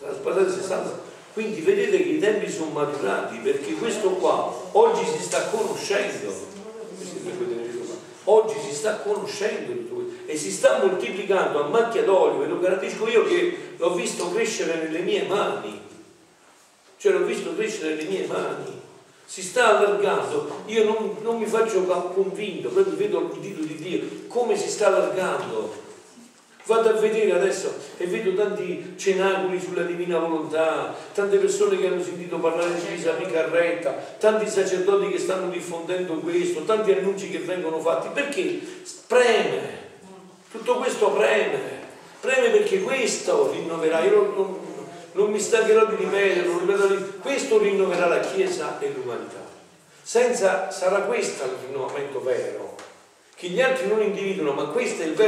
60. 0.00 1.06
Quindi 1.32 1.60
vedete 1.60 1.96
che 1.98 2.08
i 2.08 2.18
tempi 2.18 2.50
sono 2.50 2.70
maturati 2.70 3.36
perché 3.38 3.74
questo 3.74 4.10
qua 4.10 4.52
oggi 4.72 5.04
si 5.04 5.22
sta 5.22 5.48
conoscendo. 5.48 6.56
Oggi 8.24 8.54
si 8.58 8.74
sta 8.74 8.96
conoscendo 8.96 9.86
e 10.26 10.36
si 10.36 10.50
sta 10.50 10.78
moltiplicando 10.82 11.64
a 11.64 11.68
macchia 11.68 12.04
d'olio 12.04 12.42
e 12.42 12.48
lo 12.48 12.58
garantisco 12.58 13.08
io 13.08 13.24
che 13.24 13.56
l'ho 13.76 13.94
visto 13.94 14.30
crescere 14.30 14.76
nelle 14.82 15.00
mie 15.00 15.22
mani. 15.22 15.80
Cioè 16.98 17.12
l'ho 17.12 17.24
visto 17.24 17.54
crescere 17.54 17.94
nelle 17.94 18.08
mie 18.08 18.26
mani. 18.26 18.80
Si 19.24 19.42
sta 19.42 19.78
allargando. 19.78 20.62
Io 20.66 20.84
non, 20.84 21.16
non 21.22 21.38
mi 21.38 21.46
faccio 21.46 21.84
convinto, 22.14 22.68
proprio 22.68 22.96
vedo 22.96 23.30
il 23.32 23.40
dito 23.40 23.62
di 23.62 23.76
Dio 23.76 24.26
come 24.28 24.56
si 24.56 24.68
sta 24.68 24.88
allargando 24.88 25.86
Vado 26.68 26.90
a 26.90 26.92
vedere 26.92 27.32
adesso 27.32 27.74
e 27.96 28.04
vedo 28.04 28.34
tanti 28.34 28.92
cenacoli 28.98 29.58
sulla 29.58 29.84
divina 29.84 30.18
volontà, 30.18 30.94
tante 31.14 31.38
persone 31.38 31.78
che 31.78 31.86
hanno 31.86 32.02
sentito 32.02 32.36
parlare 32.36 32.74
di 32.74 32.84
Chiesa 32.84 33.14
mica 33.18 33.48
retta, 33.48 33.92
tanti 34.18 34.46
sacerdoti 34.46 35.08
che 35.08 35.18
stanno 35.18 35.48
diffondendo 35.48 36.16
questo, 36.16 36.64
tanti 36.64 36.92
annunci 36.92 37.30
che 37.30 37.38
vengono 37.38 37.80
fatti. 37.80 38.08
Perché? 38.12 38.60
Preme. 39.06 39.86
Tutto 40.50 40.74
questo 40.76 41.10
preme. 41.12 41.58
Preme 42.20 42.50
perché 42.50 42.82
questo 42.82 43.50
rinnoverà. 43.50 44.00
Io 44.00 44.34
non, 44.36 44.58
non, 45.12 45.30
mi 45.30 45.40
stancherò 45.40 45.86
di 45.86 45.94
ripeterlo, 45.96 47.14
questo 47.22 47.56
rinnoverà 47.56 48.08
la 48.08 48.20
Chiesa 48.20 48.78
e 48.78 48.92
l'umanità. 48.94 49.40
Senza 50.02 50.70
sarà 50.70 51.00
questo 51.00 51.44
il 51.44 51.56
rinnovamento 51.66 52.20
vero, 52.20 52.74
che 53.34 53.48
gli 53.48 53.62
altri 53.62 53.88
non 53.88 54.02
individuano, 54.02 54.52
ma 54.52 54.64
questo 54.64 55.00
è 55.00 55.06
il 55.06 55.14
vero 55.14 55.26